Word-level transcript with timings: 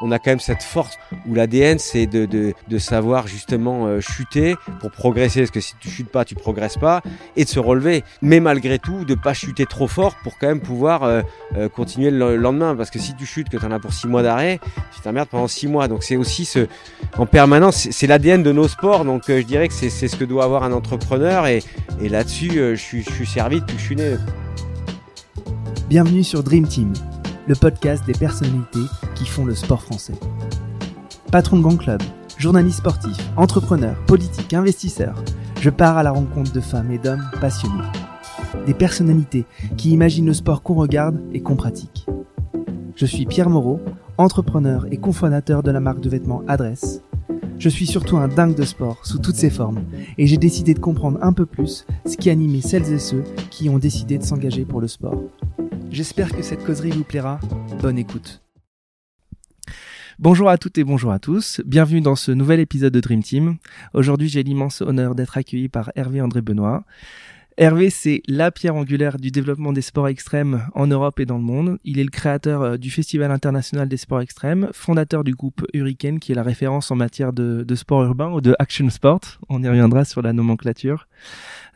on 0.00 0.10
a 0.10 0.18
quand 0.18 0.30
même 0.30 0.40
cette 0.40 0.62
force 0.62 0.98
où 1.26 1.34
l'ADN, 1.34 1.78
c'est 1.78 2.06
de, 2.06 2.26
de, 2.26 2.54
de, 2.68 2.78
savoir 2.78 3.26
justement 3.26 3.86
euh, 3.86 4.00
chuter 4.00 4.56
pour 4.80 4.90
progresser, 4.90 5.40
parce 5.40 5.50
que 5.50 5.60
si 5.60 5.74
tu 5.80 5.88
chutes 5.88 6.10
pas, 6.10 6.24
tu 6.24 6.34
progresses 6.34 6.76
pas, 6.76 7.02
et 7.36 7.44
de 7.44 7.48
se 7.48 7.58
relever. 7.58 8.04
Mais 8.22 8.40
malgré 8.40 8.78
tout, 8.78 9.04
de 9.04 9.14
pas 9.14 9.34
chuter 9.34 9.66
trop 9.66 9.88
fort 9.88 10.14
pour 10.22 10.38
quand 10.38 10.46
même 10.46 10.60
pouvoir 10.60 11.02
euh, 11.02 11.22
euh, 11.56 11.68
continuer 11.68 12.10
le 12.10 12.36
lendemain, 12.36 12.76
parce 12.76 12.90
que 12.90 12.98
si 12.98 13.14
tu 13.14 13.26
chutes, 13.26 13.48
que 13.48 13.56
tu 13.56 13.64
en 13.64 13.72
as 13.72 13.80
pour 13.80 13.92
six 13.92 14.06
mois 14.06 14.22
d'arrêt, 14.22 14.60
tu 14.94 15.00
t'emmerdes 15.00 15.28
pendant 15.28 15.48
six 15.48 15.66
mois. 15.66 15.88
Donc 15.88 16.02
c'est 16.02 16.16
aussi 16.16 16.44
ce, 16.44 16.66
en 17.16 17.26
permanence, 17.26 17.88
c'est 17.90 18.06
l'ADN 18.06 18.42
de 18.42 18.52
nos 18.52 18.68
sports, 18.68 19.04
donc 19.04 19.24
je 19.28 19.42
dirais 19.42 19.68
que 19.68 19.74
c'est 19.74 19.90
ce 19.90 20.16
que 20.16 20.24
doit 20.24 20.44
avoir 20.44 20.62
un 20.62 20.72
entrepreneur, 20.72 21.46
et, 21.46 21.62
et 22.00 22.08
là-dessus, 22.08 22.50
je, 22.52 22.74
suis, 22.74 23.02
je 23.02 23.10
suis 23.10 23.26
servi 23.26 23.60
depuis 23.60 23.76
que 23.76 23.80
je 23.80 23.86
suis 23.86 23.96
né. 23.96 24.16
Bienvenue 25.88 26.22
sur 26.22 26.42
Dream 26.42 26.68
Team 26.68 26.92
le 27.48 27.54
podcast 27.54 28.04
des 28.06 28.12
personnalités 28.12 28.84
qui 29.14 29.24
font 29.24 29.46
le 29.46 29.54
sport 29.54 29.80
français. 29.80 30.12
Patron 31.32 31.56
de 31.56 31.62
Gang 31.62 31.78
Club, 31.78 32.02
journaliste 32.36 32.78
sportif, 32.78 33.16
entrepreneur, 33.36 33.96
politique, 34.04 34.52
investisseur, 34.52 35.14
je 35.60 35.70
pars 35.70 35.96
à 35.96 36.02
la 36.02 36.10
rencontre 36.10 36.52
de 36.52 36.60
femmes 36.60 36.90
et 36.90 36.98
d'hommes 36.98 37.24
passionnés. 37.40 37.84
Des 38.66 38.74
personnalités 38.74 39.46
qui 39.78 39.90
imaginent 39.90 40.26
le 40.26 40.34
sport 40.34 40.62
qu'on 40.62 40.74
regarde 40.74 41.20
et 41.32 41.40
qu'on 41.40 41.56
pratique. 41.56 42.06
Je 42.96 43.06
suis 43.06 43.24
Pierre 43.24 43.48
Moreau, 43.48 43.80
entrepreneur 44.18 44.86
et 44.90 44.98
cofondateur 44.98 45.62
de 45.62 45.70
la 45.70 45.80
marque 45.80 46.00
de 46.00 46.10
vêtements 46.10 46.42
Adresse. 46.48 47.02
Je 47.58 47.68
suis 47.68 47.86
surtout 47.86 48.16
un 48.16 48.28
dingue 48.28 48.54
de 48.54 48.62
sport 48.62 49.04
sous 49.04 49.18
toutes 49.18 49.34
ses 49.34 49.50
formes 49.50 49.84
et 50.16 50.28
j'ai 50.28 50.36
décidé 50.36 50.74
de 50.74 50.78
comprendre 50.78 51.18
un 51.22 51.32
peu 51.32 51.44
plus 51.44 51.86
ce 52.06 52.16
qui 52.16 52.30
animait 52.30 52.60
celles 52.60 52.92
et 52.92 53.00
ceux 53.00 53.24
qui 53.50 53.68
ont 53.68 53.78
décidé 53.78 54.16
de 54.16 54.22
s'engager 54.22 54.64
pour 54.64 54.80
le 54.80 54.86
sport. 54.86 55.20
J'espère 55.90 56.30
que 56.30 56.42
cette 56.42 56.64
causerie 56.64 56.90
vous 56.90 57.02
plaira. 57.02 57.40
Bonne 57.80 57.98
écoute. 57.98 58.42
Bonjour 60.20 60.48
à 60.48 60.58
toutes 60.58 60.78
et 60.78 60.84
bonjour 60.84 61.10
à 61.10 61.18
tous. 61.18 61.60
Bienvenue 61.64 62.00
dans 62.00 62.16
ce 62.16 62.30
nouvel 62.30 62.60
épisode 62.60 62.92
de 62.92 63.00
Dream 63.00 63.22
Team. 63.24 63.56
Aujourd'hui, 63.92 64.28
j'ai 64.28 64.44
l'immense 64.44 64.80
honneur 64.80 65.16
d'être 65.16 65.36
accueilli 65.36 65.68
par 65.68 65.90
Hervé 65.96 66.20
André 66.20 66.42
Benoît. 66.42 66.84
Hervé, 67.60 67.90
c'est 67.90 68.22
la 68.28 68.52
pierre 68.52 68.76
angulaire 68.76 69.18
du 69.18 69.32
développement 69.32 69.72
des 69.72 69.82
sports 69.82 70.06
extrêmes 70.06 70.68
en 70.76 70.86
Europe 70.86 71.18
et 71.18 71.26
dans 71.26 71.38
le 71.38 71.42
monde. 71.42 71.78
Il 71.82 71.98
est 71.98 72.04
le 72.04 72.10
créateur 72.10 72.62
euh, 72.62 72.76
du 72.76 72.88
Festival 72.88 73.32
international 73.32 73.88
des 73.88 73.96
sports 73.96 74.20
extrêmes, 74.20 74.68
fondateur 74.72 75.24
du 75.24 75.34
groupe 75.34 75.66
Hurricane, 75.74 76.20
qui 76.20 76.30
est 76.30 76.36
la 76.36 76.44
référence 76.44 76.92
en 76.92 76.94
matière 76.94 77.32
de, 77.32 77.64
de 77.66 77.74
sport 77.74 78.04
urbain 78.04 78.30
ou 78.30 78.40
de 78.40 78.54
action 78.60 78.88
sport. 78.90 79.40
On 79.48 79.60
y 79.60 79.68
reviendra 79.68 80.04
sur 80.04 80.22
la 80.22 80.32
nomenclature. 80.32 81.08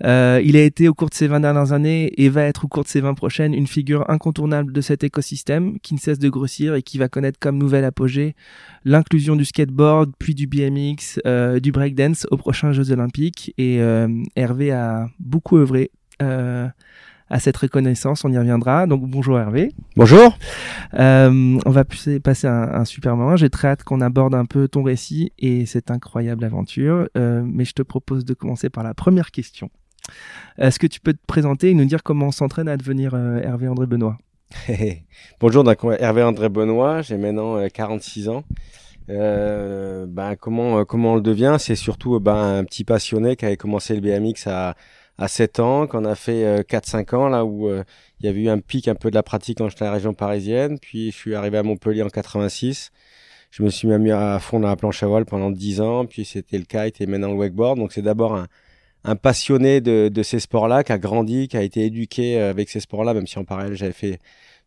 Euh, 0.05 0.41
il 0.45 0.57
a 0.57 0.63
été 0.63 0.89
au 0.89 0.95
cours 0.95 1.09
de 1.09 1.15
ces 1.15 1.27
20 1.27 1.41
dernières 1.41 1.73
années 1.73 2.13
et 2.17 2.29
va 2.29 2.43
être 2.43 2.65
au 2.65 2.69
cours 2.69 2.85
de 2.85 2.89
ces 2.89 3.01
20 3.01 3.15
prochaines 3.15 3.55
une 3.55 3.67
figure 3.67 4.09
incontournable 4.11 4.73
de 4.73 4.81
cet 4.81 5.05
écosystème 5.05 5.79
qui 5.81 5.95
ne 5.95 5.99
cesse 5.99 6.19
de 6.19 6.29
grossir 6.29 6.75
et 6.75 6.83
qui 6.83 6.99
va 6.99 7.09
connaître 7.09 7.39
comme 7.39 7.59
nouvelle 7.59 7.85
apogée 7.85 8.35
l'inclusion 8.85 9.37
du 9.37 9.45
skateboard, 9.45 10.13
puis 10.19 10.35
du 10.35 10.47
BMX, 10.47 11.21
euh, 11.27 11.61
du 11.61 11.73
breakdance 11.73 12.27
aux 12.31 12.37
prochains 12.37 12.73
Jeux 12.73 12.91
Olympiques. 12.91 13.55
Et 13.59 13.81
euh, 13.81 14.09
Hervé 14.37 14.73
a 14.73 15.09
beaucoup 15.19 15.59
œuvré 15.59 15.91
euh, 16.21 16.69
à 17.33 17.41
cette 17.41 17.57
reconnaissance, 17.57 18.25
on 18.27 18.31
y 18.31 18.37
reviendra. 18.37 18.87
Donc 18.87 19.09
bonjour 19.09 19.39
Hervé. 19.39 19.73
Bonjour. 19.97 20.37
Euh, 20.95 21.59
on 21.65 21.71
va 21.71 21.85
passer 21.85 22.47
un, 22.47 22.75
un 22.75 22.85
super 22.85 23.17
moment. 23.17 23.37
J'ai 23.37 23.49
très 23.49 23.69
hâte 23.69 23.85
qu'on 23.85 24.03
aborde 24.03 24.35
un 24.35 24.45
peu 24.45 24.69
ton 24.69 24.83
récit 24.83 25.33
et 25.39 25.65
cette 25.65 25.91
incroyable 25.91 26.45
aventure. 26.45 27.09
Euh, 27.17 27.43
mais 27.45 27.65
je 27.65 27.73
te 27.73 27.83
propose 27.83 28.27
de 28.27 28.35
commencer 28.35 28.69
par 28.69 28.85
la 28.85 28.93
première 28.93 29.31
question. 29.31 29.71
Est-ce 30.59 30.79
que 30.79 30.87
tu 30.87 31.01
peux 31.01 31.13
te 31.13 31.27
présenter 31.27 31.71
et 31.71 31.75
nous 31.75 31.85
dire 31.85 32.03
comment 32.03 32.27
on 32.27 32.33
s'entraîne 32.33 32.69
à 32.69 32.77
devenir 32.77 33.15
euh, 33.15 33.41
Hervé 33.41 33.69
André 33.69 33.87
Benoît? 33.87 34.19
Bonjour, 35.41 35.65
Hervé 35.99 36.23
André 36.23 36.49
Benoît, 36.49 37.03
j'ai 37.03 37.17
maintenant 37.17 37.67
46 37.69 38.29
ans. 38.29 38.45
Euh, 39.09 40.07
ben, 40.07 40.37
comment 40.37 40.85
comment 40.85 41.13
on 41.13 41.17
le 41.17 41.23
devient? 41.23 41.57
C'est 41.59 41.75
surtout 41.75 42.21
ben, 42.21 42.59
un 42.59 42.65
petit 42.65 42.85
passionné 42.85 43.35
qui 43.37 43.47
avait 43.47 43.57
commencé 43.57 43.95
le 43.95 44.01
BMX 44.01 44.47
à 44.47 44.77
à 45.19 45.29
7 45.29 45.61
ans, 45.61 45.87
qu'on 45.87 46.05
a 46.07 46.15
fait 46.15 46.67
4-5 46.67 47.15
ans, 47.15 47.29
là 47.29 47.45
où 47.45 47.69
il 47.69 48.27
y 48.27 48.29
avait 48.29 48.41
eu 48.41 48.49
un 48.49 48.59
pic 48.59 48.89
un 48.89 48.95
peu 48.95 49.11
de 49.11 49.15
la 49.15 49.23
pratique 49.23 49.59
quand 49.59 49.69
j'étais 49.69 49.83
à 49.83 49.87
la 49.87 49.93
région 49.93 50.15
parisienne. 50.15 50.79
Puis 50.81 51.11
je 51.11 51.17
suis 51.17 51.35
arrivé 51.35 51.59
à 51.59 51.63
Montpellier 51.63 52.03
en 52.03 52.09
86. 52.09 52.91
Je 53.51 53.63
me 53.63 53.69
suis 53.69 53.87
mis 53.87 54.11
à 54.11 54.39
fond 54.39 54.59
dans 54.61 54.69
la 54.69 54.77
planche 54.77 55.03
à 55.03 55.07
voile 55.07 55.27
pendant 55.27 55.51
10 55.51 55.81
ans. 55.83 56.07
Puis 56.07 56.25
c'était 56.25 56.59
le 56.59 56.65
kite 56.65 57.01
et 57.01 57.07
maintenant 57.07 57.29
le 57.29 57.35
wakeboard. 57.35 57.79
Donc 57.79 57.93
c'est 57.93 58.03
d'abord 58.03 58.35
un, 58.35 58.47
un 59.05 59.17
passionné 59.17 59.81
de, 59.81 60.09
de 60.09 60.23
ces 60.23 60.41
sports-là, 60.41 60.85
qui 60.85 60.93
a 60.93 60.99
grandi, 60.99 61.49
qui 61.49 61.57
a 61.57 61.63
été 61.63 61.85
éduqué 61.85 62.41
euh, 62.41 62.51
avec 62.51 62.69
ces 62.71 62.81
sports-là, 62.81 63.15
même 63.15 63.27
si 63.27 63.39
en 63.39 63.45
parallèle 63.45 63.75
j'avais 63.75 63.93
fait 63.93 64.19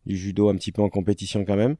du 0.05 0.17
judo 0.17 0.49
un 0.49 0.55
petit 0.55 0.71
peu 0.71 0.81
en 0.81 0.89
compétition 0.89 1.45
quand 1.45 1.55
même. 1.55 1.75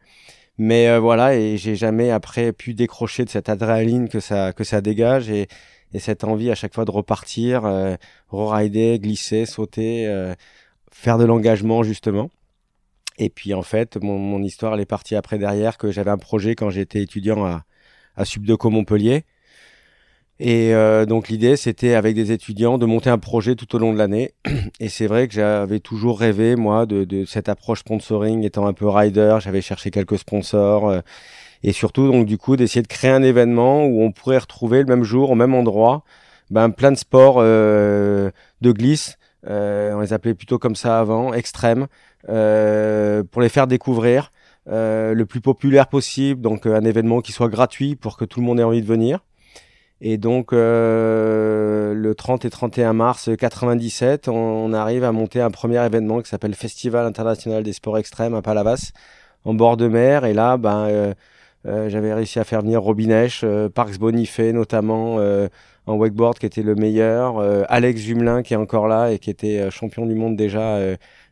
Mais 0.57 0.87
euh, 0.87 0.99
voilà, 0.99 1.35
et 1.35 1.57
j'ai 1.57 1.75
jamais 1.75 2.11
après 2.11 2.53
pu 2.53 2.73
décrocher 2.73 3.25
de 3.25 3.29
cette 3.29 3.49
adrénaline 3.49 4.07
que 4.09 4.19
ça 4.19 4.53
que 4.53 4.63
ça 4.63 4.81
dégage 4.81 5.29
et, 5.29 5.47
et 5.93 5.99
cette 5.99 6.23
envie 6.23 6.49
à 6.51 6.55
chaque 6.55 6.73
fois 6.73 6.85
de 6.85 6.91
repartir, 6.91 7.65
euh, 7.65 7.95
re-rider, 8.29 8.99
glisser, 8.99 9.45
sauter, 9.45 10.07
euh, 10.07 10.33
faire 10.91 11.17
de 11.17 11.25
l'engagement 11.25 11.83
justement. 11.83 12.29
Et 13.17 13.29
puis 13.29 13.53
en 13.53 13.63
fait, 13.63 13.97
mon, 14.01 14.17
mon, 14.19 14.43
histoire 14.43 14.73
elle 14.75 14.81
est 14.81 14.85
partie 14.85 15.15
après 15.15 15.37
derrière 15.37 15.77
que 15.77 15.91
j'avais 15.91 16.11
un 16.11 16.17
projet 16.17 16.55
quand 16.55 16.69
j'étais 16.69 17.01
étudiant 17.01 17.45
à, 17.45 17.63
à 18.15 18.25
Subdeco 18.25 18.69
Montpellier 18.69 19.25
et 20.39 20.73
euh, 20.73 21.05
donc 21.05 21.29
l'idée, 21.29 21.55
c'était 21.55 21.93
avec 21.93 22.13
des 22.13 22.33
étudiants 22.33 22.77
de 22.77 22.85
monter 22.85 23.09
un 23.09 23.17
projet 23.17 23.55
tout 23.55 23.73
au 23.73 23.79
long 23.79 23.93
de 23.93 23.97
l'année. 23.97 24.33
Et 24.81 24.89
c'est 24.89 25.07
vrai 25.07 25.29
que 25.29 25.33
j'avais 25.33 25.79
toujours 25.79 26.19
rêvé, 26.19 26.57
moi, 26.57 26.85
de, 26.85 27.05
de, 27.05 27.23
cette 27.23 27.47
approche 27.47 27.79
sponsoring, 27.79 28.43
étant 28.43 28.67
un 28.67 28.73
peu 28.73 28.87
rider. 28.89 29.37
J'avais 29.39 29.61
cherché 29.61 29.91
quelques 29.91 30.19
sponsors. 30.19 30.89
Euh, 30.89 30.99
et 31.63 31.71
surtout, 31.71 32.11
donc 32.11 32.25
du 32.25 32.37
coup, 32.37 32.57
d'essayer 32.57 32.81
de 32.81 32.87
créer 32.87 33.11
un 33.11 33.23
événement 33.23 33.85
où 33.85 34.03
on 34.03 34.11
pourrait 34.11 34.37
retrouver 34.37 34.79
le 34.79 34.85
même 34.85 35.03
jour, 35.03 35.31
au 35.31 35.35
même 35.35 35.55
endroit, 35.55 36.03
ben, 36.51 36.69
plein 36.69 36.91
de 36.91 36.97
sports 36.97 37.37
euh, 37.39 38.29
de 38.61 38.71
glisse. 38.71 39.17
Euh, 39.47 39.93
on 39.93 40.01
les 40.01 40.13
appelait 40.13 40.33
plutôt 40.33 40.59
comme 40.59 40.75
ça 40.75 40.99
avant, 40.99 41.33
extrêmes, 41.33 41.87
pour 42.27 43.41
les 43.41 43.49
faire 43.49 43.67
découvrir. 43.67 44.31
le 44.67 45.23
plus 45.23 45.41
populaire 45.41 45.87
possible, 45.87 46.41
donc 46.41 46.65
un 46.65 46.83
événement 46.83 47.21
qui 47.21 47.31
soit 47.31 47.49
gratuit 47.49 47.95
pour 47.95 48.17
que 48.17 48.25
tout 48.25 48.41
le 48.41 48.45
monde 48.45 48.59
ait 48.59 48.63
envie 48.63 48.81
de 48.81 48.87
venir. 48.87 49.21
Et 50.01 50.17
donc, 50.17 50.51
euh, 50.51 51.93
le 51.93 52.15
30 52.15 52.45
et 52.45 52.49
31 52.49 52.93
mars 52.93 53.29
97, 53.37 54.27
on, 54.27 54.73
arrive 54.73 55.03
à 55.05 55.11
monter 55.11 55.39
un 55.39 55.51
premier 55.51 55.83
événement 55.85 56.21
qui 56.21 56.29
s'appelle 56.29 56.53
Festival 56.53 57.05
international 57.05 57.63
des 57.63 57.73
sports 57.73 57.97
extrêmes 57.97 58.35
à 58.35 58.41
Palavas, 58.41 58.91
en 59.45 59.53
bord 59.53 59.77
de 59.77 59.87
mer. 59.87 60.25
Et 60.25 60.33
là, 60.33 60.57
ben, 60.57 60.87
euh, 60.89 61.13
euh, 61.65 61.89
j'avais 61.89 62.13
réussi 62.13 62.39
à 62.39 62.43
faire 62.43 62.61
venir 62.61 62.81
Robinèche, 62.81 63.45
Parks 63.73 63.97
Bonifay 63.97 64.51
notamment 64.53 65.17
en 65.87 65.95
wakeboard 65.95 66.39
qui 66.39 66.45
était 66.45 66.63
le 66.63 66.75
meilleur, 66.75 67.39
Alex 67.69 68.01
Jumelin 68.01 68.43
qui 68.43 68.53
est 68.53 68.57
encore 68.57 68.87
là 68.87 69.11
et 69.11 69.19
qui 69.19 69.29
était 69.29 69.69
champion 69.71 70.05
du 70.05 70.15
monde 70.15 70.35
déjà 70.35 70.77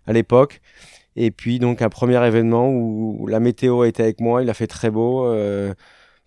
à 0.08 0.14
l'époque. 0.14 0.62
Et 1.16 1.32
puis 1.32 1.60
donc 1.60 1.82
un 1.82 1.90
premier 1.90 2.26
événement 2.26 2.70
où, 2.70 3.18
où, 3.20 3.28
la 3.28 3.40
météo 3.40 3.84
était 3.84 4.04
avec 4.04 4.22
moi, 4.22 4.42
il 4.42 4.50
a 4.50 4.54
fait 4.56 4.68
très 4.68 4.90
beau 4.90 5.28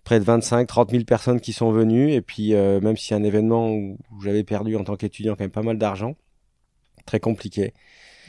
près 0.07 0.21
de 0.21 0.23
25, 0.23 0.65
30 0.65 0.91
000 0.91 1.03
personnes 1.03 1.41
qui 1.41 1.51
sont 1.51 1.69
venues. 1.69 2.13
Et 2.13 2.21
puis, 2.21 2.53
euh, 2.53 2.79
même 2.79 2.95
si 2.95 3.07
c'est 3.07 3.15
un 3.15 3.23
événement 3.23 3.69
où, 3.71 3.97
j'avais 4.23 4.45
perdu 4.45 4.77
en 4.77 4.85
tant 4.85 4.95
qu'étudiant 4.95 5.33
quand 5.33 5.43
même 5.43 5.51
pas 5.51 5.63
mal 5.63 5.77
d'argent, 5.77 6.15
très 7.05 7.19
compliqué. 7.19 7.73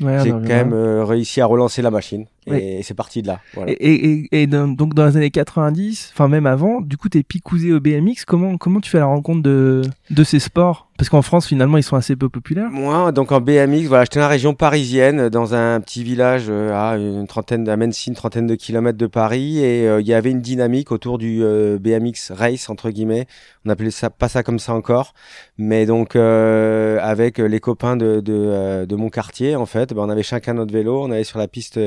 j'ai 0.00 0.30
quand 0.30 0.40
même 0.40 0.72
euh, 0.72 1.04
réussi 1.04 1.40
à 1.40 1.46
relancer 1.46 1.80
la 1.80 1.92
machine 1.92 2.26
et, 2.52 2.82
c'est 2.82 2.94
parti 2.94 3.22
de 3.22 3.28
là. 3.28 3.40
Voilà. 3.54 3.72
Et, 3.72 3.94
et, 4.30 4.42
et 4.42 4.46
donc 4.46 4.94
dans 4.94 5.06
les 5.06 5.16
années 5.16 5.30
90, 5.30 6.10
enfin 6.12 6.28
même 6.28 6.46
avant, 6.46 6.80
du 6.80 6.96
coup 6.96 7.08
t'es 7.08 7.22
picousé 7.22 7.72
au 7.72 7.80
BMX. 7.80 8.24
Comment 8.26 8.56
comment 8.56 8.80
tu 8.80 8.90
fais 8.90 8.98
la 8.98 9.06
rencontre 9.06 9.42
de 9.42 9.82
de 10.10 10.24
ces 10.24 10.38
sports? 10.38 10.88
Parce 10.98 11.10
qu'en 11.10 11.22
France, 11.22 11.46
finalement, 11.46 11.76
ils 11.76 11.84
sont 11.84 11.94
assez 11.94 12.16
peu 12.16 12.28
populaires. 12.28 12.70
Moi, 12.72 13.12
donc 13.12 13.30
en 13.30 13.40
BMX, 13.40 13.86
voilà, 13.86 14.02
j'étais 14.02 14.18
dans 14.18 14.24
la 14.24 14.28
région 14.28 14.54
parisienne, 14.54 15.28
dans 15.28 15.54
un 15.54 15.80
petit 15.80 16.02
village 16.02 16.46
euh, 16.48 16.72
à 16.74 16.96
une 16.96 17.28
trentaine, 17.28 17.68
à 17.68 17.76
Mency, 17.76 18.08
une 18.10 18.16
trentaine 18.16 18.48
de 18.48 18.56
kilomètres 18.56 18.98
de 18.98 19.06
Paris, 19.06 19.60
et 19.60 19.86
euh, 19.86 20.00
il 20.00 20.08
y 20.08 20.12
avait 20.12 20.32
une 20.32 20.40
dynamique 20.40 20.90
autour 20.90 21.18
du 21.18 21.44
euh, 21.44 21.78
BMX 21.78 22.32
race 22.32 22.68
entre 22.68 22.90
guillemets. 22.90 23.28
On 23.64 23.70
appelait 23.70 23.92
ça 23.92 24.10
pas 24.10 24.28
ça 24.28 24.42
comme 24.42 24.58
ça 24.58 24.74
encore, 24.74 25.14
mais 25.56 25.86
donc 25.86 26.16
avec 26.16 27.38
les 27.38 27.60
copains 27.60 27.96
de 27.96 28.20
de, 28.20 28.86
de 28.86 28.96
mon 28.96 29.08
quartier, 29.10 29.54
en 29.54 29.66
fait, 29.66 29.92
ben, 29.92 30.02
on 30.02 30.08
avait 30.08 30.22
chacun 30.24 30.54
notre 30.54 30.72
vélo, 30.72 31.04
on 31.04 31.12
allait 31.12 31.22
sur 31.22 31.38
la 31.38 31.46
piste 31.48 31.78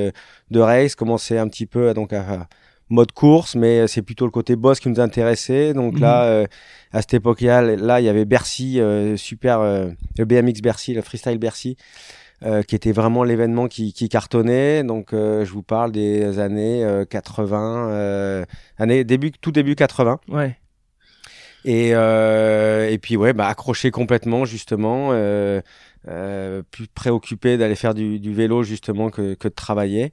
de 0.52 0.60
race, 0.60 0.96
commençait 0.96 1.38
un 1.38 1.48
petit 1.48 1.66
peu 1.66 1.94
donc 1.94 2.14
à 2.14 2.48
mode 2.92 3.12
course, 3.14 3.56
mais 3.56 3.88
c'est 3.88 4.02
plutôt 4.02 4.26
le 4.26 4.32
côté 4.32 4.56
boss 4.56 4.80
qui 4.80 4.90
nous 4.90 5.00
intéressait. 5.00 5.74
Donc 5.74 6.00
là, 6.00 6.24
mhm. 6.24 6.30
euh, 6.30 6.46
à 6.92 7.02
cette 7.02 7.16
époque-là, 7.16 7.62
là, 7.62 8.02
il 8.02 8.06
y 8.06 8.10
avait 8.10 8.26
Bercy, 8.26 8.80
euh, 8.80 9.18
super, 9.18 9.62
euh, 9.62 9.90
le 10.18 10.26
BMX 10.26 10.62
Bercy, 10.62 10.94
le 10.94 11.02
freestyle 11.02 11.40
Bercy, 11.40 11.78
qui 12.68 12.76
était 12.76 12.92
vraiment 12.92 13.24
l'événement 13.24 13.68
qui, 13.68 13.94
qui, 13.94 14.10
cartonnait. 14.10 14.84
Donc 14.84 15.10
je 15.12 15.52
vous 15.52 15.62
parle 15.62 15.92
des 15.92 16.40
années 16.40 16.84
80, 17.08 18.46
années 18.80 19.04
début, 19.04 19.32
tout 19.32 19.52
début 19.52 19.76
80. 19.76 20.20
Ouais. 20.28 20.58
Et, 21.66 21.90
et 21.90 22.98
puis 22.98 23.16
ouais, 23.16 23.34
bah 23.34 23.46
accroché 23.46 23.92
complètement 23.92 24.46
justement. 24.46 25.12
plus 26.04 26.88
préoccupé 26.96 27.58
d'aller 27.58 27.76
faire 27.76 27.94
du, 27.94 28.20
du, 28.20 28.34
vélo 28.34 28.64
justement 28.64 29.12
que, 29.12 29.36
que 29.36 29.48
de 29.48 29.54
travailler. 29.54 30.12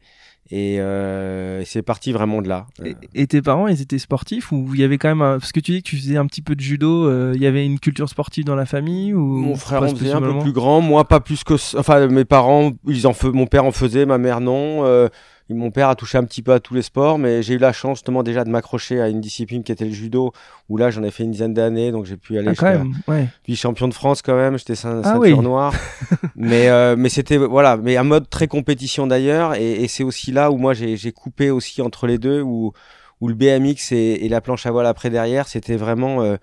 Et, 0.51 0.81
euh, 0.81 1.63
c'est 1.65 1.83
parti 1.83 2.13
vraiment 2.13 2.41
de 2.41 2.49
là. 2.49 2.67
Et, 3.15 3.27
tes 3.27 3.43
parents, 3.43 3.69
ils 3.69 3.83
étaient 3.83 3.99
sportifs 3.99 4.51
ou 4.51 4.71
il 4.75 4.81
y 4.81 4.85
avait 4.85 4.97
quand 4.97 5.15
même 5.15 5.39
parce 5.39 5.53
que 5.53 5.61
tu 5.61 5.73
dis 5.73 5.83
que 5.83 5.89
tu 5.89 5.97
faisais 5.97 6.17
un 6.17 6.27
petit 6.27 6.43
peu 6.43 6.55
de 6.55 6.61
judo, 6.61 7.07
euh, 7.07 7.33
il 7.35 7.43
y 7.43 7.47
avait 7.47 7.67
une 7.67 7.79
culture 7.79 8.09
sportive 8.09 8.45
dans 8.45 8.57
la 8.57 8.67
famille 8.67 9.13
ou 9.13 9.25
mon 9.25 9.57
frère 9.57 9.83
en 9.83 9.89
faisait 9.89 10.13
un 10.13 10.21
peu 10.21 10.39
plus 10.39 10.53
grand, 10.53 10.81
moi 10.81 11.07
pas 11.07 11.21
plus 11.21 11.45
que 11.45 11.55
enfin 11.79 12.07
mes 12.07 12.25
parents, 12.25 12.73
ils 12.87 13.07
en 13.07 13.13
mon 13.33 13.47
père 13.47 13.65
en 13.65 13.73
faisait, 13.73 14.07
ma 14.07 14.19
mère 14.19 14.41
non. 14.41 14.85
Euh, 14.85 15.09
mon 15.55 15.71
père 15.71 15.89
a 15.89 15.95
touché 15.95 16.19
un 16.19 16.25
petit 16.25 16.43
peu 16.43 16.53
à 16.53 16.61
tous 16.61 16.75
les 16.75 16.83
sports, 16.83 17.19
mais 17.19 17.43
j'ai 17.43 17.55
eu 17.55 17.59
la 17.59 17.73
chance 17.73 17.99
justement 17.99 18.23
déjà 18.23 18.45
de 18.45 18.51
m'accrocher 18.51 19.01
à 19.01 19.09
une 19.09 19.21
discipline 19.21 19.63
qui 19.63 19.73
était 19.73 19.85
le 19.85 19.93
judo, 19.93 20.33
où 20.69 20.77
là 20.77 20.91
j'en 20.91 21.03
ai 21.03 21.11
fait 21.11 21.25
une 21.25 21.31
dizaine 21.31 21.55
d'années, 21.55 21.91
donc 21.91 22.05
j'ai 22.05 22.17
pu 22.17 22.39
aller. 22.39 22.49
Ah, 22.51 22.55
quand 22.57 22.67
même, 22.67 22.95
ouais. 23.09 23.29
Puis 23.43 23.57
champion 23.57 23.89
de 23.89 23.95
France 23.95 24.21
quand 24.23 24.37
même, 24.37 24.59
j'étais 24.59 24.75
ceint 24.75 25.01
ah, 25.05 25.15
ceinture 25.15 25.43
noire. 25.43 25.75
mais 26.37 26.69
euh, 26.69 26.97
mais 26.97 27.09
c'était 27.09 27.39
voilà, 27.39 27.77
mais 27.77 27.97
un 27.97 28.05
mode 28.05 28.29
très 28.29 28.47
compétition 28.47 29.07
d'ailleurs, 29.07 29.55
et, 29.55 29.83
et 29.83 29.89
c'est 29.89 30.05
aussi 30.05 30.33
là 30.33 30.51
où 30.51 30.59
moi 30.59 30.75
j'ai 30.75 31.13
coupé 31.13 31.51
aussi 31.51 31.81
entre 31.81 32.07
les 32.07 32.19
deux, 32.19 32.43
où 32.43 32.73
où 33.21 33.29
le 33.29 33.35
BMX 33.35 33.93
et, 33.93 34.25
et 34.25 34.29
la 34.29 34.41
planche 34.41 34.67
à 34.67 34.71
voile 34.71 34.87
après 34.87 35.11
derrière, 35.11 35.49
c'était 35.49 35.77
vraiment 35.77 36.23
euh, 36.23 36.37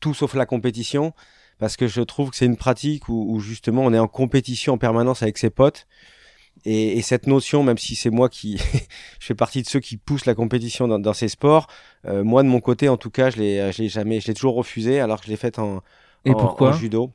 tout 0.00 0.14
sauf 0.14 0.34
la 0.34 0.46
compétition, 0.46 1.12
parce 1.58 1.76
que 1.76 1.86
je 1.86 2.00
trouve 2.00 2.30
que 2.30 2.36
c'est 2.36 2.46
une 2.46 2.56
pratique 2.56 3.08
où, 3.08 3.26
où 3.28 3.40
justement 3.40 3.82
on 3.82 3.92
est 3.92 3.98
en 3.98 4.08
compétition 4.08 4.74
en 4.74 4.78
permanence 4.78 5.22
avec 5.22 5.36
ses 5.38 5.50
potes. 5.50 5.86
Et, 6.64 6.98
et, 6.98 7.02
cette 7.02 7.26
notion, 7.26 7.62
même 7.62 7.78
si 7.78 7.94
c'est 7.94 8.10
moi 8.10 8.28
qui 8.28 8.56
je 9.20 9.26
fais 9.26 9.34
partie 9.34 9.62
de 9.62 9.66
ceux 9.66 9.80
qui 9.80 9.96
poussent 9.96 10.26
la 10.26 10.34
compétition 10.34 10.88
dans, 10.88 10.98
dans 10.98 11.12
ces 11.12 11.28
sports, 11.28 11.66
euh, 12.06 12.22
moi 12.22 12.42
de 12.42 12.48
mon 12.48 12.60
côté, 12.60 12.88
en 12.88 12.96
tout 12.96 13.10
cas, 13.10 13.30
je 13.30 13.38
l'ai, 13.38 13.88
jamais, 13.88 14.20
je 14.20 14.28
l'ai 14.28 14.34
toujours 14.34 14.54
refusé, 14.54 15.00
alors 15.00 15.20
que 15.20 15.26
je 15.26 15.30
l'ai 15.30 15.36
faite 15.36 15.58
en, 15.58 15.82
et 16.24 16.32
pourquoi 16.32 16.70
en 16.70 16.72
judo 16.72 17.12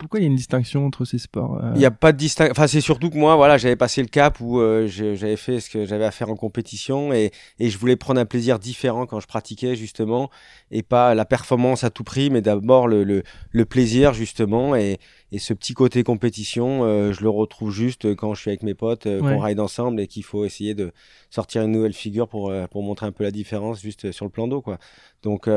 pourquoi 0.00 0.18
il 0.18 0.22
y 0.22 0.26
a 0.26 0.28
une 0.28 0.36
distinction 0.36 0.86
entre 0.86 1.04
ces 1.04 1.18
sports 1.18 1.60
euh? 1.62 1.72
Il 1.74 1.78
n'y 1.78 1.84
a 1.84 1.90
pas 1.90 2.12
de 2.12 2.16
distinction. 2.16 2.50
Enfin, 2.52 2.66
c'est 2.66 2.80
surtout 2.80 3.10
que 3.10 3.18
moi, 3.18 3.36
voilà, 3.36 3.58
j'avais 3.58 3.76
passé 3.76 4.00
le 4.00 4.08
cap 4.08 4.40
où 4.40 4.58
euh, 4.58 4.86
j'avais 4.86 5.36
fait 5.36 5.60
ce 5.60 5.68
que 5.68 5.84
j'avais 5.84 6.06
à 6.06 6.10
faire 6.10 6.30
en 6.30 6.36
compétition 6.36 7.12
et, 7.12 7.32
et, 7.58 7.68
je 7.68 7.76
voulais 7.76 7.96
prendre 7.96 8.18
un 8.18 8.24
plaisir 8.24 8.58
différent 8.58 9.04
quand 9.04 9.20
je 9.20 9.26
pratiquais 9.26 9.76
justement 9.76 10.30
et 10.70 10.82
pas 10.82 11.14
la 11.14 11.24
performance 11.24 11.84
à 11.84 11.90
tout 11.90 12.04
prix, 12.04 12.30
mais 12.30 12.42
d'abord 12.42 12.88
le, 12.88 13.04
le, 13.04 13.22
le, 13.50 13.64
plaisir 13.64 14.14
justement 14.14 14.76
et, 14.76 14.98
et 15.32 15.38
ce 15.38 15.52
petit 15.52 15.74
côté 15.74 16.02
compétition, 16.02 16.84
euh, 16.84 17.12
je 17.12 17.22
le 17.22 17.28
retrouve 17.28 17.72
juste 17.72 18.14
quand 18.14 18.34
je 18.34 18.40
suis 18.40 18.50
avec 18.50 18.62
mes 18.62 18.74
potes, 18.74 19.04
qu'on 19.04 19.38
ride 19.38 19.60
ensemble 19.60 20.00
et 20.00 20.06
qu'il 20.06 20.24
faut 20.24 20.44
essayer 20.44 20.74
de 20.74 20.92
sortir 21.30 21.62
une 21.62 21.72
nouvelle 21.72 21.92
figure 21.92 22.28
pour 22.28 22.52
pour 22.70 22.82
montrer 22.82 23.06
un 23.06 23.12
peu 23.12 23.24
la 23.24 23.30
différence 23.30 23.80
juste 23.80 24.12
sur 24.12 24.24
le 24.24 24.30
plan 24.30 24.48
d'eau, 24.48 24.60
quoi. 24.60 24.78
Donc 25.22 25.48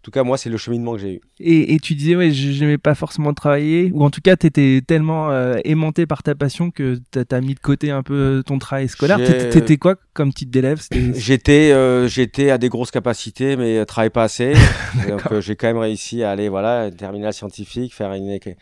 en 0.00 0.02
tout 0.02 0.12
cas, 0.12 0.22
moi, 0.22 0.38
c'est 0.38 0.48
le 0.48 0.56
cheminement 0.56 0.94
que 0.94 1.00
j'ai 1.00 1.14
eu. 1.16 1.20
Et, 1.40 1.74
et, 1.74 1.78
tu 1.78 1.94
disais, 1.94 2.16
ouais, 2.16 2.30
je 2.30 2.58
n'aimais 2.58 2.78
pas 2.78 2.94
forcément 2.94 3.34
travailler, 3.34 3.90
ou 3.92 4.02
en 4.02 4.08
tout 4.08 4.22
cas, 4.22 4.34
tu 4.34 4.46
étais 4.46 4.80
tellement 4.80 5.30
euh, 5.30 5.58
aimanté 5.64 6.06
par 6.06 6.22
ta 6.22 6.34
passion 6.34 6.70
que 6.70 6.98
tu 7.12 7.18
as, 7.18 7.40
mis 7.42 7.54
de 7.54 7.60
côté 7.60 7.90
un 7.90 8.02
peu 8.02 8.42
ton 8.46 8.58
travail 8.58 8.88
scolaire. 8.88 9.18
T'étais 9.18 9.76
quoi 9.76 9.96
comme 10.12 10.32
type 10.32 10.50
d'élève 10.50 10.80
J'étais 11.14 11.72
euh, 11.72 12.08
j'étais 12.08 12.50
à 12.50 12.58
des 12.58 12.68
grosses 12.68 12.90
capacités, 12.90 13.56
mais 13.56 13.78
euh, 13.78 13.84
travaillais 13.84 14.10
pas 14.10 14.24
assez. 14.24 14.54
donc, 15.08 15.40
j'ai 15.40 15.56
quand 15.56 15.68
même 15.68 15.78
réussi 15.78 16.22
à 16.22 16.30
aller, 16.30 16.48
voilà, 16.48 16.90
terminale 16.90 17.32
scientifique, 17.32 17.94
faire 17.94 18.12
une, 18.12 18.28
une 18.28 18.54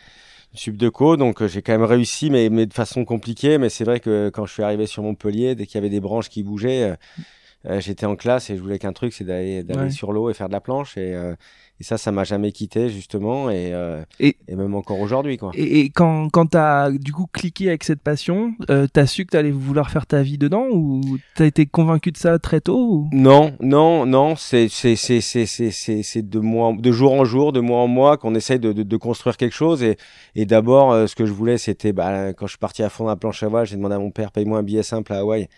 sub 0.55 0.77
de 0.77 0.89
co. 0.89 1.17
Donc, 1.17 1.47
j'ai 1.47 1.63
quand 1.63 1.73
même 1.73 1.83
réussi, 1.83 2.31
mais, 2.31 2.49
mais 2.51 2.67
de 2.67 2.75
façon 2.75 3.05
compliquée. 3.05 3.59
Mais 3.59 3.69
c'est 3.69 3.85
vrai 3.85 4.01
que 4.01 4.31
quand 4.31 4.47
je 4.47 4.53
suis 4.53 4.63
arrivé 4.63 4.87
sur 4.87 5.03
Montpellier, 5.03 5.55
dès 5.55 5.67
qu'il 5.67 5.77
y 5.77 5.79
avait 5.79 5.91
des 5.91 6.01
branches 6.01 6.29
qui 6.29 6.43
bougeaient, 6.43 6.97
euh, 7.67 7.81
j'étais 7.81 8.07
en 8.07 8.17
classe 8.17 8.51
et 8.51 8.57
je 8.57 8.63
voulais 8.63 8.79
qu'un 8.79 8.93
truc, 8.93 9.13
c'est 9.13 9.25
d'aller 9.25 9.65
d'aller 9.65 9.91
sur 9.91 10.13
l'eau 10.13 10.31
et 10.31 10.35
faire 10.35 10.49
de 10.49 10.53
la 10.53 10.61
planche. 10.61 10.97
Et, 10.97 11.15
euh, 11.15 11.35
et 11.81 11.85
ça, 11.85 11.97
ça 11.97 12.11
m'a 12.11 12.25
jamais 12.25 12.51
quitté 12.51 12.89
justement, 12.89 13.51
et, 13.51 13.73
euh, 13.73 14.03
et, 14.19 14.37
et, 14.49 14.57
même 14.57 14.75
encore 14.75 14.99
aujourd'hui, 14.99 15.37
quoi. 15.37 15.53
Et, 15.55 15.81
et 15.81 15.91
quand 15.91 16.29
quand 16.29 16.47
t'as 16.47 16.91
du 16.91 17.13
coup 17.13 17.27
cliqué 17.33 17.69
avec 17.69 17.85
cette 17.85 18.01
passion, 18.01 18.53
euh, 18.69 18.89
t'as 18.93 19.07
su 19.07 19.25
que 19.25 19.31
t'allais 19.31 19.53
vouloir 19.53 19.89
faire 19.91 20.07
ta 20.07 20.23
vie 20.23 20.39
dedans, 20.39 20.67
ou 20.73 21.01
t'as 21.37 21.47
été 21.47 21.67
convaincu 21.67 22.11
de 22.11 22.17
ça 22.17 22.39
très 22.41 22.61
tôt 22.61 22.79
ou... 22.79 23.09
Non, 23.13 23.53
non, 23.61 24.07
non. 24.07 24.35
C'est 24.35 24.69
c'est 24.69 24.97
c'est 24.97 25.21
c'est 25.21 25.47
c'est 25.47 25.71
c'est 25.71 26.03
c'est 26.03 26.29
de 26.29 26.39
mois, 26.41 26.75
de 26.77 26.91
jour 26.91 27.13
en 27.13 27.25
jour, 27.25 27.53
de 27.53 27.61
mois 27.61 27.79
en 27.79 27.87
mois, 27.87 28.17
qu'on 28.17 28.35
essaye 28.35 28.59
de, 28.59 28.73
de, 28.73 28.83
de 28.83 28.97
construire 28.97 29.37
quelque 29.37 29.55
chose. 29.55 29.85
Et 29.85 29.97
et 30.35 30.47
d'abord, 30.47 30.91
euh, 30.91 31.07
ce 31.07 31.15
que 31.15 31.27
je 31.27 31.33
voulais, 31.33 31.59
c'était 31.59 31.93
bah 31.93 32.33
quand 32.33 32.47
je 32.47 32.53
suis 32.53 32.59
parti 32.59 32.83
à 32.83 32.89
fond 32.89 33.05
dans 33.05 33.11
la 33.11 33.17
planche 33.17 33.41
à 33.45 33.49
voile, 33.49 33.67
j'ai 33.67 33.77
demandé 33.77 33.95
à 33.95 34.01
mon 34.01 34.11
père 34.11 34.33
paye-moi 34.33 34.59
un 34.59 34.63
billet 34.65 34.83
simple 34.83 35.13
à 35.13 35.19
Hawaï, 35.19 35.49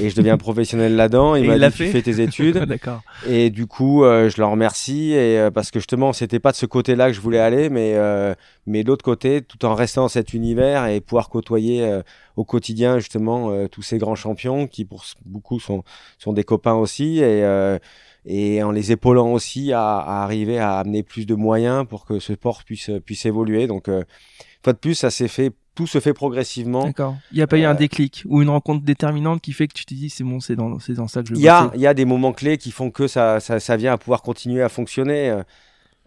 et 0.00 0.08
je 0.08 0.16
deviens 0.16 0.36
professionnel 0.38 0.96
là-dedans. 0.96 1.34
Il 1.34 1.46
m'a 1.46 1.58
dit 1.58 1.76
tu 1.76 1.88
fais 1.88 2.00
tes 2.00 2.20
études. 2.22 2.56
D'accord. 2.56 3.02
Et 3.28 3.50
du 3.50 3.66
coup, 3.66 4.04
euh, 4.04 4.30
je 4.30 4.38
le 4.38 4.46
remercie 4.46 5.12
et 5.12 5.41
euh, 5.46 5.50
parce 5.50 5.70
que 5.70 5.78
justement, 5.78 6.12
c'était 6.12 6.40
pas 6.40 6.52
de 6.52 6.56
ce 6.56 6.66
côté-là 6.66 7.08
que 7.08 7.12
je 7.12 7.20
voulais 7.20 7.38
aller, 7.38 7.68
mais 7.68 7.94
euh, 7.94 8.34
mais 8.66 8.82
l'autre 8.82 9.04
côté, 9.04 9.42
tout 9.42 9.64
en 9.64 9.74
restant 9.74 10.02
dans 10.02 10.08
cet 10.08 10.34
univers 10.34 10.86
et 10.86 11.00
pouvoir 11.00 11.28
côtoyer 11.28 11.84
euh, 11.84 12.02
au 12.36 12.44
quotidien 12.44 12.98
justement 12.98 13.66
tous 13.68 13.82
ces 13.82 13.98
grands 13.98 14.14
champions 14.14 14.66
qui 14.66 14.84
pour 14.84 15.04
beaucoup 15.26 15.60
sont 15.60 15.84
sont 16.18 16.32
des 16.32 16.44
copains 16.44 16.74
aussi 16.74 17.20
et 17.20 17.44
et 18.24 18.62
en 18.62 18.70
les 18.70 18.92
épaulant 18.92 19.32
aussi 19.32 19.72
à, 19.72 19.98
à, 19.98 20.22
arriver 20.22 20.58
à 20.58 20.78
amener 20.78 21.02
plus 21.02 21.26
de 21.26 21.34
moyens 21.34 21.86
pour 21.86 22.04
que 22.06 22.20
ce 22.20 22.34
sport 22.34 22.64
puisse 22.64 22.90
puisse 23.04 23.26
évoluer. 23.26 23.66
Donc, 23.66 23.88
fois 24.62 24.72
de 24.72 24.78
plus, 24.78 24.94
ça 24.94 25.10
s'est 25.10 25.28
fait 25.28 25.52
tout 25.74 25.86
se 25.86 26.00
fait 26.00 26.12
progressivement. 26.12 26.84
D'accord. 26.84 27.16
Il 27.30 27.36
n'y 27.36 27.42
a 27.42 27.46
pas 27.46 27.58
eu 27.58 27.64
un 27.64 27.74
déclic 27.74 28.24
ou 28.26 28.42
une 28.42 28.50
rencontre 28.50 28.84
déterminante 28.84 29.40
qui 29.40 29.52
fait 29.52 29.66
que 29.68 29.72
tu 29.72 29.86
te 29.86 29.94
dis 29.94 30.10
c'est 30.10 30.24
bon, 30.24 30.40
c'est 30.40 30.56
dans, 30.56 30.78
c'est 30.78 30.94
dans 30.94 31.08
ça 31.08 31.22
que 31.22 31.28
je 31.28 31.34
veux 31.34 31.38
Il 31.38 31.42
y 31.42 31.48
a, 31.48 31.70
il 31.74 31.80
y 31.80 31.86
a 31.86 31.94
des 31.94 32.04
moments 32.04 32.32
clés 32.32 32.58
qui 32.58 32.70
font 32.70 32.90
que 32.90 33.06
ça, 33.06 33.40
ça, 33.40 33.58
ça 33.58 33.76
vient 33.76 33.94
à 33.94 33.98
pouvoir 33.98 34.22
continuer 34.22 34.62
à 34.62 34.68
fonctionner. 34.68 35.30
Euh, 35.30 35.42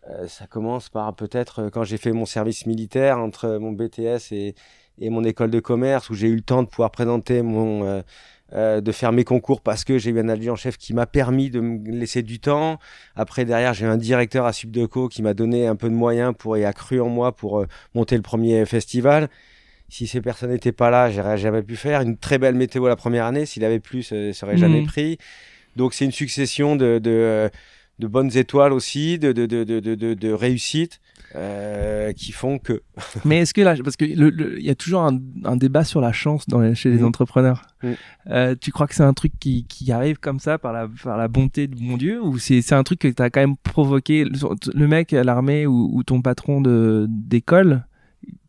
euh 0.10 0.28
ça 0.28 0.46
commence 0.46 0.90
par 0.90 1.16
peut-être 1.16 1.64
euh, 1.64 1.70
quand 1.72 1.84
j'ai 1.84 1.98
fait 1.98 2.12
mon 2.12 2.28
service 2.28 2.68
militaire 2.68 3.18
entre 3.18 3.58
mon 3.60 3.72
BTS 3.72 4.32
et, 4.32 4.54
et 5.00 5.10
mon 5.10 5.24
école 5.24 5.50
de 5.50 5.60
commerce 5.60 6.12
où 6.12 6.14
j'ai 6.14 6.28
eu 6.28 6.36
le 6.36 6.42
temps 6.42 6.62
de 6.62 6.68
pouvoir 6.68 6.92
présenter 6.92 7.42
mon 7.42 8.04
euh, 8.54 8.78
euh, 8.78 8.82
de 8.82 8.92
faire 8.92 9.12
mes 9.12 9.24
concours 9.24 9.62
parce 9.62 9.84
que 9.84 9.98
j'ai 9.98 10.12
eu 10.12 10.20
un 10.20 10.30
adjudant-chef 10.30 10.78
qui 10.78 10.94
m'a 10.94 11.06
permis 11.06 11.50
de 11.50 11.60
me 11.60 11.92
laisser 11.92 12.22
du 12.22 12.40
temps. 12.40 12.80
Après, 13.16 13.46
derrière, 13.46 13.74
j'ai 13.74 13.86
un 13.86 13.98
directeur 13.98 14.46
à 14.46 14.54
Subdeco 14.54 15.08
qui 15.08 15.22
m'a 15.22 15.34
donné 15.34 15.68
un 15.68 15.76
peu 15.76 15.90
de 15.90 15.96
moyens 15.96 16.34
pour 16.38 16.58
et 16.58 16.66
a 16.66 16.74
cru 16.74 17.00
en 17.02 17.10
moi 17.10 17.36
pour 17.36 17.66
monter 17.94 18.16
le 18.16 18.22
premier 18.22 18.66
festival. 18.66 19.30
Si 19.90 20.08
ces 20.08 20.22
personnes 20.22 20.52
n'étaient 20.52 20.72
pas 20.72 20.90
là, 20.90 21.12
j'aurais 21.12 21.38
jamais 21.38 21.62
pu 21.62 21.76
faire. 21.76 22.02
Une 22.02 22.18
très 22.18 22.38
belle 22.38 22.56
météo 22.56 22.88
la 22.88 22.96
première 22.96 23.26
année. 23.26 23.46
S'il 23.46 23.64
avait 23.64 23.80
plu, 23.80 24.04
ça 24.04 24.34
serait 24.34 24.58
jamais 24.58 24.82
mhm. 24.82 24.88
pris. 24.88 25.18
Donc 25.76 25.94
c'est 25.94 26.06
une 26.06 26.12
succession 26.12 26.76
de, 26.76 27.00
de, 27.00 27.12
euh, 27.12 27.50
de, 28.00 28.08
bonnes 28.08 28.36
étoiles 28.36 28.74
aussi, 28.74 29.20
de, 29.20 29.32
de, 29.32 29.46
de, 29.46 29.64
de, 29.64 30.14
de 30.14 30.32
réussites. 30.32 31.00
Euh, 31.36 32.14
qui 32.14 32.32
font 32.32 32.60
que. 32.60 32.82
Mais 33.26 33.40
est-ce 33.40 33.54
que 33.54 33.60
là, 33.60 33.76
parce 33.84 33.98
que 33.98 34.06
il 34.06 34.64
y 34.64 34.70
a 34.70 34.76
toujours 34.76 35.02
un, 35.02 35.20
un, 35.44 35.58
débat 35.58 35.84
sur 35.84 36.00
la 36.00 36.14
chance 36.14 36.48
dans 36.48 36.74
chez 36.76 36.90
les 36.90 37.00
mm. 37.00 37.06
entrepreneurs. 37.06 37.64
Mm. 37.84 37.92
Euh, 38.30 38.56
tu 38.60 38.72
crois 38.72 38.88
que 38.88 38.96
c'est 38.96 39.04
un 39.04 39.14
truc 39.14 39.34
qui, 39.40 39.66
qui 39.66 39.92
arrive 39.92 40.18
comme 40.18 40.40
ça 40.40 40.58
par 40.58 40.72
la, 40.72 40.88
par 41.04 41.18
la 41.18 41.28
bonté 41.28 41.68
de 41.68 41.76
mon 41.82 41.98
Dieu 41.98 42.22
ou 42.22 42.38
c'est 42.38 42.72
un 42.72 42.84
truc 42.84 43.00
que 43.00 43.08
tu 43.10 43.22
as 43.22 43.30
quand 43.30 43.42
même 43.42 43.58
provoqué 43.58 44.24
le, 44.24 44.88
mec 44.88 45.12
à 45.12 45.24
l'armée 45.26 45.68
ou, 45.68 45.90
ou, 45.92 46.04
ton 46.04 46.22
patron 46.22 46.62
de 46.62 47.06
d'école? 47.10 47.86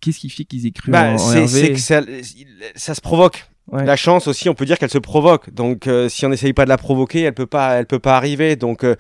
Qu'est-ce 0.00 0.21
qui 0.21 0.31
fait 0.31 0.45
qu'ils 0.45 0.66
aient 0.66 0.71
cru 0.71 0.93
bah, 0.93 1.14
en, 1.14 1.19
C'est 1.19 1.73
que 1.73 1.81
ça, 1.81 2.02
ça 2.76 2.95
se 2.95 3.00
provoque. 3.00 3.49
La 3.73 3.97
chance 3.97 4.28
aussi, 4.28 4.49
on 4.49 4.55
peut 4.55 4.64
dire 4.64 4.78
qu'elle 4.78 4.90
se 4.90 4.99
provoque. 4.99 5.52
Donc, 5.52 5.88
euh, 5.88 6.09
si 6.09 6.25
on 6.25 6.28
n'essaye 6.28 6.52
pas 6.52 6.64
de 6.64 6.69
la 6.69 6.76
provoquer, 6.78 7.23
elle 7.23 7.35
peut 7.35 7.47
pas, 7.47 7.75
elle 7.75 7.87
peut 7.87 7.99
pas 7.99 8.16
arriver. 8.16 8.55
Donc, 8.55 8.85
euh, 8.85 8.95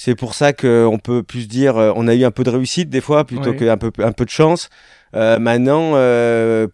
c'est 0.00 0.14
pour 0.14 0.34
ça 0.34 0.52
qu'on 0.52 1.00
peut 1.02 1.22
plus 1.22 1.48
dire, 1.48 1.76
euh, 1.76 1.92
on 1.96 2.06
a 2.06 2.14
eu 2.14 2.24
un 2.24 2.30
peu 2.30 2.44
de 2.44 2.50
réussite 2.50 2.88
des 2.88 3.00
fois 3.00 3.24
plutôt 3.24 3.52
qu'un 3.52 3.76
peu, 3.76 3.90
un 3.98 4.12
peu 4.12 4.24
de 4.24 4.30
chance. 4.30 4.70
maintenant, 5.12 5.92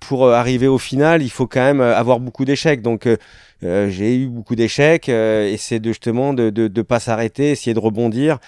pour 0.01 0.31
arriver 0.31 0.69
au 0.69 0.79
final, 0.79 1.23
il 1.23 1.31
faut 1.31 1.47
quand 1.47 1.63
même 1.63 1.81
avoir 1.81 2.21
beaucoup 2.21 2.45
d'échecs. 2.45 2.83
Donc, 2.83 3.09
j'ai 3.63 4.17
eu 4.17 4.27
beaucoup 4.27 4.57
d'échecs 4.57 5.09
et 5.09 5.57
c'est 5.59 5.81
de, 5.81 5.89
justement 5.89 6.35
de, 6.35 6.51
de, 6.51 6.69
de 6.69 6.83
pas 6.83 7.01
s'arrêter, 7.01 7.53
essayer 7.53 7.73
de 7.73 7.81
rebondir. 7.81 8.39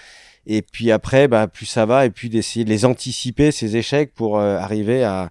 Et 0.47 0.61
puis 0.61 0.91
après, 0.91 1.27
bah, 1.27 1.47
plus 1.47 1.65
ça 1.65 1.85
va, 1.85 2.05
et 2.05 2.09
puis 2.09 2.29
d'essayer 2.29 2.63
de 2.63 2.69
les 2.69 2.85
anticiper, 2.85 3.51
ces 3.51 3.75
échecs, 3.75 4.13
pour 4.13 4.39
euh, 4.39 4.57
arriver 4.57 5.03
à, 5.03 5.29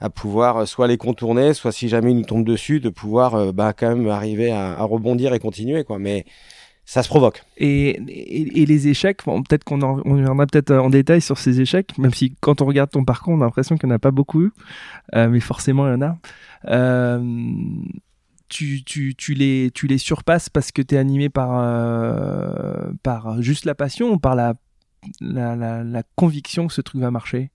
à 0.00 0.10
pouvoir 0.10 0.58
euh, 0.58 0.66
soit 0.66 0.86
les 0.86 0.98
contourner, 0.98 1.54
soit 1.54 1.72
si 1.72 1.88
jamais 1.88 2.10
ils 2.10 2.16
nous 2.18 2.24
tombent 2.24 2.44
dessus, 2.44 2.78
de 2.78 2.90
pouvoir 2.90 3.34
euh, 3.34 3.52
bah, 3.52 3.72
quand 3.72 3.88
même 3.88 4.06
arriver 4.08 4.50
à, 4.50 4.72
à, 4.72 4.82
rebondir 4.84 5.32
et 5.32 5.38
continuer. 5.38 5.82
quoi. 5.82 5.98
Mais 5.98 6.26
ça 6.90 7.04
se 7.04 7.08
provoque. 7.08 7.44
Et, 7.56 7.90
et, 8.08 8.62
et 8.62 8.66
les 8.66 8.88
échecs, 8.88 9.20
bon, 9.24 9.44
peut-être 9.44 9.62
qu'on 9.62 9.80
en, 9.82 10.02
on 10.04 10.14
reviendra 10.14 10.44
peut-être 10.48 10.72
en 10.72 10.90
détail 10.90 11.20
sur 11.20 11.38
ces 11.38 11.60
échecs, 11.60 11.96
même 11.98 12.12
si 12.12 12.34
quand 12.40 12.62
on 12.62 12.66
regarde 12.66 12.90
ton 12.90 13.04
parcours, 13.04 13.32
on 13.32 13.40
a 13.42 13.44
l'impression 13.44 13.76
qu'il 13.76 13.86
n'y 13.86 13.92
en 13.92 13.94
a 13.94 14.00
pas 14.00 14.10
beaucoup 14.10 14.42
eu, 14.42 14.50
euh, 15.14 15.28
mais 15.28 15.38
forcément 15.38 15.86
il 15.86 15.92
y 15.92 15.94
en 15.94 16.02
a. 16.02 16.18
Euh, 16.64 17.22
tu, 18.48 18.82
tu, 18.82 19.14
tu, 19.14 19.34
les, 19.34 19.70
tu 19.72 19.86
les 19.86 19.98
surpasses 19.98 20.48
parce 20.48 20.72
que 20.72 20.82
tu 20.82 20.96
es 20.96 20.98
animé 20.98 21.28
par, 21.28 21.60
euh, 21.62 22.90
par 23.04 23.40
juste 23.40 23.66
la 23.66 23.76
passion 23.76 24.10
ou 24.10 24.18
par 24.18 24.34
la, 24.34 24.54
la, 25.20 25.54
la, 25.54 25.84
la, 25.84 26.02
conviction 26.16 26.66
que 26.66 26.72
ce 26.72 26.80
truc 26.80 27.00
va 27.00 27.12
marcher? 27.12 27.52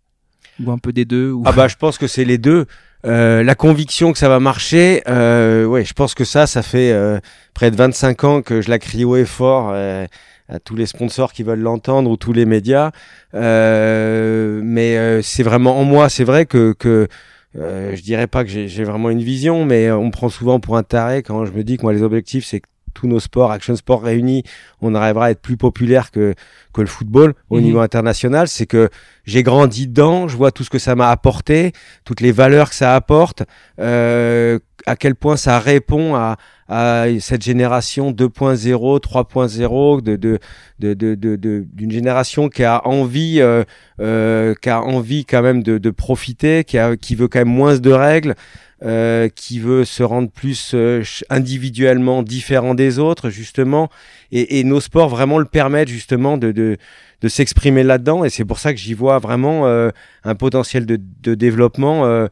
Ou 0.63 0.71
un 0.71 0.77
peu 0.77 0.93
des 0.93 1.03
deux 1.03 1.33
ou... 1.33 1.43
Ah 1.45 1.51
bah 1.51 1.67
je 1.67 1.75
pense 1.75 1.97
que 1.97 2.07
c'est 2.07 2.23
les 2.23 2.37
deux. 2.37 2.67
Euh, 3.05 3.43
la 3.43 3.53
conviction 3.55 4.11
que 4.13 4.17
ça 4.17 4.29
va 4.29 4.39
marcher, 4.39 5.03
euh, 5.07 5.65
ouais, 5.65 5.85
je 5.85 5.93
pense 5.93 6.15
que 6.15 6.23
ça, 6.23 6.47
ça 6.47 6.63
fait 6.63 6.91
euh, 6.91 7.19
près 7.53 7.69
de 7.69 7.75
25 7.75 8.23
ans 8.23 8.41
que 8.41 8.61
je 8.61 8.69
la 8.69 8.79
crie 8.79 9.05
haut 9.05 9.15
et 9.15 9.25
fort 9.25 9.69
euh, 9.73 10.07
à 10.49 10.59
tous 10.59 10.75
les 10.75 10.87
sponsors 10.87 11.31
qui 11.31 11.43
veulent 11.43 11.59
l'entendre 11.59 12.09
ou 12.09 12.17
tous 12.17 12.33
les 12.33 12.45
médias. 12.45 12.91
Euh, 13.35 14.59
mais 14.63 15.21
c'est 15.21 15.43
vraiment 15.43 15.79
en 15.79 15.83
moi, 15.83 16.09
c'est 16.09 16.23
vrai 16.23 16.45
que, 16.45 16.73
que 16.73 17.07
je 17.53 18.01
dirais 18.01 18.27
pas 18.27 18.43
que 18.43 18.49
j'ai 18.49 18.83
vraiment 18.83 19.09
une 19.09 19.21
vision, 19.23 19.65
mais 19.65 19.91
on 19.91 20.07
me 20.07 20.11
prend 20.11 20.29
souvent 20.29 20.59
pour 20.59 20.75
un 20.77 20.83
taré 20.83 21.21
quand 21.21 21.45
je 21.45 21.51
me 21.51 21.63
dis 21.63 21.77
que 21.77 21.83
moi 21.83 21.93
les 21.93 22.03
objectifs 22.03 22.45
c'est 22.45 22.61
tous 22.95 23.07
nos 23.07 23.19
sports, 23.19 23.51
action 23.51 23.75
sport 23.75 24.01
réunis, 24.01 24.43
on 24.81 24.95
arrivera 24.95 25.25
à 25.25 25.31
être 25.31 25.41
plus 25.41 25.57
populaire 25.57 26.09
que, 26.09 26.33
que 26.73 26.81
le 26.81 26.87
football 26.87 27.35
au 27.51 27.57
mhm. 27.57 27.63
niveau 27.63 27.79
international. 27.81 28.47
C'est 28.47 28.65
que 28.65 28.89
j'ai 29.25 29.43
grandi 29.43 29.87
dedans, 29.87 30.27
je 30.27 30.35
vois 30.35 30.51
tout 30.51 30.63
ce 30.63 30.71
que 30.71 30.79
ça 30.79 30.95
m'a 30.95 31.11
apporté, 31.11 31.73
toutes 32.05 32.21
les 32.21 32.31
valeurs 32.31 32.69
que 32.69 32.75
ça 32.75 32.95
apporte, 32.95 33.43
euh, 33.79 34.57
à 34.87 34.95
quel 34.95 35.15
point 35.15 35.35
ça 35.35 35.59
répond 35.59 36.15
à, 36.15 36.37
à 36.67 37.05
cette 37.19 37.43
génération 37.43 38.11
2.0, 38.11 38.99
3.0 38.99 40.01
de 40.01 40.15
de 40.15 40.39
de 40.79 41.15
de 41.15 41.35
d'une 41.73 41.91
génération 41.91 42.49
qui 42.49 42.63
a 42.63 42.85
envie 42.87 43.37
euh, 43.39 43.63
euh, 44.01 44.53
qui 44.61 44.69
a 44.69 44.81
envie 44.81 45.25
quand 45.25 45.41
même 45.41 45.63
de, 45.63 45.77
de 45.77 45.89
profiter, 45.89 46.63
qui 46.63 46.77
a 46.77 46.95
qui 46.97 47.15
veut 47.15 47.27
quand 47.27 47.39
même 47.39 47.47
moins 47.47 47.77
de 47.77 47.91
règles, 47.91 48.35
euh, 48.83 49.29
qui 49.29 49.59
veut 49.59 49.85
se 49.85 50.03
rendre 50.03 50.29
plus 50.29 50.71
euh, 50.73 51.01
individuellement 51.29 52.23
différent 52.23 52.75
des 52.75 52.99
autres, 52.99 53.29
justement. 53.29 53.89
Et, 54.31 54.59
et, 54.59 54.63
nos 54.63 54.79
sports 54.81 55.09
vraiment 55.09 55.39
le 55.39 55.45
permettent, 55.45 55.87
justement, 55.87 56.37
de, 56.37 56.51
de, 56.51 56.77
de 57.21 57.27
s'exprimer 57.27 57.83
là-dedans. 57.83 58.25
Et 58.25 58.29
c'est 58.29 58.45
pour 58.45 58.59
ça 58.59 58.73
que 58.73 58.79
j'y 58.79 58.93
vois 58.93 59.19
vraiment 59.19 59.65
euh, 59.65 59.91
un 60.23 60.35
potentiel 60.35 60.85
de, 60.85 60.99
de 61.21 61.35
développement 61.35 62.27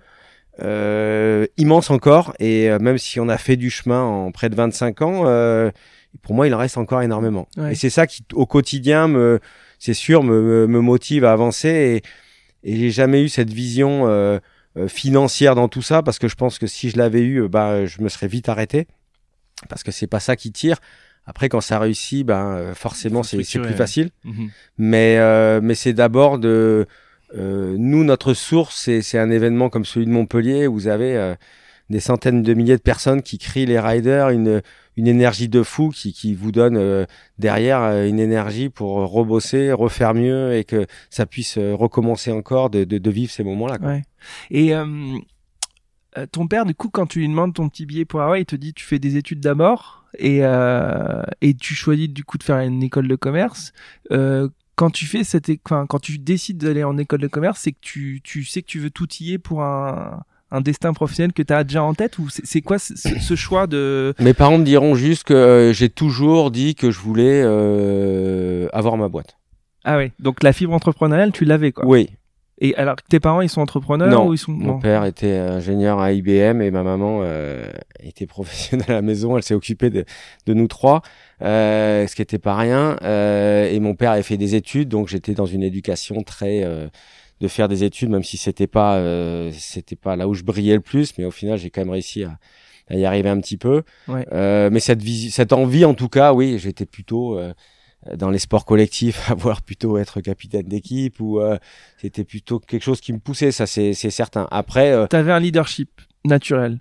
immense 1.57 1.89
encore. 1.89 2.33
Et 2.39 2.69
même 2.79 2.97
si 2.97 3.19
on 3.19 3.29
a 3.29 3.37
fait 3.37 3.55
du 3.55 3.69
chemin 3.69 4.01
en 4.01 4.31
près 4.31 4.49
de 4.49 4.55
25 4.55 5.01
ans, 5.01 5.23
pour 6.21 6.35
moi, 6.35 6.47
il 6.47 6.53
en 6.53 6.57
reste 6.57 6.77
encore 6.77 7.01
énormément. 7.01 7.47
Et 7.69 7.75
c'est 7.75 7.89
ça 7.89 8.05
qui, 8.05 8.23
au 8.33 8.45
quotidien, 8.45 9.07
me, 9.07 9.39
c'est 9.79 9.93
sûr, 9.93 10.23
me, 10.23 10.67
me, 10.67 10.79
motive 10.81 11.25
à 11.25 11.31
avancer. 11.31 11.69
Et, 11.69 12.03
et 12.63 12.77
j'ai 12.77 12.91
jamais 12.91 13.21
eu 13.21 13.29
cette 13.29 13.51
vision 13.51 14.07
euh, 14.07 14.39
financière 14.87 15.55
dans 15.55 15.67
tout 15.67 15.81
ça 15.81 16.01
parce 16.01 16.19
que 16.19 16.27
je 16.27 16.35
pense 16.35 16.59
que 16.59 16.67
si 16.67 16.89
je 16.89 16.97
l'avais 16.97 17.21
eu, 17.21 17.47
bah, 17.47 17.85
je 17.85 18.01
me 18.01 18.09
serais 18.09 18.27
vite 18.27 18.49
arrêté 18.49 18.87
parce 19.69 19.83
que 19.83 19.91
c'est 19.91 20.07
pas 20.07 20.19
ça 20.19 20.35
qui 20.35 20.51
tire. 20.51 20.77
Après, 21.25 21.47
quand 21.47 21.61
ça 21.61 21.79
réussit, 21.79 22.25
ben 22.25 22.55
euh, 22.55 22.75
forcément 22.75 23.23
c'est 23.23 23.37
plus 23.37 23.73
facile. 23.73 24.09
Mhm. 24.25 24.49
Mais 24.77 25.17
euh, 25.19 25.61
mais 25.61 25.75
c'est 25.75 25.93
d'abord 25.93 26.39
de 26.39 26.85
nous 27.35 28.03
notre 28.03 28.35
source, 28.35 28.89
c'est 29.01 29.17
un 29.17 29.31
événement 29.31 29.69
comme 29.69 29.85
celui 29.85 30.05
de 30.05 30.11
Montpellier 30.11 30.67
où 30.67 30.73
vous 30.73 30.87
avez 30.87 31.35
des 31.89 31.99
centaines 31.99 32.43
de 32.43 32.53
milliers 32.53 32.77
de 32.77 32.81
personnes 32.81 33.23
qui 33.23 33.39
crient 33.39 33.65
les 33.65 33.79
riders, 33.79 34.29
une, 34.29 34.61
une 34.97 35.07
énergie 35.07 35.49
de 35.49 35.63
fou 35.63 35.89
qui, 35.89 36.13
qui 36.13 36.35
vous 36.35 36.51
donne 36.51 36.77
euh, 36.77 37.05
derrière 37.39 37.81
euh, 37.81 38.07
une 38.07 38.19
énergie 38.19 38.69
pour 38.69 38.95
rebosser, 39.09 39.71
refaire 39.71 40.13
mieux 40.13 40.55
et 40.55 40.63
que 40.63 40.85
ça 41.09 41.25
puisse 41.25 41.57
euh, 41.57 41.73
recommencer 41.73 42.31
encore 42.31 42.69
de, 42.69 42.83
de, 42.83 42.97
de 42.97 43.11
vivre 43.11 43.31
ces 43.31 43.43
moments-là. 43.43 43.77
Ouais. 43.81 44.01
Et 44.51 44.73
ton 46.31 46.47
père, 46.47 46.65
du 46.65 46.75
coup, 46.75 46.89
quand 46.89 47.07
tu 47.07 47.19
lui 47.19 47.27
demandes 47.27 47.55
ton 47.55 47.69
petit 47.69 47.87
billet 47.87 48.05
pour 48.05 48.21
Hawaï, 48.21 48.41
il 48.41 48.45
te 48.45 48.55
dit 48.55 48.73
tu 48.73 48.85
fais 48.85 48.99
des 48.99 49.17
études 49.17 49.39
d'abord 49.39 50.05
et, 50.19 50.41
et 51.41 51.53
tu 51.55 51.73
choisis 51.73 52.07
du 52.07 52.23
coup 52.23 52.37
de 52.37 52.43
faire 52.43 52.59
une 52.59 52.83
école 52.83 53.07
de 53.07 53.15
commerce 53.15 53.73
quand 54.75 54.89
tu 54.89 55.05
fais 55.05 55.23
cette, 55.23 55.51
enfin, 55.65 55.85
quand 55.87 55.99
tu 55.99 56.17
décides 56.17 56.57
d'aller 56.57 56.83
en 56.83 56.97
école 56.97 57.21
de 57.21 57.27
commerce, 57.27 57.61
c'est 57.61 57.71
que 57.71 57.81
tu, 57.81 58.21
tu 58.23 58.43
sais 58.43 58.61
que 58.61 58.67
tu 58.67 58.79
veux 58.79 58.89
tout 58.89 59.07
y 59.19 59.37
pour 59.37 59.63
un, 59.63 60.23
un 60.53 60.61
destin 60.61 60.93
professionnel 60.93 61.33
que 61.33 61.41
tu 61.41 61.51
as 61.51 61.63
déjà 61.63 61.83
en 61.83 61.93
tête 61.93 62.19
ou 62.19 62.27
c'est 62.29 62.61
quoi 62.61 62.77
ce, 62.77 63.35
choix 63.35 63.67
de 63.67 64.13
Mes 64.19 64.33
parents 64.33 64.59
me 64.59 64.63
diront 64.63 64.93
juste 64.95 65.23
que 65.23 65.33
euh, 65.33 65.73
j'ai 65.73 65.89
toujours 65.89 66.51
dit 66.51 66.75
que 66.75 66.91
je 66.91 66.99
voulais 66.99 67.41
euh, 67.43 68.67
avoir 68.71 68.95
ma 68.95 69.09
boîte. 69.09 69.35
Ah 69.83 69.97
oui, 69.97 70.11
donc 70.19 70.43
la 70.43 70.53
fibre 70.53 70.73
entrepreneuriale, 70.73 71.31
tu 71.31 71.43
l'avais 71.43 71.71
quoi 71.71 71.85
Oui. 71.85 72.09
Et 72.59 72.75
alors 72.75 72.95
tes 73.09 73.19
parents, 73.19 73.41
ils 73.41 73.49
sont 73.49 73.61
entrepreneurs 73.61 74.09
non, 74.09 74.27
ou 74.27 74.33
ils 74.33 74.37
sont 74.37 74.51
Mon 74.51 74.79
père 74.79 75.03
était 75.05 75.37
ingénieur 75.37 75.99
à 75.99 76.13
IBM 76.13 76.61
et 76.61 76.69
ma 76.69 76.83
maman 76.83 77.21
euh, 77.23 77.65
était 77.99 78.27
professionnelle 78.27 78.89
à 78.89 78.93
la 78.93 79.01
maison. 79.01 79.35
Elle 79.35 79.43
s'est 79.43 79.55
occupée 79.55 79.89
de, 79.89 80.05
de, 80.45 80.53
nous 80.53 80.67
trois, 80.67 81.01
euh, 81.41 82.05
ce 82.05 82.15
qui 82.15 82.21
était 82.21 82.37
pas 82.37 82.55
rien. 82.55 82.95
Euh, 83.01 83.69
et 83.69 83.79
mon 83.79 83.95
père 83.95 84.11
avait 84.11 84.23
fait 84.23 84.37
des 84.37 84.53
études, 84.53 84.87
donc 84.87 85.07
j'étais 85.07 85.33
dans 85.33 85.47
une 85.47 85.63
éducation 85.63 86.21
très 86.21 86.63
de 87.43 87.49
faire 87.49 87.67
des 87.67 87.83
études, 87.83 88.09
même 88.09 88.23
si 88.23 88.37
c'était 88.37 88.67
pas 88.67 88.95
euh, 88.95 89.51
c'était 89.51 89.97
pas 89.97 90.15
là 90.15 90.29
où 90.29 90.33
je 90.33 90.43
brillais 90.43 90.75
le 90.75 90.81
plus, 90.81 91.13
mais 91.17 91.25
au 91.25 91.31
final 91.31 91.57
j'ai 91.59 91.69
quand 91.69 91.81
même 91.81 91.89
réussi 91.89 92.23
à, 92.23 92.39
y 92.89 93.03
arriver 93.03 93.27
un 93.29 93.39
petit 93.41 93.57
peu. 93.57 93.83
Euh, 94.09 94.69
mais 94.71 94.79
cette 94.79 95.01
cette 95.29 95.51
envie 95.51 95.83
en 95.83 95.93
tout 95.93 96.07
cas, 96.07 96.31
oui, 96.31 96.57
j'étais 96.57 96.85
plutôt 96.85 97.37
euh, 97.37 97.53
dans 98.15 98.29
les 98.29 98.39
sports 98.39 98.63
collectifs, 98.63 99.29
à 99.45 99.55
plutôt 99.61 99.97
être 99.97 100.21
capitaine 100.21 100.67
d'équipe 100.67 101.19
ou 101.19 101.41
c'était 101.97 102.23
plutôt 102.23 102.59
quelque 102.59 102.83
chose 102.83 103.01
qui 103.01 103.11
me 103.11 103.19
poussait, 103.19 103.51
ça 103.51 103.67
c'est 103.67 103.93
certain. 103.93 104.47
Après, 104.49 105.07
tu 105.09 105.15
avais 105.15 105.33
un 105.33 105.39
leadership 105.39 106.01
naturel? 106.23 106.79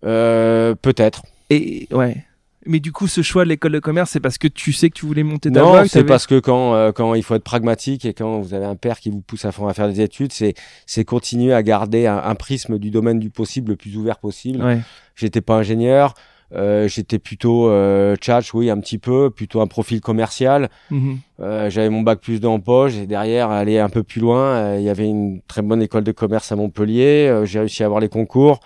peut-être. 0.00 1.24
Et 1.50 1.88
ouais. 1.90 2.25
Mais 2.66 2.80
du 2.80 2.92
coup, 2.92 3.06
ce 3.06 3.22
choix 3.22 3.44
de 3.44 3.48
l'école 3.48 3.72
de 3.72 3.78
commerce, 3.78 4.10
c'est 4.10 4.20
parce 4.20 4.38
que 4.38 4.48
tu 4.48 4.72
sais 4.72 4.90
que 4.90 4.94
tu 4.94 5.06
voulais 5.06 5.22
monter 5.22 5.50
ta 5.50 5.60
Non, 5.60 5.84
c'est 5.86 6.04
parce 6.04 6.26
que 6.26 6.38
quand, 6.38 6.74
euh, 6.74 6.92
quand 6.92 7.14
il 7.14 7.22
faut 7.22 7.34
être 7.34 7.44
pragmatique 7.44 8.04
et 8.04 8.14
quand 8.14 8.40
vous 8.40 8.54
avez 8.54 8.66
un 8.66 8.76
père 8.76 9.00
qui 9.00 9.10
vous 9.10 9.20
pousse 9.20 9.44
à 9.44 9.52
fond 9.52 9.66
à 9.68 9.74
faire 9.74 9.88
des 9.88 10.00
études, 10.00 10.32
c'est, 10.32 10.54
c'est 10.86 11.04
continuer 11.04 11.52
à 11.52 11.62
garder 11.62 12.06
un, 12.06 12.34
prisme 12.34 12.78
du 12.78 12.90
domaine 12.90 13.18
du 13.18 13.30
possible 13.30 13.70
le 13.70 13.76
plus 13.76 13.96
ouvert 13.96 14.18
possible. 14.18 14.62
Ouais. 14.62 14.80
J'étais 15.14 15.40
pas 15.40 15.54
ingénieur. 15.54 16.14
Euh, 16.54 16.86
j'étais 16.86 17.18
plutôt 17.18 17.68
euh, 17.68 18.14
tchatch, 18.16 18.54
oui, 18.54 18.70
un 18.70 18.78
petit 18.78 18.98
peu, 18.98 19.30
plutôt 19.30 19.60
un 19.60 19.66
profil 19.66 20.00
commercial. 20.00 20.70
Mhm. 20.90 21.18
Euh, 21.40 21.70
j'avais 21.70 21.90
mon 21.90 22.02
bac 22.02 22.20
plus 22.20 22.40
dans 22.40 22.60
poche 22.60 22.94
et 22.94 23.06
derrière, 23.06 23.50
aller 23.50 23.78
un 23.78 23.88
peu 23.88 24.02
plus 24.02 24.20
loin, 24.20 24.40
euh, 24.40 24.76
il 24.78 24.84
y 24.84 24.88
avait 24.88 25.08
une 25.08 25.40
très 25.48 25.62
bonne 25.62 25.82
école 25.82 26.04
de 26.04 26.12
commerce 26.12 26.52
à 26.52 26.56
Montpellier. 26.56 27.42
j'ai 27.44 27.58
réussi 27.58 27.82
à 27.82 27.86
avoir 27.86 28.00
les 28.00 28.08
concours 28.08 28.60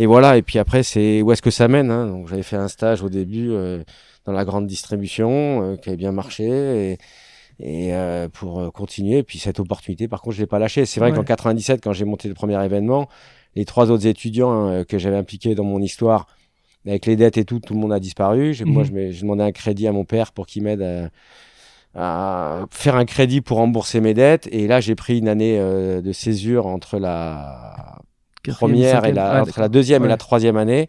et 0.00 0.06
voilà. 0.06 0.38
Et 0.38 0.42
puis 0.42 0.58
après, 0.58 0.82
c'est 0.82 1.20
où 1.20 1.30
est-ce 1.30 1.42
que 1.42 1.50
ça 1.50 1.68
mène 1.68 1.90
hein 1.90 2.06
Donc 2.06 2.26
j'avais 2.26 2.42
fait 2.42 2.56
un 2.56 2.68
stage 2.68 3.02
au 3.02 3.10
début 3.10 3.50
euh, 3.50 3.84
dans 4.24 4.32
la 4.32 4.46
grande 4.46 4.66
distribution 4.66 5.62
euh, 5.62 5.76
qui 5.76 5.90
avait 5.90 5.98
bien 5.98 6.10
marché 6.10 6.46
et, 6.46 6.92
et 7.60 7.94
euh, 7.94 8.26
pour 8.30 8.72
continuer. 8.72 9.18
Et 9.18 9.22
puis 9.22 9.38
cette 9.38 9.60
opportunité, 9.60 10.08
par 10.08 10.22
contre, 10.22 10.36
je 10.36 10.40
l'ai 10.40 10.46
pas 10.46 10.58
lâché. 10.58 10.86
C'est 10.86 11.00
vrai 11.00 11.12
qu'en 11.12 11.22
97, 11.22 11.84
quand 11.84 11.92
j'ai 11.92 12.06
monté 12.06 12.28
le 12.28 12.34
premier 12.34 12.64
événement, 12.64 13.10
les 13.56 13.66
trois 13.66 13.90
autres 13.90 14.06
étudiants 14.06 14.68
hein, 14.68 14.84
que 14.84 14.96
j'avais 14.96 15.18
impliqués 15.18 15.54
dans 15.54 15.64
mon 15.64 15.82
histoire, 15.82 16.26
avec 16.86 17.04
les 17.04 17.16
dettes 17.16 17.36
et 17.36 17.44
tout, 17.44 17.60
tout 17.60 17.74
le 17.74 17.80
monde 17.80 17.92
a 17.92 18.00
disparu. 18.00 18.56
Moi, 18.64 18.84
mhm. 18.84 19.12
je, 19.12 19.20
demandais 19.20 19.42
un 19.42 19.52
crédit 19.52 19.86
à 19.86 19.92
mon 19.92 20.06
père 20.06 20.32
pour 20.32 20.46
qu'il 20.46 20.62
m'aide 20.62 21.10
à, 21.94 22.62
à, 22.62 22.66
faire 22.70 22.96
un 22.96 23.04
crédit 23.04 23.42
pour 23.42 23.58
rembourser 23.58 24.00
mes 24.00 24.14
dettes. 24.14 24.48
Et 24.50 24.66
là, 24.66 24.80
j'ai 24.80 24.94
pris 24.94 25.18
une 25.18 25.28
année 25.28 25.58
de 25.58 26.12
césure 26.12 26.66
entre 26.66 26.98
la 26.98 28.00
première 28.48 29.04
et 29.04 29.12
la, 29.12 29.44
la 29.56 29.68
deuxième 29.68 30.04
et 30.04 30.08
la 30.08 30.16
troisième 30.16 30.56
année 30.56 30.88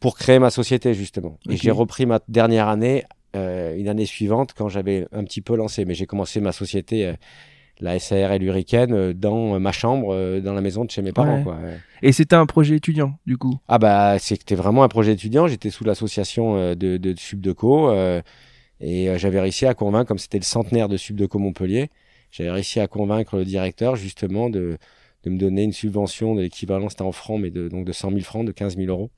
pour 0.00 0.16
créer 0.16 0.38
ma 0.38 0.50
société 0.50 0.94
justement. 0.94 1.38
Et 1.48 1.56
j'ai 1.56 1.70
repris 1.70 2.06
ma 2.06 2.20
dernière 2.28 2.68
année, 2.68 3.04
euh, 3.34 3.76
une 3.76 3.88
année 3.88 4.06
suivante 4.06 4.52
quand 4.56 4.68
j'avais 4.68 5.06
un 5.12 5.24
petit 5.24 5.40
peu 5.40 5.56
lancé. 5.56 5.84
Mais 5.84 5.94
j'ai 5.94 6.06
commencé 6.06 6.40
ma 6.40 6.52
société, 6.52 7.06
euh, 7.06 7.14
la 7.80 7.98
SARL 7.98 8.42
Hurricane, 8.42 8.92
euh, 8.92 9.14
dans 9.14 9.58
ma 9.58 9.72
chambre, 9.72 10.40
dans 10.40 10.52
la 10.52 10.60
maison 10.60 10.84
de 10.84 10.90
chez 10.90 11.02
mes 11.02 11.12
parents. 11.12 11.42
Quoi, 11.42 11.58
Et 12.02 12.12
c'était 12.12 12.36
un 12.36 12.46
projet 12.46 12.76
étudiant 12.76 13.18
du 13.26 13.36
coup? 13.36 13.58
Ah 13.68 13.78
bah 13.78 14.18
c'était 14.18 14.54
vraiment 14.54 14.82
un 14.82 14.88
projet 14.88 15.12
étudiant. 15.12 15.46
J'étais 15.46 15.70
sous 15.70 15.84
l'association 15.84 16.74
de, 16.74 16.96
de 16.96 17.14
Subdeco 17.18 17.90
et 18.80 19.18
j'avais 19.18 19.40
réussi 19.40 19.64
à 19.64 19.74
convaincre, 19.74 20.08
comme 20.08 20.18
c'était 20.18 20.38
le 20.38 20.44
centenaire 20.44 20.88
de 20.88 20.98
Subdeco 20.98 21.38
Montpellier, 21.38 21.88
j'avais 22.30 22.50
réussi 22.50 22.80
à 22.80 22.86
convaincre 22.86 23.36
le 23.36 23.44
directeur 23.44 23.96
justement 23.96 24.50
de 24.50 24.76
de 25.26 25.30
me 25.30 25.38
donner 25.38 25.64
une 25.64 25.72
subvention 25.72 26.36
de 26.36 26.42
l'équivalent, 26.42 26.88
c'était 26.88 27.02
en 27.02 27.10
francs, 27.10 27.40
mais 27.40 27.50
de, 27.50 27.68
donc 27.68 27.84
de 27.84 27.92
100 27.92 28.10
000 28.10 28.22
francs, 28.22 28.46
de 28.46 28.52
15 28.52 28.76
000 28.76 28.88
euros. 28.88 29.10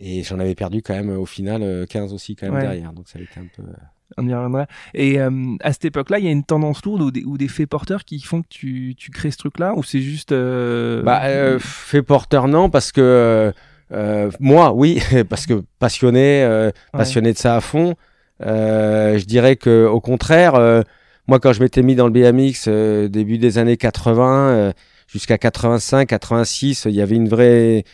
Et 0.00 0.24
j'en 0.24 0.40
avais 0.40 0.56
perdu 0.56 0.82
quand 0.82 0.94
même 0.94 1.08
au 1.10 1.24
final 1.24 1.86
15 1.88 2.10
euh, 2.10 2.14
aussi 2.14 2.34
quand 2.34 2.50
même 2.50 2.60
derrière. 2.60 2.92
Donc 2.92 3.08
ça 3.08 3.18
a 3.20 3.22
été 3.22 3.38
un 3.38 3.46
peu. 3.56 3.62
Euh, 3.62 3.74
On 4.18 4.26
y 4.26 4.34
reviendra. 4.34 4.66
Et 4.92 5.20
euh, 5.20 5.30
à 5.60 5.72
cette 5.72 5.86
époque-là, 5.86 6.18
il 6.18 6.24
y 6.24 6.28
a 6.28 6.32
une 6.32 6.44
tendance 6.44 6.84
lourde 6.84 7.00
ou 7.00 7.10
des, 7.12 7.22
ou 7.24 7.38
des 7.38 7.48
faits 7.48 7.68
porteurs 7.68 8.04
qui 8.04 8.20
font 8.20 8.42
que 8.42 8.48
tu, 8.50 8.94
tu 8.98 9.12
crées 9.12 9.30
ce 9.30 9.38
truc-là 9.38 9.74
Ou 9.76 9.84
c'est 9.84 10.00
juste. 10.00 10.34
Bah, 10.34 11.58
faits 11.60 12.04
porteurs, 12.04 12.48
non, 12.48 12.68
parce 12.68 12.90
que 12.90 13.54
moi, 14.40 14.72
oui, 14.72 15.00
parce 15.28 15.46
que 15.46 15.62
passionné, 15.78 16.70
passionné 16.92 17.32
de 17.32 17.38
ça 17.38 17.56
à 17.56 17.60
fond. 17.60 17.94
je 18.40 19.24
dirais 19.24 19.54
que 19.54 19.86
au 19.86 20.00
contraire, 20.00 20.82
moi, 21.28 21.40
quand 21.40 21.52
je 21.52 21.60
m'étais 21.60 21.82
mis 21.82 21.96
dans 21.96 22.06
le 22.06 22.12
BMX 22.12 22.66
euh, 22.68 23.08
début 23.08 23.38
des 23.38 23.58
années 23.58 23.76
80 23.76 24.48
euh, 24.50 24.72
jusqu'à 25.08 25.38
85, 25.38 26.06
86, 26.06 26.86
il 26.88 26.94
y 26.94 27.02
avait 27.02 27.16
une 27.16 27.28
vraie 27.28 27.84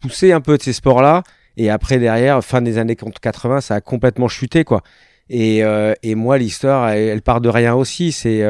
poussée 0.00 0.32
un 0.32 0.40
peu 0.40 0.56
de 0.56 0.62
ces 0.62 0.72
sports-là. 0.72 1.22
Et 1.58 1.68
après, 1.68 1.98
derrière, 1.98 2.42
fin 2.42 2.62
des 2.62 2.78
années 2.78 2.96
80, 2.96 3.60
ça 3.60 3.74
a 3.74 3.80
complètement 3.82 4.28
chuté, 4.28 4.64
quoi. 4.64 4.82
Et, 5.28 5.62
euh, 5.62 5.94
et 6.02 6.14
moi, 6.14 6.38
l'histoire, 6.38 6.88
elle, 6.88 7.20
part 7.20 7.42
de 7.42 7.50
rien 7.50 7.74
aussi. 7.74 8.12
C'est 8.12 8.42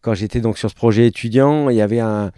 quand 0.00 0.14
j'étais 0.14 0.40
donc 0.40 0.58
sur 0.58 0.68
ce 0.68 0.74
projet 0.74 1.06
étudiant, 1.06 1.70
il 1.70 1.76
y 1.76 1.80
avait 1.80 2.00
un, 2.00 2.32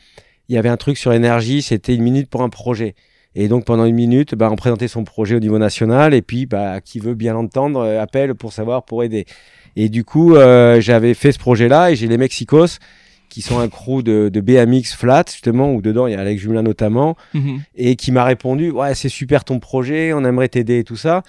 il 0.48 0.54
y 0.54 0.58
avait 0.58 0.68
un 0.68 0.76
truc 0.76 0.98
sur 0.98 1.12
énergie. 1.12 1.62
C'était 1.62 1.94
une 1.94 2.02
minute 2.02 2.28
pour 2.28 2.42
un 2.42 2.50
projet. 2.50 2.94
Et 3.34 3.48
donc 3.48 3.64
pendant 3.64 3.84
une 3.86 3.94
minute, 3.94 4.34
bah, 4.34 4.48
on 4.50 4.56
présentait 4.56 4.88
son 4.88 5.04
projet 5.04 5.36
au 5.36 5.40
niveau 5.40 5.58
national. 5.58 6.12
Et 6.12 6.22
puis, 6.22 6.44
bah, 6.44 6.82
qui 6.82 6.98
veut 6.98 7.14
bien 7.14 7.32
l'entendre, 7.32 7.82
appelle 7.98 8.34
pour 8.34 8.52
savoir, 8.52 8.84
pour 8.84 9.02
aider. 9.02 9.24
Et 9.76 9.88
du 9.88 10.04
coup, 10.04 10.34
euh, 10.36 10.80
j'avais 10.80 11.14
fait 11.14 11.32
ce 11.32 11.38
projet-là 11.38 11.90
et 11.90 11.96
j'ai 11.96 12.06
les 12.08 12.18
Mexicos 12.18 12.78
qui 13.28 13.42
sont 13.42 13.60
un 13.60 13.68
crew 13.68 14.02
de, 14.02 14.28
de 14.28 14.40
BMX 14.40 14.94
flat 14.96 15.22
justement 15.30 15.72
où 15.72 15.80
dedans 15.80 16.08
il 16.08 16.14
y 16.14 16.16
a 16.16 16.20
Alex 16.20 16.42
Jumelin 16.42 16.62
notamment 16.62 17.16
Mhm. 17.32 17.60
et 17.76 17.94
qui 17.94 18.10
m'a 18.10 18.24
répondu 18.24 18.72
ouais 18.72 18.96
c'est 18.96 19.08
super 19.08 19.44
ton 19.44 19.60
projet 19.60 20.12
on 20.12 20.24
aimerait 20.24 20.48
t'aider 20.48 20.80
et 20.80 20.84
tout 20.84 20.96
ça 20.96 21.22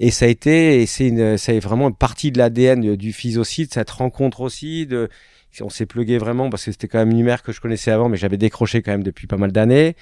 et 0.00 0.10
ça 0.10 0.24
a 0.24 0.28
été 0.28 0.80
et 0.80 0.86
c'est 0.86 1.08
une 1.08 1.36
ça 1.36 1.52
est 1.52 1.60
vraiment 1.60 1.88
une 1.90 1.94
partie 1.94 2.32
de 2.32 2.38
l'ADN 2.38 2.80
du- 2.80 2.96
du 2.96 3.12
FIS 3.12 3.36
aussi 3.36 3.66
de 3.66 3.70
cette 3.70 3.90
rencontre 3.90 4.40
aussi 4.40 4.86
de 4.86 5.10
on 5.60 5.68
s'est 5.68 5.84
plugué 5.84 6.16
vraiment 6.16 6.48
parce 6.48 6.64
que 6.64 6.70
c'était 6.72 6.88
quand 6.88 6.96
même 7.00 7.10
une 7.10 7.18
humeur 7.20 7.42
que 7.42 7.52
je 7.52 7.60
connaissais 7.60 7.90
avant 7.90 8.08
mais 8.08 8.16
j'avais 8.16 8.38
décroché 8.38 8.80
quand 8.80 8.92
même 8.92 9.02
depuis 9.02 9.26
pas 9.26 9.36
mal 9.36 9.52
d'années. 9.52 9.94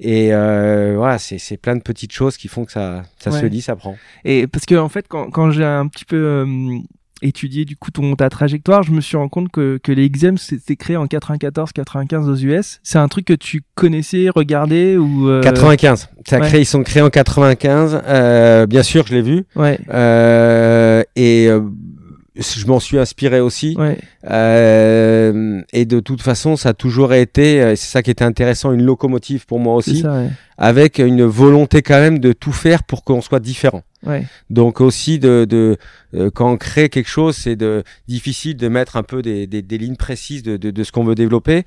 Et 0.00 0.34
euh, 0.34 0.94
voilà 0.98 1.16
c'est 1.18 1.38
c'est 1.38 1.56
plein 1.56 1.76
de 1.76 1.80
petites 1.82 2.12
choses 2.12 2.36
qui 2.36 2.48
font 2.48 2.66
que 2.66 2.72
ça 2.72 3.04
ça 3.18 3.30
se 3.30 3.46
dit 3.46 3.62
ça 3.62 3.74
prend. 3.76 3.96
Et 4.26 4.46
parce 4.46 4.66
que 4.66 4.74
en 4.74 4.90
fait, 4.90 5.06
quand, 5.08 5.30
quand 5.30 5.50
j'ai 5.50 5.64
un 5.64 5.86
petit 5.88 6.04
peu 6.04 6.16
euh, 6.16 6.78
étudié 7.22 7.64
du 7.64 7.76
coup 7.76 7.90
ton 7.90 8.14
ta 8.16 8.28
trajectoire, 8.30 8.82
je 8.82 8.92
me 8.92 9.00
suis 9.00 9.16
rendu 9.16 9.30
compte 9.30 9.50
que, 9.50 9.78
que 9.82 9.92
les 9.92 10.04
X 10.06 10.20
Games 10.20 10.38
c'était 10.38 10.76
créé 10.76 10.96
en 10.96 11.06
94-95 11.06 12.28
aux 12.28 12.36
US. 12.36 12.80
C'est 12.82 12.98
un 12.98 13.08
truc 13.08 13.26
que 13.26 13.34
tu 13.34 13.62
connaissais, 13.74 14.28
regardais 14.34 14.96
ou 14.96 15.28
euh, 15.28 15.42
95 15.42 16.08
ça 16.26 16.36
a 16.36 16.40
ouais. 16.40 16.46
créé 16.46 16.60
ils 16.60 16.66
sont 16.66 16.82
créés 16.82 17.02
en 17.02 17.10
95 17.10 18.02
euh, 18.06 18.66
bien 18.66 18.82
sûr 18.82 19.06
je 19.06 19.14
l'ai 19.14 19.22
vu 19.22 19.44
Ouais, 19.56 19.78
euh, 19.92 21.02
et 21.16 21.48
euh, 21.48 21.60
je 22.36 22.66
m'en 22.66 22.80
suis 22.80 22.98
inspiré 22.98 23.40
aussi 23.40 23.74
ouais, 23.78 23.98
Euh, 24.30 25.62
et 25.72 25.84
de 25.84 26.00
toute 26.00 26.22
façon, 26.22 26.56
ça 26.56 26.70
a 26.70 26.74
toujours 26.74 27.12
été, 27.14 27.60
euh, 27.62 27.70
c'est 27.76 27.90
ça 27.90 28.02
qui 28.02 28.10
était 28.10 28.24
intéressant, 28.24 28.72
une 28.72 28.82
locomotive 28.82 29.46
pour 29.46 29.58
moi 29.58 29.74
aussi, 29.74 30.00
ça. 30.00 30.12
Ouais. 30.12 30.28
avec 30.58 30.98
une 30.98 31.24
volonté 31.24 31.82
quand 31.82 31.98
même 32.00 32.18
de 32.18 32.32
tout 32.32 32.52
faire 32.52 32.82
pour 32.84 33.04
qu'on 33.04 33.20
soit 33.20 33.40
différent. 33.40 33.82
Ouais. 34.06 34.24
Donc 34.48 34.80
aussi 34.80 35.18
de, 35.18 35.46
de 35.48 35.76
euh, 36.14 36.30
quand 36.32 36.50
on 36.52 36.56
crée 36.56 36.88
quelque 36.88 37.08
chose, 37.08 37.36
c'est 37.36 37.56
de 37.56 37.82
difficile 38.08 38.56
de 38.56 38.68
mettre 38.68 38.96
un 38.96 39.02
peu 39.02 39.22
des, 39.22 39.46
des, 39.46 39.62
des 39.62 39.78
lignes 39.78 39.96
précises 39.96 40.42
de, 40.42 40.56
de, 40.56 40.70
de 40.70 40.84
ce 40.84 40.92
qu'on 40.92 41.04
veut 41.04 41.14
développer. 41.14 41.64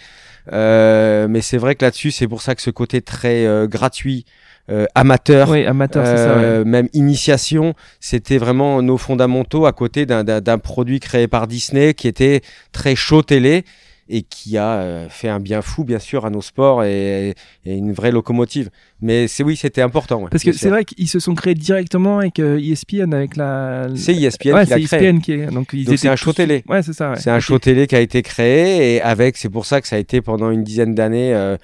Euh, 0.51 1.27
mais 1.29 1.41
c'est 1.41 1.57
vrai 1.57 1.75
que 1.75 1.85
là-dessus, 1.85 2.11
c'est 2.11 2.27
pour 2.27 2.41
ça 2.41 2.55
que 2.55 2.61
ce 2.61 2.69
côté 2.69 3.01
très 3.01 3.45
euh, 3.45 3.67
gratuit, 3.67 4.25
euh, 4.69 4.85
amateur, 4.95 5.49
Ouais, 5.49 5.65
amateur, 5.65 6.05
ça. 6.05 6.13
Ouais. 6.13 6.19
euh, 6.43 6.65
même 6.65 6.87
initiation, 6.93 7.73
c'était 7.99 8.37
vraiment 8.37 8.81
nos 8.81 8.97
fondamentaux 8.97 9.65
à 9.65 9.71
côté 9.73 10.05
d'un 10.05 10.57
produit 10.59 10.99
créé 10.99 11.27
par 11.27 11.47
Disney 11.47 11.93
qui 11.93 12.07
était 12.07 12.41
très 12.71 12.95
chaud 12.95 13.23
télé 13.23 13.65
et 14.09 14.21
qui 14.23 14.57
a 14.57 14.73
euh, 14.79 15.07
fait 15.09 15.29
un 15.29 15.39
bien 15.39 15.61
fou 15.61 15.83
bien 15.85 15.99
sûr 15.99 16.25
à 16.25 16.29
nos 16.29 16.41
sports 16.41 16.83
et, 16.83 17.29
et 17.65 17.73
une 17.75 17.93
vraie 17.93 18.11
locomotive. 18.11 18.69
Mais 19.01 19.27
c'est 19.27 19.43
oui, 19.43 19.55
c'était 19.55 19.81
important. 19.81 20.21
ouais, 20.21 20.29
Parce 20.29 20.43
que 20.43 20.51
c'est 20.51 20.69
vrai 20.69 20.83
qu'ils 20.85 21.07
se 21.07 21.19
sont 21.19 21.35
créés 21.35 21.55
directement 21.55 22.19
avec 22.19 22.39
euh, 22.39 22.59
ESPN, 22.59 23.13
avec 23.13 23.35
la. 23.37 23.87
c'est 23.95 24.13
ESPN 24.13 24.53
ouais, 24.53 24.63
qui 24.65 24.69
l'a 24.69 24.75
c'est 24.77 24.83
créé. 24.83 25.07
ESPN 25.07 25.19
qui 25.21 25.31
est. 25.33 25.45
Donc, 25.47 25.69
ils 25.73 25.85
Donc, 25.85 25.93
étaient 25.93 25.97
c'est 26.01 26.09
un 26.09 26.15
show 26.15 26.31
tous- 26.31 26.37
télé. 26.37 26.63
Ouais, 26.67 26.81
c'est 26.83 26.93
ça. 26.93 27.11
Ouais. 27.11 27.19
C'est 27.19 27.31
un 27.31 27.39
show 27.39 27.59
télé 27.59 27.87
qui 27.87 27.95
a 27.95 27.99
été 28.01 28.21
créé 28.21 28.95
et 28.95 29.01
avec, 29.01 29.37
c'est 29.37 29.49
pour 29.49 29.65
ça 29.65 29.79
que 29.81 29.87
ça 29.87 29.95
a 29.95 29.99
été 29.99 30.21
pendant 30.21 30.51
une 30.51 30.63
dizaine 30.63 30.93
d'années 30.95 31.33
euh, 31.33 31.55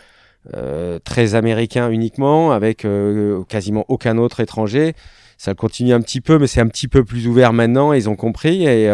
euh, 0.55 0.99
très 1.03 1.35
américain 1.35 1.89
uniquement, 1.89 2.51
avec 2.51 2.85
quasiment 3.47 3.85
aucun 3.89 4.17
autre 4.17 4.39
étranger. 4.39 4.93
Ça 5.37 5.53
continue 5.53 5.93
un 5.93 6.01
petit 6.01 6.19
peu, 6.19 6.37
mais 6.37 6.47
c'est 6.47 6.59
un 6.61 6.67
petit 6.67 6.87
peu 6.89 7.03
plus 7.05 7.27
ouvert 7.27 7.53
maintenant. 7.53 7.93
Ils 7.93 8.09
ont 8.09 8.15
compris 8.15 8.65
et 8.65 8.89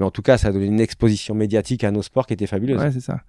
mais 0.00 0.06
en 0.06 0.10
tout 0.10 0.22
cas, 0.22 0.38
ça 0.38 0.48
a 0.48 0.52
donné 0.52 0.64
une 0.64 0.80
exposition 0.80 1.34
médiatique 1.34 1.84
à 1.84 1.90
nos 1.90 2.00
sports 2.00 2.26
qui 2.26 2.32
était 2.32 2.46
fabuleuse. 2.46 2.80
Ouais, 2.80 2.90
c'est 2.90 3.00
ça. 3.00 3.20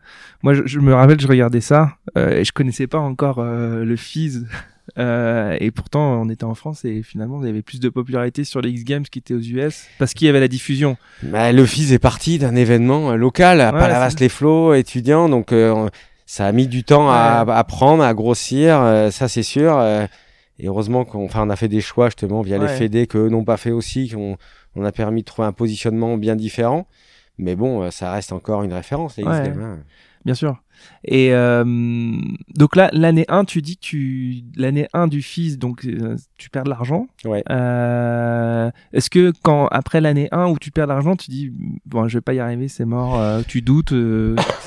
Moi, 0.41 0.53
je, 0.53 0.65
je 0.65 0.79
me 0.79 0.93
rappelle, 0.93 1.19
je 1.19 1.27
regardais 1.27 1.59
ça 1.59 1.97
euh, 2.17 2.37
et 2.37 2.45
je 2.45 2.53
connaissais 2.53 2.87
pas 2.87 2.97
encore 2.97 3.39
euh, 3.39 3.83
le 3.83 3.95
FIS. 3.95 4.39
Euh, 4.97 5.55
et 5.61 5.71
pourtant, 5.71 6.21
on 6.21 6.27
était 6.27 6.43
en 6.43 6.55
France 6.55 6.83
et 6.83 7.01
finalement, 7.01 7.39
il 7.41 7.45
y 7.45 7.49
avait 7.49 7.61
plus 7.61 7.79
de 7.79 7.87
popularité 7.87 8.43
sur 8.43 8.59
les 8.59 8.71
X 8.71 8.83
Games 8.83 9.03
qui 9.03 9.19
étaient 9.19 9.35
aux 9.35 9.39
US 9.39 9.85
parce 9.99 10.13
qu'il 10.13 10.25
y 10.25 10.29
avait 10.29 10.41
la 10.41 10.49
diffusion. 10.49 10.97
Bah, 11.23 11.53
le 11.53 11.65
FIS 11.65 11.93
est 11.93 11.99
parti 11.99 12.39
d'un 12.39 12.55
événement 12.55 13.15
local 13.15 13.61
à 13.61 13.71
Ouais, 13.71 13.79
Palavas-les-Flots, 13.79 14.73
étudiant, 14.73 15.29
donc 15.29 15.53
ça 16.25 16.45
a 16.45 16.51
mis 16.51 16.67
du 16.67 16.83
temps 16.83 17.09
à, 17.09 17.45
à 17.47 17.63
prendre, 17.63 18.03
à 18.03 18.13
grossir, 18.13 18.73
ça 19.11 19.29
c'est 19.29 19.43
sûr. 19.43 19.79
et 20.59 20.67
heureusement 20.67 21.05
qu'on 21.05 21.29
on 21.33 21.49
a 21.49 21.55
fait 21.55 21.69
des 21.69 21.79
choix 21.79 22.07
justement 22.07 22.41
via 22.41 22.57
les 22.57 22.67
fédés 22.67 23.07
que 23.07 23.19
eux 23.19 23.29
n'ont 23.29 23.45
pas 23.45 23.57
fait 23.57 23.71
aussi, 23.71 24.09
qu'on 24.09 24.35
on 24.75 24.83
a 24.85 24.91
permis 24.91 25.21
de 25.21 25.25
trouver 25.25 25.47
un 25.47 25.53
positionnement 25.53 26.17
bien 26.17 26.35
différent. 26.35 26.87
Mais 27.37 27.55
bon, 27.55 27.81
euh, 27.81 27.91
ça 27.91 28.11
reste 28.11 28.33
encore 28.33 28.63
une 28.63 28.73
référence, 28.73 29.17
les 29.17 29.23
Ouais. 29.23 29.49
Hein. 29.49 29.79
Bien 30.25 30.35
sûr. 30.35 30.61
Et 31.03 31.33
euh, 31.33 31.63
donc 32.55 32.75
là, 32.75 32.89
l'année 32.93 33.25
1, 33.27 33.45
tu 33.45 33.61
dis 33.61 33.75
que 33.77 33.81
tu 33.81 34.43
l'année 34.55 34.87
1 34.93 35.07
du 35.07 35.21
FIS, 35.21 35.57
donc 35.57 35.85
euh, 35.85 36.15
tu 36.37 36.49
perds 36.49 36.63
de 36.63 36.69
l'argent. 36.69 37.07
Ouais. 37.25 37.43
Euh, 37.49 38.69
Est-ce 38.93 39.09
que 39.09 39.31
quand 39.43 39.67
après 39.67 40.01
l'année 40.01 40.27
1 40.31 40.47
où 40.47 40.57
tu 40.59 40.71
perds 40.71 40.87
de 40.87 40.93
l'argent, 40.93 41.15
tu 41.15 41.29
dis 41.29 41.51
bon, 41.85 42.07
je 42.07 42.17
vais 42.17 42.21
pas 42.21 42.33
y 42.33 42.39
arriver, 42.39 42.67
c'est 42.67 42.85
mort, 42.85 43.43
tu 43.47 43.61
doutes. 43.61 43.93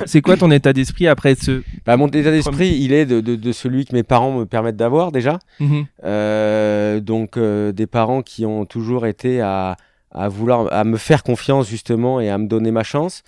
c'est 0.06 0.20
quoi 0.20 0.36
ton 0.36 0.50
état 0.50 0.72
d'esprit 0.72 1.06
après 1.08 1.34
ce 1.34 1.62
Bah, 1.86 1.96
mon 1.96 2.08
état 2.08 2.30
d'esprit, 2.30 2.76
il 2.80 2.92
est 2.92 3.06
de, 3.06 3.20
de, 3.20 3.36
de 3.36 3.52
celui 3.52 3.84
que 3.84 3.94
mes 3.94 4.02
parents 4.04 4.36
me 4.38 4.44
permettent 4.44 4.76
d'avoir 4.76 5.12
déjà. 5.12 5.38
Mhm. 5.60 7.00
Donc 7.00 7.38
des 7.38 7.86
parents 7.86 8.22
qui 8.22 8.44
ont 8.46 8.66
toujours 8.66 9.06
été 9.06 9.40
à, 9.40 9.76
à 10.14 10.28
vouloir 10.28 10.72
à 10.72 10.84
me 10.84 10.96
faire 10.96 11.22
confiance 11.22 11.68
justement 11.68 12.20
et 12.20 12.30
à 12.30 12.38
me 12.38 12.46
donner 12.46 12.70
ma 12.70 12.84
chance. 12.84 13.22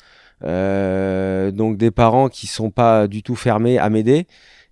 Euh, 0.45 1.51
donc 1.51 1.77
des 1.79 1.91
parents 1.91 2.29
qui 2.29 2.47
sont 2.47 2.71
pas 2.71 3.07
du 3.09 3.23
tout 3.23 3.37
fermés 3.37 3.79
à 3.79 3.89
m'aider. 3.91 4.27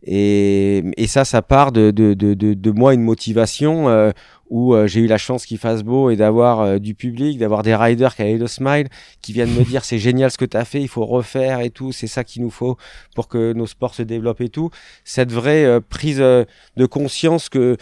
Et, 0.07 0.85
et 0.98 1.07
ça, 1.07 1.24
ça 1.24 1.40
part 1.40 1.72
de, 1.72 1.90
de, 1.90 2.12
de, 2.12 2.35
de, 2.35 2.53
de 2.53 2.70
moi 2.70 2.92
une 2.92 3.03
motivation 3.03 3.88
euh, 3.88 4.11
où 4.50 4.74
euh, 4.74 4.87
j'ai 4.87 5.00
eu 5.00 5.07
la 5.07 5.16
chance 5.16 5.46
qu'il 5.46 5.57
fasse 5.57 5.83
beau 5.83 6.11
et 6.11 6.16
d'avoir 6.16 6.61
euh, 6.61 6.79
du 6.79 6.94
public, 6.94 7.38
d'avoir 7.38 7.62
des 7.62 7.74
riders 7.74 8.14
qui 8.14 8.20
avaient 8.20 8.37
le 8.37 8.46
smile, 8.46 8.88
qui 9.22 9.33
viennent 9.33 9.55
me 9.55 9.64
dire 9.64 9.83
c'est 9.83 9.98
génial 9.98 10.31
ce 10.31 10.37
que 10.37 10.44
tu 10.44 10.59
as 10.59 10.66
fait, 10.66 10.83
il 10.83 10.88
faut 10.88 11.07
refaire 11.07 11.61
et 11.61 11.70
tout, 11.70 11.90
c'est 11.90 12.07
ça 12.07 12.22
qu'il 12.22 12.42
nous 12.42 12.50
faut 12.50 12.77
pour 13.14 13.29
que 13.29 13.55
nos 13.55 13.66
sports 13.66 13.94
se 13.94 14.03
développent 14.03 14.42
et 14.42 14.50
tout. 14.50 14.68
Cette 15.05 15.33
vraie 15.33 15.81
prise 15.81 16.18
de 16.18 16.87
conscience 16.87 17.48
que 17.48 17.79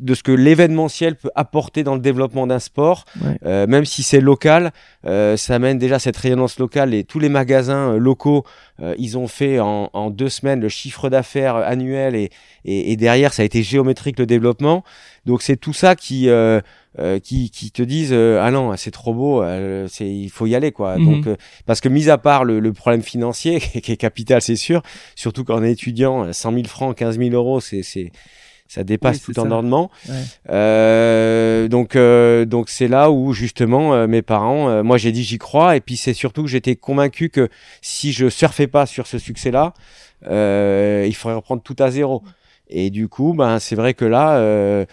de 0.00 0.14
ce 0.14 0.22
que 0.22 0.32
l'événementiel 0.32 1.14
peut 1.16 1.30
apporter 1.34 1.84
dans 1.84 1.94
le 1.94 2.00
développement 2.00 2.46
d'un 2.46 2.58
sport, 2.58 3.04
Ouais. 3.24 3.38
euh, 3.44 3.66
même 3.66 3.84
si 3.84 4.02
c'est 4.02 4.20
local, 4.20 4.72
euh, 5.06 5.36
ça 5.36 5.54
amène 5.54 5.78
déjà 5.78 5.98
cette 5.98 6.16
rayonnance 6.16 6.58
locale 6.58 6.92
et 6.94 7.04
tous 7.04 7.18
les 7.20 7.28
magasins 7.28 7.92
euh, 7.92 7.98
locaux, 7.98 8.44
euh, 8.82 8.94
ils 8.98 9.16
ont 9.16 9.28
fait 9.28 9.60
en, 9.60 9.88
en 9.92 10.10
deux 10.10 10.28
semaines 10.28 10.60
le 10.60 10.68
chiffre 10.68 11.08
d'affaires 11.08 11.56
annuel 11.56 12.14
et, 12.16 12.30
et, 12.64 12.92
et 12.92 12.96
derrière 12.96 13.32
ça 13.32 13.42
a 13.42 13.44
été 13.44 13.62
géométrique 13.62 14.18
le 14.18 14.26
développement. 14.26 14.82
Donc 15.24 15.42
c'est 15.42 15.56
tout 15.56 15.72
ça 15.72 15.94
qui 15.96 16.28
euh, 16.28 16.60
euh, 16.98 17.18
qui, 17.18 17.50
qui 17.50 17.70
te 17.70 17.82
disent 17.82 18.12
euh, 18.12 18.40
ah 18.42 18.50
non 18.50 18.74
c'est 18.76 18.90
trop 18.90 19.12
beau, 19.14 19.42
euh, 19.42 19.86
c'est 19.88 20.08
il 20.08 20.30
faut 20.30 20.46
y 20.46 20.54
aller 20.54 20.72
quoi. 20.72 20.98
Mhm. 20.98 21.04
Donc 21.04 21.26
euh, 21.26 21.36
parce 21.66 21.80
que 21.80 21.88
mis 21.88 22.08
à 22.10 22.18
part 22.18 22.44
le, 22.44 22.58
le 22.58 22.72
problème 22.72 23.02
financier 23.02 23.60
qui 23.82 23.92
est 23.92 23.96
capital 23.96 24.40
c'est 24.42 24.56
sûr, 24.56 24.82
surtout 25.14 25.44
quand 25.44 25.58
on 25.58 25.62
est 25.62 25.72
étudiant, 25.72 26.32
100 26.32 26.52
000 26.52 26.64
francs, 26.66 26.96
15 26.96 27.18
000 27.18 27.30
euros 27.30 27.60
c'est 27.60 27.82
c'est 27.82 28.10
ça 28.68 28.84
dépasse 28.84 29.26
Oui, 29.26 29.34
tout 29.34 29.40
entendement. 29.40 29.90
Ouais. 30.08 30.14
Euh, 30.50 31.68
donc 31.68 31.96
euh, 31.96 32.44
donc 32.44 32.68
c'est 32.68 32.88
là 32.88 33.10
où 33.10 33.32
justement 33.32 33.94
euh, 33.94 34.06
mes 34.06 34.22
parents, 34.22 34.68
euh, 34.68 34.82
moi 34.82 34.98
j'ai 34.98 35.12
dit 35.12 35.22
j'y 35.22 35.38
crois 35.38 35.76
et 35.76 35.80
puis 35.80 35.96
c'est 35.96 36.14
surtout 36.14 36.42
que 36.42 36.48
j'étais 36.48 36.76
convaincu 36.76 37.30
que 37.30 37.48
si 37.82 38.12
je 38.12 38.28
surfais 38.28 38.66
pas 38.66 38.86
sur 38.86 39.06
ce 39.06 39.18
succès-là, 39.18 39.72
euh, 40.28 41.04
il 41.06 41.14
faudrait 41.14 41.36
reprendre 41.36 41.62
tout 41.62 41.76
à 41.78 41.90
zéro. 41.90 42.22
Et 42.68 42.90
du 42.90 43.08
coup, 43.08 43.32
ben 43.32 43.58
c'est 43.60 43.76
vrai 43.76 43.94
que 43.94 44.04
là, 44.04 44.38
euh, 44.38 44.84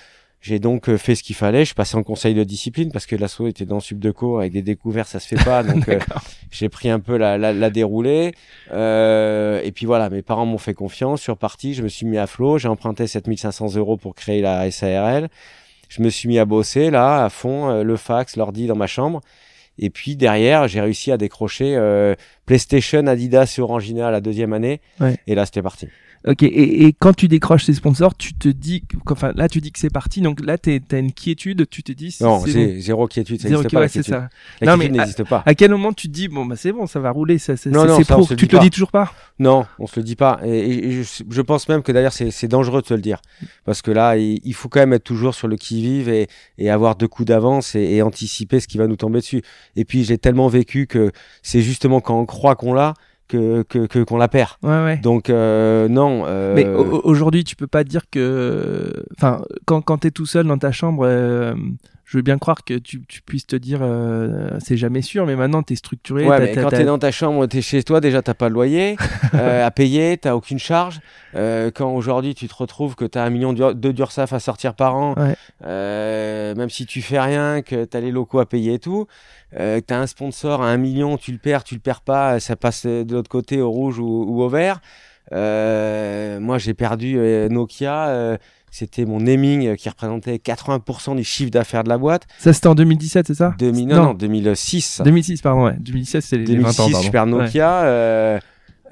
j'ai 0.44 0.60
donc 0.60 0.90
euh, 0.90 0.98
fait 0.98 1.16
ce 1.16 1.24
qu'il 1.24 1.38
fallait. 1.38 1.60
Je 1.60 1.68
suis 1.68 1.74
passé 1.74 1.96
en 1.96 2.04
conseil 2.04 2.34
de 2.34 2.44
discipline 2.44 2.92
parce 2.92 3.06
que 3.06 3.16
l'assaut 3.16 3.48
était 3.48 3.64
dans 3.64 3.80
Subdeco 3.80 4.40
avec 4.40 4.52
des 4.52 4.62
découvertes, 4.62 5.08
ça 5.08 5.22
se 5.22 5.28
fait 5.34 5.42
pas. 5.42 5.64
Donc 5.64 5.88
euh, 5.90 6.00
j'ai 6.52 6.68
pris 6.68 6.90
un 6.90 7.00
peu 7.00 7.16
la, 7.16 7.38
la, 7.38 7.54
la 7.54 7.70
déroulée. 7.70 8.34
Euh, 8.74 9.62
et 9.64 9.72
puis 9.72 9.86
voilà, 9.86 10.10
mes 10.10 10.22
parents 10.22 10.46
m'ont 10.46 10.58
fait 10.58 10.74
confiance. 10.74 11.20
Je 11.20 11.24
suis 11.24 11.32
reparti, 11.32 11.74
je 11.74 11.82
me 11.82 11.88
suis 11.88 12.06
mis 12.06 12.18
à 12.18 12.28
flot. 12.28 12.58
J'ai 12.58 12.68
emprunté 12.68 13.08
7500 13.08 13.76
euros 13.78 13.96
pour 13.96 14.16
créer 14.16 14.42
la 14.42 14.70
SARL. 14.70 15.30
Je 15.88 16.02
me 16.02 16.10
suis 16.10 16.28
mis 16.28 16.40
à 16.40 16.46
bosser 16.46 16.92
là, 16.92 17.24
à 17.24 17.30
fond, 17.30 17.70
euh, 17.70 17.84
le 17.84 17.96
fax, 17.96 18.36
l'ordi 18.36 18.68
dans 18.68 18.76
ma 18.76 18.88
chambre. 18.88 19.22
Et 19.80 19.90
puis 19.90 20.18
derrière, 20.18 20.68
j'ai 20.68 20.82
réussi 20.82 21.10
à 21.14 21.18
décrocher 21.18 21.76
euh, 21.78 22.16
PlayStation, 22.46 23.08
Adidas 23.08 23.56
et 23.58 23.62
Orangina 23.62 24.12
la 24.12 24.20
deuxième 24.20 24.52
année. 24.52 24.82
Ouais. 25.00 25.16
Et 25.26 25.36
là, 25.36 25.46
c'était 25.46 25.62
parti. 25.62 25.88
Ok. 26.26 26.44
Et, 26.44 26.86
et 26.86 26.94
quand 26.94 27.14
tu 27.14 27.28
décroches 27.28 27.66
ces 27.66 27.74
sponsors, 27.74 28.16
tu 28.16 28.34
te 28.34 28.48
dis, 28.48 28.84
enfin 29.10 29.34
là 29.36 29.50
tu 29.50 29.60
dis 29.60 29.72
que 29.74 29.80
c'est 29.80 29.90
parti, 29.92 30.22
donc 30.22 30.40
là 30.46 30.58
t'es- 30.58 30.80
t'as 30.80 31.00
une 31.00 31.12
quiétude, 31.12 31.68
tu 31.70 31.84
te 31.84 31.92
dis 31.92 32.16
Non, 32.22 32.40
c'est 32.46 32.80
zéro 32.80 33.08
quiétude, 33.08 33.42
ça 33.42 33.50
n'existe 33.50 33.72
pas. 33.72 33.80
ouais, 33.82 33.88
c'est 33.90 33.94
quiétude. 34.04 34.14
ça. 34.14 34.30
La 34.62 34.72
Non, 34.72 34.78
quiétude 34.78 34.92
mais 34.94 34.98
n'existe 35.00 35.24
pas. 35.26 35.44
À 35.46 35.54
quel 35.54 35.72
moment 35.72 35.92
tu 35.92 36.08
te 36.08 36.14
dis 36.14 36.30
bon 36.30 36.46
bah 36.46 36.56
c'est 36.56 36.72
bon, 36.72 36.88
ça 36.88 37.00
va 37.02 37.12
rouler, 37.12 37.38
ça, 37.40 37.58
c'est 37.58 37.70
pro. 37.72 38.26
Tu 38.38 38.48
te 38.48 38.56
le 38.56 38.62
dis 38.62 38.70
toujours 38.70 38.92
pas? 38.92 39.12
Non, 39.40 39.66
on 39.80 39.88
se 39.88 40.00
le 40.00 40.04
dit 40.06 40.16
pas. 40.16 40.40
Et, 40.46 41.04
je, 41.04 41.24
je 41.30 41.42
pense 41.42 41.68
même 41.68 41.84
que 41.84 41.92
d'ailleurs 41.92 42.14
c'est 42.14 42.32
c'est 42.32 42.48
dangereux 42.48 42.82
de 42.82 42.88
se 42.88 42.94
le 42.94 43.02
dire 43.02 43.20
parce 43.66 43.82
que 43.82 43.92
là 43.92 44.16
il, 44.18 44.40
il 44.44 44.54
faut 44.54 44.70
quand 44.70 44.80
même 44.80 44.94
être 44.94 45.04
toujours 45.04 45.36
sur 45.36 45.48
le 45.48 45.58
qui 45.58 45.82
vive 45.82 46.08
et, 46.10 46.28
et 46.58 46.70
avoir 46.70 46.96
deux 46.96 47.08
coups 47.10 47.28
d'avance 47.28 47.76
et, 47.76 47.82
et 47.96 48.02
anticiper 48.02 48.60
ce 48.62 48.68
qui 48.68 48.78
va 48.78 48.88
nous 48.88 48.96
tomber 48.96 49.20
dessus. 49.20 49.42
Et 49.76 49.84
puis 49.84 50.04
j'ai 50.06 50.18
tellement 50.18 50.48
vécu 50.48 50.88
que 50.88 51.12
c'est 51.42 51.62
justement 51.62 52.00
quand 52.00 52.18
on 52.20 52.26
croit 52.26 52.56
qu'on 52.56 52.74
l'a 52.74 52.94
que 53.38 53.64
que 53.64 53.86
que- 53.88 54.04
qu'on 54.04 54.18
la 54.18 54.28
perd. 54.28 54.52
Ouais 54.64 54.84
ouais. 54.84 54.98
Donc 54.98 55.30
euh, 55.30 55.88
non. 55.88 56.24
euh, 56.28 56.54
Mais 56.56 56.66
au- 56.68 57.02
aujourd'hui, 57.04 57.44
tu 57.44 57.56
peux 57.56 57.68
pas 57.68 57.84
dire 57.84 58.04
que, 58.12 59.04
enfin, 59.18 59.42
quand 59.66 59.82
quand 59.82 59.98
t'es 60.00 60.12
tout 60.12 60.26
seul 60.26 60.46
dans 60.48 60.58
ta 60.58 60.72
chambre, 60.72 61.06
euh, 61.06 61.54
je 62.06 62.18
veux 62.18 62.22
bien 62.22 62.38
croire 62.38 62.64
que 62.64 62.76
tu, 62.78 63.02
tu 63.08 63.22
puisses 63.24 63.48
te 63.48 63.56
dire 63.56 63.80
euh, 63.82 64.52
c'est 64.60 64.78
jamais 64.78 65.02
sûr, 65.02 65.26
mais 65.26 65.36
maintenant 65.36 65.64
tu 65.64 65.74
es 65.74 65.76
structuré. 65.76 66.26
Ouais, 66.28 66.38
t'as- 66.38 66.44
mais 66.46 66.54
t'as- 66.54 66.62
quand 66.64 66.70
t'as- 66.70 66.78
t'es 66.78 66.86
dans 66.86 67.00
ta 67.00 67.12
chambre, 67.12 67.48
t'es 67.48 67.62
chez 67.62 67.82
toi, 67.84 68.02
déjà 68.02 68.22
t'as 68.22 68.34
pas 68.36 68.50
de 68.50 68.54
loyer 68.54 68.98
euh, 69.34 69.66
à 69.66 69.72
payer, 69.72 70.18
t'as 70.18 70.36
aucune 70.36 70.60
charge. 70.60 71.00
Euh, 71.36 71.72
quand 71.74 71.92
aujourd'hui 71.92 72.36
tu 72.36 72.48
te 72.48 72.54
retrouves 72.54 72.96
que 72.96 73.06
t'as 73.06 73.24
un 73.26 73.30
million 73.32 73.54
de 73.54 73.92
d'URSAF 73.92 74.32
à 74.34 74.40
sortir 74.40 74.76
par 74.76 74.96
an, 74.96 75.16
Ouais. 75.18 75.36
euh, 75.66 76.54
même 76.56 76.70
si 76.70 76.86
tu 76.86 77.02
fais 77.02 77.20
rien, 77.20 77.62
que 77.64 77.86
t'as 77.86 78.00
les 78.00 78.12
locaux 78.12 78.40
à 78.40 78.46
payer 78.46 78.76
et 78.76 78.80
tout, 78.80 79.08
euh, 79.60 79.80
que 79.80 79.86
t'as 79.86 79.98
un 80.00 80.08
sponsor 80.08 80.62
à 80.62 80.70
un 80.70 80.78
million, 80.78 81.18
tu 81.18 81.32
le 81.32 81.38
perds, 81.38 81.64
tu 81.64 81.76
le 81.76 81.80
perds 81.82 82.02
pas, 82.02 82.40
ça 82.40 82.56
passe 82.56 82.86
de 82.86 83.06
l'autre 83.14 83.30
côté 83.30 83.62
au 83.62 83.70
rouge 83.72 84.00
ou, 84.00 84.26
ou 84.28 84.42
au 84.42 84.50
vert. 84.50 84.80
Euh, 85.32 86.40
moi 86.40 86.58
j'ai 86.58 86.74
perdu 86.74 87.16
euh, 87.18 87.50
Nokia. 87.50 88.08
euh, 88.10 88.38
c'était 88.72 89.06
mon 89.06 89.20
naming 89.20 89.68
euh, 89.68 89.76
qui 89.76 89.88
représentait 89.88 90.36
80% 90.38 91.16
du 91.16 91.24
chiffre 91.24 91.52
d'affaires 91.52 91.84
de 91.84 91.90
la 91.90 91.98
boîte. 92.00 92.24
Ça 92.40 92.54
c'était 92.54 92.68
en 92.68 92.76
2017, 92.76 93.28
c'est 93.28 93.34
ça? 93.36 93.54
2000, 93.60 93.88
non, 93.88 93.96
Non. 93.96 94.04
non, 94.06 94.14
2006. 94.16 94.82
ça. 94.82 95.04
2006, 95.04 95.42
pardon, 95.42 95.66
ouais. 95.66 95.76
2017, 95.80 96.22
c'est 96.24 96.38
les, 96.38 96.46
les 96.46 96.58
20 96.58 96.80
ans, 96.80 96.86
2006, 96.88 97.06
je 97.06 97.12
perds 97.12 97.26
Nokia 97.28 97.84
euh, 97.84 98.40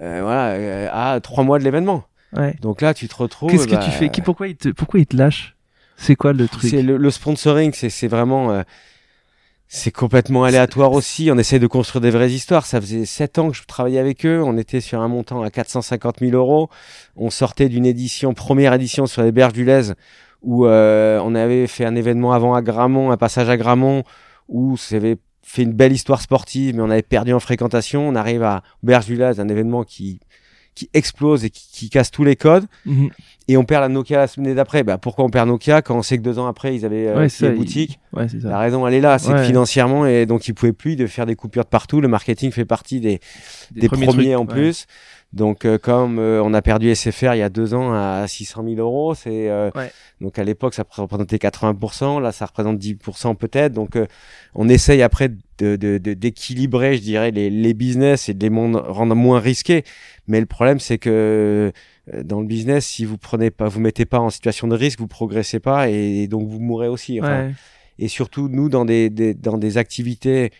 euh, 0.01 0.19
voilà, 0.21 1.13
à 1.13 1.19
trois 1.19 1.43
mois 1.43 1.57
de 1.59 1.63
l'événement. 1.63 2.03
Ouais. 2.33 2.39
Ouais. 2.41 2.55
Donc 2.61 2.81
là, 2.81 2.93
tu 2.93 3.07
te 3.07 3.15
retrouves. 3.15 3.49
Qu'est-ce 3.51 3.67
que 3.67 3.71
bah, 3.75 3.81
tu 3.83 3.91
fais? 3.91 4.09
Qui, 4.09 4.21
pourquoi, 4.21 4.47
il 4.47 4.55
te, 4.55 4.69
pourquoi 4.69 4.99
il 5.01 5.05
te 5.05 5.17
lâche? 5.17 5.55
C'est 5.97 6.15
quoi 6.15 6.31
le 6.31 6.47
truc? 6.47 6.69
C'est 6.69 6.81
le, 6.81 6.95
le 6.97 7.11
sponsoring, 7.11 7.73
c'est 7.73 7.89
c'est 7.89 8.07
vraiment. 8.07 8.51
euh, 8.51 8.61
c'est 9.73 9.91
complètement 9.91 10.43
aléatoire 10.43 10.91
aussi. 10.91 11.29
On 11.31 11.37
essaie 11.37 11.57
de 11.57 11.65
construire 11.65 12.01
des 12.01 12.09
vraies 12.09 12.29
histoires. 12.29 12.65
Ça 12.65 12.81
faisait 12.81 13.05
sept 13.05 13.39
ans 13.39 13.49
que 13.49 13.55
je 13.55 13.63
travaillais 13.63 13.99
avec 13.99 14.25
eux. 14.25 14.43
On 14.43 14.57
était 14.57 14.81
sur 14.81 14.99
un 14.99 15.07
montant 15.07 15.43
à 15.43 15.49
450 15.49 16.19
000 16.19 16.33
euros. 16.33 16.69
On 17.15 17.29
sortait 17.29 17.69
d'une 17.69 17.85
édition, 17.85 18.33
première 18.33 18.73
édition 18.73 19.05
sur 19.05 19.23
les 19.23 19.31
berges 19.31 19.53
du 19.53 19.63
Lez, 19.63 19.93
où 20.41 20.65
euh, 20.65 21.21
on 21.23 21.35
avait 21.35 21.67
fait 21.67 21.85
un 21.85 21.95
événement 21.95 22.33
avant 22.33 22.53
à 22.53 22.61
Gramont, 22.61 23.11
un 23.11 23.17
passage 23.17 23.47
à 23.47 23.55
Gramont, 23.55 24.03
où 24.49 24.75
avait 24.91 25.15
fait 25.41 25.63
une 25.63 25.71
belle 25.71 25.93
histoire 25.93 26.19
sportive, 26.19 26.75
mais 26.75 26.81
on 26.81 26.89
avait 26.89 27.01
perdu 27.01 27.31
en 27.31 27.39
fréquentation. 27.39 28.05
On 28.05 28.15
arrive 28.15 28.43
à 28.43 28.63
Berge 28.83 29.05
du 29.05 29.15
Lez, 29.15 29.39
un 29.39 29.47
événement 29.47 29.85
qui 29.85 30.19
qui 30.75 30.89
explose 30.93 31.43
et 31.45 31.49
qui, 31.49 31.67
qui 31.71 31.89
casse 31.89 32.11
tous 32.11 32.23
les 32.23 32.35
codes. 32.35 32.65
Mhm. 32.85 33.09
Et 33.47 33.57
on 33.57 33.65
perd 33.65 33.81
la 33.81 33.89
Nokia 33.89 34.17
la 34.17 34.27
semaine 34.27 34.55
d'après. 34.55 34.83
Bah, 34.83 34.97
pourquoi 34.97 35.25
on 35.25 35.29
perd 35.29 35.47
Nokia 35.49 35.81
quand 35.81 35.97
on 35.97 36.01
sait 36.01 36.17
que 36.17 36.23
deux 36.23 36.39
ans 36.39 36.47
après, 36.47 36.73
ils 36.75 36.85
avaient 36.85 37.07
euh, 37.07 37.15
Ouais, 37.15 37.23
les 37.23 37.29
ça, 37.29 37.49
boutiques? 37.49 37.99
Ouais, 38.13 38.27
c'est 38.29 38.41
La 38.43 38.51
ça. 38.51 38.59
raison, 38.59 38.87
elle 38.87 38.93
est 38.93 39.01
là. 39.01 39.19
C'est 39.19 39.33
que 39.33 39.43
financièrement, 39.43 40.05
et 40.05 40.25
donc 40.25 40.47
ils 40.47 40.53
pouvaient 40.53 40.71
plus 40.73 40.95
de 40.95 41.07
faire 41.07 41.25
des 41.25 41.35
coupures 41.35 41.63
de 41.63 41.69
partout. 41.69 41.99
Le 41.99 42.07
marketing 42.07 42.51
fait 42.51 42.65
partie 42.65 43.01
des, 43.01 43.19
des 43.71 43.87
premiers, 43.87 44.07
trucs, 44.07 44.27
en 44.35 44.45
plus. 44.45 44.85
Donc, 45.33 45.63
euh, 45.63 45.77
comme 45.77 46.19
euh, 46.19 46.43
on 46.43 46.53
a 46.53 46.61
perdu 46.61 46.93
SFR 46.93 47.35
il 47.35 47.37
y 47.37 47.41
a 47.41 47.49
deux 47.49 47.73
ans 47.73 47.93
à 47.93 48.25
600 48.27 48.63
000 48.65 48.75
euros, 48.81 49.15
c'est 49.15 49.49
euh, 49.49 49.71
Ouais. 49.75 49.89
donc 50.19 50.37
à 50.37 50.43
l'époque 50.43 50.73
ça 50.73 50.83
représentait 50.89 51.37
80%, 51.37 52.19
là 52.21 52.33
ça 52.33 52.45
représente 52.45 52.77
10% 52.77 53.35
peut-être. 53.35 53.71
Donc, 53.71 53.95
euh, 53.95 54.07
on 54.55 54.67
essaye 54.67 55.01
après 55.01 55.29
de 55.29 55.75
de- 55.77 55.97
de- 55.99 56.13
d'équilibrer, 56.15 56.97
je 56.97 57.01
dirais, 57.01 57.31
les, 57.31 57.49
les 57.49 57.73
business 57.73 58.27
et 58.27 58.33
de 58.33 58.45
les 58.47 58.53
rendre 58.77 59.15
moins 59.15 59.39
risqués. 59.39 59.83
Mais 60.27 60.39
le 60.41 60.45
problème, 60.47 60.79
c'est 60.79 60.97
que 60.97 61.71
euh, 62.13 62.23
dans 62.23 62.41
le 62.41 62.47
business, 62.47 62.85
si 62.85 63.05
vous 63.05 63.17
prenez 63.17 63.51
pas, 63.51 63.67
vous 63.69 63.79
mettez 63.79 64.05
pas 64.05 64.19
en 64.19 64.29
situation 64.31 64.67
de 64.67 64.75
risque, 64.75 64.99
vous 64.99 65.07
progressez 65.07 65.59
pas 65.59 65.87
et, 65.89 66.27
donc 66.27 66.47
vous 66.49 66.59
mourrez 66.59 66.87
aussi. 66.89 67.21
Enfin, 67.21 67.45
Ouais. 67.47 67.53
et 67.99 68.07
surtout 68.07 68.49
nous 68.49 68.67
dans 68.69 68.83
des, 68.85 69.09
des- 69.09 69.33
dans 69.35 69.57
des 69.57 69.77
activités 69.77 70.51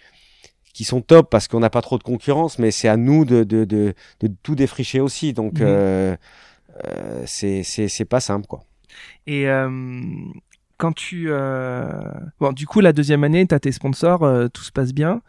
qui 0.74 0.84
sont 0.84 1.02
top 1.02 1.30
parce 1.30 1.48
qu'on 1.48 1.60
n'a 1.60 1.70
pas 1.70 1.82
trop 1.82 1.98
de 1.98 2.04
concurrence, 2.04 2.60
mais 2.60 2.72
c'est 2.72 2.88
à 2.88 2.98
nous 2.98 3.26
de, 3.26 3.44
de, 3.44 3.66
de, 3.66 3.94
de 4.22 4.30
tout 4.44 4.56
défricher 4.56 5.00
aussi. 5.02 5.34
Donc 5.34 5.60
Mhm. 5.60 5.68
euh, 5.68 6.16
euh, 6.86 7.24
c'est 7.26 7.64
c'est 7.64 7.88
c'est 7.88 8.06
pas 8.06 8.20
simple 8.20 8.48
quoi. 8.48 8.64
Et 9.28 9.48
euh, 9.48 9.70
quand 10.78 10.94
tu... 10.94 11.28
euh, 11.30 11.90
Bon, 12.40 12.52
du 12.52 12.66
coup, 12.68 12.80
la 12.82 12.94
deuxième 12.94 13.24
année, 13.24 13.46
tu 13.48 13.56
as 13.56 13.60
tes 13.60 13.72
sponsors, 13.72 14.28
tout 14.54 14.64
se 14.64 14.72
passe 14.72 14.94
bien. 14.94 15.22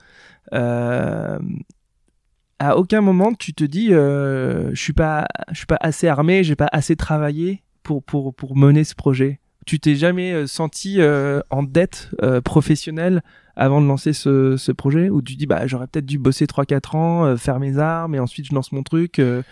À 2.59 2.77
aucun 2.77 3.01
moment, 3.01 3.35
tu 3.35 3.55
te 3.55 3.65
dis, 3.65 3.89
je 3.89 4.71
suis 4.75 4.93
pas, 4.93 5.27
je 5.51 5.57
suis 5.59 5.67
pas 5.67 5.79
assez 5.81 6.07
armé, 6.09 6.45
j'ai 6.45 6.57
pas 6.57 6.69
assez 6.73 6.97
travaillé 6.97 7.63
pour, 7.83 8.03
pour, 8.05 8.35
pour 8.35 8.57
mener 8.57 8.85
ce 8.85 8.95
projet. 8.95 9.41
Tu 9.67 9.79
t'es 9.79 9.95
jamais 9.95 10.33
euh, 10.33 10.47
senti 10.47 11.01
euh, 11.01 11.41
en 11.51 11.63
dette 11.63 12.11
euh, 12.23 12.41
professionnelle 12.41 13.23
avant 13.55 13.81
de 13.81 13.87
lancer 13.87 14.13
ce, 14.13 14.57
ce 14.57 14.73
projet? 14.73 15.09
Ou 15.11 15.23
tu 15.23 15.37
dis, 15.37 15.47
bah, 15.47 15.67
j'aurais 15.67 15.87
peut-être 15.87 16.07
dû 16.07 16.19
bosser 16.19 16.47
3-4 16.47 16.95
ans, 16.97 17.25
euh, 17.27 17.37
faire 17.37 17.61
mes 17.61 17.79
armes, 17.79 18.15
et 18.15 18.19
ensuite 18.19 18.47
je 18.47 18.55
lance 18.55 18.73
mon 18.73 18.83
truc 18.83 19.19
euh, 19.19 19.43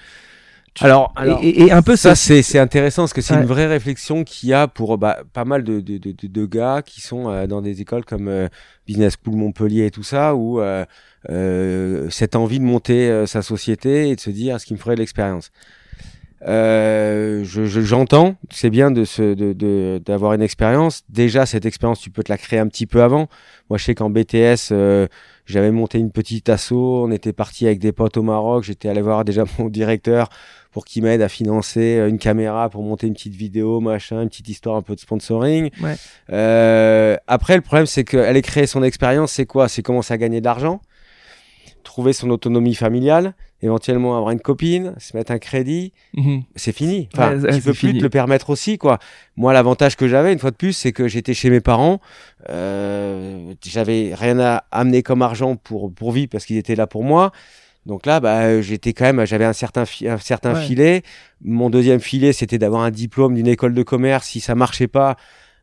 tu- 0.75 0.85
Alors, 0.85 1.13
et- 1.17 1.21
alors, 1.21 1.41
et, 1.43 1.63
et 1.67 1.73
un 1.73 1.83
peu 1.83 1.97
ça 1.97 2.15
c'est 2.15 2.43
c'est 2.43 2.59
intéressant 2.61 3.03
parce 3.03 3.13
que 3.13 3.21
c'est 3.21 3.35
Ouais. 3.35 3.41
une 3.41 3.47
vraie 3.47 3.67
réflexion 3.67 4.23
qu'il 4.25 4.49
y 4.49 4.53
a 4.55 4.69
pour 4.69 4.99
bah, 4.99 5.19
pas 5.33 5.45
mal 5.45 5.65
de, 5.65 5.81
de, 5.81 5.99
de, 5.99 6.13
de- 6.13 6.47
gars 6.47 6.83
qui 6.85 7.01
sont 7.01 7.29
euh, 7.29 7.47
dans 7.49 7.61
des 7.61 7.81
écoles 7.81 8.05
comme 8.05 8.29
euh, 8.29 8.49
Business 8.87 9.17
School 9.23 9.37
Montpellier 9.37 9.87
et 9.87 9.91
tout 9.91 10.05
ça 10.05 10.35
où 10.37 10.61
euh, 10.61 10.85
euh, 11.29 12.09
cette 12.11 12.37
envie 12.37 12.59
de 12.61 12.65
monter 12.65 13.11
euh, 13.11 13.27
sa 13.27 13.43
société 13.43 14.11
et 14.11 14.17
de 14.17 14.21
se 14.21 14.31
dire 14.31 14.57
est-ce 14.57 14.67
qu'il 14.67 14.77
me 14.77 14.81
ferait 14.81 14.95
de 14.95 15.01
l'expérience? 15.01 15.51
Euh, 16.47 17.45
je 17.45 17.67
je- 17.67 17.81
j'entends, 17.83 18.35
c'est 18.51 18.71
bien 18.71 18.91
de 18.91 19.05
se 19.05 19.35
de 19.35 19.53
de- 19.53 20.01
d'avoir 20.05 20.33
une 20.33 20.43
expérience. 20.43 21.03
Déjà 21.09 21.45
cette 21.47 21.67
expérience, 21.67 22.01
tu 22.01 22.11
peux 22.11 22.23
te 22.23 22.33
la 22.33 22.39
créer 22.39 22.59
un 22.59 22.67
petit 22.69 22.87
peu 22.87 23.03
avant. 23.03 23.29
Moi, 23.69 23.79
je 23.79 23.85
sais 23.85 23.95
qu'en 23.95 24.11
BTS, 24.11 24.71
euh, 24.73 25.07
j'avais 25.47 25.71
monté 25.71 25.99
une 25.99 26.11
petite 26.11 26.49
asso. 26.49 26.73
On 26.73 27.11
était 27.11 27.33
parti 27.35 27.67
avec 27.67 27.79
des 27.79 27.93
potes 27.93 28.17
au 28.17 28.23
Maroc. 28.23 28.65
J'étais 28.65 28.89
allé 28.89 29.03
voir 29.03 29.25
déjà 29.25 29.45
mon 29.59 29.69
directeur 29.69 30.29
pour 30.73 30.85
qu'il 30.85 31.03
m'aide 31.03 31.21
à 31.21 31.29
financer 31.29 31.99
euh, 31.99 32.09
une 32.09 32.19
caméra 32.19 32.71
pour 32.71 32.83
monter 32.83 33.07
une 33.07 33.15
petite 33.15 33.35
vidéo, 33.35 33.81
machin, 33.81 34.23
une 34.23 34.29
petite 34.29 34.49
histoire 34.49 34.77
un 34.77 34.83
peu 34.83 34.95
de 34.95 35.01
sponsoring. 35.01 35.71
Ouais. 35.83 35.95
Euh, 36.33 37.17
après, 37.27 37.57
le 37.57 37.61
problème, 37.63 37.87
c'est 37.87 38.05
qu'elle 38.05 38.37
ait 38.37 38.43
créé 38.43 38.67
son 38.67 38.83
expérience. 38.83 39.33
C'est 39.33 39.47
quoi? 39.47 39.69
C'est 39.69 39.83
commencer 39.83 40.15
à 40.15 40.19
gagner 40.19 40.41
de 40.41 40.45
l'argent, 40.47 40.81
trouver 41.83 42.13
son 42.13 42.31
autonomie 42.31 42.75
familiale, 42.75 43.35
éventuellement 43.63 44.17
avoir 44.17 44.31
une 44.33 44.41
copine, 44.41 44.95
se 44.99 45.17
mettre 45.17 45.33
un 45.33 45.39
crédit. 45.39 45.93
Mhm. 46.15 46.43
C'est 46.57 46.73
fini. 46.73 47.09
Enfin, 47.13 47.37
Ouais, 47.39 47.55
tu 47.55 47.61
peux 47.63 47.73
plus 47.75 47.97
te 47.99 48.03
le 48.03 48.09
permettre 48.11 48.51
aussi, 48.51 48.79
quoi. 48.79 48.99
Moi, 49.37 49.53
l'avantage 49.53 49.97
que 49.97 50.09
j'avais, 50.09 50.33
une 50.33 50.39
fois 50.39 50.51
de 50.51 50.57
plus, 50.57 50.73
c'est 50.73 50.93
que 50.93 51.09
j'étais 51.09 51.35
chez 51.35 51.51
mes 51.51 51.61
parents. 51.61 52.01
Euh, 52.49 53.53
j'avais 53.65 54.13
rien 54.15 54.39
à 54.41 54.65
amener 54.71 55.03
comme 55.03 55.23
argent 55.23 55.57
pour 55.57 55.93
pour 55.93 56.13
vivre 56.13 56.29
parce 56.31 56.45
qu'ils 56.47 56.57
étaient 56.57 56.75
là 56.77 56.87
pour 56.87 57.05
moi. 57.05 57.33
Donc 57.87 58.05
là, 58.07 58.21
bah, 58.21 58.61
j'étais 58.61 58.93
quand 58.93 59.05
même, 59.11 59.25
j'avais 59.27 59.45
un 59.47 59.55
certain, 59.55 59.85
un 60.07 60.19
certain 60.19 60.55
Ouais. 60.55 60.63
filet. 60.63 61.03
Mon 61.43 61.71
deuxième 61.71 62.01
filet, 62.01 62.33
c'était 62.35 62.59
d'avoir 62.59 62.83
un 62.83 62.91
diplôme 62.91 63.35
d'une 63.35 63.47
école 63.49 63.73
de 63.75 63.83
commerce. 63.83 64.29
Si 64.29 64.41
ça 64.41 64.55
marchait 64.55 64.87
pas, 64.89 65.17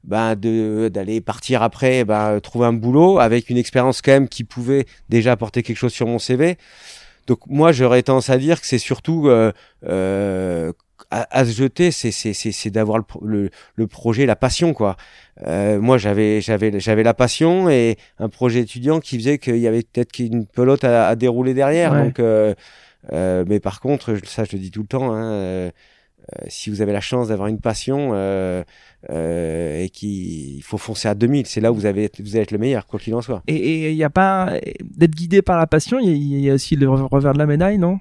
ben 0.07 0.35
de 0.35 0.89
d'aller 0.91 1.21
partir 1.21 1.61
après, 1.61 2.03
ben 2.05 2.39
trouver 2.39 2.65
un 2.65 2.73
boulot 2.73 3.19
avec 3.19 3.49
une 3.49 3.57
expérience 3.57 4.01
quand 4.01 4.13
même 4.13 4.27
qui 4.27 4.43
pouvait 4.43 4.85
déjà 5.09 5.33
apporter 5.33 5.61
quelque 5.63 5.77
chose 5.77 5.93
sur 5.93 6.07
mon 6.07 6.17
CV. 6.17 6.57
Donc 7.27 7.39
moi, 7.47 7.73
j'aurais 7.73 8.01
tendance 8.03 8.29
à 8.29 8.37
dire 8.37 8.59
que 8.61 8.67
c'est 8.67 8.77
surtout 8.77 9.27
euh, 9.27 9.51
euh, 9.85 10.71
à, 11.11 11.39
à 11.39 11.45
se 11.45 11.51
jeter, 11.51 11.91
c'est 11.91 12.11
c'est 12.11 12.33
c'est 12.33 12.53
c'est 12.53 12.69
d'avoir 12.69 12.97
le, 12.97 13.05
le 13.21 13.49
le 13.75 13.87
projet, 13.87 14.25
la 14.25 14.37
passion 14.37 14.73
quoi. 14.73 14.95
Euh, 15.45 15.79
moi, 15.79 15.97
j'avais 15.97 16.39
j'avais 16.41 16.79
j'avais 16.79 17.03
la 17.03 17.13
passion 17.13 17.69
et 17.69 17.97
un 18.17 18.29
projet 18.29 18.61
étudiant 18.61 18.99
qui 19.01 19.17
faisait 19.17 19.37
qu'il 19.37 19.57
y 19.57 19.67
avait 19.67 19.83
peut-être 19.83 20.17
une 20.19 20.47
pelote 20.47 20.85
à, 20.85 21.07
à 21.09 21.15
dérouler 21.15 21.53
derrière. 21.53 21.91
Ouais. 21.91 22.03
Donc, 22.05 22.19
euh, 22.19 22.55
euh, 23.13 23.43
mais 23.47 23.59
par 23.59 23.79
contre, 23.81 24.15
ça 24.25 24.45
je 24.45 24.53
le 24.53 24.59
dis 24.59 24.71
tout 24.71 24.81
le 24.81 24.87
temps. 24.87 25.13
Hein, 25.13 25.31
euh, 25.31 25.71
si 26.47 26.69
vous 26.69 26.81
avez 26.81 26.93
la 26.93 27.01
chance 27.01 27.29
d'avoir 27.29 27.47
une 27.47 27.59
passion 27.59 28.11
euh, 28.13 28.63
euh, 29.09 29.83
et 29.83 29.89
qu'il 29.89 30.61
faut 30.63 30.77
foncer 30.77 31.07
à 31.07 31.15
2000, 31.15 31.45
c'est 31.45 31.61
là 31.61 31.71
où 31.71 31.75
vous 31.75 31.85
avez 31.85 32.09
vous 32.19 32.35
allez 32.35 32.43
être 32.43 32.51
le 32.51 32.57
meilleur, 32.57 32.85
quoi 32.87 32.99
qu'il 32.99 33.15
en 33.15 33.21
soit. 33.21 33.43
Et 33.47 33.91
il 33.91 33.95
n'y 33.95 34.03
a 34.03 34.09
pas 34.09 34.53
d'être 34.83 35.15
guidé 35.15 35.41
par 35.41 35.57
la 35.57 35.67
passion, 35.67 35.99
il 35.99 36.11
y, 36.11 36.41
y 36.41 36.49
a 36.49 36.53
aussi 36.53 36.75
le 36.75 36.89
revers 36.89 37.33
de 37.33 37.37
la 37.39 37.45
médaille, 37.45 37.77
non? 37.77 37.99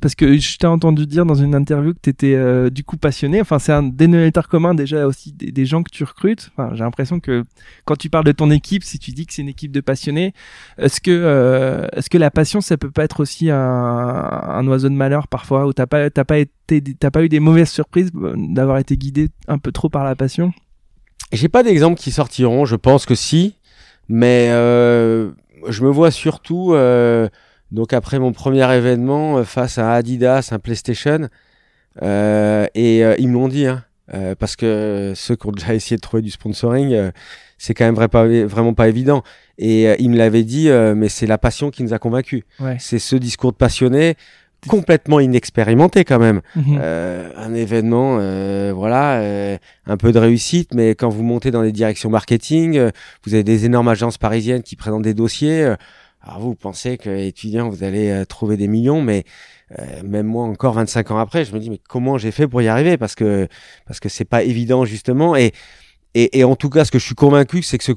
Parce 0.00 0.14
que 0.14 0.36
je 0.38 0.56
t'ai 0.56 0.66
entendu 0.68 1.06
dire 1.06 1.26
dans 1.26 1.34
une 1.34 1.54
interview 1.54 1.94
que 1.94 1.98
tu 2.00 2.10
étais 2.10 2.70
du 2.70 2.84
coup 2.84 2.96
passionné. 2.96 3.40
Enfin, 3.40 3.58
c'est 3.58 3.72
un 3.72 3.82
dénominateur 3.82 4.48
commun 4.48 4.74
déjà 4.74 5.06
aussi 5.06 5.32
des, 5.32 5.66
gens 5.66 5.82
que 5.82 5.90
tu 5.90 6.04
recrutes. 6.04 6.50
Enfin, 6.52 6.70
j'ai 6.74 6.84
l'impression 6.84 7.18
que 7.18 7.44
quand 7.84 7.96
tu 7.96 8.08
parles 8.08 8.24
de 8.24 8.32
ton 8.32 8.50
équipe, 8.50 8.84
si 8.84 8.98
tu 8.98 9.10
dis 9.10 9.26
que 9.26 9.34
c'est 9.34 9.42
une 9.42 9.48
équipe 9.48 9.72
de 9.72 9.80
passionnés, 9.80 10.32
est-ce 10.78 11.00
que 11.00 11.10
euh, 11.10 11.88
est-ce 11.92 12.08
que 12.08 12.18
la 12.18 12.30
passion 12.30 12.60
ça 12.60 12.76
peut 12.76 12.90
pas 12.90 13.04
être 13.04 13.20
aussi 13.20 13.50
un, 13.50 13.58
un 13.58 14.66
oiseau 14.68 14.88
de 14.88 14.94
malheur 14.94 15.26
parfois? 15.26 15.66
Où 15.66 15.72
t'as 15.72 15.86
pas 15.86 16.08
t'as 16.10 16.24
pas 16.24 16.38
été 16.38 16.80
t'as 16.94 17.10
pas 17.10 17.24
eu 17.24 17.28
des 17.28 17.40
mauvaises 17.40 17.70
surprises 17.70 18.10
euh, 18.14 18.34
d'avoir 18.36 18.78
été 18.78 18.96
guidé 18.96 19.28
un 19.48 19.58
peu 19.58 19.72
trop 19.72 19.88
par 19.88 20.04
la 20.04 20.14
passion? 20.14 20.52
J'ai 21.32 21.48
pas 21.48 21.62
d'exemples 21.62 21.98
qui 21.98 22.12
sortiront, 22.12 22.64
je 22.64 22.76
pense 22.76 23.06
que 23.06 23.14
si, 23.14 23.56
mais 24.08 24.48
euh, 24.50 25.32
je 25.68 25.82
me 25.82 25.90
vois 25.90 26.10
surtout 26.10 26.74
euh, 26.74 27.28
donc 27.74 27.92
après 27.92 28.18
mon 28.18 28.32
premier 28.32 28.72
événement 28.74 29.38
euh, 29.38 29.44
face 29.44 29.78
à 29.78 29.92
Adidas, 29.92 30.48
un 30.52 30.58
PlayStation, 30.58 31.28
euh, 32.02 32.66
et 32.74 33.04
euh, 33.04 33.16
ils 33.18 33.28
me 33.28 33.34
l'ont 33.34 33.48
dit, 33.48 33.66
hein, 33.66 33.84
euh, 34.14 34.34
parce 34.38 34.56
que 34.56 35.12
ceux 35.14 35.36
qui 35.36 35.46
ont 35.46 35.52
déjà 35.52 35.74
essayé 35.74 35.96
de 35.96 36.00
trouver 36.00 36.22
du 36.22 36.30
sponsoring, 36.30 36.92
euh, 36.94 37.10
c'est 37.58 37.74
quand 37.74 37.84
même 37.84 37.94
vrai 37.94 38.08
pas, 38.08 38.26
vraiment 38.26 38.74
pas 38.74 38.88
évident. 38.88 39.22
Et 39.58 39.88
euh, 39.88 39.96
ils 39.98 40.10
me 40.10 40.16
l'avaient 40.16 40.44
dit, 40.44 40.68
euh, 40.68 40.94
mais 40.94 41.08
c'est 41.08 41.26
la 41.26 41.38
passion 41.38 41.70
qui 41.70 41.82
nous 41.82 41.94
a 41.94 41.98
convaincus. 41.98 42.42
Ouais. 42.60 42.76
C'est 42.78 42.98
ce 42.98 43.16
discours 43.16 43.52
de 43.52 43.56
passionné 43.56 44.16
complètement 44.68 45.20
inexpérimenté 45.20 46.04
quand 46.04 46.18
même. 46.18 46.40
Mhm. 46.56 46.78
Euh, 46.80 47.30
un 47.36 47.54
événement, 47.54 48.16
euh, 48.18 48.72
voilà, 48.74 49.20
euh, 49.20 49.58
un 49.86 49.96
peu 49.96 50.10
de 50.10 50.18
réussite, 50.18 50.74
mais 50.74 50.94
quand 50.94 51.10
vous 51.10 51.22
montez 51.22 51.50
dans 51.50 51.62
les 51.62 51.72
directions 51.72 52.08
marketing, 52.08 52.78
euh, 52.78 52.90
vous 53.26 53.34
avez 53.34 53.44
des 53.44 53.66
énormes 53.66 53.88
agences 53.88 54.16
parisiennes 54.16 54.62
qui 54.62 54.76
présentent 54.76 55.02
des 55.02 55.14
dossiers. 55.14 55.74
Euh, 56.26 56.30
alors 56.30 56.40
vous, 56.40 56.54
pensez 56.54 56.98
que 56.98 57.10
étudiant, 57.10 57.68
vous 57.68 57.84
allez 57.84 58.10
euh, 58.10 58.24
trouver 58.24 58.56
des 58.56 58.68
millions, 58.68 59.02
mais 59.02 59.24
euh, 59.78 60.02
même 60.04 60.26
moi 60.26 60.44
encore 60.44 60.74
25 60.74 61.10
ans 61.10 61.18
après, 61.18 61.44
je 61.44 61.54
me 61.54 61.58
dis 61.58 61.70
mais 61.70 61.80
comment 61.88 62.18
j'ai 62.18 62.30
fait 62.30 62.48
pour 62.48 62.62
y 62.62 62.68
arriver? 62.68 62.96
Parce 62.96 63.14
que 63.14 63.48
parce 63.86 64.00
que 64.00 64.08
c'est 64.08 64.24
pas 64.24 64.42
évident 64.42 64.84
justement 64.84 65.36
et 65.36 65.52
et, 66.14 66.38
et 66.38 66.44
en 66.44 66.54
tout 66.54 66.70
cas, 66.70 66.84
ce 66.84 66.92
que 66.92 66.98
je 66.98 67.04
suis 67.04 67.16
convaincu, 67.16 67.62
c'est 67.62 67.76
que 67.76 67.84
ce 67.84 67.92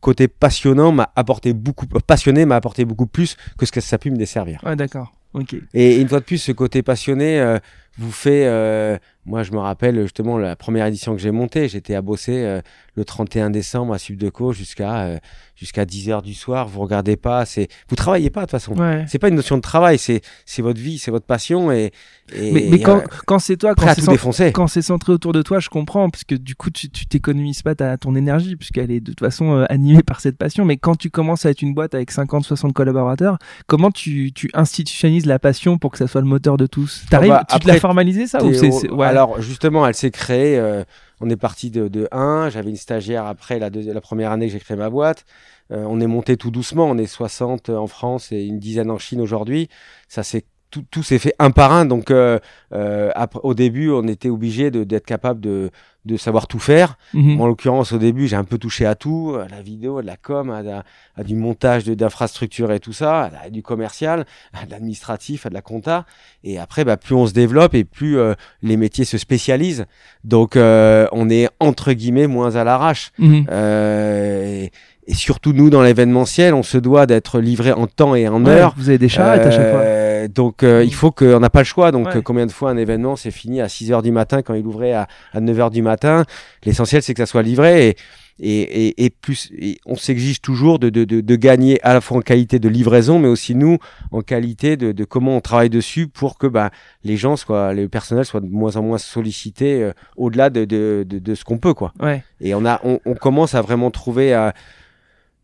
côté 0.00 0.28
passionnant 0.28 0.92
m'a 0.92 1.10
apporté 1.16 1.54
beaucoup, 1.54 1.86
passionné 1.86 2.44
m'a 2.44 2.56
apporté 2.56 2.84
beaucoup 2.84 3.06
plus 3.06 3.36
que 3.56 3.64
ce 3.64 3.72
que 3.72 3.80
ça 3.80 3.96
a 3.96 3.98
pu 3.98 4.10
me 4.10 4.16
desservir. 4.16 4.60
Ouais, 4.64 4.76
d'accord. 4.76 5.14
Ok. 5.32 5.56
Et 5.72 5.98
une 5.98 6.08
fois 6.08 6.20
de 6.20 6.24
plus, 6.24 6.38
ce 6.38 6.52
côté 6.52 6.82
passionné 6.82 7.40
euh, 7.40 7.58
vous 7.98 8.12
fait. 8.12 8.46
euh, 8.46 8.96
moi, 9.24 9.44
je 9.44 9.52
me 9.52 9.58
rappelle 9.58 10.02
justement 10.02 10.36
la 10.36 10.56
première 10.56 10.86
édition 10.86 11.14
que 11.14 11.20
j'ai 11.22 11.30
montée. 11.30 11.68
J'étais 11.68 11.94
à 11.94 12.02
bosser 12.02 12.42
euh, 12.42 12.60
le 12.96 13.04
31 13.04 13.50
décembre 13.50 13.94
à 13.94 13.98
Subdeco 13.98 14.52
jusqu'à 14.52 15.02
euh, 15.02 15.18
jusqu'à 15.54 15.84
10 15.84 16.10
heures 16.10 16.22
du 16.22 16.34
soir. 16.34 16.66
Vous 16.66 16.80
regardez 16.80 17.16
pas. 17.16 17.44
C'est 17.46 17.68
vous 17.88 17.94
travaillez 17.94 18.30
pas 18.30 18.40
de 18.40 18.46
toute 18.46 18.50
façon. 18.50 18.74
Ouais. 18.76 19.04
C'est 19.06 19.20
pas 19.20 19.28
une 19.28 19.36
notion 19.36 19.56
de 19.56 19.62
travail. 19.62 19.98
C'est 19.98 20.22
c'est 20.44 20.60
votre 20.60 20.80
vie, 20.80 20.98
c'est 20.98 21.12
votre 21.12 21.26
passion 21.26 21.70
et. 21.70 21.92
et 22.34 22.50
Mais, 22.50 22.66
mais 22.68 22.78
et, 22.78 22.82
quand, 22.82 22.96
euh, 22.96 23.04
quand 23.26 23.38
c'est 23.38 23.56
toi, 23.56 23.76
quand 23.76 23.94
c'est 24.32 24.52
quand 24.52 24.66
centré 24.66 25.12
autour 25.12 25.32
de 25.32 25.42
toi, 25.42 25.60
je 25.60 25.68
comprends, 25.68 26.10
parce 26.10 26.24
que 26.24 26.34
du 26.34 26.56
coup, 26.56 26.70
tu 26.70 26.90
tu 26.90 27.06
t'économises 27.06 27.62
pas 27.62 27.76
ta, 27.76 27.96
ton 27.98 28.16
énergie, 28.16 28.56
puisqu'elle 28.56 28.90
est 28.90 28.98
de 28.98 29.12
toute 29.12 29.20
façon 29.20 29.64
animée 29.68 30.02
par 30.02 30.20
cette 30.20 30.36
passion. 30.36 30.64
Mais 30.64 30.78
quand 30.78 30.96
tu 30.96 31.10
commences 31.10 31.46
à 31.46 31.50
être 31.50 31.62
une 31.62 31.74
boîte 31.74 31.94
avec 31.94 32.10
50, 32.10 32.44
60 32.44 32.72
collaborateurs, 32.72 33.38
comment 33.68 33.92
tu, 33.92 34.32
tu 34.32 34.50
institutionnalises 34.52 35.26
la 35.26 35.38
passion 35.38 35.78
pour 35.78 35.92
que 35.92 35.98
ça 35.98 36.08
soit 36.08 36.22
le 36.22 36.26
moteur 36.26 36.56
de 36.56 36.66
tous? 36.66 37.04
T'arrives, 37.08 37.30
bah, 37.30 37.44
tu 37.48 37.60
te 37.60 37.81
formalisé 37.82 38.26
ça 38.26 38.42
ou 38.42 38.52
c'est, 38.54 38.90
ouais. 38.90 39.06
Alors 39.06 39.40
justement, 39.42 39.86
elle 39.86 39.94
s'est 39.94 40.10
créée. 40.10 40.58
euh, 40.58 40.84
on 41.20 41.28
est 41.30 41.36
parti 41.36 41.70
de, 41.70 41.86
de 41.88 42.08
1. 42.10 42.48
J'avais 42.50 42.70
une 42.70 42.76
stagiaire 42.76 43.26
après 43.26 43.58
la, 43.58 43.68
la 43.70 44.00
première 44.00 44.32
année 44.32 44.46
que 44.46 44.52
j'ai 44.52 44.58
créé 44.58 44.76
ma 44.76 44.90
boîte. 44.90 45.24
Euh, 45.70 45.84
on 45.88 46.00
est 46.00 46.06
monté 46.08 46.36
tout 46.36 46.50
doucement. 46.50 46.86
On 46.90 46.98
est 46.98 47.06
60 47.06 47.68
en 47.68 47.86
France 47.86 48.32
et 48.32 48.44
une 48.44 48.58
dizaine 48.58 48.90
en 48.90 48.98
Chine 48.98 49.20
aujourd'hui. 49.20 49.68
Ça 50.08 50.22
s'est 50.22 50.44
tout, 50.72 50.84
tout 50.90 51.02
s'est 51.04 51.20
fait 51.20 51.34
un 51.38 51.52
par 51.52 51.72
un. 51.72 51.84
Donc 51.84 52.10
euh, 52.10 52.40
euh, 52.74 53.10
après, 53.14 53.38
au 53.44 53.54
début, 53.54 53.90
on 53.90 54.08
était 54.08 54.30
obligé 54.30 54.70
d'être 54.72 55.06
capable 55.06 55.40
de, 55.40 55.70
de 56.04 56.16
savoir 56.16 56.48
tout 56.48 56.58
faire. 56.58 56.96
Mhm. 57.14 57.40
En 57.40 57.46
l'occurrence, 57.46 57.92
au 57.92 57.98
début, 57.98 58.26
j'ai 58.26 58.34
un 58.34 58.42
peu 58.42 58.58
touché 58.58 58.86
à 58.86 58.96
tout, 58.96 59.36
à 59.38 59.46
la 59.54 59.62
vidéo, 59.62 59.98
à 59.98 60.02
de 60.02 60.06
la 60.08 60.16
com, 60.16 60.50
à, 60.50 60.62
la- 60.62 60.82
à 61.16 61.22
du 61.22 61.36
montage 61.36 61.84
d'infrastructures 61.84 62.72
et 62.72 62.80
tout 62.80 62.92
ça, 62.94 63.20
à, 63.24 63.30
la- 63.30 63.40
à 63.42 63.50
du 63.50 63.62
commercial, 63.62 64.24
à 64.60 64.66
de 64.66 64.70
l'administratif, 64.72 65.46
à 65.46 65.48
de 65.50 65.54
la 65.54 65.60
compta. 65.62 66.06
Et 66.42 66.58
après, 66.58 66.84
bah, 66.84 66.96
plus 66.96 67.14
on 67.14 67.26
se 67.26 67.32
développe 67.34 67.74
et 67.74 67.84
plus 67.84 68.18
euh, 68.18 68.34
les 68.62 68.76
métiers 68.76 69.04
se 69.04 69.18
spécialisent. 69.18 69.84
Donc, 70.24 70.56
euh, 70.56 71.06
on 71.12 71.28
est 71.30 71.48
entre 71.60 71.92
guillemets 71.92 72.26
moins 72.26 72.56
à 72.56 72.64
l'arrache. 72.64 73.12
Mhm. 73.18 73.46
Euh, 73.50 74.64
et, 74.64 74.70
et 75.08 75.14
surtout, 75.14 75.52
nous, 75.52 75.68
dans 75.68 75.82
l'événementiel, 75.82 76.54
on 76.54 76.62
se 76.62 76.78
doit 76.78 77.06
d'être 77.06 77.40
livré 77.40 77.72
en 77.72 77.86
temps 77.88 78.14
et 78.14 78.28
en 78.28 78.44
Ouais, 78.44 78.52
heure. 78.52 78.74
vous 78.76 78.88
avez 78.88 78.98
des 78.98 79.08
charrettes 79.08 79.46
à 79.46 79.50
chaque 79.50 79.70
fois. 79.70 79.80
Euh, 80.22 80.28
Donc 80.28 80.62
euh, 80.62 80.84
il 80.84 80.94
faut 80.94 81.10
qu'on 81.10 81.40
n'a 81.40 81.50
pas 81.50 81.60
le 81.60 81.64
choix. 81.64 81.90
Donc 81.92 82.06
Ouais. 82.06 82.22
combien 82.22 82.46
de 82.46 82.52
fois 82.52 82.70
un 82.70 82.76
événement 82.76 83.16
c'est 83.16 83.30
fini 83.30 83.60
à 83.60 83.68
6 83.68 83.92
heures 83.92 84.02
du 84.02 84.12
matin 84.12 84.42
quand 84.42 84.54
il 84.54 84.66
ouvrait 84.66 84.92
à, 84.92 85.06
à 85.32 85.40
9 85.40 85.60
heures 85.60 85.70
du 85.70 85.82
matin? 85.82 86.24
L'essentiel 86.64 87.02
c'est 87.02 87.14
que 87.14 87.18
ça 87.18 87.26
soit 87.26 87.42
livré 87.42 87.88
et 87.88 87.96
et, 88.40 88.62
et, 88.88 89.04
et 89.04 89.10
plus 89.10 89.50
et 89.56 89.78
on 89.84 89.94
s'exige 89.94 90.40
toujours 90.40 90.78
de, 90.78 90.88
de, 90.88 91.04
de, 91.04 91.20
de 91.20 91.36
gagner 91.36 91.78
à 91.84 91.92
la 91.92 92.00
fois 92.00 92.16
en 92.16 92.22
qualité 92.22 92.58
de 92.58 92.68
livraison 92.68 93.18
mais 93.18 93.28
aussi 93.28 93.54
nous 93.54 93.76
en 94.10 94.22
qualité 94.22 94.78
de, 94.78 94.90
de 94.90 95.04
comment 95.04 95.36
on 95.36 95.40
travaille 95.42 95.68
dessus 95.68 96.08
pour 96.08 96.38
que 96.38 96.46
bah, 96.46 96.70
les 97.04 97.18
gens 97.18 97.36
soient 97.36 97.74
le 97.74 97.88
personnel 97.90 98.24
soit 98.24 98.40
de 98.40 98.48
moins 98.48 98.76
en 98.76 98.82
moins 98.82 98.98
sollicité 98.98 99.82
euh, 99.82 99.92
au-delà 100.16 100.48
de, 100.48 100.64
de, 100.64 101.34
ce 101.34 101.44
qu'on 101.44 101.58
peut 101.58 101.74
quoi. 101.74 101.92
Ouais. 102.00 102.24
Et 102.40 102.54
on, 102.54 102.64
a, 102.64 102.80
on, 102.84 102.98
on 103.04 103.14
commence 103.14 103.54
à 103.54 103.60
vraiment 103.60 103.90
trouver 103.90 104.34
euh, 104.34 104.50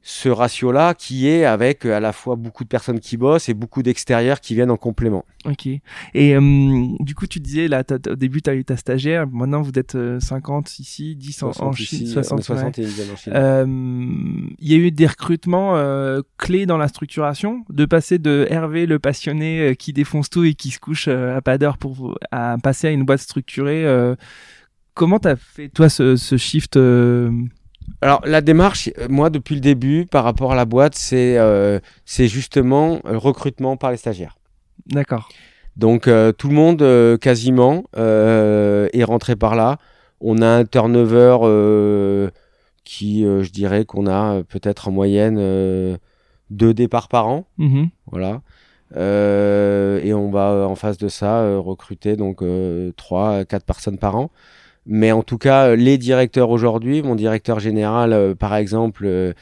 ce 0.00 0.28
ratio-là 0.28 0.94
qui 0.94 1.28
est 1.28 1.44
avec 1.44 1.84
euh, 1.84 1.94
à 1.96 2.00
la 2.00 2.12
fois 2.12 2.36
beaucoup 2.36 2.64
de 2.64 2.68
personnes 2.68 3.00
qui 3.00 3.16
bossent 3.16 3.48
et 3.48 3.54
beaucoup 3.54 3.82
d'extérieurs 3.82 4.40
qui 4.40 4.54
viennent 4.54 4.70
en 4.70 4.76
complément. 4.76 5.24
Ok. 5.44 5.66
Et 5.66 5.80
euh, 6.14 6.86
du 7.00 7.14
coup, 7.14 7.26
tu 7.26 7.40
disais 7.40 7.68
là, 7.68 7.82
au 8.08 8.14
début, 8.14 8.40
tu 8.40 8.48
as 8.48 8.54
eu 8.54 8.64
ta 8.64 8.76
stagiaire. 8.76 9.26
Maintenant, 9.26 9.60
vous 9.60 9.72
êtes 9.76 9.96
euh, 9.96 10.18
50 10.20 10.78
ici, 10.78 11.14
10 11.16 11.42
en, 11.42 11.48
en 11.48 11.52
60 11.52 11.76
Chine, 11.76 11.98
ici, 12.04 12.12
60, 12.12 12.32
on 12.32 12.38
est 12.38 12.42
60 12.42 12.64
ouais. 12.78 12.82
et 12.82 12.86
une 12.86 12.88
dizaine 12.88 13.10
en 13.12 13.16
Chine. 13.16 13.32
Euh, 13.36 13.66
Il 14.60 14.72
y 14.72 14.74
a 14.74 14.78
eu 14.78 14.90
des 14.90 15.06
recrutements 15.06 15.76
euh, 15.76 16.22
clés 16.38 16.64
dans 16.64 16.78
la 16.78 16.88
structuration, 16.88 17.64
de 17.68 17.84
passer 17.84 18.18
de 18.18 18.46
Hervé 18.48 18.86
le 18.86 18.98
passionné 18.98 19.60
euh, 19.60 19.74
qui 19.74 19.92
défonce 19.92 20.30
tout 20.30 20.44
et 20.44 20.54
qui 20.54 20.70
se 20.70 20.78
couche 20.78 21.06
euh, 21.08 21.36
à 21.36 21.42
pas 21.42 21.58
d'heure 21.58 21.76
pour 21.76 22.16
à 22.30 22.56
passer 22.62 22.86
à 22.86 22.90
une 22.92 23.04
boîte 23.04 23.20
structurée. 23.20 23.84
euh, 23.84 24.14
comment 24.94 25.18
t'as 25.18 25.36
fait 25.36 25.68
toi 25.68 25.88
ce, 25.88 26.16
ce 26.16 26.36
shift 26.36 26.76
euh, 26.76 27.30
Alors 28.00 28.20
la 28.24 28.40
démarche, 28.40 28.90
euh, 28.98 29.06
moi 29.08 29.30
depuis 29.30 29.54
le 29.54 29.60
début, 29.60 30.06
par 30.06 30.24
rapport 30.24 30.52
à 30.52 30.56
la 30.56 30.64
boîte, 30.64 30.94
c'est 30.94 31.38
euh, 31.38 31.80
justement 32.06 33.00
le 33.04 33.16
recrutement 33.16 33.76
par 33.76 33.90
les 33.90 33.96
stagiaires. 33.96 34.36
D'accord. 34.86 35.28
Donc 35.76 36.08
euh, 36.08 36.32
tout 36.32 36.48
le 36.48 36.54
monde 36.54 36.82
euh, 36.82 37.16
quasiment 37.16 37.84
euh, 37.96 38.88
est 38.92 39.04
rentré 39.04 39.36
par 39.36 39.54
là. 39.54 39.78
On 40.20 40.42
a 40.42 40.46
un 40.46 40.64
turnover 40.64 41.38
euh, 41.42 42.30
qui, 42.84 43.24
euh, 43.24 43.42
je 43.42 43.50
dirais 43.50 43.84
qu'on 43.84 44.06
a 44.06 44.34
euh, 44.34 44.42
peut-être 44.42 44.88
en 44.88 44.90
moyenne 44.90 45.36
euh, 45.38 45.96
deux 46.50 46.74
départs 46.74 47.08
par 47.08 47.28
an. 47.28 47.46
Mhm. 47.58 47.90
Voilà. 48.10 48.40
Euh, 48.96 50.00
et 50.02 50.14
on 50.14 50.30
va 50.30 50.50
euh, 50.50 50.64
en 50.64 50.74
face 50.74 50.96
de 50.96 51.08
ça 51.08 51.40
euh, 51.40 51.58
recruter 51.58 52.16
donc 52.16 52.42
euh, 52.42 52.90
trois, 52.96 53.44
quatre 53.44 53.66
personnes 53.66 53.98
par 53.98 54.16
an. 54.16 54.30
Mais 54.90 55.12
en 55.12 55.22
tout 55.22 55.36
cas, 55.36 55.68
euh, 55.68 55.76
les 55.76 55.98
directeurs 55.98 56.48
aujourd'hui, 56.48 57.02
mon 57.02 57.14
directeur 57.14 57.60
général, 57.60 58.14
euh, 58.14 58.34
par 58.34 58.56
exemple, 58.56 59.04
euh, 59.04 59.34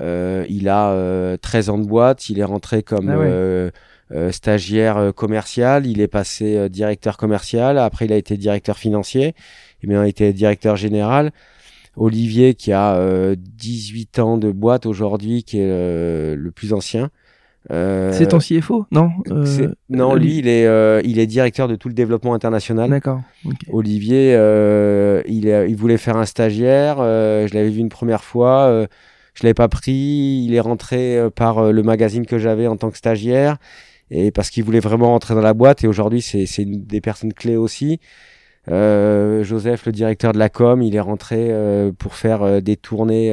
euh, 0.00 0.46
il 0.48 0.66
a 0.70 0.92
euh, 0.92 1.36
13 1.36 1.68
ans 1.68 1.78
de 1.78 1.86
boîte, 1.86 2.30
il 2.30 2.38
est 2.38 2.44
rentré 2.44 2.82
comme 2.82 3.10
Ah 3.10 3.18
euh, 3.18 3.70
euh, 4.12 4.32
stagiaire 4.32 4.96
euh, 4.96 5.12
commercial, 5.12 5.86
il 5.86 6.00
est 6.00 6.08
passé 6.08 6.56
euh, 6.56 6.68
directeur 6.70 7.18
commercial, 7.18 7.78
après 7.78 8.06
il 8.06 8.12
a 8.14 8.16
été 8.16 8.38
directeur 8.38 8.78
financier, 8.78 9.34
et 9.82 9.86
maintenant 9.86 10.02
il 10.02 10.06
a 10.06 10.08
été 10.08 10.32
directeur 10.32 10.76
général. 10.76 11.32
Olivier, 11.96 12.54
qui 12.54 12.72
a 12.72 12.96
euh, 12.96 13.36
18 13.38 14.18
ans 14.18 14.38
de 14.38 14.50
boîte 14.50 14.86
aujourd'hui, 14.86 15.44
qui 15.44 15.58
est 15.58 15.70
euh, 15.70 16.34
le 16.34 16.50
plus 16.50 16.72
ancien. 16.72 17.10
Euh, 17.70 18.12
C'est 18.12 18.26
ton 18.28 18.38
CFO 18.38 18.86
Non 18.90 19.10
Euh, 19.30 19.72
Non, 19.88 20.14
lui, 20.14 20.38
il 20.38 20.48
est, 20.48 20.66
euh, 20.66 21.00
il 21.04 21.18
est 21.18 21.26
directeur 21.26 21.66
de 21.66 21.76
tout 21.76 21.88
le 21.88 21.94
développement 21.94 22.34
international. 22.34 22.90
D'accord. 22.90 23.22
Olivier, 23.70 24.34
euh, 24.36 25.22
il, 25.26 25.46
est- 25.48 25.70
il 25.70 25.76
voulait 25.76 25.96
faire 25.96 26.16
un 26.16 26.26
stagiaire. 26.26 26.96
euh, 27.00 27.46
je 27.46 27.54
l'avais 27.54 27.70
vu 27.70 27.80
une 27.80 27.88
première 27.88 28.22
fois. 28.24 28.64
euh, 28.66 28.86
je 29.34 29.42
l'avais 29.44 29.54
pas 29.54 29.68
pris. 29.68 30.44
Il 30.46 30.54
est 30.54 30.60
rentré 30.60 31.18
par 31.34 31.72
le 31.72 31.82
magazine 31.82 32.26
que 32.26 32.38
j'avais 32.38 32.66
en 32.66 32.76
tant 32.76 32.90
que 32.90 32.98
stagiaire 32.98 33.56
et 34.10 34.30
parce 34.30 34.50
qu'il 34.50 34.62
voulait 34.62 34.80
vraiment 34.80 35.08
rentrer 35.08 35.34
dans 35.34 35.40
la 35.40 35.54
boîte. 35.54 35.82
Et 35.84 35.88
aujourd'hui, 35.88 36.20
c'est 36.22 36.46
c'est 36.46 36.62
une 36.62 36.84
des 36.84 37.00
personnes 37.00 37.32
clés 37.32 37.56
aussi. 37.56 37.98
Euh, 38.70 39.44
Joseph, 39.44 39.84
le 39.86 39.92
directeur 39.92 40.32
de 40.32 40.38
la 40.38 40.48
com, 40.48 40.80
il 40.80 40.96
est 40.96 41.00
rentré 41.00 41.48
euh, 41.50 41.92
pour 41.92 42.14
faire 42.14 42.42
euh, 42.42 42.60
des 42.60 42.76
tournées 42.76 43.30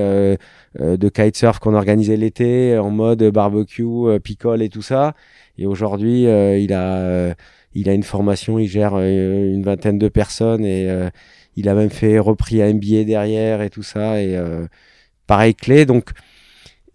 de 0.77 1.09
kitesurf 1.09 1.59
qu'on 1.59 1.73
organisait 1.73 2.17
l'été 2.17 2.77
en 2.77 2.89
mode 2.89 3.23
barbecue, 3.23 4.19
picole 4.23 4.61
et 4.61 4.69
tout 4.69 4.81
ça. 4.81 5.13
Et 5.57 5.65
aujourd'hui, 5.65 6.23
il 6.23 6.73
a 6.73 7.35
il 7.73 7.89
a 7.89 7.93
une 7.93 8.03
formation, 8.03 8.59
il 8.59 8.67
gère 8.67 8.97
une 8.99 9.63
vingtaine 9.63 9.97
de 9.97 10.09
personnes 10.09 10.65
et 10.65 10.89
euh, 10.89 11.09
il 11.55 11.69
a 11.69 11.73
même 11.73 11.89
fait 11.89 12.19
repris 12.19 12.61
un 12.61 12.73
MBA 12.73 13.03
derrière 13.05 13.61
et 13.61 13.69
tout 13.69 13.83
ça 13.83 14.21
et 14.21 14.35
euh, 14.35 14.67
pareil 15.27 15.55
clé. 15.55 15.85
Donc 15.85 16.11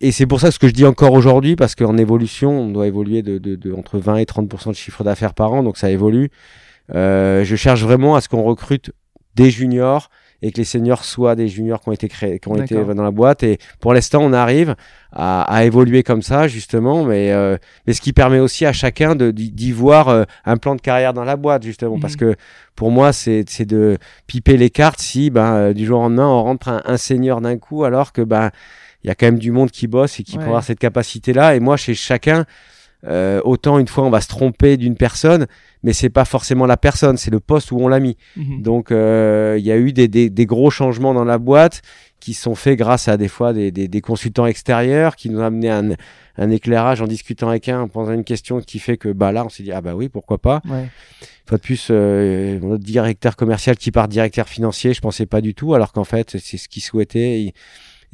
et 0.01 0.13
c'est 0.13 0.27
pour 0.27 0.41
ça 0.41 0.51
ce 0.51 0.59
que 0.59 0.69
je 0.69 0.75
dis 0.75 0.85
encore 0.85 1.13
aujourd'hui 1.13 1.57
parce 1.57 1.75
qu'en 1.75 1.97
évolution, 1.97 2.51
on 2.51 2.69
doit 2.69 2.87
évoluer 2.87 3.23
de, 3.23 3.39
de, 3.39 3.57
de 3.57 3.73
entre 3.73 3.99
20 3.99 4.17
et 4.19 4.25
30% 4.25 4.69
de 4.69 4.75
chiffre 4.75 5.03
d'affaires 5.05 5.33
par 5.33 5.53
an, 5.53 5.63
donc 5.63 5.79
ça 5.79 5.91
évolue. 5.91 6.31
Euh, 6.95 7.45
je 7.45 7.57
cherche 7.57 7.83
vraiment 7.83 8.15
à 8.17 8.21
ce 8.21 8.29
qu'on 8.29 8.43
recrute 8.43 8.93
des 9.35 9.51
juniors 9.51 10.09
et 10.43 10.53
que 10.53 10.59
les 10.59 10.65
seniors 10.65 11.05
soient 11.05 11.35
des 11.35 11.49
juniors 11.49 11.81
qui 11.81 11.89
ont 11.89 11.93
été 11.93 12.09
créés, 12.09 12.39
qui 12.39 12.49
ont 12.49 12.57
été 12.57 12.75
dans 12.75 13.03
la 13.03 13.11
boîte. 13.11 13.43
Et 13.43 13.59
pour 13.81 13.95
l'instant, 13.95 14.21
on 14.23 14.33
arrive 14.35 14.75
à, 15.11 15.43
à 15.43 15.65
évoluer 15.65 16.03
comme 16.03 16.21
ça, 16.21 16.47
justement, 16.47 17.05
mais, 17.05 17.33
euh, 17.33 17.57
mais 17.87 17.95
ce 17.95 18.03
qui 18.03 18.13
permet 18.13 18.39
aussi 18.39 18.67
à 18.67 18.73
chacun 18.75 19.15
de- 19.15 19.31
d'y 19.31 19.73
voir 19.73 20.09
euh, 20.11 20.25
un 20.45 20.59
plan 20.59 20.75
de 20.77 20.81
carrière 20.83 21.15
dans 21.15 21.25
la 21.25 21.37
boîte, 21.37 21.63
justement, 21.65 21.95
Mhm. 21.97 22.01
parce 22.03 22.17
que 22.17 22.37
pour 22.75 22.91
moi, 22.91 23.13
c'est 23.15 23.45
c'est 23.49 23.65
de 23.65 23.97
piper 24.27 24.59
les 24.59 24.69
cartes 24.71 25.01
si, 25.01 25.31
ben, 25.31 25.55
euh, 25.55 25.73
du 25.73 25.87
jour 25.87 26.01
au 26.01 26.03
lendemain, 26.03 26.29
on 26.29 26.43
rentre 26.43 26.69
un, 26.69 26.83
un 26.85 26.99
senior 26.99 27.41
d'un 27.41 27.57
coup, 27.57 27.85
alors 27.85 28.13
que, 28.13 28.21
ben, 28.21 28.51
il 29.03 29.09
y 29.09 29.11
a 29.11 29.15
quand 29.15 29.27
même 29.27 29.39
du 29.39 29.53
monde 29.53 29.71
qui 29.71 29.87
bosse 29.87 30.21
et 30.21 30.23
qui 30.23 30.37
Ouais. 30.37 30.43
peut 30.43 30.49
avoir 30.49 30.65
cette 30.65 30.79
capacité-là. 30.81 31.55
Et 31.57 31.61
moi, 31.61 31.77
chez 31.79 31.95
chacun, 31.95 32.45
euh, 33.07 33.41
autant 33.45 33.79
une 33.79 33.89
fois 33.89 34.05
on 34.05 34.11
va 34.11 34.21
se 34.21 34.29
tromper 34.29 34.77
d'une 34.77 34.97
personne, 34.97 35.47
mais 35.83 35.93
c'est 35.93 36.11
pas 36.11 36.25
forcément 36.25 36.67
la 36.67 36.77
personne, 36.77 37.17
c'est 37.17 37.31
le 37.31 37.41
poste 37.41 37.73
où 37.73 37.79
on 37.79 37.89
l'a 37.89 38.01
mis. 38.01 38.17
Mhm. 38.37 38.63
Donc 38.63 38.91
il 38.91 39.63
y 39.63 39.73
a 39.73 39.77
eu 39.77 39.93
des, 39.93 40.09
des, 40.09 40.31
des, 40.31 40.47
gros 40.47 40.71
changements 40.71 41.15
dans 41.15 41.25
la 41.25 41.39
boîte 41.39 41.83
qui 42.21 42.35
sont 42.35 42.55
faits 42.55 42.79
grâce 42.79 43.09
à 43.09 43.17
des 43.17 43.29
fois 43.29 43.53
des, 43.53 43.71
des, 43.71 43.89
des 43.89 44.01
consultants 44.01 44.47
extérieurs 44.47 45.17
qui 45.17 45.31
nous 45.31 45.41
ont 45.41 45.45
amené 45.45 45.71
un, 45.71 45.91
un 46.39 46.51
éclairage 46.51 47.01
en 47.01 47.07
discutant 47.07 47.49
avec 47.49 47.69
un, 47.69 47.83
en 47.83 47.89
posant 47.89 48.13
une 48.13 48.25
question 48.25 48.61
qui 48.61 48.79
fait 48.79 48.97
que 48.97 49.09
bah 49.11 49.33
là 49.33 49.45
on 49.45 49.49
s'est 49.49 49.63
dit 49.63 49.73
ah 49.73 49.81
bah 49.81 49.95
oui 49.95 50.09
pourquoi 50.09 50.39
pas. 50.39 50.61
Ouais. 50.69 50.89
Fois 51.47 51.59
de 51.59 51.63
plus 51.63 51.89
euh, 51.91 52.59
notre 52.61 52.83
directeur 52.83 53.37
commercial 53.37 53.77
qui 53.77 53.91
part 53.91 54.09
directeur 54.09 54.49
financier, 54.49 54.95
je 54.95 55.01
pensais 55.01 55.27
pas 55.27 55.41
du 55.41 55.55
tout 55.55 55.75
alors 55.75 55.93
qu'en 55.93 56.05
fait 56.05 56.37
c'est 56.39 56.57
ce 56.57 56.69
qu'il 56.69 56.83
souhaitait. 56.83 57.55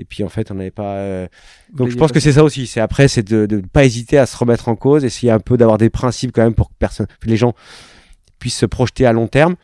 Et 0.02 0.04
puis 0.04 0.22
en 0.22 0.28
fait 0.28 0.50
on 0.50 0.54
n'avait 0.54 0.70
pas. 0.70 0.96
euh, 0.96 1.26
Donc 1.72 1.88
je 1.88 1.96
pense 1.96 2.10
pas 2.10 2.14
que 2.14 2.20
c'est 2.20 2.32
ça 2.32 2.44
aussi. 2.44 2.66
C'est 2.66 2.80
après 2.80 3.08
c'est 3.08 3.22
de 3.22 3.46
ne 3.56 3.62
pas 3.62 3.84
hésiter 3.84 4.18
à 4.18 4.26
se 4.26 4.36
remettre 4.36 4.68
en 4.68 4.76
cause, 4.76 5.04
essayer 5.04 5.32
un 5.32 5.40
peu 5.40 5.56
d'avoir 5.56 5.78
des 5.78 5.90
principes 5.90 6.32
quand 6.32 6.42
même 6.42 6.54
pour 6.54 6.68
que 6.68 6.74
personne, 6.78 7.06
que 7.20 7.28
les 7.28 7.36
gens 7.36 7.54
puissent 8.38 8.58
se 8.58 8.66
projeter 8.66 9.06
à 9.06 9.12
long 9.12 9.28
terme. 9.28 9.56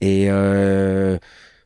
Et 0.00 0.26
euh, 0.30 1.18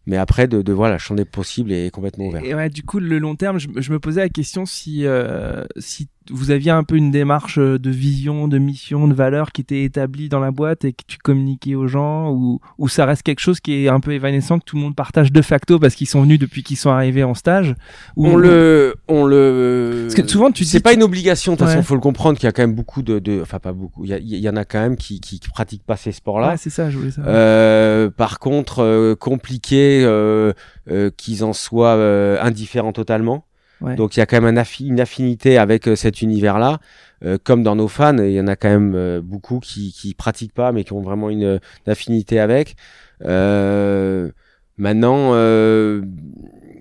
mais 0.07 0.16
après 0.18 0.46
de, 0.46 0.62
de 0.62 0.72
voilà, 0.72 0.94
le 0.94 0.99
champ 0.99 1.14
des 1.14 1.25
possibles 1.25 1.72
est 1.72 1.90
complètement 1.90 2.27
ouvert. 2.27 2.44
Et 2.44 2.55
ouais, 2.55 2.68
du 2.68 2.83
coup, 2.83 3.01
le 3.01 3.18
long 3.18 3.35
terme, 3.35 3.59
je, 3.59 3.68
je 3.77 3.92
me 3.92 3.99
posais 3.99 4.20
la 4.20 4.29
question 4.29 4.66
si, 4.66 5.07
euh, 5.07 5.64
si 5.79 6.09
vous 6.31 6.51
aviez 6.51 6.71
un 6.71 6.85
peu 6.85 6.97
une 6.97 7.11
démarche 7.11 7.59
euh, 7.59 7.79
de 7.79 7.91
vision, 7.91 8.49
de 8.49 8.59
mission, 8.59 9.09
de 9.09 9.15
valeur 9.15 9.53
qui 9.53 9.61
était 9.61 9.85
établie 9.85 10.29
dans 10.29 10.41
la 10.41 10.51
boîte 10.51 10.85
et 10.85 10.93
que 10.93 11.03
tu 11.07 11.19
communiquais 11.19 11.75
aux 11.75 11.87
gens, 11.87 12.31
ou, 12.33 12.61
ou 12.79 12.89
ça 12.89 13.07
reste 13.07 13.23
quelque 13.23 13.41
chose 13.41 13.61
qui 13.61 13.85
est 13.85 13.89
un 13.89 14.01
peu 14.01 14.12
évanescent, 14.12 14.59
que 14.59 14.65
tout 14.65 14.77
le 14.77 14.83
monde 14.83 14.95
partage 14.97 15.33
de 15.33 15.43
facto 15.43 15.79
parce 15.79 15.95
qu'ils 15.95 16.07
sont 16.09 16.23
venus 16.23 16.39
depuis 16.39 16.62
qu'ils 16.62 16.77
sont 16.77 16.91
arrivés 16.91 17.25
en 17.25 17.35
stage. 17.35 17.75
ou- 18.17 18.27
On 18.27 18.37
le, 18.37 18.95
on 19.09 19.25
le. 19.25 20.03
Parce 20.05 20.15
que 20.15 20.27
souvent, 20.29 20.51
tu 20.51 20.65
c'est 20.65 20.81
pas 20.81 20.93
une 20.93 21.03
obligation. 21.03 21.53
De 21.53 21.59
toute 21.59 21.67
façon, 21.67 21.79
Ouais. 21.79 21.85
faut 21.85 21.95
le 21.95 22.01
comprendre 22.01 22.37
qu'il 22.39 22.47
y 22.47 22.49
a 22.49 22.53
quand 22.53 22.62
même 22.62 22.75
beaucoup 22.75 23.03
de, 23.03 23.19
de 23.19 23.41
enfin 23.41 23.59
pas 23.59 23.73
beaucoup. 23.73 24.05
Il 24.05 24.11
y, 24.11 24.15
a- 24.15 24.19
il 24.19 24.37
y 24.39 24.49
en 24.49 24.57
a 24.57 24.65
quand 24.65 24.81
même 24.81 24.97
qui, 24.97 25.21
qui, 25.21 25.41
qui 25.41 25.49
pratiquent 25.49 25.85
pas 25.87 25.97
ces 25.97 26.12
sports-là. 26.12 26.51
Ouais, 26.51 26.57
c'est 26.57 26.71
ça, 26.71 26.91
je 26.91 26.99
voulais 26.99 27.11
savoir. 27.11 27.33
Euh, 27.35 28.11
par 28.11 28.39
contre, 28.39 28.81
euh, 28.83 29.15
compliqué 29.15 30.03
euh, 30.05 30.53
euh, 30.91 31.11
qu'ils 31.17 31.45
en 31.45 31.53
soient 31.53 31.95
euh, 31.97 32.37
indifférents 32.43 32.93
totalement. 32.93 33.46
Donc 33.81 34.17
il 34.17 34.21
y 34.21 34.23
a 34.23 34.27
quand 34.27 34.41
même 34.41 34.65
une 34.81 35.01
affinité 35.01 35.59
avec 35.59 35.87
euh, 35.87 35.97
cet 35.97 36.23
univers-là. 36.23 36.81
Euh, 37.25 37.39
comme 37.43 37.62
dans 37.62 37.77
nos 37.77 37.89
fans, 37.89 38.19
il 38.19 38.33
y 38.33 38.41
en 38.41 38.47
a 38.47 38.57
quand 38.57 38.69
même 38.69 38.95
euh, 38.95 39.21
beaucoup 39.23 39.59
qui 39.59 39.93
qui 39.93 40.15
pratiquent 40.15 40.55
pas, 40.55 40.73
mais 40.73 40.85
qui 40.85 40.93
ont 40.93 41.03
vraiment 41.03 41.31
une, 41.31 41.61
affinité 41.87 42.39
avec. 42.41 42.77
Euh, 43.25 44.31
maintenant, 44.77 45.33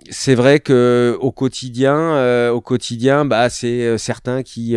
c'est 0.09 0.35
vrai 0.35 0.59
que 0.59 1.17
au 1.21 1.31
quotidien, 1.31 2.49
au 2.51 2.61
quotidien, 2.61 3.25
bah 3.25 3.49
c'est 3.49 3.97
certains 3.97 4.43
qui 4.43 4.75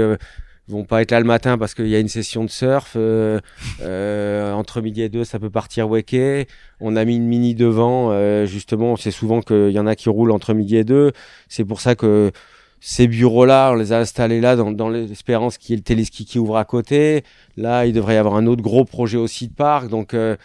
euh, 0.69 0.73
vont 0.73 0.85
pas 0.85 1.03
être 1.03 1.11
là 1.11 1.21
le 1.21 1.27
matin 1.27 1.59
parce 1.59 1.75
qu'il 1.75 1.89
y 1.89 1.95
a 1.97 1.99
une 2.01 2.09
session 2.09 2.45
de 2.45 2.51
surf. 2.51 2.95
euh, 2.97 3.41
euh, 3.83 4.53
entre 4.53 4.81
midi 4.81 5.03
et 5.03 5.09
deux, 5.09 5.25
ça 5.25 5.39
peut 5.39 5.51
partir 5.51 5.89
weke. 5.89 6.49
On 6.81 6.97
a 6.97 7.05
mis 7.05 7.17
une 7.17 7.27
mini 7.27 7.55
devant. 7.55 8.11
euh, 8.13 8.47
justement, 8.47 8.97
c'est 8.97 9.11
souvent 9.11 9.41
qu'il 9.41 9.71
y 9.71 9.79
en 9.79 9.87
a 9.87 9.97
qui 9.97 10.09
roulent 10.09 10.33
entre 10.33 10.55
midi 10.55 10.77
et 10.77 10.85
deux. 10.85 11.13
C'est 11.49 11.65
pour 11.65 11.81
ça 11.81 11.95
que 11.95 12.33
ces 12.81 13.09
bureaux-là, 13.09 13.71
on 13.73 13.75
les 13.75 13.93
a 13.93 13.99
installés 13.99 14.41
là 14.41 14.57
dans, 14.57 14.71
dans 14.73 14.89
l'espérance 14.89 15.59
qu'il 15.59 15.71
y 15.71 15.75
ait 15.75 15.77
le 15.79 15.83
téléski 15.83 16.25
qui 16.25 16.39
ouvre 16.39 16.57
à 16.57 16.65
côté. 16.65 17.25
Là, 17.57 17.87
il 17.87 17.93
devrait 17.93 18.15
y 18.15 18.19
avoir 18.19 18.37
un 18.37 18.47
autre 18.47 18.63
gros 18.63 18.85
projet 18.85 19.19
aussi 19.19 19.49
de 19.49 19.55
parc. 19.55 19.89
Donc, 19.89 20.15
euh, 20.15 20.37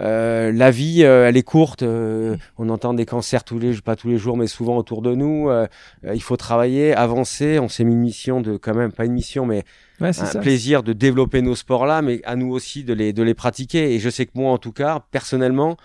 euh, 0.00 0.50
la 0.52 0.70
vie, 0.70 1.04
euh, 1.04 1.28
elle 1.28 1.36
est 1.36 1.42
courte. 1.42 1.82
euh, 1.82 2.36
on 2.56 2.70
entend 2.70 2.94
des 2.94 3.04
cancers 3.04 3.44
tous 3.44 3.58
les, 3.58 3.74
pas 3.82 3.94
tous 3.94 4.08
les 4.08 4.16
jours, 4.16 4.38
mais 4.38 4.46
souvent 4.46 4.78
autour 4.78 5.02
de 5.02 5.14
nous. 5.14 5.50
euh, 5.50 5.66
il 6.14 6.22
faut 6.22 6.38
travailler, 6.38 6.94
avancer. 6.94 7.58
On 7.58 7.68
s'est 7.68 7.84
mis 7.84 7.92
une 7.92 8.00
mission 8.00 8.40
de, 8.40 8.56
quand 8.56 8.74
même, 8.74 8.90
pas 8.90 9.04
une 9.04 9.12
mission, 9.12 9.44
mais 9.44 9.64
ouais, 10.00 10.08
un 10.08 10.12
ça. 10.12 10.40
plaisir 10.40 10.82
de 10.82 10.94
développer 10.94 11.42
nos 11.42 11.54
sports-là, 11.54 12.00
mais 12.00 12.22
à 12.24 12.36
nous 12.36 12.50
aussi 12.50 12.84
de 12.84 12.94
les, 12.94 13.12
de 13.12 13.22
les 13.22 13.34
pratiquer. 13.34 13.94
Et 13.94 13.98
je 13.98 14.08
sais 14.08 14.24
que 14.24 14.32
moi, 14.34 14.50
en 14.50 14.58
tout 14.58 14.72
cas, 14.72 15.04
personnellement, 15.10 15.76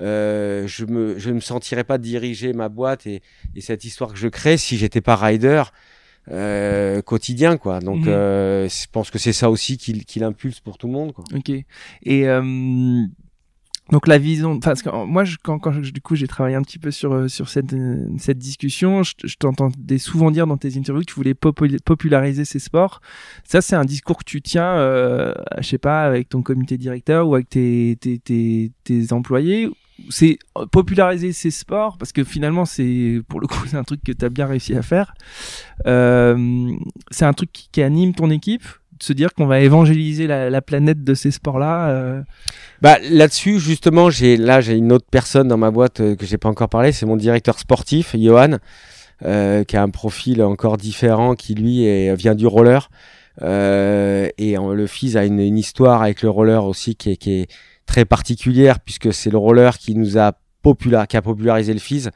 euh, 0.00 0.66
je 0.66 0.84
me 0.86 1.18
je 1.18 1.30
me 1.30 1.40
sentirais 1.40 1.84
pas 1.84 1.98
diriger 1.98 2.52
ma 2.52 2.68
boîte 2.68 3.06
et, 3.06 3.22
et 3.54 3.60
cette 3.60 3.84
histoire 3.84 4.12
que 4.12 4.18
je 4.18 4.28
crée 4.28 4.56
si 4.56 4.76
j'étais 4.76 5.00
pas 5.00 5.16
rider 5.16 5.62
euh, 6.30 7.02
quotidien 7.02 7.56
quoi. 7.58 7.80
Donc 7.80 8.06
Mhm. 8.06 8.08
euh, 8.08 8.68
je 8.68 8.86
pense 8.90 9.10
que 9.10 9.18
c'est 9.18 9.32
ça 9.34 9.50
aussi 9.50 9.76
qui, 9.76 10.04
qui 10.04 10.18
l'impulse 10.20 10.60
pour 10.60 10.78
tout 10.78 10.86
le 10.86 10.92
monde 10.94 11.12
quoi. 11.12 11.24
Ok. 11.34 11.50
Et 11.50 12.28
euh, 12.28 13.04
donc 13.92 14.06
la 14.06 14.16
vision, 14.16 14.58
parce 14.60 14.80
que 14.80 14.88
moi, 15.04 15.24
je, 15.24 15.36
quand, 15.44 15.58
quand 15.58 15.82
je- 15.82 15.90
du 15.92 16.00
coup 16.00 16.16
j'ai 16.16 16.26
travaillé 16.26 16.56
un 16.56 16.62
petit 16.62 16.78
peu 16.78 16.90
sur 16.90 17.12
euh, 17.12 17.28
sur 17.28 17.50
cette 17.50 17.74
euh, 17.74 18.08
cette 18.18 18.38
discussion, 18.38 19.02
je, 19.02 19.12
je 19.24 19.34
t'entendais 19.36 19.98
souvent 19.98 20.30
dire 20.30 20.46
dans 20.46 20.56
tes 20.56 20.78
interviews 20.78 21.02
que 21.02 21.10
tu 21.12 21.14
voulais 21.14 21.34
popul- 21.34 21.78
populariser 21.84 22.46
ces 22.46 22.58
sports. 22.58 23.02
Ça, 23.46 23.60
c'est 23.60 23.76
un 23.76 23.84
discours 23.84 24.16
que 24.16 24.24
tu 24.24 24.40
tiens, 24.40 24.76
euh, 24.78 25.34
je 25.60 25.68
sais 25.68 25.76
pas, 25.78 26.04
avec 26.04 26.30
ton 26.30 26.40
comité 26.40 26.78
directeur 26.78 27.28
ou 27.28 27.34
avec 27.34 27.50
tes 27.50 27.98
tes 28.00 28.18
tes, 28.18 28.72
tes 28.84 29.12
employés. 29.12 29.68
C'est 30.10 30.38
euh, 30.58 30.66
populariser 30.66 31.32
ces 31.32 31.50
sports 31.50 31.96
parce 31.98 32.12
que 32.12 32.24
finalement 32.24 32.64
c'est 32.64 33.20
pour 33.28 33.40
le 33.40 33.46
coup 33.46 33.64
c'est 33.68 33.76
un 33.76 33.84
truc 33.84 34.02
que 34.04 34.12
tu 34.12 34.24
as 34.24 34.28
bien 34.28 34.46
réussi 34.46 34.74
à 34.74 34.82
faire. 34.82 35.14
Euh, 35.86 36.72
c'est 37.10 37.24
un 37.24 37.32
truc 37.32 37.50
qui, 37.52 37.82
anime 37.82 38.14
ton 38.14 38.30
équipe 38.30 38.64
de 38.98 39.02
se 39.02 39.12
dire 39.12 39.34
qu'on 39.34 39.46
va 39.46 39.60
évangéliser 39.60 40.26
la, 40.26 40.50
la 40.50 40.62
planète 40.62 41.02
de 41.04 41.14
ces 41.14 41.30
sports-là. 41.30 41.90
euh, 41.90 42.22
Bah 42.82 42.98
là-dessus 43.10 43.58
justement, 43.60 44.10
j'ai 44.10 44.36
là 44.36 44.60
j'ai 44.60 44.76
une 44.76 44.92
autre 44.92 45.06
personne 45.10 45.48
dans 45.48 45.56
ma 45.58 45.70
boîte 45.70 46.00
euh, 46.00 46.16
que 46.16 46.26
j'ai 46.26 46.38
pas 46.38 46.48
encore 46.48 46.68
parlé, 46.68 46.92
c'est 46.92 47.06
mon 47.06 47.16
directeur 47.16 47.58
sportif, 47.58 48.14
Johan, 48.18 48.58
qui 49.20 49.76
a 49.76 49.82
un 49.82 49.90
profil 49.90 50.42
encore 50.42 50.76
différent, 50.76 51.34
qui 51.34 51.54
lui 51.54 51.84
est, 51.86 52.14
vient 52.16 52.34
du 52.34 52.46
roller. 52.46 52.90
Et 53.40 54.56
le 54.56 54.86
fils 54.86 55.16
a 55.16 55.24
une, 55.24 55.40
une 55.40 55.58
histoire 55.58 56.02
avec 56.02 56.22
le 56.22 56.30
roller 56.30 56.64
aussi 56.64 56.94
qui 56.94 57.10
est, 57.10 57.16
qui 57.16 57.32
est 57.40 57.46
très 57.86 58.04
particulière 58.04 58.80
puisque 58.80 59.12
c'est 59.12 59.30
le 59.30 59.38
roller 59.38 59.78
qui 59.78 59.94
nous 59.94 60.18
a 60.18 60.32
popula- 60.64 61.06
qui 61.06 61.16
a 61.16 61.22
popularisé 61.22 61.72
le 61.72 61.80
FIS 61.80 62.08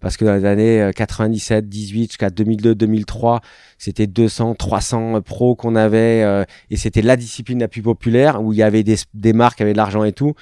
parce 0.00 0.18
que 0.18 0.24
dans 0.26 0.34
les 0.34 0.44
années 0.44 0.82
euh, 0.82 0.92
97, 0.92 1.68
18 1.68 2.08
jusqu'à 2.10 2.28
2002, 2.30 2.74
2003, 2.74 3.40
c'était 3.78 4.06
200, 4.06 4.54
300 4.54 5.22
pros 5.22 5.54
qu'on 5.54 5.74
avait 5.74 6.22
euh, 6.22 6.44
et 6.70 6.76
c'était 6.76 7.00
la 7.02 7.16
discipline 7.16 7.58
la 7.60 7.68
plus 7.68 7.80
populaire 7.82 8.42
où 8.42 8.52
il 8.52 8.58
y 8.58 8.62
avait 8.62 8.82
des, 8.82 8.96
des 9.14 9.32
marques 9.32 9.60
avec 9.62 9.72
de 9.72 9.78
l'argent 9.78 10.04
et 10.04 10.12
tout. 10.12 10.34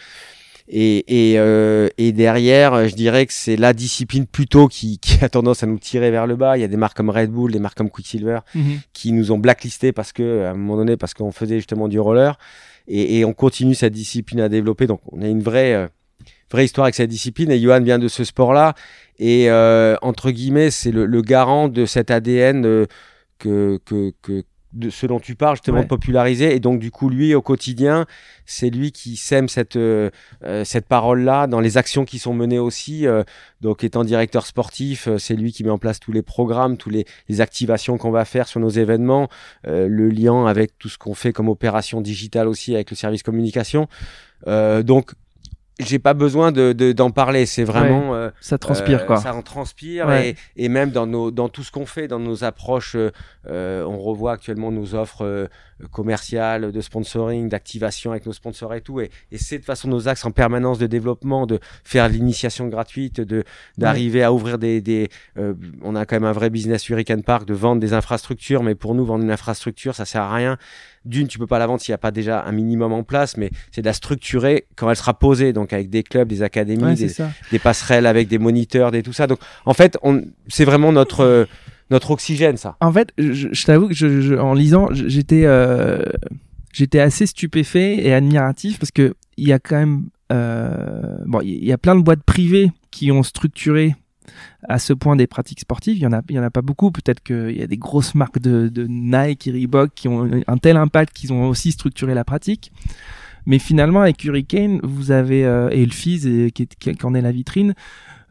Et, 0.66 1.32
et, 1.32 1.38
euh, 1.38 1.88
et 1.98 2.12
derrière, 2.12 2.72
euh, 2.72 2.88
je 2.88 2.94
dirais 2.94 3.26
que 3.26 3.34
c'est 3.34 3.56
la 3.56 3.74
discipline 3.74 4.26
plutôt 4.26 4.66
qui, 4.66 4.98
qui 5.02 5.22
a 5.22 5.28
tendance 5.28 5.62
à 5.62 5.66
nous 5.66 5.78
tirer 5.78 6.10
vers 6.10 6.26
le 6.26 6.36
bas. 6.36 6.56
Il 6.56 6.62
y 6.62 6.64
a 6.64 6.68
des 6.68 6.78
marques 6.78 6.96
comme 6.96 7.10
Red 7.10 7.30
Bull, 7.30 7.52
des 7.52 7.58
marques 7.58 7.76
comme 7.76 7.90
Quicksilver 7.90 8.38
qui 8.94 9.12
nous 9.12 9.30
ont 9.30 9.38
blacklisté 9.38 9.92
parce 9.92 10.12
que 10.12 10.44
à 10.44 10.50
un 10.50 10.54
moment 10.54 10.76
donné 10.78 10.96
parce 10.96 11.12
qu'on 11.14 11.32
faisait 11.32 11.56
justement 11.56 11.86
du 11.86 12.00
roller 12.00 12.38
et, 12.88 13.18
et 13.18 13.24
on 13.24 13.32
continue 13.32 13.74
cette 13.74 13.92
discipline 13.92 14.40
à 14.40 14.48
développer. 14.48 14.86
Donc 14.86 15.00
on 15.12 15.22
a 15.22 15.26
une 15.26 15.42
vraie 15.42 15.74
euh, 15.74 15.88
vraie 16.50 16.64
histoire 16.64 16.86
avec 16.86 16.94
cette 16.94 17.10
discipline. 17.10 17.50
Et 17.50 17.60
Johan 17.60 17.80
vient 17.80 17.98
de 17.98 18.08
ce 18.08 18.24
sport 18.24 18.52
là 18.52 18.74
et 19.18 19.50
euh, 19.50 19.96
entre 20.02 20.30
guillemets 20.30 20.70
c'est 20.70 20.90
le, 20.90 21.06
le 21.06 21.22
garant 21.22 21.68
de 21.68 21.86
cet 21.86 22.10
ADN 22.10 22.64
euh, 22.66 22.86
que, 23.38 23.78
que, 23.84 24.12
que 24.22 24.42
de 24.74 24.90
ce 24.90 25.06
dont 25.06 25.20
tu 25.20 25.34
parles 25.36 25.56
justement 25.56 25.78
Ouais. 25.78 25.84
de 25.84 25.88
populariser 25.88 26.54
et 26.54 26.60
donc 26.60 26.78
du 26.80 26.90
coup 26.90 27.08
lui 27.08 27.34
au 27.34 27.40
quotidien 27.42 28.06
c'est 28.44 28.70
lui 28.70 28.92
qui 28.92 29.16
sème 29.16 29.48
cette 29.48 29.76
euh, 29.76 30.10
euh, 30.42 30.64
cette 30.64 30.86
parole 30.86 31.22
là 31.22 31.46
dans 31.46 31.60
les 31.60 31.76
actions 31.78 32.04
qui 32.04 32.18
sont 32.18 32.34
menées 32.34 32.58
aussi 32.58 33.06
euh, 33.06 33.22
donc 33.60 33.84
étant 33.84 34.04
directeur 34.04 34.44
sportif 34.46 35.06
euh, 35.08 35.16
c'est 35.18 35.34
lui 35.36 35.52
qui 35.52 35.62
met 35.64 35.70
en 35.70 35.78
place 35.78 36.00
tous 36.00 36.12
les 36.12 36.22
programmes 36.22 36.76
tous 36.76 36.90
les, 36.90 37.06
les 37.28 37.40
activations 37.40 37.98
qu'on 37.98 38.10
va 38.10 38.24
faire 38.24 38.48
sur 38.48 38.60
nos 38.60 38.68
événements 38.68 39.28
euh, 39.66 39.86
le 39.88 40.08
lien 40.08 40.46
avec 40.46 40.76
tout 40.78 40.88
ce 40.88 40.98
qu'on 40.98 41.14
fait 41.14 41.32
comme 41.32 41.48
opération 41.48 42.00
digitale 42.00 42.48
aussi 42.48 42.74
avec 42.74 42.90
le 42.90 42.96
service 42.96 43.22
communication 43.22 43.86
euh, 44.48 44.82
donc 44.82 45.12
j'ai 45.80 45.98
pas 45.98 46.14
besoin 46.14 46.52
de 46.52 46.72
de- 46.72 46.92
d'en 46.92 47.10
parler 47.10 47.46
c'est 47.46 47.64
vraiment 47.64 48.14
euh, 48.14 48.30
Ça 48.40 48.58
transpire 48.58 49.02
euh, 49.02 49.06
quoi. 49.06 49.16
Ça 49.16 49.34
en 49.34 49.42
transpire 49.42 50.06
Ouais. 50.06 50.36
et, 50.56 50.64
et 50.64 50.68
même 50.68 50.90
dans 50.90 51.06
nos 51.06 51.30
dans 51.30 51.48
tout 51.48 51.62
ce 51.64 51.72
qu'on 51.72 51.86
fait, 51.86 52.06
dans 52.08 52.20
nos 52.20 52.44
approches, 52.44 52.94
euh, 52.94 53.10
euh, 53.48 53.84
on 53.84 53.98
revoit 53.98 54.32
actuellement 54.32 54.70
nos 54.70 54.94
offres 54.94 55.24
euh, 55.24 55.46
commerciales, 55.90 56.70
de 56.72 56.80
sponsoring, 56.80 57.48
d'activation 57.48 58.10
avec 58.12 58.26
nos 58.26 58.32
sponsors 58.32 58.74
et 58.74 58.80
tout. 58.80 59.00
Et, 59.00 59.10
et 59.32 59.38
c'est 59.38 59.58
de 59.58 59.64
façon 59.64 59.88
nos 59.88 60.08
axes 60.08 60.24
en 60.24 60.30
permanence 60.30 60.78
de 60.78 60.86
développement, 60.86 61.46
de 61.46 61.58
faire 61.82 62.08
l'initiation 62.08 62.68
gratuite, 62.68 63.20
de 63.20 63.44
d'arriver 63.78 64.22
à 64.22 64.32
ouvrir 64.32 64.58
des 64.58 64.80
des. 64.80 65.08
euh, 65.38 65.54
on 65.82 65.96
a 65.96 66.06
quand 66.06 66.16
même 66.16 66.24
un 66.24 66.32
vrai 66.32 66.50
business 66.50 66.88
Hurricane 66.88 67.22
Park 67.22 67.46
de 67.46 67.54
vendre 67.54 67.80
des 67.80 67.92
infrastructures, 67.94 68.62
mais 68.62 68.74
pour 68.74 68.94
nous 68.94 69.04
vendre 69.04 69.24
une 69.24 69.30
infrastructure, 69.30 69.94
ça 69.94 70.04
sert 70.04 70.22
à 70.22 70.34
rien. 70.34 70.56
D'une, 71.04 71.28
tu 71.28 71.38
peux 71.38 71.46
pas 71.46 71.58
la 71.58 71.66
vendre 71.66 71.80
s'il 71.80 71.92
n'y 71.92 71.96
a 71.96 71.98
pas 71.98 72.10
déjà 72.10 72.44
un 72.44 72.52
minimum 72.52 72.92
en 72.92 73.02
place, 73.02 73.36
mais 73.36 73.50
c'est 73.72 73.80
de 73.82 73.86
la 73.86 73.92
structurer 73.92 74.66
quand 74.76 74.88
elle 74.88 74.96
sera 74.96 75.14
posée, 75.18 75.52
donc 75.52 75.72
avec 75.72 75.90
des 75.90 76.02
clubs, 76.02 76.26
des 76.28 76.42
académies, 76.42 76.82
Ouais, 76.82 76.94
des, 77.50 77.58
passerelles 77.58 78.06
avec 78.06 78.28
des 78.28 78.38
moniteurs, 78.38 78.90
des 78.90 79.02
tout 79.02 79.12
ça. 79.12 79.26
Donc 79.26 79.38
en 79.66 79.74
fait, 79.74 79.98
c'est 80.48 80.64
vraiment 80.64 80.92
notre 80.92 81.20
euh, 81.20 81.44
notre 81.90 82.10
oxygène, 82.12 82.56
ça. 82.56 82.76
En 82.80 82.90
fait, 82.92 83.12
je, 83.18 83.48
je 83.52 83.64
t'avoue 83.66 83.88
que 83.88 83.94
je, 83.94 84.20
je- 84.22 84.34
en 84.34 84.54
lisant, 84.54 84.88
j'étais 84.92 85.42
euh, 85.44 86.02
j'étais 86.72 87.00
assez 87.00 87.26
stupéfait 87.26 87.98
et 88.06 88.14
admiratif 88.14 88.78
parce 88.78 88.90
que 88.90 89.14
il 89.36 89.46
y 89.48 89.52
a 89.52 89.58
quand 89.58 89.76
même 89.76 90.04
euh, 90.32 91.18
bon, 91.26 91.40
il 91.42 91.64
y 91.64 91.72
a 91.72 91.78
plein 91.78 91.96
de 91.96 92.00
boîtes 92.02 92.22
privées 92.22 92.72
qui 92.90 93.12
ont 93.12 93.22
structuré 93.22 93.94
à 94.68 94.78
ce 94.78 94.92
point 94.92 95.16
des 95.16 95.26
pratiques 95.26 95.60
sportives. 95.60 95.96
Il 95.96 96.02
y 96.02 96.06
en 96.06 96.12
a, 96.12 96.22
il 96.28 96.36
y 96.36 96.38
en 96.38 96.42
a 96.42 96.50
pas 96.50 96.62
beaucoup. 96.62 96.90
Peut-être 96.90 97.22
qu'il 97.22 97.56
y 97.56 97.62
a 97.62 97.66
des 97.66 97.76
grosses 97.76 98.14
marques 98.14 98.38
de, 98.38 98.68
de 98.68 98.86
Nike 98.88 99.46
et 99.46 99.52
Reebok 99.52 99.90
qui 99.94 100.08
ont 100.08 100.28
un 100.46 100.58
tel 100.58 100.76
impact 100.76 101.14
qu'ils 101.14 101.32
ont 101.32 101.48
aussi 101.48 101.72
structuré 101.72 102.14
la 102.14 102.24
pratique. 102.24 102.72
Mais 103.46 103.58
finalement, 103.58 104.00
avec 104.00 104.24
Hurricane, 104.24 104.80
vous 104.82 105.10
avez 105.10 105.44
euh, 105.44 105.68
et 105.70 105.84
le 105.84 106.46
et, 106.46 106.50
qui, 106.50 106.66
qui 106.66 107.06
en 107.06 107.14
est 107.14 107.20
la 107.20 107.32
vitrine. 107.32 107.74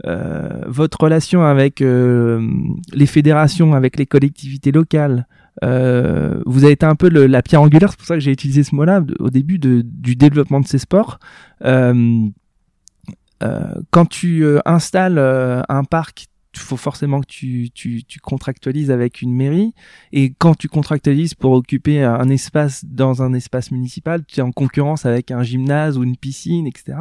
Euh, 0.05 0.63
votre 0.65 0.99
relation 1.01 1.43
avec 1.43 1.81
euh, 1.81 2.47
les 2.93 3.05
fédérations, 3.05 3.73
avec 3.73 3.97
les 3.97 4.07
collectivités 4.07 4.71
locales, 4.71 5.27
euh, 5.63 6.41
vous 6.45 6.63
avez 6.63 6.73
été 6.73 6.86
un 6.86 6.95
peu 6.95 7.09
le, 7.09 7.27
la 7.27 7.43
pierre 7.43 7.61
angulaire, 7.61 7.91
c'est 7.91 7.97
pour 7.97 8.07
ça 8.07 8.15
que 8.15 8.19
j'ai 8.19 8.31
utilisé 8.31 8.63
ce 8.63 8.73
mot-là 8.73 9.03
au 9.19 9.29
début 9.29 9.59
de, 9.59 9.84
du 9.86 10.15
développement 10.15 10.59
de 10.59 10.67
ces 10.67 10.79
sports. 10.79 11.19
Euh, 11.63 12.27
quand 13.89 14.05
tu 14.05 14.45
euh, 14.45 14.59
installes 14.65 15.19
un 15.69 15.83
parc 15.83 16.27
il 16.55 16.59
faut 16.59 16.77
forcément 16.77 17.19
que 17.19 17.25
tu, 17.25 17.71
tu, 17.73 18.03
tu, 18.03 18.19
contractualises 18.19 18.91
avec 18.91 19.23
une 19.23 19.33
mairie. 19.33 19.73
Et 20.11 20.35
quand 20.37 20.53
tu 20.53 20.67
contractualises 20.67 21.33
pour 21.33 21.53
occuper 21.53 22.03
un 22.03 22.29
espace 22.29 22.85
dans 22.85 23.23
un 23.23 23.33
espace 23.33 23.71
municipal, 23.71 24.23
tu 24.23 24.39
es 24.39 24.43
en 24.43 24.51
concurrence 24.51 25.07
avec 25.07 25.31
un 25.31 25.41
gymnase 25.41 25.97
ou 25.97 26.03
une 26.03 26.15
piscine, 26.15 26.67
etc. 26.67 26.93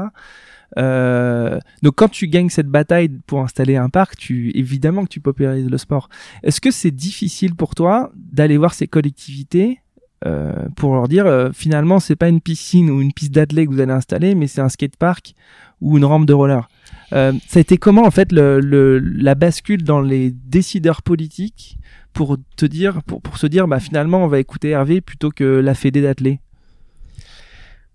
Euh, 0.78 1.58
donc 1.82 1.96
quand 1.96 2.08
tu 2.08 2.28
gagnes 2.28 2.48
cette 2.48 2.68
bataille 2.68 3.10
pour 3.26 3.40
installer 3.40 3.76
un 3.76 3.88
parc, 3.88 4.30
évidemment 4.30 5.04
que 5.04 5.10
tu 5.10 5.20
popularises 5.20 5.68
le 5.68 5.78
sport. 5.78 6.08
Est-ce 6.42 6.60
que 6.60 6.70
c'est 6.70 6.90
difficile 6.90 7.54
pour 7.54 7.74
toi 7.74 8.10
d'aller 8.14 8.56
voir 8.56 8.74
ces 8.74 8.86
collectivités 8.88 9.80
euh, 10.24 10.68
pour 10.76 10.94
leur 10.94 11.08
dire 11.08 11.26
euh, 11.26 11.50
finalement 11.52 11.98
c'est 11.98 12.14
pas 12.14 12.28
une 12.28 12.40
piscine 12.40 12.90
ou 12.90 13.00
une 13.00 13.12
piste 13.12 13.32
d'athlète 13.32 13.68
que 13.68 13.74
vous 13.74 13.80
allez 13.80 13.92
installer, 13.92 14.34
mais 14.34 14.46
c'est 14.46 14.60
un 14.60 14.68
skatepark 14.68 15.34
ou 15.82 15.98
une 15.98 16.04
rampe 16.04 16.24
de 16.24 16.32
roller. 16.32 16.68
Euh, 17.12 17.32
ça 17.46 17.58
a 17.58 17.60
été 17.60 17.76
comment 17.76 18.04
en 18.04 18.10
fait 18.10 18.32
la 18.32 19.34
bascule 19.34 19.84
dans 19.84 20.00
les 20.00 20.30
décideurs 20.30 21.02
politiques 21.02 21.78
pour 22.14 22.36
te 22.56 22.64
dire, 22.64 23.02
pour, 23.02 23.38
se 23.38 23.46
dire, 23.46 23.66
bah 23.66 23.80
finalement 23.80 24.24
on 24.24 24.28
va 24.28 24.38
écouter 24.38 24.70
Hervé 24.70 25.00
plutôt 25.00 25.30
que 25.30 25.44
la 25.44 25.74
Fédé 25.74 26.02
d'athlée? 26.02 26.40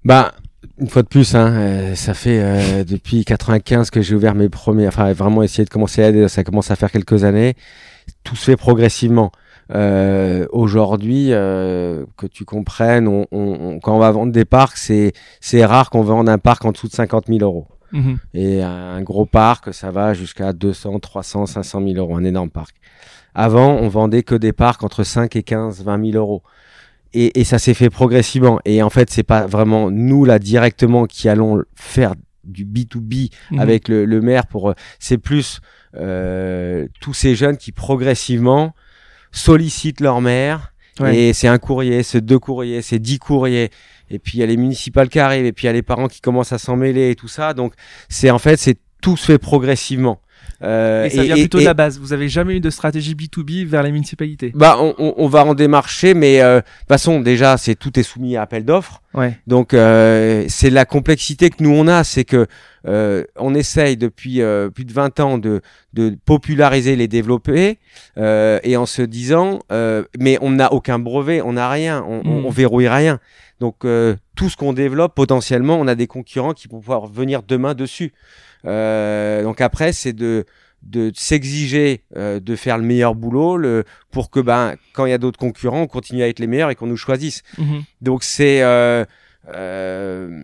Bah 0.03 0.33
une 0.79 0.87
fois 0.87 1.01
de 1.01 1.07
plus, 1.07 1.35
hein, 1.35 1.51
euh, 1.53 1.95
ça 1.95 2.13
fait 2.13 2.39
euh, 2.41 2.83
depuis 2.83 3.25
95 3.25 3.89
que 3.89 4.01
j'ai 4.01 4.15
ouvert 4.15 4.35
mes 4.35 4.49
premiers, 4.49 4.87
enfin 4.87 5.11
vraiment 5.13 5.41
essayer 5.41 5.65
de 5.65 5.69
commencer 5.69 6.03
à 6.03 6.09
aider, 6.09 6.27
ça 6.27 6.43
commence 6.43 6.69
à 6.71 6.75
faire 6.75 6.91
quelques 6.91 7.23
années. 7.23 7.55
Tout 8.23 8.35
se 8.35 8.45
fait 8.45 8.57
progressivement. 8.57 9.31
Aujourd'hui, 9.69 11.27
que 11.27 12.27
tu 12.31 12.45
comprennes, 12.45 13.25
quand 13.29 13.95
on 13.95 13.99
va 13.99 14.11
vendre 14.11 14.31
des 14.31 14.45
parcs, 14.45 14.77
c'est 14.77 15.11
c'est 15.41 15.65
rare 15.65 15.89
qu'on 15.89 16.03
vende 16.03 16.29
un 16.29 16.37
parc 16.37 16.63
en 16.63 16.71
dessous 16.71 16.87
de 16.87 16.93
50 16.93 17.25
000 17.27 17.39
euros. 17.41 17.67
Mmh. 17.91 18.15
Et 18.33 18.61
un 18.61 19.01
gros 19.01 19.25
parc, 19.25 19.73
ça 19.73 19.91
va 19.91 20.13
jusqu'à 20.13 20.53
200, 20.53 20.99
300, 20.99 21.45
500 21.45 21.81
000 21.81 21.95
euros, 21.95 22.15
un 22.15 22.23
énorme 22.23 22.49
parc. 22.49 22.75
Avant, 23.33 23.75
on 23.75 23.87
vendait 23.87 24.23
que 24.23 24.35
des 24.35 24.53
parcs 24.53 24.83
entre 24.83 25.03
5 25.03 25.35
et 25.35 25.43
15, 25.43 25.83
20 25.83 26.11
000 26.11 26.17
euros. 26.17 26.43
Et, 27.13 27.39
et 27.39 27.43
ça 27.43 27.59
s'est 27.59 27.73
fait 27.73 27.89
progressivement. 27.89 28.59
Et 28.65 28.81
en 28.83 28.89
fait, 28.89 29.09
c'est 29.09 29.23
pas 29.23 29.45
vraiment 29.45 29.91
nous 29.91 30.25
là 30.25 30.39
directement 30.39 31.05
qui 31.05 31.29
allons 31.29 31.63
faire 31.75 32.15
du 32.43 32.65
B2B 32.65 33.31
mmh. 33.51 33.59
avec 33.59 33.87
le, 33.87 34.05
le, 34.05 34.21
maire 34.21 34.47
pour. 34.47 34.73
C'est 34.99 35.17
plus 35.17 35.59
euh, 35.95 36.87
tous 36.99 37.13
ces 37.13 37.35
jeunes 37.35 37.57
qui 37.57 37.71
progressivement 37.71 38.73
sollicitent 39.31 40.01
leur 40.01 40.21
maire. 40.21 40.73
Ouais. 40.99 41.15
Et 41.15 41.33
c'est 41.33 41.47
un 41.47 41.59
courrier, 41.59 42.01
c'est 42.03 42.21
deux 42.21 42.39
courriers, 42.39 42.81
c'est 42.81 42.99
dix 42.99 43.19
courriers. 43.19 43.69
Et 44.09 44.19
puis 44.19 44.37
il 44.37 44.41
y 44.41 44.43
a 44.43 44.45
les 44.45 44.57
municipales 44.57 45.09
qui 45.09 45.19
arrivent, 45.19 45.45
et 45.45 45.53
puis 45.53 45.65
il 45.65 45.67
y 45.67 45.69
a 45.69 45.73
les 45.73 45.81
parents 45.81 46.07
qui 46.07 46.21
commencent 46.21 46.53
à 46.53 46.57
s'en 46.57 46.75
mêler 46.75 47.11
et 47.11 47.15
tout 47.15 47.27
ça. 47.27 47.53
Donc 47.53 47.73
c'est 48.09 48.29
en 48.29 48.39
fait, 48.39 48.57
c'est 48.57 48.77
tout 49.01 49.17
se 49.17 49.25
fait 49.25 49.37
progressivement. 49.37 50.21
Euh, 50.63 51.05
et 51.05 51.09
ça 51.09 51.23
vient 51.23 51.35
et, 51.35 51.41
plutôt 51.41 51.59
et, 51.59 51.61
de 51.61 51.65
la 51.65 51.73
base. 51.73 51.99
Vous 51.99 52.13
avez 52.13 52.29
jamais 52.29 52.55
eu 52.55 52.59
de 52.59 52.69
stratégie 52.69 53.15
B2B 53.15 53.65
vers 53.65 53.83
les 53.83 53.91
municipalités? 53.91 54.51
Bah, 54.55 54.77
on, 54.79 54.95
on, 54.97 55.13
on 55.17 55.27
va 55.27 55.45
en 55.45 55.53
démarcher, 55.53 56.13
mais 56.13 56.41
euh, 56.41 56.57
de 56.57 56.61
toute 56.61 56.87
façon, 56.87 57.19
déjà, 57.19 57.57
c'est 57.57 57.75
tout 57.75 57.99
est 57.99 58.03
soumis 58.03 58.35
à 58.35 58.41
appel 58.41 58.65
d'offres. 58.65 59.01
Ouais. 59.13 59.37
Donc, 59.47 59.73
euh, 59.73 60.45
c'est 60.47 60.69
la 60.69 60.85
complexité 60.85 61.49
que 61.49 61.63
nous 61.63 61.71
on 61.71 61.87
a, 61.87 62.03
c'est 62.03 62.25
que 62.25 62.47
euh, 62.87 63.23
on 63.35 63.53
essaye 63.53 63.97
depuis 63.97 64.41
euh, 64.41 64.69
plus 64.69 64.85
de 64.85 64.93
20 64.93 65.19
ans 65.19 65.37
de, 65.37 65.61
de 65.93 66.15
populariser 66.25 66.95
les 66.95 67.07
développer 67.07 67.79
euh, 68.17 68.59
et 68.63 68.77
en 68.77 68.85
se 68.85 69.01
disant, 69.01 69.59
euh, 69.71 70.03
mais 70.19 70.37
on 70.41 70.51
n'a 70.51 70.71
aucun 70.71 70.99
brevet, 70.99 71.41
on 71.41 71.53
n'a 71.53 71.69
rien, 71.69 72.03
on, 72.07 72.19
mmh. 72.19 72.27
on, 72.27 72.45
on, 72.45 72.49
verrouille 72.49 72.87
rien. 72.87 73.19
Donc 73.59 73.83
euh, 73.83 74.15
tout 74.37 74.49
ce 74.49 74.55
qu'on 74.55 74.71
développe 74.71 75.15
potentiellement, 75.15 75.77
on 75.77 75.87
a 75.87 75.95
des 75.95 76.07
concurrents 76.07 76.53
qui 76.53 76.69
vont 76.69 76.79
pouvoir 76.79 77.07
venir 77.07 77.43
demain 77.43 77.73
dessus. 77.73 78.13
Euh, 78.65 79.43
donc 79.43 79.59
après, 79.59 79.91
c'est 79.91 80.13
de 80.13 80.45
de 80.83 81.11
s'exiger 81.15 82.03
euh, 82.15 82.39
de 82.39 82.55
faire 82.55 82.77
le 82.77 82.83
meilleur 82.83 83.15
boulot 83.15 83.57
le, 83.57 83.83
pour 84.11 84.29
que 84.29 84.39
ben 84.39 84.75
quand 84.93 85.07
il 85.07 85.09
y 85.09 85.13
a 85.13 85.17
d'autres 85.17 85.39
concurrents 85.39 85.81
on 85.81 85.87
continue 85.87 86.21
à 86.21 86.27
être 86.27 86.37
les 86.39 86.45
meilleurs 86.45 86.69
et 86.69 86.75
qu'on 86.75 86.85
nous 86.85 86.97
choisisse 86.97 87.41
mmh. 87.57 87.79
donc 88.01 88.23
c'est 88.23 88.61
euh, 88.61 89.03
euh, 89.49 90.43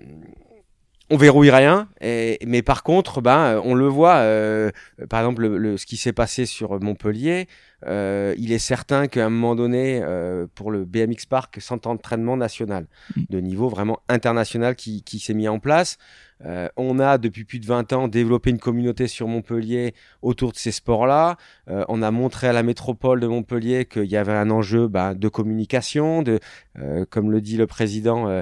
on 1.12 1.18
verrouille 1.18 1.52
rien 1.52 1.88
et, 2.02 2.40
mais 2.48 2.64
par 2.64 2.82
contre 2.82 3.22
ben 3.22 3.62
on 3.64 3.76
le 3.76 3.88
voit 3.88 4.16
euh, 4.16 4.72
par 5.08 5.20
exemple 5.20 5.44
le, 5.44 5.58
le, 5.60 5.78
ce 5.78 5.86
qui 5.86 5.98
s'est 5.98 6.14
passé 6.14 6.48
sur 6.48 6.82
Montpellier 6.82 7.48
euh, 7.88 8.34
il 8.38 8.52
est 8.52 8.60
certain 8.60 9.08
qu'à 9.08 9.26
un 9.26 9.30
moment 9.30 9.56
donné, 9.56 10.02
euh, 10.04 10.48
pour 10.56 10.72
le 10.72 10.86
BMX 10.86 11.26
Park, 11.30 11.58
centre 11.60 11.90
d'entraînement 11.90 12.38
national, 12.38 12.88
mmh. 13.16 13.22
de 13.30 13.40
niveau 13.40 13.70
vraiment 13.70 14.00
international 14.10 14.76
qui, 14.76 15.04
qui 15.04 15.20
s'est 15.20 15.34
mis 15.34 15.48
en 15.48 15.60
place. 15.60 15.98
Euh, 16.46 16.68
on 16.76 17.00
a 17.00 17.18
depuis 17.18 17.46
plus 17.46 17.60
de 17.60 17.66
20 17.66 17.94
ans 17.94 18.08
développé 18.08 18.50
une 18.50 18.60
communauté 18.60 19.08
sur 19.08 19.28
Montpellier 19.28 19.94
autour 20.22 20.52
de 20.52 20.58
ces 20.58 20.72
sports-là. 20.72 21.38
Euh, 21.70 21.86
on 21.88 22.02
a 22.02 22.12
montré 22.12 22.48
à 22.48 22.54
la 22.54 22.64
métropole 22.64 23.20
de 23.20 23.28
Montpellier 23.28 23.86
qu'il 23.86 24.06
y 24.06 24.18
avait 24.18 24.34
un 24.34 24.50
enjeu 24.50 24.88
bah, 24.88 25.14
de 25.14 25.28
communication, 25.30 26.22
de, 26.22 26.40
euh, 26.80 27.06
comme 27.10 27.32
le 27.32 27.42
dit 27.42 27.58
le 27.58 27.68
président, 27.68 28.28
euh, 28.28 28.42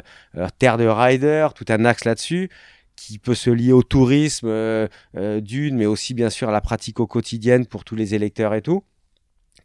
terre 0.58 0.78
de 0.78 0.86
rider, 0.86 1.50
tout 1.56 1.66
un 1.70 1.86
axe 1.86 2.06
là-dessus 2.06 2.50
qui 2.96 3.18
peut 3.18 3.36
se 3.36 3.50
lier 3.50 3.72
au 3.72 3.82
tourisme 3.82 4.48
euh, 4.48 4.88
d'une, 5.42 5.76
mais 5.76 5.88
aussi 5.88 6.14
bien 6.14 6.30
sûr 6.30 6.50
à 6.50 6.52
la 6.52 6.62
pratique 6.62 7.00
au 7.00 7.08
quotidien 7.08 7.64
pour 7.64 7.84
tous 7.84 7.96
les 7.96 8.14
électeurs 8.14 8.54
et 8.54 8.62
tout 8.62 8.84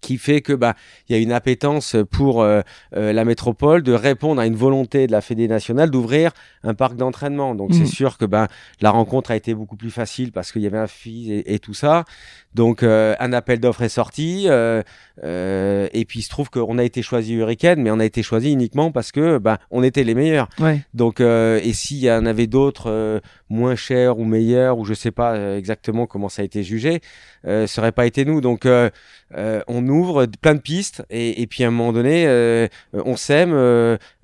qui 0.00 0.18
fait 0.18 0.40
que 0.40 0.52
bah 0.52 0.74
il 1.08 1.16
y 1.16 1.18
a 1.18 1.22
une 1.22 1.32
appétence 1.32 1.96
pour 2.10 2.42
euh, 2.42 2.60
euh, 2.94 3.12
la 3.12 3.24
métropole 3.24 3.82
de 3.82 3.92
répondre 3.92 4.40
à 4.40 4.46
une 4.46 4.56
volonté 4.56 5.06
de 5.06 5.12
la 5.12 5.20
Fédé 5.20 5.48
nationale 5.48 5.90
d'ouvrir 5.90 6.32
un 6.62 6.74
parc 6.74 6.96
d'entraînement. 6.96 7.54
Donc 7.54 7.70
mmh. 7.70 7.74
c'est 7.74 7.86
sûr 7.86 8.18
que 8.18 8.24
bah 8.24 8.48
la 8.80 8.90
rencontre 8.90 9.30
a 9.30 9.36
été 9.36 9.54
beaucoup 9.54 9.76
plus 9.76 9.90
facile 9.90 10.32
parce 10.32 10.52
qu'il 10.52 10.62
y 10.62 10.66
avait 10.66 10.78
un 10.78 10.86
fils 10.86 11.30
et, 11.30 11.54
et, 11.54 11.58
tout 11.58 11.74
ça. 11.74 12.04
Donc 12.54 12.82
euh, 12.82 13.14
un 13.20 13.32
appel 13.32 13.60
d'offres 13.60 13.82
est 13.82 13.88
sorti 13.88 14.48
euh, 15.22 15.76
euh, 15.76 15.88
et 15.92 16.04
puis 16.04 16.20
il 16.20 16.22
se 16.22 16.28
trouve 16.28 16.50
qu'on 16.50 16.78
a 16.78 16.84
été 16.84 17.02
choisi 17.02 17.34
Hurricane, 17.34 17.80
mais 17.80 17.90
on 17.90 17.98
a 18.00 18.04
été 18.04 18.22
choisi 18.22 18.52
uniquement 18.52 18.90
parce 18.90 19.12
que 19.12 19.38
bah 19.38 19.58
on 19.70 19.82
était 19.82 20.04
les 20.04 20.14
meilleurs. 20.14 20.48
Ouais. 20.58 20.80
Donc 20.94 21.20
et 21.20 21.72
s'il 21.72 21.98
y 21.98 22.10
en 22.10 22.26
avait 22.26 22.46
d'autres 22.46 23.20
moins 23.48 23.76
chers 23.76 24.18
ou 24.18 24.24
meilleurs 24.24 24.78
ou 24.78 24.84
je 24.84 24.94
sais 24.94 25.10
pas 25.10 25.56
exactement 25.56 26.06
comment 26.06 26.28
ça 26.28 26.42
a 26.42 26.44
été 26.44 26.62
jugé, 26.62 27.00
euh, 27.46 27.66
ça 27.66 27.80
aurait 27.80 27.92
pas 27.92 28.06
été 28.06 28.24
nous. 28.24 28.40
Donc 28.40 28.66
on 28.66 29.88
ouvre 29.88 30.26
plein 30.40 30.54
de 30.54 30.60
pistes 30.60 31.04
et, 31.10 31.42
et 31.42 31.46
puis 31.46 31.64
à 31.64 31.68
un 31.68 31.70
moment 31.70 31.92
donné 31.92 32.68
on 32.92 33.16
sème, 33.16 33.52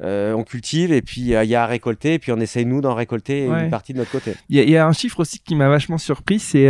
on 0.00 0.44
cultive 0.44 0.92
et 0.92 1.02
puis 1.02 1.20
il 1.20 1.44
y 1.44 1.54
a 1.54 1.62
à 1.62 1.66
récolter 1.66 2.14
et 2.14 2.18
puis 2.18 2.32
on 2.32 2.40
essaye 2.40 2.66
nous 2.66 2.80
d'en 2.80 2.94
récolter 2.94 3.48
ouais. 3.48 3.64
une 3.64 3.70
partie 3.70 3.92
de 3.92 3.98
notre 3.98 4.10
côté. 4.10 4.34
Il 4.48 4.58
y, 4.58 4.70
y, 4.70 4.76
a 4.76 4.86
un 4.86 4.92
chiffre 4.92 5.20
aussi 5.20 5.38
qui 5.40 5.54
m'a 5.54 5.68
vachement 5.68 5.98
surpris, 5.98 6.38
c'est 6.38 6.68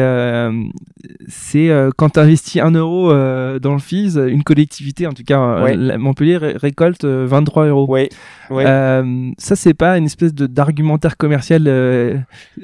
c'est 1.29 1.70
euh, 1.70 1.91
quand 1.97 2.11
tu 2.11 2.20
investis 2.20 2.62
un 2.62 2.73
euro 2.73 3.11
euh, 3.11 3.59
dans 3.59 3.73
le 3.73 3.79
FIS, 3.79 4.11
une 4.18 4.42
collectivité, 4.42 5.06
en 5.06 5.12
tout 5.12 5.24
cas 5.24 5.40
euh, 5.40 5.64
ouais. 5.64 5.98
Montpellier, 5.98 6.36
ré 6.36 6.54
récolte 6.56 7.04
23 7.04 7.66
euros. 7.66 7.86
Oui. 7.88 8.08
Ouais. 8.50 8.64
ça, 9.38 9.56
c'est 9.56 9.74
pas 9.74 9.96
une 9.96 10.06
espèce 10.06 10.34
de 10.34 10.46
d'argumentaire 10.46 11.16
commercial 11.16 11.62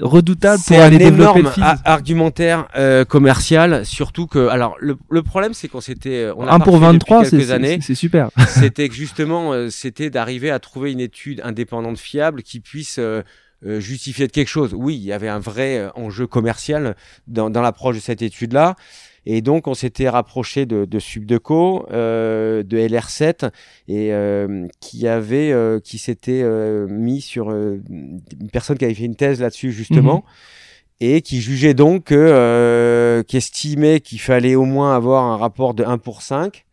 redoutable 0.01 0.63
pour 0.67 0.79
aller 0.79 0.99
développer 0.99 1.43
le 1.43 1.51
FIS. 1.51 1.63
argumentaire 1.85 2.67
commercial, 3.09 3.85
surtout 3.87 4.27
que, 4.27 4.49
alors 4.49 4.77
le, 4.81 4.97
le 5.11 5.23
problème, 5.23 5.55
c'est 5.55 5.69
qu'on 5.69 5.81
s'était, 5.81 6.31
on 6.37 6.47
a 6.47 6.55
1 6.55 6.61
pour 6.61 6.79
23, 6.79 7.25
c'est 7.25 7.95
super. 7.95 8.31
c'était 8.49 8.89
justement, 8.91 9.53
c'était 9.71 10.11
d'arriver 10.11 10.51
à 10.51 10.59
trouver 10.59 10.93
une 10.93 11.01
étude 11.01 11.41
indépendante 11.45 11.99
fiable 11.99 12.43
qui 12.43 12.61
puisse 12.61 12.99
euh, 12.99 13.23
justifier 13.63 14.27
de 14.27 14.33
quelque 14.33 14.49
chose. 14.49 14.75
Oui, 14.75 14.97
il 14.97 15.03
y 15.03 15.13
avait 15.13 15.29
un 15.29 15.41
vrai 15.41 15.79
euh, 15.79 15.91
enjeu 15.95 16.27
commercial 16.27 16.97
dans, 17.27 17.51
dans 17.51 17.63
l'approche 17.63 17.97
de 17.97 18.01
cette 18.01 18.23
étude-là. 18.23 18.77
Et 19.27 19.43
donc, 19.43 19.67
on 19.67 19.75
s'était 19.75 20.09
rapproché 20.09 20.65
de, 20.65 20.87
de 20.87 20.99
Subdeco, 20.99 21.87
euh, 21.91 22.63
de 22.63 22.79
LR7, 22.79 23.51
et 23.87 24.15
euh, 24.15 24.67
qui 24.81 25.07
avait, 25.07 25.53
euh, 25.53 25.81
qui 25.81 25.99
s'était 25.99 26.41
euh, 26.43 26.87
mis 26.89 27.21
sur 27.21 27.51
une 27.51 28.23
personne 28.51 28.79
qui 28.79 28.87
avait 28.87 28.95
fait 28.95 29.05
une 29.05 29.17
thèse 29.17 29.41
là-dessus 29.41 29.71
justement, 29.71 30.19
mmh. 30.19 31.05
et 31.05 31.21
qui 31.21 31.41
jugeait 31.43 31.75
donc 31.75 32.07
qui 32.07 33.37
estimait 33.37 34.01
qu'il 34.01 34.21
fallait 34.21 34.55
au 34.55 34.65
moins 34.65 34.97
avoir 34.97 35.25
un 35.25 35.37
rapport 35.37 35.75
de 35.75 35.85
1 35.85 35.99
pour 35.99 36.23
5 36.23 36.65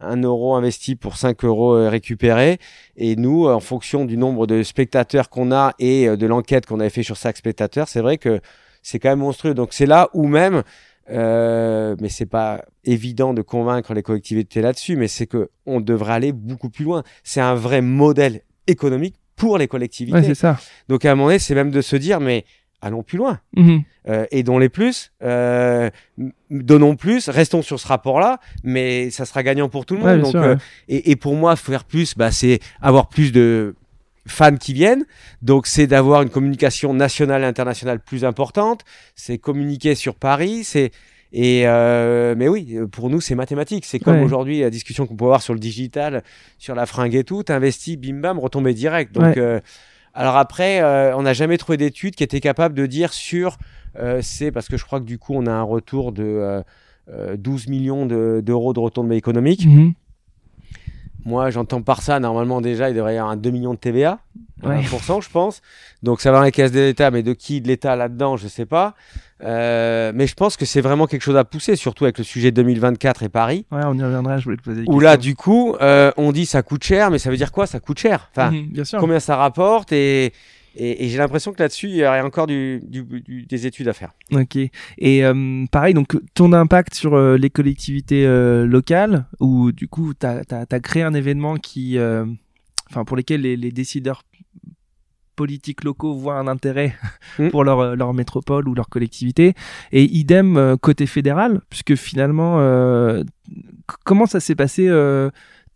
un 0.00 0.22
euro 0.22 0.54
investi 0.54 0.96
pour 0.96 1.16
5 1.16 1.44
euros 1.44 1.74
euh, 1.74 1.88
récupérés. 1.88 2.58
Et 2.96 3.16
nous, 3.16 3.46
en 3.46 3.60
fonction 3.60 4.04
du 4.04 4.16
nombre 4.16 4.46
de 4.46 4.62
spectateurs 4.62 5.28
qu'on 5.28 5.52
a 5.52 5.74
et 5.78 6.08
euh, 6.08 6.16
de 6.16 6.26
l'enquête 6.26 6.66
qu'on 6.66 6.80
avait 6.80 6.90
fait 6.90 7.02
sur 7.02 7.16
chaque 7.16 7.36
spectateur, 7.36 7.88
c'est 7.88 8.00
vrai 8.00 8.18
que 8.18 8.40
c'est 8.82 8.98
quand 8.98 9.10
même 9.10 9.20
monstrueux. 9.20 9.54
Donc 9.54 9.72
c'est 9.72 9.86
là 9.86 10.08
où 10.14 10.26
même 10.26 10.62
euh, 11.10 11.96
mais 12.00 12.08
c'est 12.08 12.26
pas 12.26 12.64
évident 12.84 13.34
de 13.34 13.42
convaincre 13.42 13.94
les 13.94 14.02
collectivités 14.02 14.62
là-dessus, 14.62 14.96
mais 14.96 15.08
c'est 15.08 15.26
que 15.26 15.50
on 15.66 15.80
devrait 15.80 16.12
aller 16.12 16.32
beaucoup 16.32 16.70
plus 16.70 16.84
loin. 16.84 17.02
C'est 17.24 17.40
un 17.40 17.54
vrai 17.54 17.80
modèle 17.80 18.42
économique 18.66 19.16
pour 19.34 19.58
les 19.58 19.66
collectivités. 19.66 20.18
Ouais, 20.18 20.24
c'est 20.24 20.34
ça. 20.34 20.58
Donc 20.88 21.04
à 21.04 21.12
un 21.12 21.14
moment 21.14 21.28
donné, 21.28 21.38
c'est 21.38 21.54
même 21.54 21.70
de 21.70 21.80
se 21.80 21.96
dire, 21.96 22.20
mais 22.20 22.44
allons 22.82 23.02
plus 23.02 23.18
loin, 23.18 23.40
Mhm. 23.56 23.82
euh, 24.08 24.26
les 24.32 24.68
plus, 24.68 25.12
euh, 25.22 25.90
donnons 26.50 26.96
plus, 26.96 27.28
restons 27.28 27.62
sur 27.62 27.78
ce 27.78 27.86
rapport-là, 27.86 28.40
mais 28.64 29.10
ça 29.10 29.24
sera 29.24 29.42
gagnant 29.42 29.68
pour 29.68 29.86
tout 29.86 29.94
le 29.94 30.00
monde. 30.00 30.08
Ouais, 30.08 30.14
bien 30.16 30.22
Donc, 30.22 30.30
sûr, 30.32 30.42
euh, 30.42 30.56
et, 30.88 31.10
et 31.10 31.16
pour 31.16 31.34
moi, 31.34 31.56
faire 31.56 31.84
plus, 31.84 32.16
bah, 32.16 32.30
c'est 32.30 32.60
avoir 32.80 33.08
plus 33.08 33.32
de 33.32 33.74
fans 34.26 34.56
qui 34.56 34.72
viennent. 34.72 35.04
Donc, 35.42 35.66
c'est 35.66 35.86
d'avoir 35.86 36.22
une 36.22 36.30
communication 36.30 36.94
nationale 36.94 37.42
et 37.42 37.46
internationale 37.46 38.00
plus 38.00 38.24
importante. 38.24 38.82
C'est 39.14 39.38
communiquer 39.38 39.94
sur 39.94 40.14
Paris. 40.14 40.64
C'est 40.64 40.90
et 41.32 41.62
euh, 41.66 42.34
mais 42.36 42.48
oui, 42.48 42.76
pour 42.90 43.08
nous, 43.08 43.20
c'est 43.20 43.34
mathématique. 43.36 43.84
C'est 43.86 44.00
comme 44.00 44.16
Ouais. 44.18 44.24
aujourd'hui 44.24 44.60
la 44.60 44.70
discussion 44.70 45.06
qu'on 45.06 45.14
peut 45.16 45.24
avoir 45.24 45.42
sur 45.42 45.54
le 45.54 45.60
digital, 45.60 46.22
sur 46.58 46.74
la 46.74 46.86
fringue 46.86 47.14
et 47.14 47.22
tout. 47.24 47.42
T'investis, 47.44 47.96
bim 47.96 48.20
bam, 48.20 48.38
retombé 48.38 48.74
direct. 48.74 49.12
Donc, 49.12 49.24
Ouais. 49.24 49.38
euh, 49.38 49.60
alors 50.14 50.36
après, 50.36 50.80
euh, 50.82 51.16
on 51.16 51.22
n'a 51.22 51.32
jamais 51.32 51.56
trouvé 51.58 51.76
d'études 51.78 52.14
qui 52.14 52.24
étaient 52.24 52.40
capables 52.40 52.74
de 52.74 52.86
dire 52.86 53.12
sur 53.12 53.56
euh, 53.98 54.20
c'est 54.22 54.52
parce 54.52 54.68
que 54.68 54.76
je 54.76 54.84
crois 54.84 55.00
que 55.00 55.04
du 55.04 55.18
coup, 55.18 55.34
on 55.34 55.46
a 55.46 55.52
un 55.52 55.62
retour 55.62 56.12
de 56.12 56.22
euh, 56.24 56.62
euh, 57.12 57.36
12 57.36 57.66
millions 57.68 58.06
de- 58.06 58.40
d'euros 58.44 58.72
de 58.72 58.78
retombées 58.80 59.16
économiques. 59.16 59.66
Mhm. 59.66 59.92
Moi, 61.26 61.50
j'entends 61.50 61.82
par 61.82 62.02
ça, 62.02 62.18
normalement, 62.20 62.60
déjà, 62.60 62.88
il 62.90 62.96
devrait 62.96 63.14
y 63.14 63.18
avoir 63.18 63.32
un 63.32 63.36
2 63.36 63.50
millions 63.50 63.74
de 63.74 63.78
TVA, 63.78 64.18
Ouais. 64.62 64.80
1%, 64.82 65.20
je 65.22 65.30
pense. 65.30 65.62
Donc, 66.02 66.20
ça 66.20 66.30
va 66.32 66.38
dans 66.38 66.44
les 66.44 66.50
caisses 66.52 66.72
de 66.72 66.80
l'État, 66.80 67.10
mais 67.10 67.22
de 67.22 67.32
qui 67.32 67.60
de 67.62 67.68
l'État 67.68 67.96
là-dedans, 67.96 68.36
je 68.36 68.46
sais 68.48 68.66
pas. 68.66 68.94
Euh, 69.42 70.12
mais 70.14 70.26
je 70.26 70.34
pense 70.34 70.56
que 70.58 70.66
c'est 70.66 70.82
vraiment 70.82 71.06
quelque 71.06 71.22
chose 71.22 71.36
à 71.38 71.44
pousser, 71.44 71.76
surtout 71.76 72.04
avec 72.04 72.18
le 72.18 72.24
sujet 72.24 72.50
2024 72.50 73.22
et 73.22 73.28
Paris. 73.30 73.64
Ouais, 73.72 73.80
on 73.86 73.94
y 73.94 74.02
reviendra, 74.02 74.36
je 74.38 74.44
voulais 74.44 74.58
te 74.58 74.62
poser 74.62 74.82
des 74.82 74.86
Où 74.90 75.00
là, 75.00 75.16
du 75.16 75.34
coup, 75.34 75.74
euh, 75.80 76.12
on 76.18 76.32
dit 76.32 76.44
ça 76.44 76.62
coûte 76.62 76.84
cher, 76.84 77.10
mais 77.10 77.18
ça 77.18 77.30
veut 77.30 77.38
dire 77.38 77.52
quoi 77.52 77.66
Ça 77.66 77.80
coûte 77.80 77.98
cher? 77.98 78.28
Enfin, 78.32 78.50
Mhm, 78.50 78.66
bien 78.68 78.84
sûr. 78.84 78.98
combien 78.98 79.18
ça 79.20 79.36
rapporte 79.36 79.92
Et, 79.92 80.32
et, 80.76 81.04
et 81.04 81.08
j'ai 81.08 81.18
l'impression 81.18 81.52
que 81.52 81.62
là-dessus, 81.62 81.88
il 81.88 81.96
y 81.96 82.04
aurait 82.06 82.20
encore 82.20 82.46
du, 82.46 82.80
du- 82.84 83.02
du- 83.20 83.46
des 83.46 83.66
études 83.66 83.88
à 83.88 83.92
faire. 83.92 84.12
Ok. 84.32 84.56
Et 84.56 85.24
euh, 85.24 85.64
pareil, 85.70 85.94
donc 85.94 86.16
ton 86.34 86.52
impact 86.52 86.94
sur 86.94 87.14
euh, 87.14 87.36
les 87.36 87.50
collectivités 87.50 88.24
euh, 88.26 88.66
locales, 88.66 89.26
où 89.40 89.72
du 89.72 89.88
coup, 89.88 90.12
tu 90.14 90.26
as, 90.26 90.80
créé 90.80 91.02
un 91.02 91.14
événement 91.14 91.56
qui, 91.56 91.98
enfin, 92.90 93.04
pour 93.04 93.16
lesquels 93.16 93.40
les, 93.42 93.56
les 93.56 93.72
décideurs 93.72 94.22
politiques 95.36 95.84
locaux 95.84 96.14
voient 96.14 96.38
un 96.38 96.46
intérêt 96.48 96.94
Mm. 97.38 97.48
pour 97.50 97.64
leur, 97.64 97.96
leur 97.96 98.12
métropole 98.12 98.68
ou 98.68 98.74
leur 98.74 98.88
collectivité. 98.88 99.54
Et 99.92 100.04
idem 100.04 100.76
côté 100.80 101.06
fédéral, 101.06 101.60
puisque 101.70 101.94
finalement, 101.94 102.58
comment 104.04 104.26
ça 104.26 104.40
s'est 104.40 104.54
passé 104.56 104.88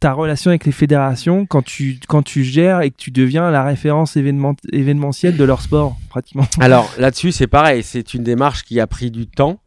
ta 0.05 0.13
relation 0.13 0.51
avec 0.51 0.67
les 0.67 0.73
fédérations 0.73 1.47
quand 1.47 1.63
tu, 1.63 1.99
quand 2.07 2.23
tu 2.23 2.45
gères 2.45 2.83
et 2.83 2.91
que 2.91 2.97
tu 2.99 3.11
deviens 3.11 3.51
la 3.51 3.65
référence 3.65 4.19
événement, 4.19 4.55
événementielle 4.71 5.39
de 5.39 5.45
leur 5.45 5.63
sport, 5.63 5.97
pratiquement 6.11 6.45
Alors 6.61 6.93
là-dessus, 6.99 7.33
c'est 7.33 7.47
pareil. 7.47 7.83
C'est 7.83 8.13
une 8.13 8.23
démarche 8.23 8.65
qui 8.65 8.81
a 8.81 8.87
pris 8.87 9.11
du 9.11 9.27
temps. 9.27 9.61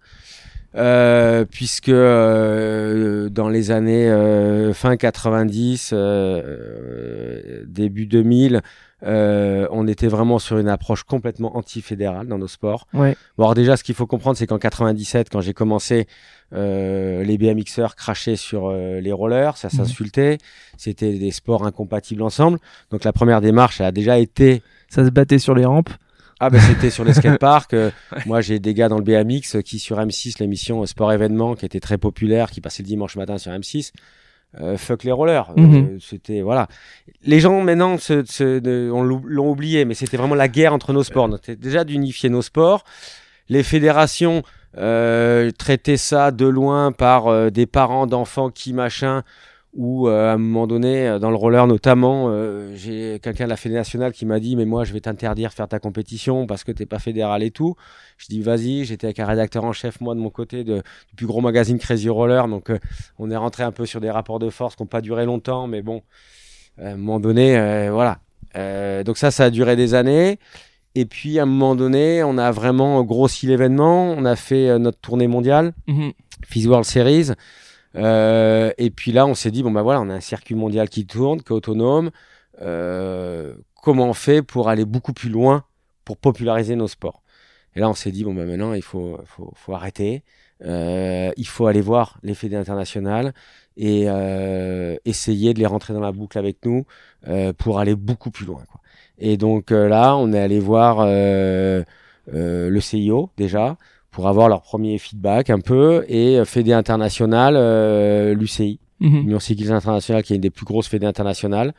Euh, 0.77 1.43
puisque 1.49 1.89
euh, 1.89 3.29
dans 3.29 3.49
les 3.49 3.71
années 3.71 4.09
euh, 4.09 4.73
fin 4.73 4.95
90, 4.97 5.91
euh, 5.93 7.63
début 7.67 8.05
2000, 8.05 8.61
euh, 9.03 9.67
on 9.71 9.87
était 9.87 10.07
vraiment 10.07 10.39
sur 10.39 10.57
une 10.57 10.67
approche 10.69 11.03
complètement 11.03 11.55
anti-fédérale 11.57 12.27
dans 12.27 12.37
nos 12.37 12.47
sports. 12.47 12.87
Ouais. 12.93 13.15
Bon, 13.37 13.43
alors 13.45 13.55
déjà, 13.55 13.77
ce 13.77 13.83
qu'il 13.83 13.95
faut 13.95 14.07
comprendre, 14.07 14.37
c'est 14.37 14.47
qu'en 14.47 14.57
97, 14.57 15.29
quand 15.31 15.41
j'ai 15.41 15.53
commencé, 15.53 16.07
euh, 16.53 17.23
les 17.23 17.37
BMXers 17.37 17.95
crachaient 17.95 18.35
sur 18.37 18.71
les 18.71 19.11
rollers, 19.11 19.57
ça 19.57 19.67
Mhm. 19.71 19.77
s'insultait, 19.79 20.37
c'était 20.77 21.13
des 21.13 21.31
sports 21.31 21.65
incompatibles 21.65 22.23
ensemble. 22.23 22.57
Donc 22.91 23.03
la 23.03 23.13
première 23.13 23.41
démarche 23.41 23.79
elle 23.81 23.87
a 23.87 23.91
déjà 23.91 24.17
été 24.19 24.61
Ça 24.89 25.03
se 25.03 25.09
battait 25.09 25.37
sur 25.39 25.53
les 25.53 25.65
rampes. 25.65 25.89
Ah 26.39 26.49
ben 26.49 26.59
c'était 26.61 26.89
sur 26.89 27.03
les 27.03 27.13
skateparks. 27.19 27.73
Euh, 27.73 27.91
Moi 28.25 28.41
j'ai 28.41 28.59
des 28.59 28.73
gars 28.73 28.89
dans 28.89 28.97
le 28.97 29.03
BMX 29.03 29.55
euh, 29.55 29.61
qui 29.61 29.79
sur 29.79 29.97
M6 29.99 30.35
l'émission 30.39 30.81
euh, 30.81 30.85
Sport 30.85 31.11
Événement 31.13 31.55
qui 31.55 31.65
était 31.65 31.79
très 31.79 31.97
populaire, 31.97 32.49
qui 32.51 32.61
passait 32.61 32.83
le 32.83 32.87
dimanche 32.87 33.15
matin 33.15 33.37
sur 33.37 33.51
M6. 33.51 33.91
Euh, 34.61 34.77
fuck 34.77 35.03
les 35.03 35.11
rollers. 35.11 35.51
Euh, 35.57 35.61
Mhm. 35.61 35.99
c'était 35.99 36.41
voilà. 36.41 36.67
Les 37.25 37.39
gens 37.39 37.61
maintenant 37.61 37.97
se, 37.97 38.23
se- 38.25 38.59
de- 38.59 38.89
on 38.93 39.03
l'ont 39.03 39.49
oublié, 39.51 39.83
mais 39.85 39.93
c'était 39.93 40.15
vraiment 40.17 40.35
la 40.35 40.47
guerre 40.47 40.73
entre 40.73 40.93
nos 40.93 41.03
sports. 41.03 41.29
C'était 41.35 41.55
déjà 41.57 41.83
d'unifier 41.83 42.29
nos 42.29 42.41
sports. 42.41 42.83
Les 43.49 43.61
fédérations 43.63 44.43
euh, 44.77 45.51
traitaient 45.57 45.97
ça 45.97 46.31
de 46.31 46.45
loin 46.45 46.91
par 46.91 47.51
des 47.51 47.65
parents 47.65 48.07
d'enfants 48.07 48.49
qui 48.49 48.73
machin. 48.73 49.23
Ou 49.73 50.07
euh, 50.07 50.31
à 50.31 50.33
un 50.33 50.37
moment 50.37 50.65
donné, 50.65 51.07
euh, 51.07 51.19
dans 51.19 51.29
le 51.29 51.35
roller 51.35 51.67
notamment, 51.67 52.29
euh, 52.29 52.71
j'ai 52.73 53.19
quelqu'un 53.21 53.43
de 53.43 53.49
la 53.49 53.57
fédération 53.57 53.99
nationale 53.99 54.11
qui 54.13 54.25
m'a 54.25 54.39
dit 54.39 54.55
mais 54.55 54.65
moi 54.65 54.83
je 54.85 54.93
vais 54.93 55.01
t'interdire 55.01 55.49
de 55.49 55.53
faire 55.53 55.67
ta 55.67 55.77
compétition 55.77 56.47
parce 56.47 56.63
que 56.63 56.71
t'es 56.71 56.85
pas 56.87 56.97
fédéral 56.99 57.43
et 57.43 57.51
tout. 57.51 57.75
Je 58.17 58.25
dis 58.27 58.41
vas-y, 58.41 58.85
j'étais 58.85 59.05
avec 59.07 59.19
un 59.19 59.25
rédacteur 59.25 59.65
en 59.65 59.73
chef 59.73 60.01
moi 60.01 60.15
de 60.15 60.19
mon 60.19 60.29
côté 60.31 60.63
de, 60.63 60.77
du 61.09 61.15
plus 61.15 61.27
gros 61.27 61.41
magazine 61.41 61.77
Crazy 61.77 62.09
Roller, 62.09 62.47
donc 62.47 62.71
euh, 62.71 62.79
on 63.19 63.29
est 63.29 63.35
rentré 63.35 63.63
un 63.63 63.71
peu 63.71 63.85
sur 63.85 64.01
des 64.01 64.09
rapports 64.09 64.39
de 64.39 64.49
force 64.49 64.75
qui 64.75 64.81
n'ont 64.83 64.87
pas 64.87 65.01
duré 65.01 65.25
longtemps, 65.25 65.67
mais 65.67 65.83
bon, 65.83 66.01
à 66.81 66.89
un 66.89 66.95
moment 66.95 67.19
donné, 67.19 67.89
voilà. 67.91 68.19
Donc 69.03 69.17
ça, 69.17 69.29
ça 69.29 69.45
a 69.45 69.49
duré 69.51 69.75
des 69.75 69.93
années. 69.93 70.39
Et 70.95 71.05
puis 71.05 71.37
à 71.37 71.43
un 71.43 71.45
moment 71.45 71.75
donné, 71.75 72.23
on 72.23 72.39
a 72.39 72.49
vraiment 72.51 73.03
grossi 73.03 73.45
l'événement. 73.45 74.11
On 74.17 74.25
a 74.25 74.35
fait 74.35 74.79
notre 74.79 74.97
tournée 74.99 75.27
mondiale, 75.27 75.73
Mhm. 75.87 76.13
Fizz 76.47 76.67
World 76.67 76.85
Series. 76.85 77.31
Euh, 77.97 78.71
et 78.77 78.89
puis 78.91 79.11
là, 79.11 79.25
on 79.25 79.35
s'est 79.35 79.51
dit 79.51 79.63
bon 79.63 79.71
bah 79.71 79.81
voilà, 79.81 80.01
on 80.01 80.09
a 80.09 80.13
un 80.15 80.19
circuit 80.21 80.55
mondial 80.55 80.89
qui 80.89 81.05
tourne, 81.05 81.41
qui 81.41 81.49
est 81.49 81.55
autonome. 81.55 82.11
Euh, 82.61 83.55
comment 83.83 84.09
on 84.09 84.13
fait 84.13 84.41
pour 84.41 84.69
aller 84.69 84.85
beaucoup 84.85 85.13
plus 85.13 85.29
loin 85.29 85.65
pour 86.05 86.17
populariser 86.17 86.75
nos 86.75 86.87
sports? 86.87 87.23
Et 87.75 87.79
là, 87.79 87.89
on 87.89 87.93
s'est 87.93 88.11
dit 88.11 88.23
bon 88.23 88.33
bah 88.33 88.45
maintenant, 88.45 88.73
il 88.73 88.81
faut 88.83 89.19
faut, 89.25 89.51
faut 89.55 89.73
arrêter. 89.73 90.23
Euh, 90.63 91.31
il 91.37 91.47
faut 91.47 91.67
aller 91.67 91.81
voir 91.81 92.17
les 92.23 92.33
fédés 92.33 92.55
internationales 92.55 93.33
et 93.77 94.05
euh, 94.07 94.97
essayer 95.05 95.53
de 95.53 95.59
les 95.59 95.67
rentrer 95.67 95.93
dans 95.93 95.99
la 95.99 96.11
boucle 96.11 96.37
avec 96.37 96.65
nous 96.65 96.85
euh, 97.27 97.53
pour 97.53 97.79
aller 97.79 97.95
beaucoup 97.95 98.31
plus 98.31 98.45
loin. 98.45 98.63
Quoi. 98.71 98.81
Et 99.19 99.37
donc 99.37 99.71
euh, 99.71 99.87
là, 99.87 100.15
on 100.17 100.33
est 100.33 100.39
allé 100.39 100.59
voir 100.59 101.05
le 101.05 102.79
CIO 102.79 103.29
déjà 103.37 103.77
pour 104.11 104.27
avoir 104.27 104.49
leur 104.49 104.61
premier 104.61 104.97
feedback 104.97 105.49
un 105.49 105.59
peu 105.59 106.05
et 106.07 106.37
euh, 106.39 106.45
Fédé 106.45 106.73
international, 106.73 107.55
euh, 107.57 108.33
l'UCI, 108.33 108.79
Mhm. 108.99 109.19
l'Union 109.21 109.39
cycliste 109.39 109.71
internationale 109.71 110.23
qui 110.23 110.33
est 110.33 110.37
une 110.37 110.41
des 110.41 110.49
plus 110.49 110.65
grosses 110.65 110.87
fédés 110.87 111.05
internationales. 111.05 111.73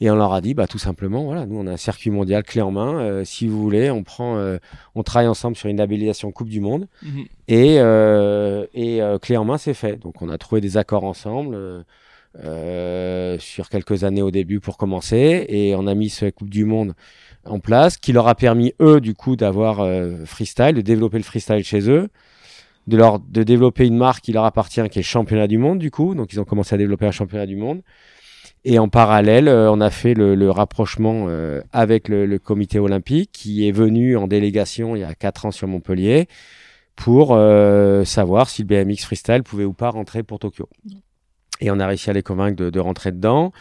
Et 0.00 0.10
on 0.10 0.14
leur 0.14 0.32
a 0.34 0.40
dit, 0.42 0.52
bah 0.54 0.66
tout 0.66 0.78
simplement, 0.78 1.24
voilà, 1.24 1.46
nous 1.46 1.58
on 1.58 1.66
a 1.66 1.72
un 1.72 1.76
circuit 1.78 2.10
mondial 2.10 2.42
clé 2.42 2.60
en 2.62 2.70
main. 2.70 2.98
euh, 3.00 3.24
si 3.24 3.46
vous 3.46 3.60
voulez, 3.62 3.90
on 3.90 4.02
prend, 4.04 4.36
euh, 4.36 4.58
on 4.94 5.02
travaille 5.02 5.28
ensemble 5.28 5.56
sur 5.56 5.68
une 5.70 5.76
labellisation 5.78 6.32
Coupe 6.32 6.48
du 6.48 6.60
Monde. 6.60 6.86
Mhm. 7.02 7.24
Et, 7.48 7.76
euh, 7.78 8.66
et 8.74 9.02
euh, 9.02 9.18
clé 9.18 9.36
en 9.36 9.44
main, 9.44 9.58
c'est 9.58 9.74
fait. 9.74 9.96
Donc 9.96 10.20
on 10.22 10.28
a 10.30 10.36
trouvé 10.38 10.60
des 10.62 10.76
accords 10.78 11.04
ensemble 11.04 11.84
euh, 12.44 13.38
sur 13.38 13.68
quelques 13.70 14.04
années 14.04 14.22
au 14.22 14.30
début 14.30 14.60
pour 14.60 14.76
commencer, 14.76 15.46
et 15.48 15.74
on 15.74 15.86
a 15.86 15.94
mis 15.94 16.10
cette 16.10 16.34
Coupe 16.34 16.50
du 16.50 16.64
Monde 16.64 16.92
en 17.48 17.60
place, 17.60 17.96
qui 17.96 18.12
leur 18.12 18.28
a 18.28 18.34
permis 18.34 18.72
eux 18.80 19.00
du 19.00 19.14
coup 19.14 19.36
d'avoir 19.36 19.80
euh, 19.80 20.24
freestyle, 20.24 20.74
de 20.74 20.80
développer 20.80 21.18
le 21.18 21.24
freestyle 21.24 21.64
chez 21.64 21.90
eux, 21.90 22.08
de 22.86 22.96
leur 22.96 23.18
de 23.18 23.42
développer 23.42 23.86
une 23.86 23.96
marque 23.96 24.24
qui 24.24 24.32
leur 24.32 24.44
appartient, 24.44 24.86
qui 24.90 24.98
est 24.98 25.02
le 25.02 25.06
championnat 25.06 25.46
du 25.46 25.58
monde 25.58 25.78
du 25.78 25.90
coup. 25.90 26.14
Donc 26.14 26.32
ils 26.32 26.40
ont 26.40 26.44
commencé 26.44 26.74
à 26.74 26.78
développer 26.78 27.06
un 27.06 27.12
championnat 27.12 27.46
du 27.46 27.56
monde. 27.56 27.82
Et 28.64 28.78
en 28.80 28.88
parallèle, 28.88 29.46
euh, 29.48 29.70
on 29.70 29.80
a 29.80 29.90
fait 29.90 30.14
le, 30.14 30.34
le 30.34 30.50
rapprochement 30.50 31.26
euh, 31.28 31.60
avec 31.72 32.08
le, 32.08 32.26
le 32.26 32.38
comité 32.38 32.80
olympique 32.80 33.30
qui 33.32 33.68
est 33.68 33.72
venu 33.72 34.16
en 34.16 34.26
délégation 34.26 34.96
il 34.96 35.00
y 35.00 35.04
a 35.04 35.14
quatre 35.14 35.46
ans 35.46 35.52
sur 35.52 35.68
Montpellier 35.68 36.26
pour 36.96 37.34
euh, 37.34 38.04
savoir 38.04 38.48
si 38.48 38.62
le 38.62 38.68
BMX 38.68 39.04
freestyle 39.04 39.42
pouvait 39.42 39.64
ou 39.64 39.72
pas 39.72 39.90
rentrer 39.90 40.22
pour 40.22 40.38
Tokyo. 40.38 40.68
Et 41.60 41.70
on 41.70 41.78
a 41.78 41.86
réussi 41.86 42.10
à 42.10 42.12
les 42.12 42.22
convaincre 42.22 42.56
de, 42.56 42.70
de 42.70 42.80
rentrer 42.80 43.12
dedans. 43.12 43.52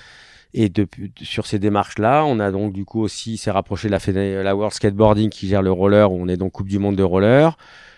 Et 0.57 0.69
depuis, 0.69 1.11
sur 1.21 1.45
ces 1.45 1.59
démarches-là, 1.59 2.23
on 2.25 2.39
a 2.39 2.49
donc 2.49 2.71
du 2.71 2.85
coup 2.85 3.01
aussi 3.01 3.35
s'est 3.35 3.51
rapproché 3.51 3.89
de 3.89 3.91
la, 3.91 3.99
fédé- 3.99 4.41
la 4.41 4.55
World 4.55 4.73
Skateboarding 4.73 5.29
qui 5.29 5.49
gère 5.49 5.61
le 5.61 5.71
roller, 5.71 6.09
où 6.11 6.15
on 6.17 6.29
est 6.29 6.37
donc 6.37 6.53
Coupe 6.53 6.69
du 6.69 6.79
Monde 6.79 6.95
de 6.95 7.03
roller, 7.03 7.57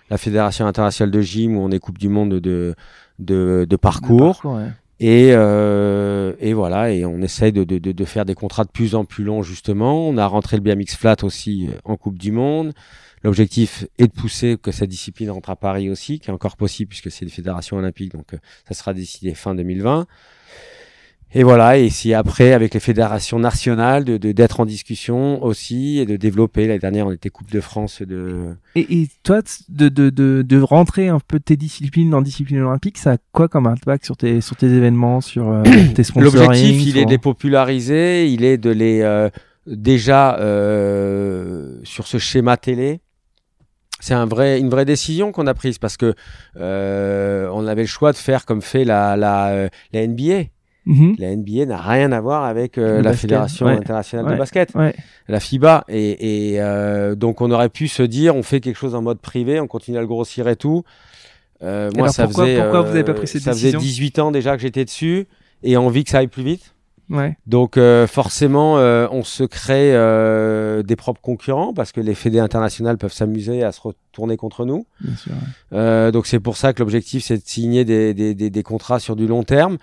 la 0.10 0.18
Fédération 0.18 0.66
internationale 0.66 1.12
de 1.12 1.22
gym, 1.22 1.56
où 1.56 1.62
on 1.62 1.70
est 1.70 1.78
Coupe 1.78 2.00
du 2.00 2.10
Monde 2.10 2.32
de, 2.32 2.40
de, 2.40 2.76
de, 3.20 3.68
de 3.70 3.76
parcours. 3.76 4.42
Le 4.44 4.50
ouais. 4.50 4.66
Et, 5.00 5.30
euh, 5.34 6.34
et 6.40 6.54
voilà, 6.54 6.92
et 6.92 7.06
on 7.06 7.22
essaye 7.22 7.52
de, 7.52 7.64
de, 7.64 7.78
de, 7.78 7.92
de 7.92 8.06
faire 8.06 8.26
des 8.26 8.34
contrats 8.34 8.64
de 8.64 8.72
plus 8.72 8.96
en 8.96 9.06
plus 9.06 9.24
longs 9.24 9.44
justement. 9.44 10.08
On 10.10 10.18
a 10.18 10.26
rentré 10.26 10.58
le 10.58 10.64
BMX 10.64 10.96
flat 10.98 11.18
aussi 11.22 11.68
euh, 11.70 11.78
en 11.86 11.96
Coupe 11.98 12.18
du 12.18 12.32
Monde. 12.32 12.74
L'objectif 13.24 13.86
est 14.00 14.08
de 14.08 14.12
pousser 14.12 14.58
que 14.60 14.72
cette 14.72 14.90
discipline 14.90 15.30
rentre 15.30 15.52
à 15.52 15.56
Paris 15.56 15.92
aussi, 15.92 16.20
qui 16.20 16.32
est 16.32 16.34
encore 16.34 16.58
possible 16.58 16.90
puisque 16.90 17.12
c'est 17.12 17.26
une 17.26 17.30
fédération 17.32 17.78
olympique, 17.78 18.14
donc 18.14 18.34
euh, 18.34 18.38
ça 18.68 18.74
sera 18.74 18.96
décidé 18.96 19.36
fin 19.36 19.54
2020. 19.54 20.08
Et 21.34 21.44
voilà, 21.44 21.78
et 21.78 21.90
si 21.90 22.14
après, 22.14 22.54
avec 22.54 22.74
les 22.74 22.80
fédérations 22.80 23.38
nationales, 23.38 24.06
de 24.06 24.18
d'être 24.18 24.62
en 24.62 24.66
discussion 24.66 25.44
aussi 25.44 26.00
et 26.00 26.06
de 26.06 26.16
développer. 26.16 26.68
L'année 26.68 26.80
dernière, 26.80 27.08
on 27.08 27.12
était 27.12 27.30
Coupe 27.30 27.52
de 27.52 27.60
France 27.60 28.02
de. 28.02 28.56
Et, 28.76 29.02
et 29.02 29.10
toi, 29.24 29.42
de, 29.68 29.90
de, 29.90 30.10
de, 30.10 30.42
de, 30.42 30.62
rentrer 30.62 31.10
un 31.10 31.20
peu 31.20 31.42
tes 31.42 31.58
disciplines 31.58 32.10
dans 32.10 32.22
discipline 32.22 32.62
olympique, 32.62 32.98
ça 32.98 33.14
a 33.14 33.18
quoi 33.34 33.50
comme 33.50 33.68
impact 33.68 34.06
sur 34.06 34.16
tes, 34.16 34.40
sur 34.40 34.56
tes 34.56 34.68
événements, 34.68 35.20
sur 35.20 35.50
euh, 35.50 35.64
tes 35.96 36.04
sponsoring 36.04 36.48
L'objectif, 36.48 36.88
il 36.88 36.98
est 36.98 37.06
de 37.06 37.10
les 37.10 37.18
populariser, 37.18 38.28
il 38.30 38.46
est 38.46 38.58
de 38.58 38.70
les. 38.70 39.02
Euh, 39.02 39.30
déjà, 39.66 40.38
euh, 40.40 41.78
sur 41.84 42.08
ce 42.08 42.20
schéma 42.20 42.56
télé, 42.56 43.02
c'est 44.00 44.14
un 44.14 44.26
vrai, 44.26 44.62
une 44.62 44.70
vraie 44.70 44.86
décision 44.86 45.34
qu'on 45.34 45.46
a 45.48 45.54
prise 45.54 45.78
parce 45.78 45.98
que 45.98 46.16
euh, 46.56 47.50
on 47.52 47.68
avait 47.68 47.82
le 47.82 47.88
choix 47.88 48.14
de 48.14 48.18
faire 48.18 48.46
comme 48.46 48.62
fait 48.62 48.86
la, 48.86 49.18
la, 49.18 49.70
la 49.92 50.08
NBA 50.08 50.46
Mhm. 50.88 51.16
La 51.20 51.36
NBA 51.36 51.66
n'a 51.66 51.78
rien 51.78 52.14
à 52.14 52.22
voir 52.22 52.46
avec 52.46 52.78
euh, 52.78 53.02
la 53.02 53.12
Fédération 53.12 53.68
internationale 53.68 54.32
de 54.32 54.38
basket, 54.38 54.74
la 55.28 55.40
FIBA. 55.40 55.84
Et, 55.90 56.54
et 56.54 56.62
euh, 56.62 57.14
donc 57.14 57.42
on 57.42 57.52
aurait 57.52 57.70
pu 57.70 57.90
se 57.90 58.04
dire, 58.04 58.36
on 58.36 58.44
fait 58.44 58.62
quelque 58.62 58.78
chose 58.78 58.96
en 58.96 59.02
mode 59.02 59.20
privé, 59.20 59.60
on 59.60 59.68
continue 59.68 59.98
à 59.98 60.02
le 60.02 60.08
grossir 60.08 60.48
et 60.48 60.56
tout. 60.56 60.84
Euh, 61.62 61.92
moi, 61.98 62.08
ça 62.10 62.28
faisait, 62.28 62.62
pourquoi 62.62 62.82
vous 62.82 62.92
avez 62.92 63.04
pas 63.04 63.14
pris 63.14 63.28
cette 63.28 63.42
ça 63.42 63.52
faisait 63.52 63.74
18 63.74 64.20
ans 64.20 64.32
déjà 64.32 64.56
que 64.56 64.62
j'étais 64.62 64.86
dessus 64.86 65.28
et 65.62 65.76
envie 65.76 66.06
que 66.06 66.12
ça 66.12 66.20
aille 66.20 66.28
plus 66.28 66.44
vite. 66.44 66.74
Ouais. 67.10 67.38
Donc 67.48 67.78
forcément, 68.08 68.76
on 68.76 69.24
se 69.24 69.44
crée 69.44 69.92
des 70.84 70.96
propres 70.96 71.22
concurrents 71.22 71.74
parce 71.74 71.92
que 71.92 72.00
les 72.00 72.16
fédés 72.16 72.40
internationales 72.40 72.98
peuvent 72.98 73.14
s'amuser 73.14 73.62
à 73.62 73.74
se 73.74 73.82
retourner 73.82 74.38
contre 74.38 74.64
nous. 74.64 74.86
Bien 75.02 75.16
sûr, 75.18 76.12
donc 76.14 76.28
c'est 76.28 76.40
pour 76.40 76.56
ça 76.56 76.72
que 76.72 76.80
l'objectif 76.80 77.26
c'est 77.26 77.38
de 77.38 77.44
signer 77.46 77.84
des, 77.84 78.14
des, 78.14 78.34
des, 78.36 78.50
des, 78.50 78.64
contrats 78.64 79.00
sur 79.00 79.18
du 79.18 79.28
long 79.28 79.44
terme. 79.44 79.78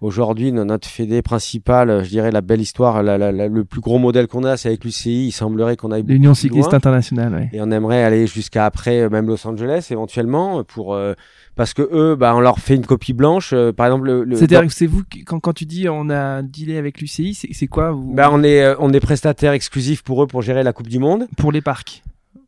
Aujourd'hui, 0.00 0.52
notre 0.52 0.86
fédé 0.86 1.22
principale, 1.22 2.04
je 2.04 2.08
dirais 2.08 2.30
la 2.30 2.40
belle 2.40 2.60
histoire, 2.60 3.02
la, 3.02 3.18
la, 3.18 3.32
le 3.32 3.64
plus 3.64 3.80
gros 3.80 3.98
modèle 3.98 4.28
qu'on 4.28 4.44
a, 4.44 4.56
c'est 4.56 4.68
avec 4.68 4.84
l'UCI. 4.84 5.26
Il 5.26 5.32
semblerait 5.32 5.76
qu'on 5.76 5.90
aille 5.90 6.04
l'Union 6.06 6.34
cycliste 6.34 6.72
internationale. 6.72 7.34
Ouais. 7.34 7.50
Et 7.52 7.60
on 7.60 7.70
aimerait 7.72 8.04
aller 8.04 8.28
jusqu'à 8.28 8.64
après, 8.64 9.00
euh, 9.00 9.10
même 9.10 9.26
Los 9.26 9.44
Angeles 9.44 9.88
éventuellement, 9.90 10.62
pour 10.62 10.94
euh, 10.94 11.14
parce 11.56 11.74
que 11.74 11.82
eux, 11.92 12.14
bah, 12.14 12.34
on 12.36 12.40
leur 12.40 12.60
fait 12.60 12.76
une 12.76 12.86
copie 12.86 13.12
blanche. 13.12 13.50
Euh, 13.52 13.72
par 13.72 13.86
exemple, 13.86 14.06
le, 14.06 14.36
c'est-à-dire 14.36 14.64
que 14.64 14.72
c'est 14.72 14.86
vous 14.86 15.02
quand, 15.26 15.40
quand 15.40 15.52
tu 15.52 15.64
dis 15.66 15.88
on 15.88 16.10
a 16.10 16.42
dealé 16.42 16.76
avec 16.76 17.00
l'UCI, 17.00 17.34
c'est 17.34 17.66
quoi 17.66 17.90
vous... 17.90 18.14
Bah, 18.14 18.28
on 18.32 18.44
est 18.44 18.76
on 18.78 18.92
est 18.92 19.00
prestataire 19.00 19.52
exclusif 19.52 20.02
pour 20.02 20.22
eux 20.22 20.28
pour 20.28 20.42
gérer 20.42 20.62
la 20.62 20.72
Coupe 20.72 20.88
du 20.88 21.00
Monde. 21.00 21.26
Pour 21.36 21.50
les 21.50 21.60
parcs. 21.60 22.04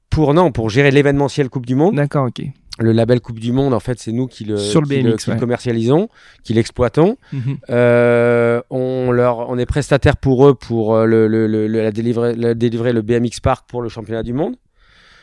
Pour 0.09 0.34
non, 0.34 0.53
pour 0.53 0.70
gérer 0.70 0.92
l'événementiel 0.92 1.48
Coupe 1.48 1.66
du 1.66 1.74
Monde. 1.74 1.96
D'accord, 1.96 2.28
ok 2.28 2.46
le 2.81 2.93
label 2.93 3.20
Coupe 3.20 3.39
du 3.39 3.53
Monde, 3.53 3.74
en 3.74 3.81
fait, 3.81 3.99
c'est 3.99 4.12
nous 4.12 4.26
qui 4.26 4.45
le, 4.45 4.57
Sur 4.57 4.81
le 4.81 5.16
qui 5.16 5.37
commercialisons, 5.37 6.09
qui 6.43 6.55
l'exploitons. 6.55 7.16
Mhm. 7.33 7.59
euh, 7.68 8.62
on 8.70 9.12
leur, 9.12 9.51
on 9.51 9.59
est 9.59 9.66
prestataire 9.66 10.16
pour 10.16 10.49
eux 10.49 10.55
pour 10.55 10.95
euh, 10.95 11.05
le, 11.05 11.28
le, 11.28 11.47
le, 11.47 11.66
la 11.68 11.93
délivrer, 11.93 12.35
le, 12.35 12.55
délivrer 12.55 12.93
le 12.93 13.03
BMX 13.03 13.41
Park 13.43 13.68
pour 13.68 13.83
le 13.83 13.89
championnat 13.89 14.22
du 14.22 14.33
monde. 14.33 14.57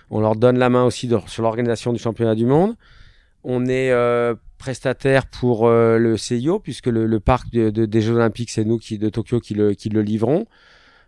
On 0.09 0.21
leur 0.21 0.35
donne 0.35 0.57
la 0.57 0.69
main 0.69 0.85
aussi 0.85 1.09
sur 1.25 1.41
l'organisation 1.41 1.91
du 1.91 1.99
championnat 1.99 2.35
du 2.35 2.45
monde. 2.45 2.75
On 3.43 3.65
est 3.65 3.91
euh, 3.91 4.35
prestataire 4.57 5.25
pour 5.27 5.67
euh, 5.67 5.97
le 5.97 6.17
CIO 6.17 6.59
puisque 6.59 6.87
le, 6.87 7.05
le 7.05 7.19
parc 7.19 7.51
de, 7.51 7.69
de, 7.69 7.85
des 7.85 8.01
Jeux 8.01 8.15
Olympiques, 8.15 8.51
c'est 8.51 8.65
nous 8.65 8.77
qui 8.77 8.97
de 8.97 9.09
Tokyo 9.09 9.39
qui 9.39 9.53
le, 9.53 9.73
qui 9.73 9.89
le 9.89 10.01
livrons. 10.01 10.45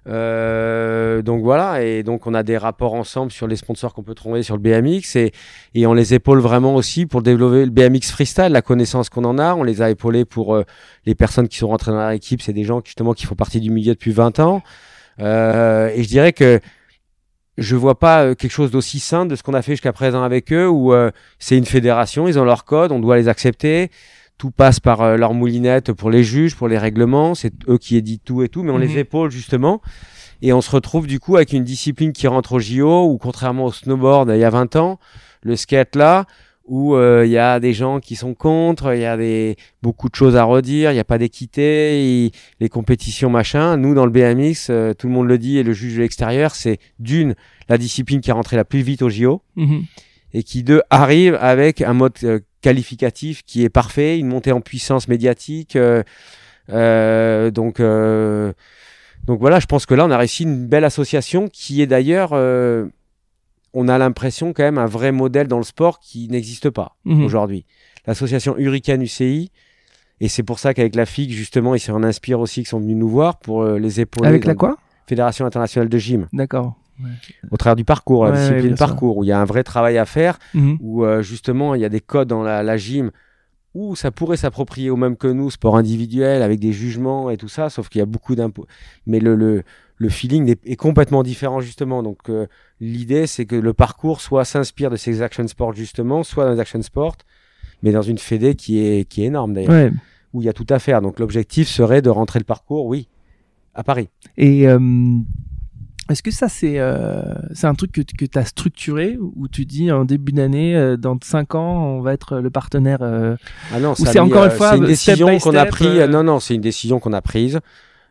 Euh, 0.08 1.22
donc 1.22 1.43
voilà, 1.43 1.84
et 1.84 2.04
donc 2.04 2.26
on 2.26 2.34
a 2.34 2.41
des 2.41 2.58
rapports 2.58 2.93
ensemble 2.93 3.32
sur 3.32 3.47
les 3.47 3.56
sponsors 3.56 3.93
qu'on 3.93 4.04
peut 4.04 4.16
trouver 4.16 4.43
sur 4.43 4.56
le 4.56 4.62
BMX 4.62 5.16
et, 5.16 5.32
et 5.76 5.86
on 5.86 5.93
les 5.93 6.14
épaule 6.14 6.39
vraiment 6.39 6.76
aussi 6.76 7.06
pour 7.06 7.22
développer 7.22 7.66
le 7.66 7.72
BMX 7.72 8.12
freestyle, 8.12 8.47
la 8.52 8.62
connaissance 8.62 9.10
qu'on 9.10 9.26
en 9.26 9.38
a. 9.38 9.54
On 9.56 9.64
les 9.64 9.82
a 9.82 9.89
épaulés 9.89 10.26
pour 10.26 10.56
euh, 10.56 10.64
les 11.06 11.16
personnes 11.16 11.47
qui 11.47 11.58
sont 11.58 11.68
rentrées 11.68 11.91
dans 11.91 12.10
l'équipe, 12.10 12.41
c'est 12.41 12.54
des 12.54 12.64
gens 12.64 12.82
justement 12.84 13.14
qui 13.14 13.26
font 13.26 13.36
partie 13.36 13.60
du 13.60 13.70
milieu 13.70 13.93
depuis 13.93 14.12
20 14.12 14.39
ans. 14.39 14.64
Euh, 15.20 15.89
et 15.93 16.04
je 16.04 16.08
dirais 16.08 16.32
que 16.32 16.62
je 17.58 17.76
vois 17.76 18.00
pas 18.00 18.24
euh, 18.24 18.36
quelque 18.36 18.52
chose 18.52 18.72
d'aussi 18.72 19.00
sain 19.00 19.26
de 19.26 19.36
ce 19.36 19.43
qu'on 19.43 19.54
a 19.54 19.62
fait 19.62 19.74
jusqu'à 19.74 19.91
présent 19.91 20.24
avec 20.24 20.54
eux, 20.54 20.70
où 20.70 20.93
c'est 21.39 21.58
une 21.58 21.66
fédération, 21.66 22.28
ils 22.28 22.39
ont 22.39 22.45
leur 22.45 22.64
code, 22.64 22.93
on 22.93 23.00
doit 23.00 23.18
les 23.18 23.28
accepter 23.28 23.91
tout 24.40 24.50
passe 24.50 24.80
par 24.80 25.02
euh, 25.02 25.18
leur 25.18 25.36
moulinette 25.36 25.92
pour 25.92 26.10
les 26.10 26.24
juges, 26.24 26.56
pour 26.56 26.68
les 26.68 26.80
règlements, 26.80 27.36
c'est 27.36 27.54
eux 27.68 27.78
qui 27.78 27.98
éditent 27.98 28.24
tout 28.24 28.42
et 28.42 28.50
tout, 28.50 28.64
mais 28.64 28.72
on 28.72 28.80
les 28.80 28.88
mhm. 28.88 28.98
épaule 28.98 29.30
justement. 29.30 29.82
Et 30.42 30.54
on 30.54 30.62
se 30.62 30.72
retrouve 30.72 31.06
du 31.06 31.20
coup 31.20 31.36
avec 31.36 31.52
une 31.52 31.66
discipline 31.66 32.14
qui 32.14 32.26
rentre 32.26 32.54
au 32.54 32.60
JO, 32.60 33.06
ou 33.06 33.18
contrairement 33.18 33.66
au 33.66 33.72
snowboard 33.72 34.32
il 34.34 34.40
y 34.40 34.46
a 34.46 34.50
20 34.50 34.78
ans, 34.78 34.98
le 35.44 35.58
skate 35.58 35.98
là, 35.98 36.26
où 36.66 36.96
euh, 36.96 37.26
il 37.26 37.32
y 37.32 37.38
a 37.38 37.60
des 37.60 37.74
gens 37.74 38.00
qui 38.00 38.16
sont 38.16 38.34
contre, 38.34 38.96
il 38.96 39.02
y 39.02 39.06
a 39.06 39.18
des 39.18 39.58
beaucoup 39.82 40.08
de 40.08 40.16
choses 40.16 40.38
à 40.38 40.46
redire, 40.46 40.92
il 40.92 40.94
n'y 40.94 41.02
a 41.02 41.04
pas 41.04 41.18
d'équité, 41.18 42.32
les 42.62 42.70
compétitions 42.70 43.30
machin. 43.30 43.76
Nous 43.76 43.94
dans 43.94 44.06
le 44.06 44.12
BMX, 44.12 44.70
euh, 44.70 44.94
tout 44.94 45.08
le 45.08 45.14
monde 45.14 45.28
le 45.28 45.38
dit 45.38 45.58
et 45.58 45.64
le 45.64 45.74
juge 45.74 45.96
de 45.96 46.02
l'extérieur, 46.02 46.56
c'est 46.56 46.80
d'une 47.00 47.36
la 47.68 47.78
discipline 47.78 48.22
qui 48.22 48.30
est 48.30 48.34
rentrée 48.34 48.56
la 48.56 48.66
plus 48.66 48.82
vite 48.82 49.02
au 49.02 49.10
JO. 49.10 49.42
Mhm. 49.58 49.84
Et 50.34 50.43
qui 50.43 50.63
deux 50.63 50.82
arrive 50.89 51.36
avec 51.41 51.82
un 51.82 51.93
mode 51.93 52.43
qualificatif 52.61 53.43
qui 53.43 53.63
est 53.63 53.69
parfait, 53.69 54.19
une 54.19 54.27
montée 54.27 54.51
en 54.51 54.61
puissance 54.61 55.07
médiatique. 55.07 55.75
Euh, 55.75 56.03
euh, 56.69 57.51
donc, 57.51 57.80
euh, 57.80 58.53
donc 59.25 59.39
voilà, 59.39 59.59
je 59.59 59.65
pense 59.65 59.86
que 59.86 59.93
là, 59.93 60.05
on 60.05 60.11
a 60.11 60.17
réussi 60.17 60.43
une 60.43 60.67
belle 60.67 60.86
association 60.86 61.47
qui 61.47 61.82
est 61.82 61.88
d'ailleurs, 61.88 62.34
on 63.73 63.88
a 63.88 63.97
l'impression 63.97 64.53
quand 64.53 64.63
même 64.63 64.77
un 64.77 64.86
vrai 64.86 65.11
modèle 65.11 65.47
dans 65.47 65.57
le 65.57 65.63
sport 65.63 65.99
qui 65.99 66.27
n'existe 66.30 66.69
pas 66.69 66.95
mhm. 67.05 67.23
aujourd'hui. 67.23 67.65
L'association 68.05 68.55
Hurricane 68.57 69.01
UCI, 69.01 69.51
et 70.21 70.27
c'est 70.27 70.43
pour 70.43 70.59
ça 70.59 70.73
qu'avec 70.73 70.95
la 70.95 71.05
FIG, 71.05 71.32
justement, 71.32 71.75
ils 71.75 71.80
s'en 71.80 72.03
inspirent 72.03 72.39
aussi, 72.39 72.63
qui 72.63 72.69
sont 72.69 72.80
venus 72.80 72.97
nous 72.97 73.09
voir 73.09 73.39
pour 73.39 73.63
les 73.63 74.01
épauler. 74.01 74.27
Avec 74.27 74.45
la 74.45 74.55
quoi? 74.55 74.77
Fédération 75.07 75.45
internationale 75.45 75.89
de 75.89 75.97
gym. 75.97 76.27
D'accord 76.34 76.75
au 77.52 77.58
travers 77.58 77.76
du 77.76 77.86
parcours, 77.86 78.26
la 78.26 78.32
discipline 78.32 78.76
parcours, 78.76 79.18
où 79.18 79.24
il 79.24 79.28
y 79.28 79.32
a 79.32 79.39
un 79.39 79.45
vrai 79.45 79.64
travail 79.64 79.97
à 79.97 80.06
faire, 80.06 80.39
mhm. 80.54 80.78
où 80.82 81.04
euh, 81.04 81.22
justement 81.22 81.76
il 81.76 81.82
y 81.82 81.86
a 81.86 81.89
des 81.89 82.02
codes 82.02 82.28
dans 82.28 82.43
la, 82.43 82.78
gym 82.78 83.12
où 83.76 83.95
ça 83.95 84.12
pourrait 84.12 84.38
s'approprier 84.38 84.89
au 84.89 84.95
même 84.95 85.16
que 85.16 85.28
nous, 85.28 85.52
sport 85.52 85.78
individuel, 85.78 86.41
avec 86.41 86.60
des 86.60 86.72
jugements 86.72 87.30
et 87.30 87.38
tout 87.38 87.47
ça, 87.47 87.70
sauf 87.70 87.88
qu'il 87.88 88.00
y 88.00 88.02
a 88.02 88.06
beaucoup 88.06 88.36
d'impôts. 88.36 88.66
Mais 89.06 89.20
le, 89.20 89.36
le, 89.36 89.64
le 89.97 90.10
feeling 90.10 90.56
est, 90.64 90.76
complètement 90.76 91.22
différent 91.24 91.62
justement. 91.62 92.02
Donc 92.02 92.30
euh, 92.30 92.47
l'idée 92.80 93.28
c'est 93.28 93.45
que 93.45 93.56
le 93.56 93.74
parcours 93.74 94.22
soit 94.22 94.45
s'inspire 94.45 94.89
de 94.89 94.95
ces 94.95 95.22
action 95.22 95.47
sports 95.47 95.74
justement, 95.74 96.24
soit 96.24 96.45
dans 96.45 96.54
les 96.54 96.60
action 96.60 96.82
sports, 96.82 97.18
mais 97.84 97.91
dans 97.91 98.02
une 98.02 98.18
fédé 98.18 98.56
qui 98.56 98.80
est, 98.80 99.08
qui 99.08 99.24
est 99.24 99.28
énorme 99.28 99.54
d'ailleurs, 99.54 99.91
où 100.34 100.41
il 100.41 100.45
y 100.45 100.50
a 100.50 100.54
tout 100.54 100.68
à 100.70 100.80
faire. 100.80 101.02
Donc 101.02 101.20
l'objectif 101.20 101.68
serait 101.68 102.02
de 102.02 102.10
rentrer 102.10 102.39
le 102.39 102.45
parcours, 102.45 102.86
oui, 102.88 103.08
à 103.76 103.84
Paris. 103.84 104.10
Et 104.38 104.68
euh, 104.68 104.80
est-ce 106.10 106.24
que 106.24 106.32
ça, 106.32 106.49
c'est 106.49 106.80
euh, 106.80 107.22
un 107.64 107.76
truc 107.76 107.91
que, 107.91 108.01
que 108.01 108.26
tu 108.26 108.38
as 108.38 108.45
structuré 108.45 109.18
où 109.20 109.47
tu 109.47 109.66
dis 109.66 109.91
en 109.91 110.05
début 110.05 110.32
d'année, 110.32 110.76
euh, 110.76 110.97
dans 110.97 111.18
5 111.22 111.55
ans, 111.55 111.84
on 111.86 112.01
va 112.01 112.14
être 112.14 112.39
le 112.39 112.49
partenaire 112.49 112.99
euh, 113.01 113.36
Ah 113.72 113.80
non, 113.80 113.95
c'est 113.95 114.20
encore 114.20 114.45
une 114.45 114.51
fois 114.51 114.76
une 114.76 114.86
décision 114.86 115.38
qu'on 115.38 115.55
a 115.55 115.66
prise. 115.66 116.01
non, 116.10 116.24
non, 116.24 116.39
c'est 116.39 116.55
une 116.55 116.62
décision 116.62 116.99
qu'on 116.99 117.14
a 117.14 117.22
prise. 117.22 117.60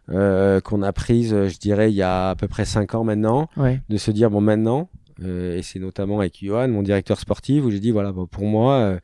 qu'on 0.08 0.82
a 0.82 0.92
prise, 0.92 1.30
je 1.30 1.58
dirais, 1.58 1.90
il 1.90 1.96
y 1.96 2.02
a 2.02 2.30
à 2.30 2.36
peu 2.36 2.48
près 2.48 2.64
5 2.64 2.94
ans 2.94 3.04
maintenant, 3.04 3.48
de 3.56 3.96
se 3.96 4.10
dire, 4.10 4.30
bon, 4.30 4.40
maintenant, 4.40 4.88
et 5.24 5.62
c'est 5.62 5.80
notamment 5.80 6.20
avec 6.20 6.38
Johan, 6.40 6.68
mon 6.68 6.82
directeur 6.82 7.18
sportif, 7.18 7.64
où 7.64 7.70
j'ai 7.70 7.80
dit, 7.80 7.90
voilà, 7.90 8.12
pour 8.12 8.44
moi, 8.44 8.98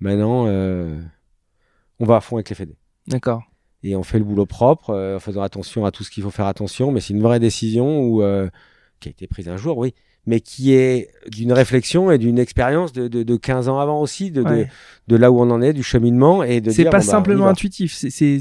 maintenant, 0.00 0.46
on 0.46 2.04
va 2.04 2.16
à 2.16 2.20
fond 2.20 2.36
avec 2.36 2.50
les 2.50 2.56
fédés. 2.56 2.76
D'accord 3.06 3.42
et 3.84 3.94
on 3.94 4.02
fait 4.02 4.18
le 4.18 4.24
boulot 4.24 4.46
propre 4.46 4.90
euh, 4.90 5.16
en 5.16 5.20
faisant 5.20 5.42
attention 5.42 5.84
à 5.84 5.92
tout 5.92 6.02
ce 6.02 6.10
qu'il 6.10 6.22
faut 6.22 6.30
faire 6.30 6.46
attention. 6.46 6.90
Mais 6.90 7.00
c'est 7.00 7.12
une 7.12 7.22
vraie 7.22 7.38
décision 7.38 8.00
où, 8.00 8.22
euh, 8.22 8.48
qui 8.98 9.08
a 9.08 9.10
été 9.10 9.26
prise 9.26 9.48
un 9.48 9.58
jour, 9.58 9.76
oui, 9.76 9.94
mais 10.26 10.40
qui 10.40 10.72
est 10.72 11.10
d'une 11.30 11.52
réflexion 11.52 12.10
et 12.10 12.16
d'une 12.16 12.38
expérience 12.38 12.94
de, 12.94 13.08
de, 13.08 13.22
de, 13.22 13.36
15 13.36 13.68
ans 13.68 13.78
avant 13.78 14.00
aussi, 14.00 14.30
de, 14.30 14.42
de, 14.42 14.66
de, 15.06 15.16
là 15.16 15.30
où 15.30 15.38
on 15.38 15.50
en 15.50 15.60
est, 15.60 15.74
du 15.74 15.82
cheminement 15.82 16.42
et 16.42 16.62
de. 16.62 16.70
C'est 16.70 16.84
pas 16.84 16.92
bah, 16.92 17.00
simplement 17.02 17.46
intuitif. 17.46 17.94
C'est 17.94 18.40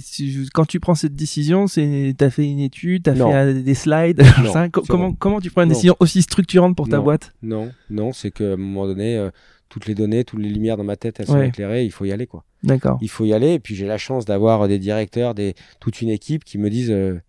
quand 0.54 0.66
tu 0.66 0.80
prends 0.80 0.96
cette 0.96 1.16
décision, 1.16 1.68
c'est 1.68 2.16
t'as 2.18 2.30
fait 2.30 2.46
une 2.46 2.62
étude, 2.62 3.04
t'as 3.04 3.14
fait 3.14 3.54
des 3.62 3.74
slides. 3.76 4.24
comment 4.88 5.14
comment 5.14 5.42
tu 5.42 5.52
prends 5.52 5.64
une 5.64 5.70
décision 5.70 5.98
aussi 6.00 6.22
structurante 6.22 6.78
pour 6.78 6.88
ta 6.88 7.02
boîte? 7.02 7.34
Non, 7.42 7.70
non, 7.90 8.14
c'est 8.14 8.32
qu'à 8.32 8.54
un 8.54 8.58
moment 8.58 8.88
donné. 8.88 9.18
Euh, 9.18 9.30
toutes 9.74 9.88
les 9.88 9.96
données, 9.96 10.24
toutes 10.24 10.40
les 10.40 10.50
lumières 10.50 10.78
dans 10.78 10.84
ma 10.84 10.96
tête, 10.96 11.20
elles 11.20 11.26
sont 11.26 11.42
éclairées. 11.42 11.84
Il 11.84 11.92
faut 11.92 12.06
y 12.06 12.12
aller, 12.12 12.28
quoi. 12.28 12.44
D'accord. 12.62 13.00
Il 13.02 13.10
faut 13.10 13.26
y 13.26 13.34
aller. 13.34 13.54
Et 13.54 13.60
puis 13.60 13.74
j'ai 13.74 13.88
la 13.88 13.98
chance 13.98 14.24
d'avoir 14.24 14.68
des 14.68 14.78
directeurs, 14.78 15.34
des 15.34 15.56
toute 15.80 16.02
une 16.02 16.10
équipe 16.10 16.44
qui 16.44 16.60
me 16.60 16.70
disent. 16.70 16.92
Euh, 16.92 17.20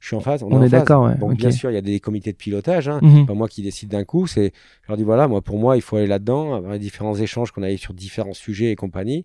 je 0.00 0.08
suis 0.08 0.16
en 0.16 0.20
phase. 0.20 0.42
On, 0.42 0.62
est, 0.62 0.68
d'accord. 0.68 1.04
Ouais. 1.04 1.14
Bon, 1.14 1.32
bien 1.32 1.50
sûr, 1.50 1.70
il 1.70 1.74
y 1.74 1.78
a 1.78 1.80
des 1.80 1.98
comités 1.98 2.30
de 2.32 2.36
pilotage. 2.36 2.88
Hein. 2.88 2.98
Mhm. 3.00 3.26
Pas 3.26 3.32
moi 3.32 3.48
qui 3.48 3.62
décide 3.62 3.88
d'un 3.88 4.04
coup. 4.04 4.26
C'est, 4.26 4.52
je 4.82 4.88
leur 4.88 4.98
dis 4.98 5.04
voilà, 5.04 5.28
moi 5.28 5.40
pour 5.40 5.56
moi, 5.56 5.76
il 5.76 5.82
faut 5.82 5.96
aller 5.96 6.08
là-dedans, 6.08 6.54
avoir 6.54 6.72
les 6.72 6.78
différents 6.78 7.14
échanges 7.14 7.52
qu'on 7.52 7.62
a 7.62 7.70
eu 7.70 7.78
sur 7.78 7.94
différents 7.94 8.34
sujets 8.34 8.70
et 8.70 8.76
compagnie. 8.76 9.24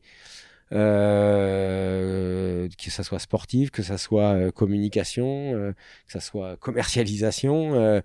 Euh, 0.71 2.67
que 2.77 2.91
ça 2.91 3.01
soit 3.01 3.17
sportif, 3.17 3.71
que 3.71 3.81
ça 3.81 3.97
soit 3.97 4.35
euh, 4.35 4.51
communication, 4.51 5.53
euh, 5.55 5.71
que 6.05 6.11
ça 6.11 6.19
soit 6.19 6.57
commercialisation. 6.57 8.01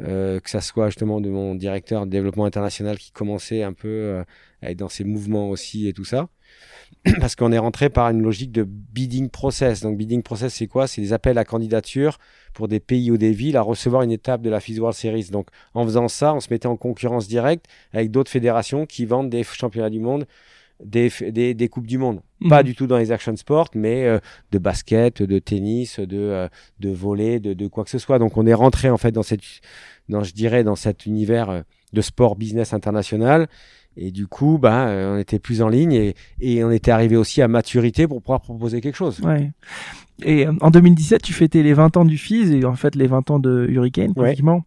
Euh, 0.00 0.38
que 0.40 0.48
ça 0.50 0.60
soit 0.60 0.88
justement 0.88 1.20
de 1.20 1.28
mon 1.28 1.54
directeur 1.54 2.06
de 2.06 2.10
développement 2.10 2.44
international 2.44 2.98
qui 2.98 3.10
commençait 3.10 3.62
un 3.62 3.72
peu 3.72 3.88
euh, 3.88 4.24
à 4.62 4.70
être 4.70 4.76
dans 4.76 4.88
ses 4.88 5.04
mouvements 5.04 5.50
aussi 5.50 5.88
et 5.88 5.92
tout 5.92 6.04
ça. 6.04 6.28
Parce 7.20 7.34
qu'on 7.34 7.52
est 7.52 7.58
rentré 7.58 7.90
par 7.90 8.08
une 8.10 8.22
logique 8.22 8.52
de 8.52 8.64
bidding 8.64 9.28
process. 9.28 9.80
Donc 9.80 9.96
bidding 9.96 10.22
process, 10.22 10.54
c'est 10.54 10.66
quoi? 10.66 10.86
C'est 10.86 11.00
des 11.00 11.12
appels 11.12 11.38
à 11.38 11.44
candidature 11.44 12.18
pour 12.54 12.68
des 12.68 12.80
pays 12.80 13.10
ou 13.10 13.18
des 13.18 13.32
villes 13.32 13.56
à 13.56 13.62
recevoir 13.62 14.02
une 14.02 14.12
étape 14.12 14.42
de 14.42 14.50
la 14.50 14.60
FIS 14.60 14.78
World 14.78 14.96
Series. 14.96 15.30
Donc 15.30 15.48
en 15.74 15.84
faisant 15.84 16.08
ça, 16.08 16.34
on 16.34 16.40
se 16.40 16.48
mettait 16.50 16.66
en 16.66 16.76
concurrence 16.76 17.28
directe 17.28 17.66
avec 17.92 18.10
d'autres 18.10 18.30
fédérations 18.30 18.86
qui 18.86 19.04
vendent 19.04 19.30
des 19.30 19.42
championnats 19.42 19.90
du 19.90 20.00
monde 20.00 20.26
des, 20.84 21.10
des, 21.32 21.54
des, 21.54 21.68
Coupes 21.68 21.86
du 21.86 21.98
Monde. 21.98 22.20
Pas 22.48 22.58
Mhm. 22.60 22.64
du 22.66 22.74
tout 22.76 22.86
dans 22.86 22.98
les 22.98 23.10
action 23.10 23.34
sports, 23.36 23.68
mais 23.74 24.04
euh, 24.04 24.18
de 24.52 24.58
basket, 24.58 25.22
de 25.22 25.38
tennis, 25.40 25.98
de, 25.98 26.16
euh, 26.18 26.48
de 26.80 26.90
volley, 26.90 27.40
de, 27.40 27.52
de 27.54 27.66
quoi 27.66 27.82
que 27.84 27.90
ce 27.90 27.98
soit. 27.98 28.18
Donc 28.18 28.36
on 28.36 28.46
est 28.46 28.54
rentré 28.54 28.88
en 28.90 28.96
fait 28.96 29.10
dans, 29.12 29.22
cette, 29.24 29.40
dans 30.08 30.22
je 30.22 30.32
dirais, 30.32 30.62
dans 30.64 30.76
cet 30.76 31.04
univers 31.06 31.50
euh, 31.50 31.60
de 31.92 32.00
sport 32.00 32.36
business 32.36 32.72
international. 32.72 33.48
Et 33.96 34.12
du 34.12 34.28
coup, 34.28 34.58
bah, 34.58 34.86
euh, 34.88 35.16
on 35.16 35.18
était 35.18 35.40
plus 35.40 35.60
en 35.62 35.68
ligne 35.68 35.92
et, 35.92 36.14
et 36.40 36.62
on 36.62 36.70
était 36.70 36.92
arrivé 36.92 37.16
aussi 37.16 37.42
à 37.42 37.48
maturité 37.48 38.06
pour 38.06 38.22
pouvoir 38.22 38.40
proposer 38.40 38.80
quelque 38.80 38.94
chose. 38.94 39.18
Ouais. 39.20 39.50
Et 40.22 40.46
euh, 40.46 40.52
en 40.60 40.70
2017, 40.70 41.20
tu 41.22 41.32
fêtais 41.32 41.64
les 41.64 41.74
20 41.74 41.96
ans 41.96 42.04
du 42.04 42.16
FIS 42.16 42.52
et 42.52 42.64
en 42.64 42.74
fait 42.76 42.94
les 42.94 43.08
20 43.08 43.32
ans 43.32 43.38
de 43.40 43.66
Hurricane, 43.68 44.12
Ouais. 44.14 44.26
pratiquement. 44.28 44.62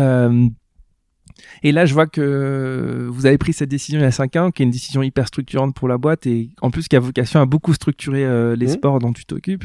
Euh, 0.00 0.48
et 1.62 1.72
là, 1.72 1.86
je 1.86 1.94
vois 1.94 2.06
que 2.06 3.08
vous 3.10 3.26
avez 3.26 3.38
pris 3.38 3.52
cette 3.52 3.68
décision 3.68 4.00
il 4.00 4.02
y 4.02 4.06
a 4.06 4.10
5 4.10 4.36
ans, 4.36 4.50
qui 4.50 4.62
est 4.62 4.64
une 4.66 4.70
décision 4.70 5.02
hyper 5.02 5.26
structurante 5.28 5.74
pour 5.74 5.88
la 5.88 5.98
boîte 5.98 6.26
et 6.26 6.50
en 6.62 6.70
plus 6.70 6.88
qui 6.88 6.96
a 6.96 7.00
vocation 7.00 7.40
à 7.40 7.46
beaucoup 7.46 7.74
structurer 7.74 8.24
euh, 8.24 8.56
les 8.56 8.66
Mhm. 8.66 8.72
sports 8.72 8.98
dont 8.98 9.12
tu 9.12 9.24
t'occupes. 9.26 9.64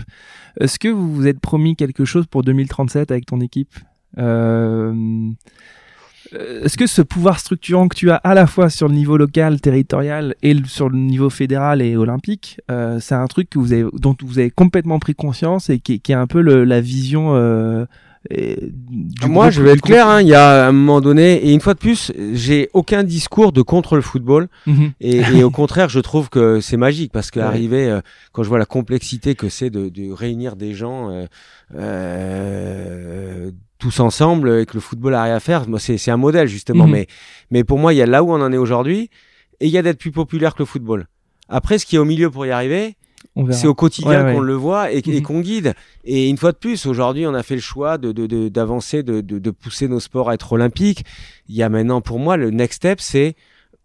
Est-ce 0.59 0.77
que 0.79 0.87
vous 0.89 1.13
vous 1.13 1.27
êtes 1.27 1.39
promis 1.39 1.75
quelque 1.75 2.05
chose 2.05 2.25
pour 2.27 2.43
2037 2.43 3.11
avec 3.11 3.25
ton 3.25 3.39
équipe? 3.41 3.73
Euh, 4.17 4.93
Est-ce 6.33 6.77
que 6.77 6.87
ce 6.87 7.01
pouvoir 7.01 7.39
structurant 7.39 7.89
que 7.89 7.95
tu 7.97 8.09
as 8.09 8.15
à 8.15 8.33
la 8.33 8.47
fois 8.47 8.69
sur 8.69 8.87
le 8.87 8.93
niveau 8.93 9.17
local, 9.17 9.59
territorial 9.59 10.33
et 10.41 10.55
sur 10.65 10.87
le 10.89 10.97
niveau 10.97 11.29
fédéral 11.29 11.81
et 11.81 11.97
olympique, 11.97 12.61
euh, 12.69 12.99
c'est 13.01 13.15
un 13.15 13.27
truc 13.27 13.49
que 13.49 13.59
vous 13.59 13.73
avez, 13.73 13.85
dont 13.93 14.15
vous 14.23 14.39
avez 14.39 14.49
complètement 14.49 14.97
pris 14.99 15.13
conscience 15.13 15.69
et 15.69 15.79
qui, 15.79 15.93
est- 15.95 15.99
qui 15.99 16.13
est 16.13 16.15
un 16.15 16.27
peu 16.27 16.41
le- 16.41 16.63
la 16.63 16.79
vision 16.79 17.33
Moi, 18.29 19.45
groupe- 19.45 19.51
je 19.51 19.61
vais 19.61 19.71
du 19.71 19.77
être 19.79 19.81
clair, 19.81 20.07
hein, 20.07 20.21
il 20.21 20.27
y 20.27 20.35
a 20.35 20.67
un 20.67 20.71
moment 20.71 21.01
donné, 21.01 21.37
et 21.45 21.51
une 21.53 21.59
fois 21.59 21.73
de 21.73 21.79
plus, 21.79 22.11
j'ai 22.33 22.69
aucun 22.73 23.03
discours 23.03 23.51
de 23.51 23.61
contre 23.63 23.95
le 23.95 24.01
football. 24.01 24.47
Mhm. 24.67 24.91
Et, 25.01 25.17
et 25.17 25.43
au 25.43 25.49
contraire, 25.49 25.89
je 25.89 25.99
trouve 25.99 26.29
que 26.29 26.59
c'est 26.61 26.77
magique 26.77 27.11
parce 27.11 27.31
que 27.31 27.39
Ouais. 27.39 27.45
arriver, 27.45 27.89
euh, 27.89 28.01
quand 28.31 28.43
je 28.43 28.49
vois 28.49 28.59
la 28.59 28.65
complexité 28.65 29.33
que 29.35 29.49
c'est 29.49 29.69
de, 29.71 29.89
de 29.89 30.11
réunir 30.11 30.55
des 30.55 30.73
gens 30.73 31.09
euh, 31.09 31.25
euh, 31.75 33.51
tous 33.79 33.99
ensemble 33.99 34.59
et 34.59 34.65
que 34.65 34.73
le 34.75 34.79
football 34.79 35.15
a 35.15 35.23
rien 35.23 35.35
à 35.35 35.39
faire, 35.39 35.67
moi 35.67 35.79
c'est 35.79 36.11
un 36.11 36.17
modèle 36.17 36.47
justement. 36.47 36.85
Mhm. 36.85 36.91
Mais 36.91 37.07
mais 37.49 37.63
pour 37.63 37.79
moi, 37.79 37.93
il 37.93 37.97
y 37.97 38.01
a 38.01 38.05
là 38.05 38.23
où 38.23 38.31
on 38.31 38.41
en 38.41 38.51
est 38.53 38.57
aujourd'hui 38.57 39.09
et 39.59 39.65
il 39.67 39.71
y 39.71 39.77
a 39.77 39.81
d'être 39.81 39.97
plus 39.97 40.11
populaire 40.11 40.53
que 40.53 40.59
le 40.61 40.65
football. 40.67 41.07
Après, 41.49 41.77
ce 41.79 41.85
qui 41.85 41.95
est 41.95 41.99
au 41.99 42.05
milieu 42.05 42.29
pour 42.29 42.45
y 42.45 42.51
arriver. 42.51 42.95
C'est 43.51 43.67
au 43.67 43.73
quotidien 43.73 44.09
Ouais, 44.09 44.23
ouais. 44.25 44.33
qu'on 44.33 44.41
le 44.41 44.53
voit 44.55 44.91
et, 44.91 44.97
et 44.99 45.15
Mhm. 45.17 45.21
qu'on 45.21 45.39
guide. 45.39 45.73
Et 46.03 46.27
une 46.29 46.37
fois 46.37 46.51
de 46.51 46.57
plus, 46.57 46.85
aujourd'hui, 46.85 47.25
on 47.25 47.33
a 47.33 47.43
fait 47.43 47.55
le 47.55 47.61
choix 47.61 47.97
de 47.97 48.11
de- 48.11 48.27
de- 48.27 48.49
d'avancer, 48.49 49.03
de, 49.03 49.21
de, 49.21 49.39
de 49.39 49.51
pousser 49.51 49.87
nos 49.87 49.99
sports 50.01 50.29
à 50.29 50.33
être 50.33 50.51
olympiques. 50.53 51.05
Il 51.47 51.55
y 51.55 51.63
a 51.63 51.69
maintenant, 51.69 52.01
pour 52.01 52.19
moi, 52.19 52.35
le 52.37 52.49
next 52.49 52.77
step, 52.77 52.99
c'est 53.01 53.35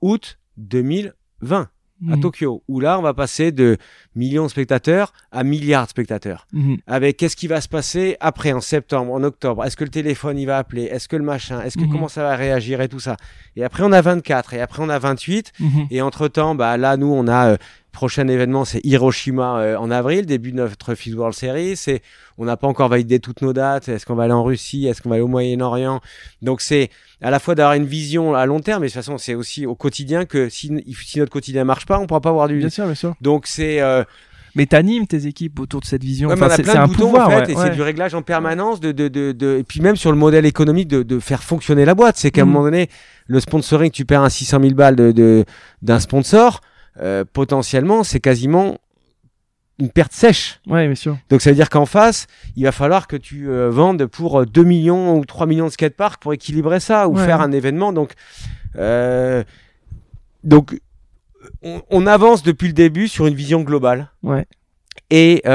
août 0.01 0.38
2020 0.59 1.68
à 2.11 2.16
Mhm. 2.16 2.20
Tokyo, 2.20 2.62
où 2.68 2.78
là, 2.78 2.99
on 2.99 3.03
va 3.03 3.14
passer 3.14 3.53
de 3.53 3.78
millions 4.14 4.44
de 4.44 4.51
spectateurs 4.51 5.14
à 5.32 5.44
milliards 5.44 5.84
de 5.84 5.90
spectateurs. 5.90 6.47
Mhm. 6.53 6.76
Avec 6.86 7.16
qu'est-ce 7.16 7.36
qui 7.36 7.47
va 7.47 7.62
se 7.62 7.68
passer 7.68 8.18
après, 8.20 8.53
en 8.53 8.61
septembre, 8.61 9.12
en 9.14 9.22
octobre? 9.22 9.64
Est-ce 9.64 9.78
que 9.78 9.84
le 9.84 9.88
téléphone, 9.90 10.38
il 10.38 10.44
va 10.44 10.59
appeler? 10.59 10.82
Est-ce 10.84 11.09
que 11.09 11.16
le 11.16 11.24
machin? 11.24 11.62
Est-ce 11.62 11.78
que 11.78 11.84
comment 11.90 12.09
ça 12.09 12.22
va 12.22 12.36
réagir 12.36 12.82
et 12.82 12.88
tout 12.90 13.01
ça? 13.01 13.16
Et 13.57 13.64
après, 13.64 13.82
on 13.82 13.92
a 13.92 14.03
24, 14.03 14.53
et 14.53 14.61
après, 14.61 14.82
on 14.82 14.90
a 14.90 14.99
28. 14.99 15.53
Mhm. 15.59 15.86
Et 15.90 16.03
entre-temps, 16.03 16.55
bah, 16.55 16.76
là, 16.76 16.99
nous, 16.99 17.11
on 17.11 17.28
a... 17.28 17.53
euh, 17.53 17.57
prochain 17.97 18.28
événement, 18.28 18.64
c'est 18.66 18.80
Hiroshima 18.84 19.59
euh, 19.59 19.76
en 19.78 19.90
avril, 19.90 20.26
début 20.26 20.53
de 20.53 20.57
notre 20.57 20.94
FIS 20.94 21.14
World 21.14 21.34
Series. 21.34 21.80
On 22.38 22.44
n'a 22.44 22.57
pas 22.57 22.66
encore 22.68 22.88
validé 22.90 23.18
toutes 23.20 23.40
nos 23.40 23.53
dates. 23.55 23.88
Est-ce 23.88 24.05
qu'on 24.05 24.14
va 24.14 24.24
aller 24.24 24.32
en 24.34 24.44
Russie? 24.44 24.86
Est-ce 24.86 25.01
qu'on 25.03 25.09
va 25.09 25.14
aller 25.16 25.22
au 25.24 25.28
Moyen-Orient? 25.28 26.01
Donc 26.42 26.61
c'est 26.61 26.90
à 27.22 27.30
la 27.30 27.38
fois 27.38 27.55
d'avoir 27.55 27.74
une 27.74 27.86
vision 27.86 28.34
à 28.34 28.44
long 28.47 28.61
terme, 28.61 28.82
mais 28.82 28.88
de 28.88 28.92
toute 28.92 29.03
façon, 29.03 29.16
c'est 29.18 29.34
aussi 29.34 29.64
au 29.66 29.74
quotidien 29.74 30.26
que 30.26 30.49
si, 30.51 30.70
si 31.05 31.18
notre 31.18 31.32
quotidien 31.32 31.64
marche 31.64 31.86
pas, 31.86 31.99
on 31.99 32.07
pourra 32.07 32.20
pas 32.20 32.28
avoir 32.30 32.49
du. 32.49 32.59
Bien 32.59 32.68
sûr, 32.68 32.84
bien 32.84 32.94
sûr. 32.94 33.14
Donc 33.22 33.47
c'est 33.47 33.80
euh, 33.80 34.05
Mais 34.55 34.66
t'animes 34.66 35.07
tes 35.07 35.26
équipes 35.26 35.59
autour 35.59 35.80
de 35.80 35.86
cette 35.86 36.05
vision. 36.05 36.28
Ouais, 36.28 36.34
Enfin, 36.34 36.49
on 36.49 36.51
a 36.51 36.57
c'est 36.57 36.62
plein 36.64 36.72
c'est 36.72 36.78
de 36.78 36.84
un 36.84 36.86
boutons 36.88 37.05
pouvoir, 37.07 37.28
en 37.28 37.30
fait, 37.30 37.36
ouais, 37.47 37.53
et 37.53 37.57
ouais. 37.57 37.62
c'est 37.64 37.74
du 37.74 37.80
réglage 37.82 38.14
en 38.14 38.20
permanence, 38.22 38.78
de, 38.80 38.92
de, 38.92 39.09
de, 39.09 39.32
de- 39.32 39.57
et 39.59 39.64
puis 39.64 39.80
même 39.80 39.97
sur 39.97 40.12
le 40.12 40.18
modèle 40.18 40.44
économique 40.44 40.88
de, 40.88 41.03
de 41.03 41.18
faire 41.18 41.42
fonctionner 41.42 41.86
la 41.86 41.94
boîte. 41.94 42.16
C'est 42.18 42.30
qu'à 42.30 42.42
un 42.42 42.44
moment 42.44 42.62
donné, 42.64 42.88
le 43.26 43.40
sponsoring, 43.40 43.90
tu 43.90 44.05
perds 44.05 44.22
un 44.22 44.28
600 44.30 44.61
000 44.61 44.74
balles 44.74 44.97
de, 44.97 45.44
d'un 45.80 46.01
sponsor, 46.01 46.61
euh, 47.01 47.24
potentiellement, 47.30 48.05
c'est 48.05 48.20
quasiment 48.20 48.78
une 49.78 49.90
perte 49.90 50.12
sèche. 50.12 50.61
Ouais, 50.66 50.86
bien 50.86 50.94
sûr. 50.94 51.18
Donc 51.28 51.42
ça 51.42 51.51
veut 51.51 51.57
dire 51.57 51.68
qu'en 51.68 51.84
face, 51.86 52.26
il 52.57 52.64
va 52.64 52.72
falloir 52.72 53.07
que 53.07 53.16
tu 53.16 53.51
euh, 53.51 53.68
vendes 53.70 54.07
pour 54.07 54.40
euh, 54.40 54.47
2 54.47 54.64
millions 54.64 55.18
ou 55.18 55.24
3 55.26 55.47
millions 55.47 55.66
de 55.66 55.70
skateparks 55.72 56.20
pour 56.22 56.32
équilibrer 56.32 56.80
ça 56.80 57.09
ou 57.09 57.16
Ouais. 57.16 57.24
faire 57.26 57.40
un 57.42 57.53
événement. 57.53 57.92
Donc, 57.92 58.12
euh, 58.76 59.44
donc 60.44 60.80
on, 61.62 61.82
on 61.90 62.07
avance 62.07 62.42
depuis 62.42 62.68
le 62.68 62.72
début 62.72 63.09
sur 63.09 63.26
une 63.26 63.34
vision 63.34 63.61
globale 63.62 64.11
Ouais. 64.22 64.47
et 65.11 65.42
euh, 65.47 65.51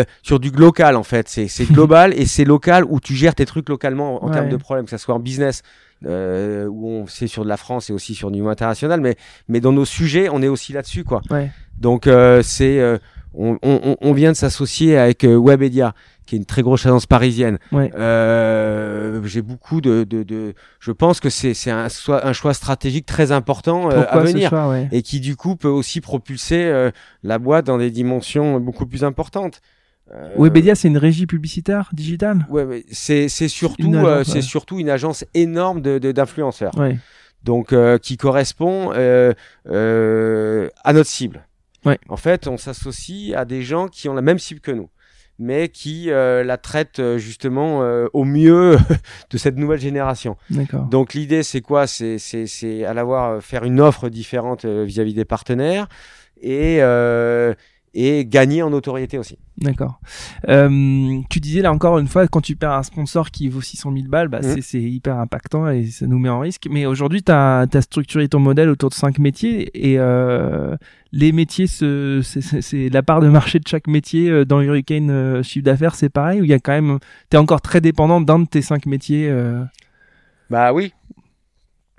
euh, 0.00 0.04
sur 0.22 0.40
du 0.40 0.50
local 0.50 0.96
en 0.96 1.04
fait. 1.04 1.28
C'est 1.28 1.48
global 1.72 2.12
et 2.14 2.26
c'est 2.26 2.44
local 2.44 2.84
où 2.88 2.98
tu 2.98 3.14
gères 3.14 3.34
tes 3.36 3.46
trucs 3.46 3.68
localement 3.68 4.22
en 4.24 4.28
Ouais. 4.28 4.34
termes 4.34 4.48
de 4.48 4.56
problèmes, 4.56 4.84
que 4.86 4.90
ça 4.90 4.98
soit 4.98 5.14
en 5.14 5.20
business. 5.20 5.62
Euh, 6.06 6.66
où 6.66 6.88
on 6.88 7.06
c'est 7.06 7.26
sur 7.26 7.44
de 7.44 7.48
la 7.50 7.58
France 7.58 7.90
et 7.90 7.92
aussi 7.92 8.14
sur 8.14 8.30
du 8.30 8.36
niveau 8.38 8.48
international 8.48 9.02
mais 9.02 9.16
mais 9.48 9.60
dans 9.60 9.72
nos 9.72 9.84
sujets 9.84 10.30
on 10.32 10.40
est 10.40 10.48
aussi 10.48 10.72
là-dessus 10.72 11.04
quoi 11.04 11.20
Ouais. 11.28 11.50
donc 11.78 12.06
euh, 12.06 12.42
c'est 12.42 12.80
euh, 12.80 12.96
on, 13.34 13.58
on, 13.62 13.96
on 14.00 14.12
vient 14.14 14.32
de 14.32 14.36
s'associer 14.36 14.96
avec 14.96 15.24
euh, 15.24 15.36
Webedia 15.38 15.94
qui 16.24 16.36
est 16.36 16.38
une 16.38 16.46
très 16.46 16.62
grosse 16.62 16.86
agence 16.86 17.04
parisienne 17.04 17.58
Ouais. 17.70 17.90
euh, 17.94 19.20
j'ai 19.24 19.42
beaucoup 19.42 19.80
de, 19.80 20.04
de, 20.04 20.22
de 20.22 20.54
je 20.78 20.92
pense 20.92 21.20
que 21.20 21.28
c'est 21.28 21.52
c'est 21.54 21.70
un, 21.70 21.88
un 22.08 22.32
choix 22.32 22.54
stratégique 22.54 23.04
très 23.06 23.30
important 23.32 23.90
euh, 23.90 24.04
à 24.08 24.20
venir 24.20 24.48
choix, 24.50 24.68
ouais. 24.70 24.88
et 24.92 25.02
qui 25.02 25.20
du 25.20 25.36
coup 25.36 25.56
peut 25.56 25.68
aussi 25.68 26.00
propulser 26.00 26.64
euh, 26.64 26.90
la 27.22 27.38
boîte 27.38 27.66
dans 27.66 27.78
des 27.78 27.90
dimensions 27.90 28.58
beaucoup 28.58 28.86
plus 28.86 29.04
importantes. 29.04 29.60
Euh, 30.12 30.34
Webedia, 30.36 30.74
c'est 30.74 30.88
une 30.88 30.98
régie 30.98 31.26
publicitaire 31.26 31.90
digitale 31.92 32.44
Ouais, 32.50 32.64
mais 32.64 32.84
c'est 32.90 33.28
c'est 33.28 33.48
surtout 33.48 33.94
euh, 33.94 34.24
c'est 34.24 34.34
ouais. 34.34 34.42
surtout 34.42 34.78
une 34.80 34.90
agence 34.90 35.24
énorme 35.34 35.80
de 35.82 35.98
de- 35.98 36.12
d'influenceurs. 36.12 36.76
Ouais. 36.76 36.98
Donc 37.44 37.72
euh, 37.72 37.96
qui 37.98 38.16
correspond 38.16 38.92
euh, 38.94 39.32
euh, 39.68 40.68
à 40.84 40.92
notre 40.92 41.08
cible. 41.08 41.46
Ouais. 41.84 41.98
En 42.08 42.16
fait, 42.16 42.46
on 42.46 42.56
s'associe 42.58 43.34
à 43.36 43.44
des 43.44 43.62
gens 43.62 43.88
qui 43.88 44.08
ont 44.08 44.14
la 44.14 44.20
même 44.20 44.38
cible 44.38 44.60
que 44.60 44.70
nous, 44.72 44.90
mais 45.38 45.68
qui 45.68 46.10
euh, 46.10 46.44
la 46.44 46.58
traitent 46.58 47.00
justement 47.16 47.82
euh, 47.82 48.06
au 48.12 48.24
mieux 48.24 48.76
de 49.30 49.38
cette 49.38 49.56
nouvelle 49.56 49.80
génération. 49.80 50.36
D'accord. 50.50 50.84
Donc 50.86 51.14
l'idée 51.14 51.42
c'est 51.42 51.62
quoi? 51.62 51.86
C'est 51.86 52.18
c'est 52.18 52.46
c'est 52.46 52.84
à 52.84 52.92
la 52.94 53.04
fois 53.04 53.36
euh, 53.36 53.40
faire 53.40 53.64
une 53.64 53.80
offre 53.80 54.08
différente 54.10 54.64
vis-à-vis 54.66 55.14
des 55.14 55.24
partenaires 55.24 55.88
et 56.42 56.78
euh, 56.82 57.54
et 57.92 58.24
gagner 58.24 58.62
en 58.62 58.70
notoriété 58.70 59.18
aussi. 59.18 59.36
D'accord. 59.58 60.00
Euh, 60.48 61.20
tu 61.28 61.40
disais 61.40 61.60
là 61.60 61.72
encore 61.72 61.98
une 61.98 62.06
fois, 62.06 62.26
quand 62.28 62.40
tu 62.40 62.56
perds 62.56 62.72
un 62.72 62.82
sponsor 62.82 63.30
qui 63.30 63.48
vaut 63.48 63.60
600 63.60 63.92
000 63.92 64.08
balles, 64.08 64.28
bah, 64.28 64.40
Mhm. 64.42 64.60
c'est- 64.62 64.80
hyper 64.80 65.18
impactant 65.18 65.68
et 65.68 65.84
ça 65.86 66.06
nous 66.06 66.18
met 66.18 66.28
en 66.28 66.40
risque. 66.40 66.66
Mais 66.70 66.86
aujourd'hui, 66.86 67.22
tu 67.22 67.32
as, 67.32 67.66
structuré 67.80 68.28
ton 68.28 68.38
modèle 68.38 68.68
autour 68.70 68.90
de 68.90 68.94
cinq 68.94 69.18
métiers 69.18 69.70
et 69.74 69.98
euh, 69.98 70.76
les 71.12 71.32
métiers, 71.32 71.66
c'est 71.66 72.88
la 72.90 73.02
part 73.02 73.20
de 73.20 73.28
marché 73.28 73.58
de 73.58 73.66
chaque 73.68 73.86
métier 73.88 74.30
euh, 74.30 74.44
dans 74.44 74.60
Hurricane 74.60 75.10
euh, 75.10 75.42
chiffre 75.42 75.64
d'affaires, 75.64 75.94
c'est 75.94 76.08
pareil 76.10 76.40
ou 76.40 76.44
il 76.44 76.50
y 76.50 76.54
a 76.54 76.58
quand 76.60 76.72
même, 76.72 76.98
tu 77.30 77.36
es 77.36 77.40
encore 77.40 77.60
très 77.60 77.80
dépendant 77.80 78.20
d'un 78.20 78.38
de 78.38 78.46
tes 78.46 78.62
cinq 78.62 78.86
métiers 78.86 79.28
euh, 79.28 79.62
Bah 80.48 80.72
oui. 80.72 80.92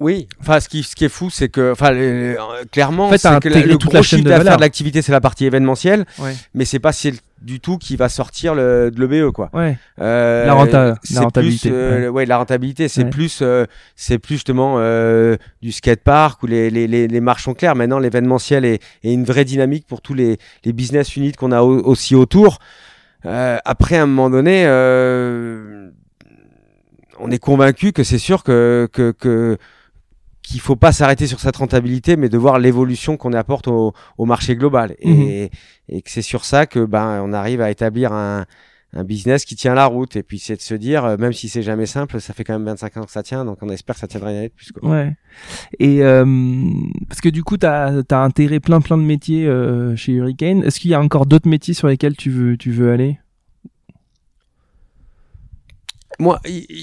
Oui, 0.02 0.28
enfin 0.39 0.60
ce 0.60 0.68
qui, 0.68 0.82
ce 0.82 0.95
qui 0.95 1.06
est 1.06 1.10
fou, 1.10 1.30
c'est 1.30 1.47
que, 1.49 1.72
enfin, 1.74 1.93
euh, 1.93 2.36
clairement, 2.72 3.06
En 3.06 3.10
fait, 3.12 3.20
t'as 3.20 3.36
c'est 3.36 3.39
que 3.41 3.49
la- 3.49 3.62
le 3.64 3.78
gros 3.78 3.93
la 3.93 4.02
chiffre 4.02 4.24
de 4.24 4.30
d'affaires 4.30 4.56
de 4.56 4.62
l'activité, 4.62 5.04
c'est 5.04 5.12
la 5.12 5.22
partie 5.22 5.45
événementielle, 5.45 6.06
Ouais. 6.18 6.34
mais 6.56 6.66
c'est 6.66 6.80
pas 6.80 6.91
celle 6.91 7.14
du 7.43 7.60
tout 7.60 7.78
qui 7.78 7.97
va 7.97 8.10
sortir 8.10 8.56
le, 8.56 8.89
de 8.89 8.99
l'EBE, 9.06 9.32
quoi. 9.32 9.52
Ouais. 9.54 9.78
Euh, 9.99 10.45
La 10.47 10.54
renta- 10.54 10.86
la 10.89 10.95
c'est 11.04 11.20
rentabilité, 11.20 11.70
Plus, 11.70 11.78
euh, 11.78 12.10
ouais. 12.10 12.26
la 12.26 12.38
rentabilité, 12.38 12.88
c'est 12.88 13.06
plus, 13.06 13.39
euh, 13.43 13.66
c'est 13.95 14.18
plus 14.18 14.36
justement 14.36 14.76
euh, 14.80 15.38
du 15.62 15.72
skatepark 15.72 16.41
où 16.41 16.47
les, 16.47 16.72
les, 16.72 16.88
les, 16.88 17.08
les 17.08 17.22
marches 17.22 17.43
sont 17.43 17.54
claires. 17.54 17.76
Maintenant, 17.76 17.99
l'événementiel 17.99 18.66
est, 18.66 18.82
est 19.04 19.14
une 19.14 19.24
vraie 19.26 19.45
dynamique 19.45 19.86
pour 19.88 20.02
tous 20.02 20.16
les, 20.16 20.38
les 20.66 20.74
business 20.74 21.16
units 21.16 21.34
qu'on 21.34 21.52
a 21.52 21.62
au- 21.62 21.80
aussi 21.84 22.16
autour. 22.16 22.58
Euh, 23.28 23.58
après, 23.66 23.97
à 23.97 24.04
un 24.04 24.08
moment 24.08 24.32
donné, 24.32 24.64
euh, 24.66 25.89
on 27.20 27.30
est 27.30 27.38
convaincu 27.39 27.91
que 27.91 28.04
c'est 28.04 28.18
sûr 28.18 28.43
que, 28.43 28.88
que, 28.91 29.12
que 29.12 29.58
qu'il 30.52 30.62
faut 30.62 30.76
pas 30.76 30.91
s'arrêter 30.91 31.28
sur 31.28 31.39
cette 31.39 31.58
rentabilité, 31.58 32.18
mais 32.18 32.30
de 32.30 32.38
voir 32.38 32.60
l'évolution 32.60 33.18
qu'on 33.18 33.34
apporte 33.34 33.68
au, 33.68 33.93
au 34.18 34.26
marché 34.26 34.56
global. 34.56 34.95
Et, 34.99 35.49
et 35.89 36.02
que 36.02 36.10
c'est 36.12 36.22
sur 36.22 36.45
ça 36.45 36.66
que 36.66 36.86
ben 36.86 37.22
on 37.24 37.34
arrive 37.34 37.62
à 37.62 37.72
établir 37.72 38.14
un, 38.14 38.45
un 38.93 39.04
business 39.04 39.45
qui 39.45 39.56
tient 39.56 39.74
la 39.74 39.86
route. 39.86 40.16
Et 40.16 40.24
puis 40.24 40.39
c'est 40.39 40.56
de 40.56 40.62
se 40.62 40.74
dire, 40.74 41.06
euh, 41.06 41.18
même 41.18 41.34
si 41.34 41.49
c'est 41.49 41.62
jamais 41.62 41.86
simple, 41.86 42.20
ça 42.20 42.34
fait 42.34 42.43
quand 42.43 42.54
même 42.54 42.66
25 42.66 42.97
ans 42.97 43.04
que 43.04 43.12
ça 43.12 43.24
tient, 43.24 43.45
donc 43.45 43.58
on 43.62 43.70
espère 43.70 43.95
que 43.95 44.02
ça 44.02 44.08
tiendra 44.08 44.32
une 44.32 44.38
année 44.38 44.49
de 44.49 44.54
plus. 44.54 44.72
Quoi. 44.72 44.89
Ouais. 44.89 45.16
Et 45.80 46.04
euh, 46.04 46.26
parce 47.08 47.22
que 47.22 47.30
du 47.30 47.43
coup, 47.43 47.58
tu 47.58 47.66
as, 47.66 48.02
as, 48.10 48.18
intégré 48.18 48.60
plein 48.60 48.82
plein 48.82 48.97
de 48.97 49.04
métiers 49.04 49.47
euh, 49.47 49.95
chez 49.95 50.14
Hurricane. 50.14 50.64
Est-ce 50.64 50.80
qu'il 50.80 50.91
y 50.91 50.93
a 50.93 51.02
encore 51.02 51.26
d'autres 51.26 51.49
métiers 51.49 51.74
sur 51.74 51.88
lesquels 51.88 52.16
tu 52.16 52.30
veux, 52.30 52.58
tu 52.58 52.72
veux 52.72 52.91
aller? 52.91 53.20
Moi, 56.20 56.39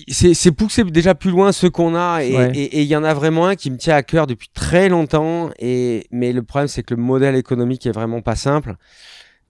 c'est 0.09 0.53
pousser 0.53 0.85
déjà 0.85 1.15
plus 1.15 1.31
loin 1.31 1.53
ce 1.53 1.67
qu'on 1.67 1.95
a 1.95 2.23
et 2.23 2.83
il 2.83 2.89
y 2.89 2.97
en 2.97 3.05
a 3.05 3.15
vraiment 3.15 3.47
un 3.47 3.57
qui 3.57 3.71
me 3.71 3.77
tient 3.77 3.95
à 3.95 4.03
cœur 4.03 4.27
depuis 4.27 4.49
très 4.53 4.89
longtemps. 4.89 5.51
Et 5.59 6.07
mais 6.11 6.33
le 6.33 6.43
problème, 6.43 6.69
c'est 6.69 6.83
que 6.83 6.95
le 6.95 7.03
modèle 7.03 7.37
économique 7.37 7.87
est 7.87 7.93
vraiment 7.93 8.21
pas 8.21 8.37
simple. 8.37 8.77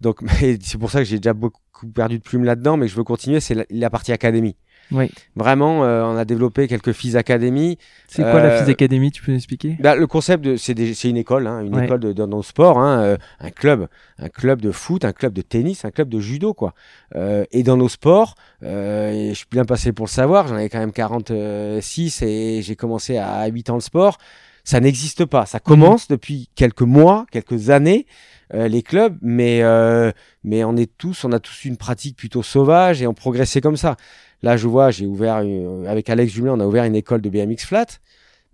Donc, 0.00 0.20
c'est 0.62 0.78
pour 0.78 0.90
ça 0.90 0.98
que 0.98 1.04
j'ai 1.04 1.18
déjà 1.18 1.32
beaucoup 1.32 1.86
perdu 1.94 2.18
de 2.18 2.22
plumes 2.22 2.44
là-dedans, 2.44 2.76
mais 2.76 2.88
je 2.88 2.96
veux 2.96 3.04
continuer. 3.04 3.40
C'est 3.40 3.66
la, 3.70 3.90
partie 3.90 4.12
académie. 4.12 4.56
Oui. 4.90 5.10
Vraiment, 5.36 5.84
euh, 5.84 6.02
on 6.04 6.16
a 6.16 6.24
développé 6.24 6.68
quelques 6.68 6.92
Phys 6.92 7.16
Academy. 7.16 7.78
C'est 8.08 8.22
quoi 8.22 8.40
la 8.42 8.58
Phys 8.58 8.68
euh, 8.68 8.72
Academy 8.72 9.10
Tu 9.10 9.22
peux 9.22 9.32
nous 9.32 9.38
expliquer 9.38 9.76
bah, 9.80 9.94
Le 9.94 10.06
concept, 10.06 10.56
c'est 10.56 11.04
une 11.04 11.16
école, 11.16 11.46
hein, 11.46 11.60
une 11.60 11.78
école 11.78 12.00
de, 12.00 12.12
dans 12.12 12.26
nos 12.26 12.42
sports, 12.42 12.78
hein, 12.78 13.00
euh, 13.00 13.16
un 13.40 13.50
club, 13.50 13.88
un 14.18 14.28
club 14.28 14.62
de 14.62 14.70
foot, 14.70 15.04
un 15.04 15.12
club 15.12 15.32
de 15.32 15.42
tennis, 15.42 15.84
un 15.84 15.90
club 15.90 16.08
de 16.08 16.20
judo, 16.20 16.54
quoi. 16.54 16.74
et 17.14 17.62
dans 17.62 17.76
nos 17.76 17.88
sports, 17.88 18.34
je 18.62 19.32
suis 19.34 19.46
bien 19.50 19.64
passé 19.64 19.92
pour 19.92 20.06
le 20.06 20.10
savoir. 20.10 20.48
J'en 20.48 20.56
avais 20.56 20.68
quand 20.68 20.78
même 20.78 20.92
46 20.92 22.22
et 22.22 22.62
j'ai 22.62 22.76
commencé 22.76 23.18
à 23.18 23.46
8 23.46 23.70
ans 23.70 23.74
le 23.74 23.80
sport. 23.80 24.18
Ça 24.64 24.80
n'existe 24.80 25.24
pas. 25.24 25.46
Ça 25.46 25.60
commence 25.60 26.08
depuis 26.08 26.50
quelques 26.54 26.82
mois, 26.82 27.24
quelques 27.30 27.70
années. 27.70 28.06
Euh, 28.54 28.66
les 28.66 28.82
clubs, 28.82 29.18
mais 29.20 29.62
euh, 29.62 30.10
mais 30.42 30.64
on 30.64 30.74
est 30.74 30.90
tous, 30.96 31.24
on 31.24 31.32
a 31.32 31.38
tous 31.38 31.66
une 31.66 31.76
pratique 31.76 32.16
plutôt 32.16 32.42
sauvage 32.42 33.02
et 33.02 33.06
on 33.06 33.12
progressait 33.12 33.60
comme 33.60 33.76
ça. 33.76 33.96
Là, 34.42 34.56
je 34.56 34.68
vois, 34.68 34.90
j'ai 34.90 35.06
ouvert 35.06 35.42
avec 35.86 36.08
Alex 36.10 36.32
Julien, 36.32 36.52
on 36.54 36.60
a 36.60 36.66
ouvert 36.66 36.84
une 36.84 36.94
école 36.94 37.20
de 37.20 37.28
BMX 37.28 37.64
flat, 37.64 37.86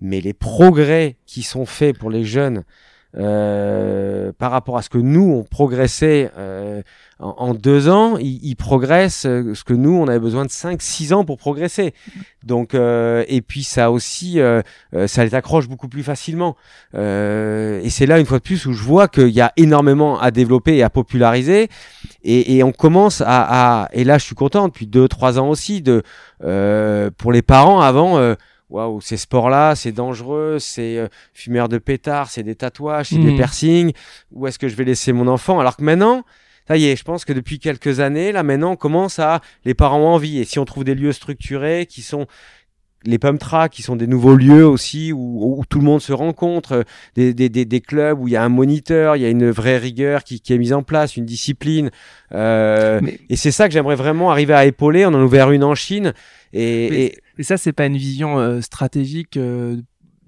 mais 0.00 0.20
les 0.20 0.32
progrès 0.32 1.16
qui 1.26 1.42
sont 1.42 1.66
faits 1.66 1.98
pour 1.98 2.10
les 2.10 2.24
jeunes 2.24 2.64
euh, 3.16 4.32
par 4.38 4.50
rapport 4.50 4.76
à 4.76 4.82
ce 4.82 4.88
que 4.88 4.98
nous 4.98 5.30
on 5.30 5.44
progressait 5.44 6.32
euh, 6.36 6.82
en, 7.20 7.54
deux 7.54 7.88
ans, 7.88 8.16
ils, 8.18 8.56
progressent 8.56 9.24
euh, 9.24 9.54
ce 9.54 9.62
que 9.62 9.72
nous 9.72 9.92
on 9.92 10.08
avait 10.08 10.18
besoin 10.18 10.44
de 10.44 10.50
5-6 10.50 11.14
ans 11.14 11.24
pour 11.24 11.38
progresser. 11.38 11.94
Donc 12.42 12.74
et 12.74 13.42
puis 13.46 13.62
ça 13.62 13.90
aussi, 13.90 14.40
ça 15.06 15.24
les 15.24 15.34
accroche 15.34 15.68
beaucoup 15.68 15.88
plus 15.88 16.02
facilement. 16.02 16.56
et 16.94 17.88
c'est 17.88 18.06
là 18.06 18.18
une 18.18 18.26
fois 18.26 18.38
de 18.38 18.42
plus 18.42 18.66
où 18.66 18.72
je 18.72 18.82
vois 18.82 19.08
qu'il 19.08 19.30
y 19.30 19.40
a 19.40 19.52
énormément 19.56 20.20
à 20.20 20.30
développer 20.30 20.76
et 20.76 20.82
à 20.82 20.90
populariser. 20.90 21.68
Et, 22.24 22.56
et 22.56 22.62
on 22.62 22.72
commence 22.72 23.20
à, 23.20 23.82
à, 23.82 23.88
et 23.92 24.04
là 24.04 24.18
je 24.18 24.24
suis 24.24 24.34
content 24.34 24.68
depuis 24.68 24.86
2-3 24.86 25.38
ans 25.38 25.48
aussi 25.48 25.80
de 25.80 26.02
pour 27.16 27.32
les 27.32 27.42
parents 27.42 27.80
avant 27.80 28.18
waouh, 28.74 29.00
ces 29.00 29.16
sports-là, 29.16 29.76
c'est 29.76 29.92
dangereux, 29.92 30.58
c'est 30.58 30.98
euh, 30.98 31.06
fumeur 31.32 31.68
de 31.68 31.78
pétard, 31.78 32.28
c'est 32.28 32.42
des 32.42 32.56
tatouages, 32.56 33.10
c'est 33.10 33.18
des 33.18 33.30
hmm. 33.30 33.36
piercings. 33.36 33.92
Où 34.32 34.46
est-ce 34.46 34.58
que 34.58 34.68
je 34.68 34.74
vais 34.74 34.84
laisser 34.84 35.12
mon 35.12 35.28
enfant? 35.28 35.60
Alors 35.60 35.76
que 35.76 35.84
maintenant, 35.84 36.24
ça 36.66 36.76
y 36.76 36.86
est, 36.86 36.96
je 36.96 37.04
pense 37.04 37.24
que 37.24 37.32
depuis 37.32 37.60
quelques 37.60 38.00
années, 38.00 38.32
là 38.32 38.42
maintenant, 38.42 38.72
on 38.72 38.76
commence 38.76 39.20
à 39.20 39.40
les 39.64 39.74
parents 39.74 40.00
ont 40.00 40.08
envie. 40.08 40.40
Et 40.40 40.44
si 40.44 40.58
on 40.58 40.64
trouve 40.64 40.82
des 40.82 40.96
lieux 40.96 41.12
structurés 41.12 41.86
qui 41.86 42.02
sont 42.02 42.26
les 43.06 43.18
pump 43.18 43.38
tracks 43.38 43.70
qui 43.70 43.82
sont 43.82 43.96
des 43.96 44.06
nouveaux 44.06 44.34
lieux 44.34 44.66
aussi 44.66 45.12
où, 45.12 45.62
tout 45.68 45.78
le 45.78 45.84
monde 45.84 46.00
se 46.00 46.12
rencontre, 46.12 46.84
des, 47.14 47.34
des, 47.34 47.48
des, 47.48 47.64
des, 47.64 47.80
clubs 47.80 48.18
où 48.18 48.28
il 48.28 48.32
y 48.32 48.36
a 48.36 48.42
un 48.42 48.48
moniteur, 48.48 49.16
il 49.16 49.22
y 49.22 49.26
a 49.26 49.28
une 49.28 49.50
vraie 49.50 49.78
rigueur 49.78 50.24
qui, 50.24 50.40
qui 50.40 50.52
est 50.52 50.58
mise 50.58 50.72
en 50.72 50.82
place, 50.82 51.16
une 51.16 51.26
discipline. 51.26 51.90
Euh, 52.32 53.00
Et 53.28 53.36
c'est 53.36 53.50
ça 53.50 53.68
que 53.68 53.74
j'aimerais 53.74 53.94
vraiment 53.94 54.30
arriver 54.30 54.54
à 54.54 54.64
épauler. 54.64 55.04
On 55.06 55.10
en 55.10 55.20
a 55.20 55.24
ouvert 55.24 55.50
une 55.50 55.64
en 55.64 55.74
Chine. 55.74 56.14
Et, 56.54 57.04
et... 57.04 57.18
et 57.38 57.42
ça, 57.42 57.56
c'est 57.56 57.72
pas 57.72 57.86
une 57.86 57.96
vision 57.96 58.38
euh, 58.38 58.60
stratégique 58.60 59.36
euh, 59.36 59.76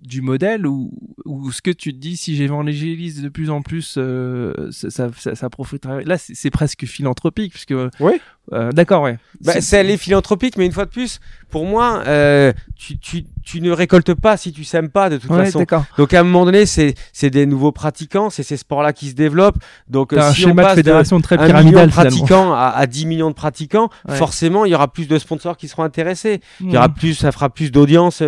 du 0.03 0.22
modèle 0.22 0.66
ou, 0.66 0.93
ou 1.24 1.51
ce 1.51 1.62
que 1.62 1.70
tu 1.70 1.93
te 1.93 1.99
dis 1.99 2.16
si 2.16 2.37
j'évangélise 2.37 3.22
de 3.22 3.29
plus 3.29 3.51
en 3.51 3.62
plus 3.62 3.97
euh, 3.99 4.70
ça, 4.70 5.11
ça, 5.12 5.35
ça, 5.35 5.51
profiterait. 5.51 6.05
Là 6.05 6.16
c'est 6.16 6.51
presque 6.51 6.85
philanthropique 6.87 7.53
puisque 7.53 7.74
oui 8.01 8.12
euh, 8.53 8.72
d'accord 8.72 9.03
ouais 9.03 9.18
bah, 9.40 9.61
c'est 9.61 9.82
les 9.82 9.97
philanthropique 9.97 10.57
mais 10.57 10.66
une 10.66 10.72
fois 10.72 10.84
de 10.84 10.90
plus 10.90 11.20
pour 11.51 11.66
moi 11.66 12.03
euh, 12.07 12.53
tu, 12.76 12.99
tu, 12.99 13.24
tu 13.44 13.61
ne 13.61 13.70
récoltes 13.70 14.14
pas 14.14 14.36
si 14.36 14.53
tu 14.53 14.64
sèmes 14.64 14.88
pas 14.88 15.11
de 15.11 15.18
toute 15.18 15.30
ouais, 15.30 15.47
façon 15.47 15.64
donc 15.99 16.14
à 16.14 16.20
un 16.20 16.22
moment 16.22 16.44
donné 16.44 16.64
c'est 16.64 16.94
c'est 17.12 17.30
des 17.30 17.47
nouveaux 17.47 17.72
pratiquants 17.72 18.30
c'est 18.30 18.42
ces 18.42 18.57
sports 18.57 18.82
là 18.82 18.92
qui 18.92 19.09
se 19.09 19.14
développent 19.14 19.59
donc 19.88 20.12
euh, 20.12 20.32
si 20.32 20.47
un 20.47 20.53
on 20.53 20.55
passe 20.55 20.72
de 20.72 20.76
fédération 20.76 21.20
très 21.20 21.38
un 21.38 21.62
million 21.62 21.86
de 21.86 21.90
pratiquants 21.90 22.53
à, 22.53 22.72
à, 22.76 22.86
10 22.86 23.07
millions 23.07 23.30
de 23.30 23.34
pratiquants 23.34 23.90
ouais. 24.09 24.16
forcément 24.16 24.64
il 24.64 24.72
y 24.72 24.74
aura 24.74 24.88
plus 24.88 25.09
de 25.09 25.18
sponsors 25.18 25.57
qui 25.57 25.68
seront 25.68 25.82
intéressés 25.82 26.40
il 26.61 26.72
y 26.72 26.76
aura 26.76 26.88
mmh. 26.88 26.94
plus 26.94 27.14
ça 27.14 27.32
fera 27.32 27.51
plus 27.51 27.70
d'audience 27.72 28.22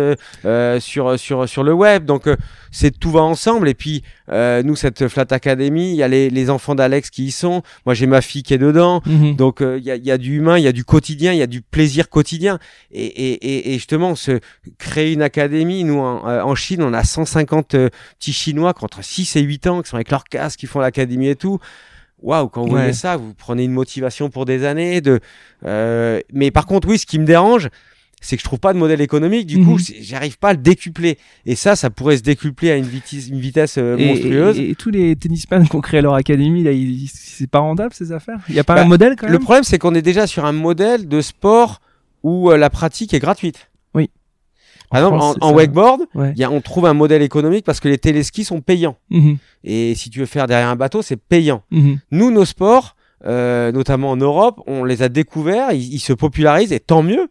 euh, 0.45 0.79
sur 0.79 1.17
sur 1.19 1.47
sur 1.47 1.63
le 1.63 1.73
web. 1.73 2.05
Donc 2.05 2.27
c'est 2.71 2.97
tout 2.97 3.11
va 3.11 3.21
ensemble. 3.21 3.69
Et 3.69 3.73
puis 3.73 4.03
nous 4.29 4.75
cette 4.75 5.07
Flat 5.07 5.25
Academy, 5.31 5.91
il 5.91 5.95
y 5.95 6.03
a 6.03 6.07
les, 6.07 6.29
les 6.29 6.49
enfants 6.49 6.75
d'Alex 6.75 7.09
qui 7.09 7.25
y 7.25 7.31
sont. 7.31 7.61
Moi 7.85 7.93
j'ai 7.93 8.07
ma 8.07 8.21
fille 8.21 8.43
qui 8.43 8.53
est 8.53 8.59
dedans. 8.59 9.01
Mm-hmm. 9.05 9.35
Donc 9.35 9.61
il 9.61 9.83
y, 9.83 9.91
a, 9.91 9.95
y, 9.95 10.08
a, 10.08 10.08
du 10.17 10.37
humain, 10.37 10.57
il 10.57 10.63
y 10.63 10.67
a 10.67 10.71
du 10.71 10.83
quotidien, 10.83 11.33
il 11.33 11.39
y 11.39 11.43
a 11.43 11.47
du 11.47 11.61
plaisir 11.61 12.09
quotidien. 12.09 12.59
Et, 12.91 13.05
et, 13.05 13.73
et, 13.73 13.73
justement 13.73 14.15
se 14.15 14.39
créer 14.77 15.13
une 15.13 15.21
académie. 15.21 15.83
Nous 15.83 15.99
en, 15.99 16.25
en 16.25 16.55
Chine 16.55 16.81
on 16.81 16.93
a 16.93 17.03
150 17.03 17.75
petits 18.17 18.33
Chinois 18.33 18.73
qui 18.73 18.83
ont 18.83 18.85
entre 18.85 19.03
6 19.03 19.35
et 19.35 19.41
8 19.41 19.67
ans 19.67 19.81
qui 19.81 19.89
sont 19.89 19.95
avec 19.95 20.11
leur 20.11 20.23
casque, 20.23 20.59
qui 20.59 20.67
font 20.67 20.79
l'académie 20.79 21.27
et 21.27 21.35
tout 21.35 21.59
waouh, 22.21 22.49
quand 22.49 22.63
vous 22.63 22.69
voyez 22.69 22.93
ça, 22.93 23.17
vous 23.17 23.33
prenez 23.33 23.63
une 23.63 23.71
motivation 23.71 24.29
pour 24.29 24.45
des 24.45 24.65
années. 24.65 25.01
De, 25.01 25.19
euh, 25.65 26.19
mais 26.33 26.51
par 26.51 26.65
contre, 26.65 26.87
oui, 26.87 26.97
ce 26.97 27.05
qui 27.05 27.19
me 27.19 27.25
dérange, 27.25 27.69
c'est 28.21 28.35
que 28.35 28.41
je 28.41 28.45
trouve 28.45 28.59
pas 28.59 28.73
de 28.73 28.77
modèle 28.77 29.01
économique. 29.01 29.45
Du 29.47 29.63
coup, 29.63 29.73
mhm. 29.73 29.95
j'arrive 30.01 30.37
pas 30.37 30.49
à 30.49 30.53
le 30.53 30.59
décupler. 30.59 31.17
Et 31.45 31.55
ça, 31.55 31.75
ça 31.75 31.89
pourrait 31.89 32.17
se 32.17 32.23
décupler 32.23 32.71
à 32.71 32.77
une 32.77 32.85
vitesse, 32.85 33.27
une 33.27 33.39
vitesse 33.39 33.77
euh, 33.77 33.97
monstrueuse. 33.97 34.59
Et, 34.59 34.71
et, 34.71 34.75
tous 34.75 34.89
les 34.89 35.15
tennisman 35.15 35.67
qui 35.67 35.75
ont 35.75 35.81
créé 35.81 36.01
leur 36.01 36.15
académie, 36.15 36.63
là, 36.63 36.71
c'est 37.07 37.49
pas 37.49 37.59
rentable 37.59 37.93
ces 37.93 38.11
affaires? 38.11 38.39
Il 38.49 38.55
y 38.55 38.59
a 38.59 38.63
pas 38.63 38.75
bah, 38.75 38.81
un 38.81 38.85
modèle 38.85 39.15
quand 39.15 39.27
même? 39.27 39.33
Le 39.33 39.39
problème, 39.39 39.63
c'est 39.63 39.77
qu'on 39.77 39.95
est 39.95 40.01
déjà 40.01 40.27
sur 40.27 40.45
un 40.45 40.51
modèle 40.51 41.07
de 41.07 41.21
sport 41.21 41.79
où 42.23 42.51
euh, 42.51 42.57
la 42.57 42.69
pratique 42.69 43.13
est 43.13 43.19
gratuite. 43.19 43.69
Oui. 43.93 44.09
Par 44.89 44.99
exemple, 44.99 45.21
en, 45.21 45.47
en 45.47 45.53
wakeboard, 45.53 46.01
ouais. 46.15 46.33
y 46.35 46.43
a, 46.43 46.51
on 46.51 46.61
trouve 46.61 46.85
un 46.85 46.93
modèle 46.93 47.21
économique 47.21 47.63
parce 47.65 47.79
que 47.79 47.87
les 47.87 47.97
téléskis 47.97 48.43
sont 48.43 48.61
payants. 48.61 48.97
Mhm. 49.09 49.37
Et 49.63 49.95
si 49.95 50.09
tu 50.09 50.19
veux 50.19 50.25
faire 50.25 50.47
derrière 50.47 50.69
un 50.69 50.75
bateau, 50.75 51.01
c'est 51.01 51.17
payant. 51.17 51.63
Mhm. 51.71 51.99
Nous, 52.11 52.31
nos 52.31 52.45
sports, 52.45 52.95
euh, 53.25 53.71
notamment 53.71 54.11
en 54.11 54.17
Europe, 54.17 54.61
on 54.67 54.83
les 54.83 55.03
a 55.03 55.09
découverts, 55.09 55.71
ils, 55.71 55.93
ils 55.93 55.99
se 55.99 56.13
popularisent 56.13 56.73
et 56.73 56.79
tant 56.79 57.03
mieux 57.03 57.29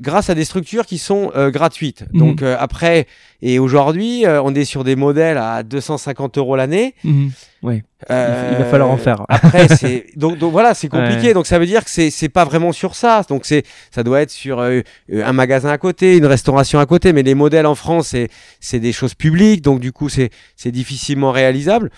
grâce 0.00 0.30
à 0.30 0.34
des 0.34 0.44
structures 0.44 0.86
qui 0.86 0.98
sont 0.98 1.30
euh, 1.36 1.50
gratuites. 1.50 2.04
Mmh. 2.12 2.18
Donc 2.18 2.42
euh, 2.42 2.56
après, 2.58 3.06
et 3.42 3.58
aujourd'hui, 3.58 4.26
euh, 4.26 4.42
on 4.42 4.54
est 4.54 4.64
sur 4.64 4.84
des 4.84 4.96
modèles 4.96 5.38
à 5.38 5.62
250 5.62 6.38
euros 6.38 6.56
l'année. 6.56 6.94
Mmh. 7.04 7.28
Oui. 7.62 7.82
il 8.08 8.14
va 8.14 8.64
falloir 8.64 8.90
en 8.90 8.96
faire. 8.96 9.24
après, 9.28 9.68
c'est 9.76 10.06
donc, 10.16 10.38
donc 10.38 10.52
voilà, 10.52 10.74
c'est 10.74 10.88
compliqué. 10.88 11.28
Ouais. 11.28 11.34
Donc 11.34 11.46
ça 11.46 11.58
veut 11.58 11.66
dire 11.66 11.84
que 11.84 11.90
c'est 11.90 12.10
c'est 12.10 12.28
pas 12.28 12.44
vraiment 12.44 12.72
sur 12.72 12.94
ça. 12.94 13.22
Donc 13.28 13.42
c'est 13.44 13.64
ça 13.90 14.02
doit 14.02 14.20
être 14.20 14.30
sur 14.30 14.60
un 14.60 15.32
magasin 15.32 15.70
à 15.70 15.78
côté, 15.78 16.16
une 16.16 16.26
restauration 16.26 16.78
à 16.78 16.86
côté. 16.86 17.12
Mais 17.12 17.22
les 17.22 17.34
modèles 17.34 17.66
en 17.66 17.74
France, 17.74 18.08
c'est 18.08 18.28
c'est 18.60 18.80
des 18.80 18.92
choses 18.92 19.14
publiques. 19.14 19.62
Donc 19.62 19.80
du 19.80 19.92
coup, 19.92 20.08
c'est 20.08 20.30
c'est 20.56 20.70
difficilement 20.70 21.32
réalisable 21.32 21.90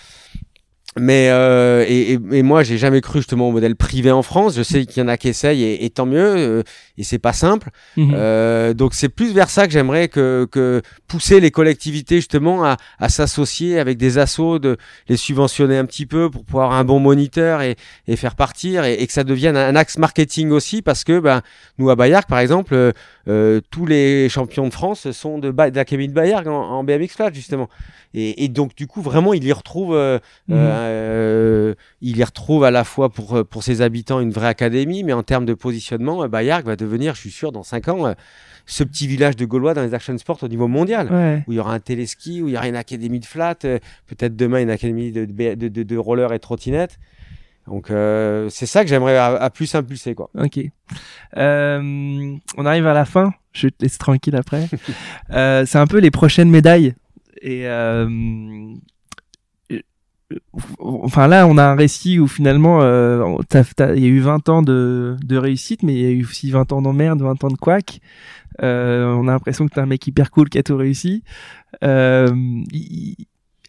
mais 0.99 1.29
euh, 1.29 1.85
et, 1.87 2.13
et, 2.31 2.43
moi 2.43 2.63
j'ai 2.63 2.77
jamais 2.77 2.99
cru 2.99 3.19
justement 3.19 3.47
au 3.47 3.51
modèle 3.51 3.77
privé 3.77 4.11
en 4.11 4.23
France 4.23 4.55
je 4.57 4.63
sais 4.63 4.85
qu'il 4.85 5.01
y 5.01 5.05
en 5.05 5.07
a 5.07 5.15
qui 5.15 5.29
essayent 5.29 5.63
et, 5.63 5.85
et 5.85 5.89
tant 5.89 6.05
mieux 6.05 6.35
euh, 6.37 6.63
et 6.97 7.03
c'est 7.05 7.17
pas 7.17 7.31
simple 7.31 7.69
mmh. 7.95 8.11
euh, 8.13 8.73
donc 8.73 8.93
c'est 8.93 9.07
plus 9.07 9.33
vers 9.33 9.49
ça 9.49 9.67
que 9.67 9.73
j'aimerais 9.73 10.09
que, 10.09 10.45
que 10.51 10.81
pousser 11.07 11.39
les 11.39 11.49
collectivités 11.49 12.17
justement 12.17 12.65
à, 12.65 12.75
à 12.99 13.07
s'associer 13.07 13.79
avec 13.79 13.97
des 13.97 14.17
assos 14.17 14.59
de 14.59 14.75
les 15.07 15.15
subventionner 15.15 15.77
un 15.77 15.85
petit 15.85 16.05
peu 16.05 16.29
pour 16.29 16.43
pouvoir 16.43 16.73
un 16.73 16.83
bon 16.83 16.99
moniteur 16.99 17.61
et, 17.61 17.77
et 18.07 18.17
faire 18.17 18.35
partir 18.35 18.83
et, 18.83 19.07
que 19.07 19.13
ça 19.13 19.23
devienne 19.23 19.55
un 19.55 19.77
axe 19.77 19.97
marketing 19.97 20.51
aussi 20.51 20.81
parce 20.81 21.05
que 21.05 21.19
ben 21.19 21.41
nous 21.77 21.89
à 21.89 21.95
Bayark 21.95 22.27
par 22.27 22.39
exemple 22.39 22.91
euh, 23.27 23.61
tous 23.69 23.85
les 23.85 24.29
champions 24.29 24.67
de 24.67 24.73
France 24.73 25.11
sont 25.11 25.37
de, 25.37 25.51
de 25.51 25.75
l'Académie 25.75 26.07
de 26.07 26.13
Bayark 26.13 26.47
en, 26.47 26.51
en 26.53 26.83
BMX 26.83 27.09
flat 27.09 27.31
justement 27.31 27.69
et, 28.13 28.43
et, 28.43 28.47
donc 28.47 28.75
du 28.75 28.87
coup 28.87 29.01
vraiment 29.01 29.33
il 29.33 29.43
y 29.43 29.51
retrouve 29.51 29.95
euh, 29.95 30.17
mmh. 30.47 30.53
euh, 30.55 31.73
il 32.01 32.17
y 32.17 32.23
retrouve 32.23 32.63
à 32.63 32.71
la 32.71 32.83
fois 32.83 33.09
pour 33.09 33.45
pour 33.45 33.63
ses 33.63 33.81
habitants 33.81 34.19
une 34.19 34.31
vraie 34.31 34.47
académie 34.47 35.03
mais 35.03 35.13
en 35.13 35.23
termes 35.23 35.45
de 35.45 35.53
positionnement 35.53 36.27
Bayark 36.27 36.65
va 36.65 36.75
devenir 36.75 37.15
je 37.15 37.21
suis 37.21 37.31
sûr 37.31 37.51
dans 37.51 37.63
cinq 37.63 37.87
ans 37.87 38.13
ce 38.65 38.83
petit 38.83 39.07
village 39.07 39.35
de 39.35 39.45
Gaulois 39.45 39.73
dans 39.73 39.83
les 39.83 39.93
action 39.93 40.17
sports 40.17 40.39
au 40.41 40.47
niveau 40.47 40.67
mondial 40.67 41.11
ouais. 41.11 41.43
où 41.47 41.51
il 41.51 41.55
y 41.55 41.59
aura 41.59 41.73
un 41.73 41.79
téléski 41.79 42.41
où 42.41 42.47
il 42.47 42.53
y 42.53 42.57
aura 42.57 42.67
une 42.67 42.75
académie 42.75 43.19
de 43.19 43.25
flat 43.25 43.55
peut-être 43.55 44.35
demain 44.35 44.61
une 44.61 44.69
académie 44.69 45.11
de, 45.11 45.25
de, 45.25 45.67
de, 45.67 45.83
de 45.83 45.97
roller 45.97 46.33
et 46.33 46.39
trottinette 46.39 46.97
donc 47.71 47.89
euh, 47.89 48.49
c'est 48.49 48.65
ça 48.65 48.83
que 48.83 48.89
j'aimerais 48.89 49.15
à, 49.17 49.27
à, 49.27 49.49
plus 49.49 49.73
impulser 49.75 50.13
quoi. 50.13 50.29
Ok. 50.37 50.59
Euh, 51.37 52.35
on 52.57 52.65
arrive 52.65 52.85
à 52.85 52.93
la 52.93 53.05
fin. 53.05 53.33
Je 53.53 53.69
te 53.69 53.75
laisse 53.81 53.97
tranquille 53.97 54.35
après. 54.35 54.67
euh, 55.31 55.65
c'est 55.65 55.77
un 55.77 55.87
peu 55.87 55.99
les 55.99 56.11
prochaines 56.11 56.49
médailles 56.49 56.93
et 57.41 57.67
euh, 57.67 58.09
enfin 60.79 61.27
là, 61.27 61.47
on 61.47 61.57
a 61.57 61.63
un 61.63 61.75
récit 61.75 62.19
où 62.19 62.27
finalement, 62.27 62.81
euh, 62.81 63.37
il 63.53 63.99
y 63.99 64.05
a 64.05 64.09
eu 64.09 64.19
20 64.19 64.49
ans 64.49 64.61
de, 64.61 65.15
de 65.23 65.37
réussite, 65.37 65.83
mais 65.83 65.93
il 65.93 66.01
y 66.01 66.05
a 66.05 66.09
eu 66.09 66.23
aussi 66.25 66.51
20 66.51 66.73
ans 66.73 66.81
d'emmerde, 66.81 67.21
20 67.21 67.43
ans 67.43 67.49
de 67.49 67.57
couac. 67.57 68.01
Euh, 68.61 69.05
on 69.13 69.27
a 69.27 69.31
l'impression 69.31 69.65
que 69.65 69.73
t'es 69.73 69.79
un 69.79 69.85
mec 69.85 70.05
hyper 70.05 70.29
cool 70.29 70.49
qui 70.49 70.57
a 70.57 70.63
tout 70.63 70.75
réussi. 70.75 71.23
Euh, 71.83 72.29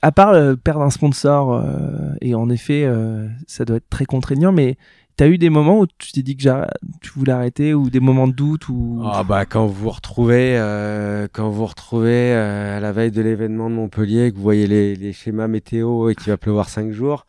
à 0.03 0.13
part 0.13 0.31
euh, 0.31 0.57
perdre 0.57 0.83
un 0.83 0.91
sponsor, 0.91 1.53
euh, 1.53 2.15
et 2.21 2.35
en 2.35 2.51
effet, 2.51 2.89
ça 3.47 3.65
doit 3.65 3.77
être 3.77 3.89
très 3.89 4.05
contraignant, 4.05 4.53
mais 4.53 4.77
T'as 5.17 5.29
eu 5.29 5.37
des 5.37 5.51
moments 5.51 5.81
où 5.81 5.87
tu 5.99 6.13
t'es 6.13 6.23
dit 6.23 6.37
que 6.37 6.43
tu 7.03 7.11
voulais 7.15 7.33
arrêter 7.33 7.75
ou 7.75 7.91
des 7.91 8.01
moments 8.01 8.27
de 8.27 8.33
doute 8.33 8.71
ou 8.71 9.03
ah 9.05 9.23
bah 9.23 9.45
quand 9.45 9.67
vous 9.67 9.75
vous 9.85 9.91
retrouvez 9.91 10.57
euh, 10.57 11.29
quand 11.31 11.51
vous, 11.51 11.67
retrouvez 11.67 12.33
euh, 12.33 12.79
à 12.79 12.81
la 12.81 12.93
veille 12.93 13.11
de 13.11 13.21
l'événement 13.21 13.69
de 13.69 13.75
Montpellier 13.75 14.31
que 14.33 14.37
vous 14.37 14.43
voyez 14.43 14.67
les, 14.67 14.97
les 14.97 15.13
schémas 15.13 15.49
météo 15.49 16.09
et 16.09 16.15
qu'il 16.15 16.29
va 16.29 16.39
pleuvoir 16.39 16.71
cinq 16.71 16.93
jours 16.93 17.27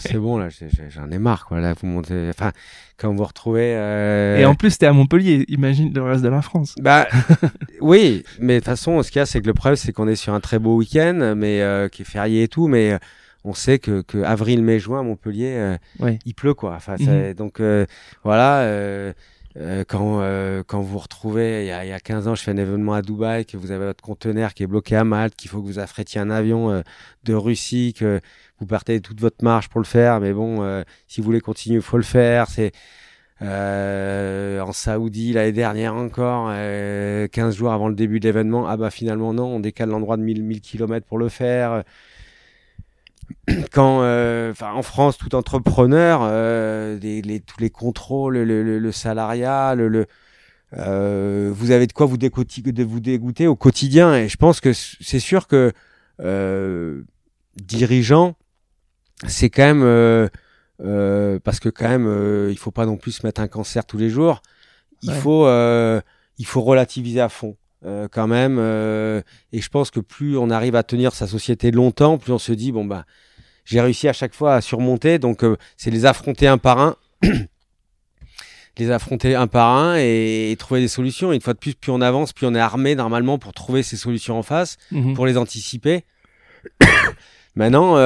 c'est 0.00 0.18
bon 0.18 0.38
là 0.38 0.48
j'en 0.90 1.10
ai 1.10 1.18
marre 1.18 1.46
quoi 1.46 1.60
là 1.60 1.74
vous 1.80 1.86
montez 1.86 2.28
enfin 2.30 2.52
quand 2.96 3.12
vous 3.12 3.24
retrouvez 3.24 3.74
euh... 3.74 4.38
et 4.38 4.44
en 4.44 4.54
plus 4.54 4.78
t'es 4.78 4.86
à 4.86 4.92
Montpellier 4.92 5.44
imagine 5.48 5.92
le 5.92 6.02
reste 6.02 6.22
de 6.22 6.28
la 6.28 6.42
France 6.42 6.74
bah 6.80 7.08
oui 7.80 8.24
mais 8.38 8.54
de 8.54 8.58
toute 8.60 8.66
façon 8.66 9.02
ce 9.02 9.10
qu'il 9.10 9.18
y 9.18 9.22
a 9.22 9.26
c'est 9.26 9.40
que 9.40 9.46
le 9.46 9.54
problème 9.54 9.76
c'est 9.76 9.92
qu'on 9.92 10.08
est 10.08 10.16
sur 10.16 10.34
un 10.34 10.40
très 10.40 10.58
beau 10.58 10.76
week-end 10.76 11.34
mais 11.36 11.60
euh, 11.60 11.88
qui 11.88 12.02
est 12.02 12.06
férié 12.06 12.44
et 12.44 12.48
tout 12.48 12.68
mais 12.68 12.98
on 13.44 13.54
sait 13.54 13.78
que, 13.78 14.02
que 14.02 14.22
avril, 14.22 14.62
mai, 14.62 14.78
juin, 14.78 15.02
Montpellier, 15.02 15.78
euh, 16.00 16.12
il 16.24 16.34
pleut 16.34 16.54
quoi. 16.54 16.74
Enfin, 16.76 16.94
mhm. 16.98 17.34
donc 17.34 17.60
euh, 17.60 17.86
voilà. 18.22 19.12
Euh, 19.56 19.84
quand 19.86 20.20
quand 20.66 20.80
vous 20.80 20.98
retrouvez 20.98 21.64
il 21.64 21.68
y, 21.68 21.70
a, 21.70 21.84
il 21.84 21.88
y 21.88 21.92
a 21.92 22.00
15 22.00 22.28
ans, 22.28 22.34
je 22.34 22.42
fais 22.42 22.52
un 22.52 22.56
événement 22.56 22.94
à 22.94 23.02
Dubaï, 23.02 23.44
que 23.44 23.56
vous 23.56 23.70
avez 23.70 23.86
votre 23.86 24.02
conteneur 24.02 24.54
qui 24.54 24.62
est 24.62 24.66
bloqué 24.66 24.96
à 24.96 25.04
Malte, 25.04 25.34
qu'il 25.36 25.50
faut 25.50 25.60
que 25.60 25.66
vous 25.66 25.78
affrétiez 25.78 26.20
un 26.20 26.30
avion 26.30 26.82
de 27.24 27.34
Russie, 27.34 27.94
que 27.96 28.20
vous 28.58 28.66
partez 28.66 29.00
toute 29.00 29.20
votre 29.20 29.44
marche 29.44 29.68
pour 29.68 29.80
le 29.80 29.86
faire, 29.86 30.20
mais 30.20 30.32
bon, 30.32 30.82
si 31.06 31.20
vous 31.20 31.26
voulez 31.26 31.40
continuer, 31.40 31.76
il 31.76 31.82
faut 31.82 31.96
le 31.98 32.02
faire. 32.02 32.48
C'est 32.48 32.72
en 33.40 34.72
Saoudi 34.72 35.32
l'année 35.32 35.52
dernière 35.52 35.94
encore, 35.94 36.48
15 36.48 37.56
jours 37.56 37.72
avant 37.72 37.88
le 37.88 37.94
début 37.94 38.20
de 38.20 38.24
l'événement, 38.26 38.66
ah 38.68 38.76
bah 38.76 38.90
finalement 38.90 39.32
non, 39.34 39.56
on 39.56 39.60
décale 39.60 39.90
l'endroit 39.90 40.16
de 40.16 40.22
1000, 40.22 40.42
1000 40.42 40.60
km 40.60 41.06
pour 41.06 41.18
le 41.18 41.28
faire 41.28 41.84
quand, 43.72 44.02
euh, 44.02 44.52
en 44.60 44.82
France, 44.82 45.18
tout 45.18 45.34
entrepreneur, 45.34 46.20
euh, 46.22 46.98
les, 46.98 47.40
tous 47.40 47.60
les 47.60 47.70
contrôles, 47.70 48.38
le, 48.38 48.78
le, 48.78 48.92
salariat, 48.92 49.74
le, 49.74 50.06
euh, 50.76 51.50
vous 51.54 51.70
avez 51.70 51.86
de 51.86 51.92
quoi 51.92 52.06
vous, 52.06 52.16
de 52.16 52.84
vous 52.84 53.00
dégoûter 53.00 53.46
au 53.46 53.56
quotidien. 53.56 54.14
Et 54.14 54.28
je 54.28 54.36
pense 54.36 54.60
que 54.60 54.72
c'est 54.72 55.20
sûr 55.20 55.46
que 55.46 55.72
dirigeant, 57.56 58.36
c'est 59.26 59.50
quand 59.50 59.74
même 59.74 60.30
parce 61.44 61.60
que 61.60 61.68
quand 61.68 61.88
même, 61.88 62.48
il 62.50 62.58
faut 62.58 62.70
pas 62.70 62.86
non 62.86 62.96
plus 62.96 63.12
se 63.12 63.26
mettre 63.26 63.40
un 63.40 63.48
cancer 63.48 63.84
tous 63.84 63.98
les 63.98 64.10
jours. 64.10 64.42
Il 65.02 65.12
faut, 65.12 65.46
il 66.38 66.46
faut 66.46 66.62
relativiser 66.62 67.20
à 67.20 67.28
fond. 67.28 67.56
Euh, 67.84 68.06
quand 68.08 68.28
même. 68.28 68.58
Euh, 68.60 69.22
et 69.52 69.60
je 69.60 69.68
pense 69.68 69.90
que 69.90 69.98
plus 69.98 70.38
on 70.38 70.50
arrive 70.50 70.76
à 70.76 70.84
tenir 70.84 71.14
sa 71.14 71.26
société 71.26 71.72
longtemps, 71.72 72.16
plus 72.16 72.32
on 72.32 72.38
se 72.38 72.52
dit 72.52 72.70
bon 72.70 72.84
bah 72.84 73.04
j'ai 73.64 73.80
réussi 73.80 74.06
à 74.06 74.12
chaque 74.12 74.34
fois 74.34 74.54
à 74.54 74.60
surmonter. 74.60 75.18
Donc 75.18 75.42
euh, 75.42 75.56
c'est 75.76 75.90
les 75.90 76.06
affronter 76.06 76.46
un 76.46 76.58
par 76.58 76.78
un. 76.78 76.96
les 78.78 78.90
affronter 78.92 79.34
un 79.34 79.48
par 79.48 79.70
un 79.70 79.96
et, 79.98 80.54
trouver 80.60 80.80
des 80.80 80.86
solutions. 80.86 81.32
Et 81.32 81.34
une 81.34 81.40
fois 81.40 81.54
de 81.54 81.58
plus, 81.58 81.74
plus 81.74 81.90
on 81.90 82.00
avance, 82.00 82.32
plus 82.32 82.46
on 82.46 82.54
est 82.54 82.60
armé 82.60 82.94
normalement 82.94 83.38
pour 83.38 83.52
trouver 83.52 83.82
ces 83.82 83.96
solutions 83.96 84.38
en 84.38 84.44
face, 84.44 84.76
mhm. 84.92 85.14
pour 85.14 85.26
les 85.26 85.36
anticiper. 85.36 86.04
Maintenant, 87.56 87.96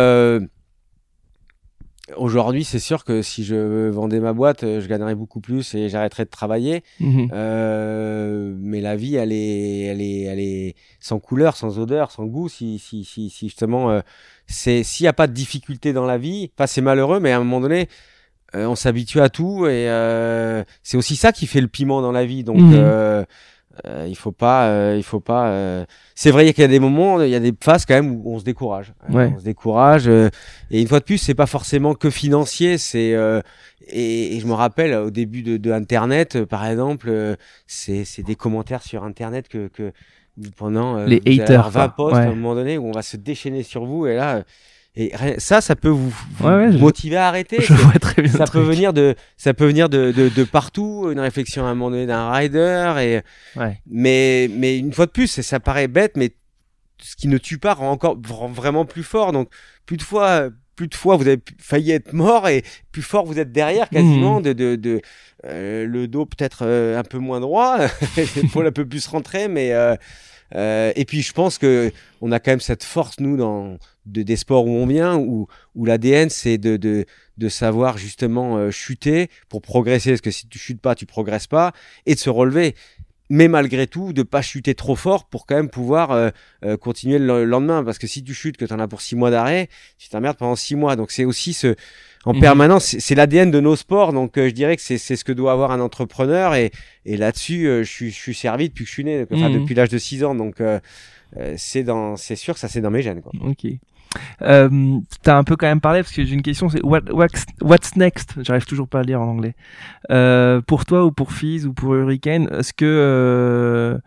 Aujourd'hui, 2.16 2.62
c'est 2.62 2.78
sûr 2.78 3.02
que 3.02 3.20
si 3.20 3.44
je 3.44 3.88
vendais 3.88 4.20
ma 4.20 4.32
boîte, 4.32 4.62
euh, 4.62 4.80
je 4.80 4.86
gagnerais 4.86 5.16
beaucoup 5.16 5.40
plus 5.40 5.74
et 5.74 5.88
j'arrêterais 5.88 6.24
de 6.24 6.30
travailler. 6.30 6.84
Mhm. 7.00 7.30
Euh, 7.32 8.54
mais 8.60 8.80
la 8.80 8.94
vie, 8.94 9.16
elle 9.16 9.32
est, 9.32 9.80
elle 9.86 10.00
est, 10.00 10.22
elle 10.22 10.38
est 10.38 10.76
sans 11.00 11.18
couleur, 11.18 11.56
sans 11.56 11.80
odeur, 11.80 12.12
sans 12.12 12.26
goût. 12.26 12.48
Si, 12.48 12.78
si, 12.78 13.04
si, 13.04 13.28
si 13.28 13.48
justement, 13.48 13.90
euh, 13.90 14.00
c'est 14.46 14.84
s'il 14.84 15.02
n'y 15.04 15.08
a 15.08 15.12
pas 15.12 15.26
de 15.26 15.32
difficulté 15.32 15.92
dans 15.92 16.06
la 16.06 16.16
vie, 16.16 16.48
pas 16.54 16.68
c'est 16.68 16.80
malheureux, 16.80 17.18
mais 17.18 17.32
à 17.32 17.36
un 17.36 17.40
moment 17.40 17.60
donné, 17.60 17.88
euh, 18.54 18.66
on 18.66 18.76
s'habitue 18.76 19.20
à 19.20 19.28
tout 19.28 19.66
et 19.66 19.90
euh, 19.90 20.62
c'est 20.84 20.96
aussi 20.96 21.16
ça 21.16 21.32
qui 21.32 21.48
fait 21.48 21.60
le 21.60 21.66
piment 21.66 22.02
dans 22.02 22.12
la 22.12 22.24
vie. 22.24 22.44
Donc 22.44 22.58
mhm. 22.58 23.26
Euh, 23.84 24.06
il 24.08 24.16
faut 24.16 24.32
pas, 24.32 24.68
euh, 24.68 24.94
il 24.96 25.02
faut 25.02 25.20
pas. 25.20 25.48
Euh, 25.48 25.84
c'est 26.14 26.30
vrai 26.30 26.52
qu'il 26.52 26.62
y 26.62 26.64
a 26.64 26.68
des 26.68 26.80
moments, 26.80 27.20
il 27.22 27.30
y 27.30 27.34
a 27.34 27.40
des 27.40 27.52
phases 27.60 27.84
quand 27.84 27.94
même 27.94 28.20
où 28.24 28.34
on 28.34 28.38
se 28.38 28.44
décourage. 28.44 28.94
On 29.08 29.38
se 29.38 29.44
décourage. 29.44 30.08
et 30.08 30.30
une 30.70 30.88
fois 30.88 31.00
de 31.00 31.04
plus, 31.04 31.18
c'est 31.18 31.34
pas 31.34 31.46
forcément 31.46 31.94
que 31.94 32.10
financier. 32.10 32.78
C'est 32.78 33.14
et, 33.88 34.38
je 34.40 34.46
me 34.46 34.54
rappelle 34.54 34.94
au 34.94 35.10
début 35.10 35.42
de, 35.42 35.56
de 35.56 35.70
Internet, 35.70 36.44
par 36.44 36.66
exemple, 36.66 37.36
c'est 37.66 38.22
des 38.22 38.34
commentaires 38.34 38.82
sur 38.82 39.04
Internet 39.04 39.48
que, 39.48 39.68
que 39.68 39.92
pendant 40.56 41.04
les 41.04 41.22
haters, 41.26 41.70
20 41.70 41.88
posts 41.90 42.16
à 42.16 42.20
un 42.20 42.30
moment 42.30 42.54
donné 42.54 42.78
où 42.78 42.86
on 42.86 42.92
va 42.92 43.02
se 43.02 43.16
déchaîner 43.16 43.62
sur 43.62 43.84
vous 43.84 44.06
et 44.06 44.16
là 44.16 44.42
et 44.96 45.12
ça, 45.38 45.60
ça 45.60 45.76
peut 45.76 45.90
vous, 45.90 46.14
motiver 46.78 47.16
à 47.16 47.28
arrêter. 47.28 47.58
Je 47.60 47.74
vois 47.74 47.98
très 47.98 48.22
bien 48.22 48.32
ça 48.32 48.46
peut 48.46 48.60
venir 48.60 48.94
de, 48.94 49.14
ça 49.36 49.52
peut 49.52 49.66
venir 49.66 49.90
de, 49.90 50.10
de, 50.10 50.30
de, 50.30 50.44
partout. 50.44 51.10
Une 51.12 51.20
réflexion 51.20 51.66
à 51.66 51.68
un 51.68 51.74
moment 51.74 51.90
donné 51.90 52.06
d'un 52.06 52.30
rider. 52.30 52.94
Et, 53.00 53.58
ouais. 53.58 53.78
mais, 53.86 54.48
mais 54.50 54.78
une 54.78 54.94
fois 54.94 55.04
de 55.04 55.10
plus, 55.10 55.42
ça 55.42 55.60
paraît 55.60 55.88
bête, 55.88 56.16
mais 56.16 56.32
ce 57.02 57.14
qui 57.14 57.28
ne 57.28 57.36
tue 57.36 57.58
pas 57.58 57.74
rend 57.74 57.90
encore 57.90 58.16
vraiment 58.18 58.86
plus 58.86 59.02
fort. 59.02 59.32
Donc, 59.32 59.50
plus 59.84 59.98
de 59.98 60.02
fois, 60.02 60.48
plus 60.76 60.88
de 60.88 60.94
fois, 60.94 61.16
vous 61.16 61.26
avez 61.26 61.42
failli 61.58 61.90
être 61.90 62.14
mort 62.14 62.48
et 62.48 62.64
plus 62.90 63.02
fort 63.02 63.26
vous 63.26 63.38
êtes 63.38 63.52
derrière 63.52 63.90
quasiment. 63.90 64.40
Mmh. 64.40 64.44
De, 64.44 64.52
de, 64.54 64.76
de 64.76 65.02
euh, 65.44 65.86
le 65.86 66.08
dos 66.08 66.26
peut-être 66.26 66.60
euh, 66.62 66.98
un 66.98 67.02
peu 67.02 67.18
moins 67.18 67.40
droit, 67.40 67.78
l'épaule 68.36 68.66
un 68.66 68.72
peu 68.72 68.86
plus 68.86 69.06
rentrée, 69.06 69.48
mais 69.48 69.72
euh, 69.72 69.94
euh, 70.54 70.92
et 70.94 71.04
puis 71.04 71.22
je 71.22 71.32
pense 71.32 71.58
que 71.58 71.92
on 72.20 72.32
a 72.32 72.38
quand 72.38 72.52
même 72.52 72.60
cette 72.60 72.84
force 72.84 73.18
nous 73.18 73.36
dans 73.36 73.78
de, 74.06 74.22
des 74.22 74.36
sports 74.36 74.66
où 74.66 74.70
on 74.70 74.86
vient, 74.86 75.16
où, 75.16 75.48
où 75.74 75.84
l'ADN 75.84 76.30
c'est 76.30 76.58
de, 76.58 76.76
de, 76.76 77.04
de, 77.38 77.48
savoir 77.48 77.98
justement 77.98 78.56
euh, 78.56 78.70
chuter 78.70 79.28
pour 79.48 79.60
progresser, 79.60 80.10
parce 80.10 80.20
que 80.20 80.30
si 80.30 80.46
tu 80.46 80.58
chutes 80.58 80.80
pas, 80.80 80.94
tu 80.94 81.06
progresses 81.06 81.48
pas, 81.48 81.72
et 82.06 82.14
de 82.14 82.20
se 82.20 82.30
relever. 82.30 82.74
Mais 83.28 83.48
malgré 83.48 83.86
tout, 83.86 84.12
de 84.12 84.22
pas 84.22 84.42
chuter 84.42 84.74
trop 84.74 84.96
fort 84.96 85.28
pour 85.28 85.46
quand 85.46 85.56
même 85.56 85.68
pouvoir 85.68 86.12
euh, 86.12 86.76
continuer 86.76 87.18
le 87.18 87.44
lendemain, 87.44 87.82
parce 87.82 87.98
que 87.98 88.06
si 88.06 88.22
tu 88.22 88.34
chutes, 88.34 88.56
que 88.56 88.64
tu 88.64 88.72
en 88.72 88.78
as 88.78 88.88
pour 88.88 89.00
six 89.00 89.16
mois 89.16 89.30
d'arrêt, 89.30 89.68
tu 89.98 90.08
t'emmerdes 90.08 90.36
pendant 90.36 90.56
six 90.56 90.76
mois. 90.76 90.96
Donc 90.96 91.10
c'est 91.10 91.24
aussi 91.24 91.52
ce 91.52 91.74
en 92.26 92.34
mhm. 92.34 92.40
permanence. 92.40 92.96
C'est 92.98 93.14
l'ADN 93.14 93.50
de 93.50 93.60
nos 93.60 93.76
sports, 93.76 94.12
donc 94.12 94.36
euh, 94.36 94.48
je 94.48 94.54
dirais 94.54 94.76
que 94.76 94.82
c'est 94.82 94.98
ce 94.98 95.24
que 95.24 95.32
doit 95.32 95.52
avoir 95.52 95.70
un 95.70 95.80
entrepreneur. 95.80 96.54
Et, 96.54 96.72
et 97.06 97.16
là-dessus, 97.16 97.66
euh, 97.66 97.84
je, 97.84 97.90
suis, 97.90 98.10
je 98.10 98.16
suis 98.16 98.34
servi 98.34 98.68
depuis 98.68 98.84
que 98.84 98.88
je 98.88 98.94
suis 98.94 99.04
né, 99.04 99.24
enfin, 99.32 99.48
mhm. 99.48 99.60
depuis 99.60 99.74
l'âge 99.74 99.88
de 99.88 99.98
6 99.98 100.24
ans. 100.24 100.34
Donc 100.34 100.60
euh, 100.60 100.80
c'est 101.56 101.84
dans, 101.84 102.16
c'est 102.16 102.36
sûr 102.36 102.54
que 102.54 102.60
ça 102.60 102.68
c'est 102.68 102.80
dans 102.80 102.90
mes 102.90 103.00
gènes. 103.00 103.22
Quoi. 103.22 103.32
Ok. 103.42 103.66
Euh, 104.42 104.98
T'as 105.22 105.36
un 105.36 105.44
peu 105.44 105.56
quand 105.56 105.66
même 105.66 105.80
parlé 105.80 106.02
parce 106.02 106.12
que 106.12 106.24
j'ai 106.24 106.34
une 106.34 106.42
question, 106.42 106.68
c'est 106.68 106.82
what, 106.82 107.00
what's, 107.10 107.96
next? 107.96 108.34
J'arrive 108.42 108.66
toujours 108.66 108.88
pas 108.88 108.98
à 108.98 109.02
le 109.02 109.06
dire 109.06 109.20
en 109.20 109.28
anglais. 109.28 109.54
Euh, 110.10 110.60
pour 110.60 110.84
toi 110.84 111.04
ou 111.04 111.12
pour 111.12 111.32
Fizz 111.32 111.66
ou 111.66 111.72
pour 111.72 111.94
Hurricane, 111.94 112.48
est-ce 112.52 112.72
que 112.72 114.00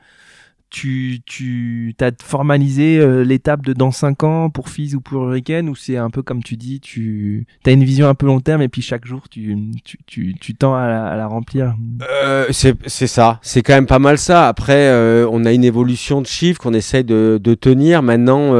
tu, 0.70 1.22
tu 1.26 1.96
as 2.00 2.12
formalisé 2.24 3.00
euh, 3.00 3.24
l'étape 3.24 3.66
de 3.66 3.74
dans 3.74 3.92
5 3.92 4.24
ans 4.24 4.50
pour 4.50 4.70
Fizz 4.70 4.96
ou 4.96 5.02
pour 5.02 5.24
Hurricane 5.24 5.68
ou 5.68 5.76
c'est 5.76 5.98
un 5.98 6.10
peu 6.10 6.22
comme 6.22 6.44
tu 6.44 6.58
dis, 6.58 6.80
tu 6.80 7.48
as 7.66 7.72
une 7.72 7.84
vision 7.84 8.08
un 8.08 8.14
peu 8.14 8.28
long 8.28 8.40
terme 8.40 8.62
et 8.62 8.70
puis 8.70 8.82
chaque 8.82 9.06
jour 9.06 9.28
tu, 9.30 9.58
tu, 9.84 9.98
tu, 10.06 10.36
tu 10.40 10.56
tends 10.56 10.76
à 10.76 10.88
la, 10.88 11.08
à 11.08 11.16
la 11.16 11.28
remplir? 11.28 11.76
Euh, 12.24 12.48
C'est 12.52 13.08
ça, 13.08 13.40
c'est 13.42 13.64
quand 13.64 13.74
même 13.74 13.88
pas 13.88 14.00
mal 14.00 14.18
ça. 14.18 14.48
Après, 14.48 14.90
euh, 14.90 15.28
on 15.32 15.46
a 15.46 15.54
une 15.54 15.64
évolution 15.64 16.22
de 16.22 16.28
chiffres 16.28 16.62
qu'on 16.62 16.74
essaie 16.74 17.04
de, 17.04 17.40
de 17.42 17.54
tenir. 17.56 18.04
Maintenant, 18.04 18.54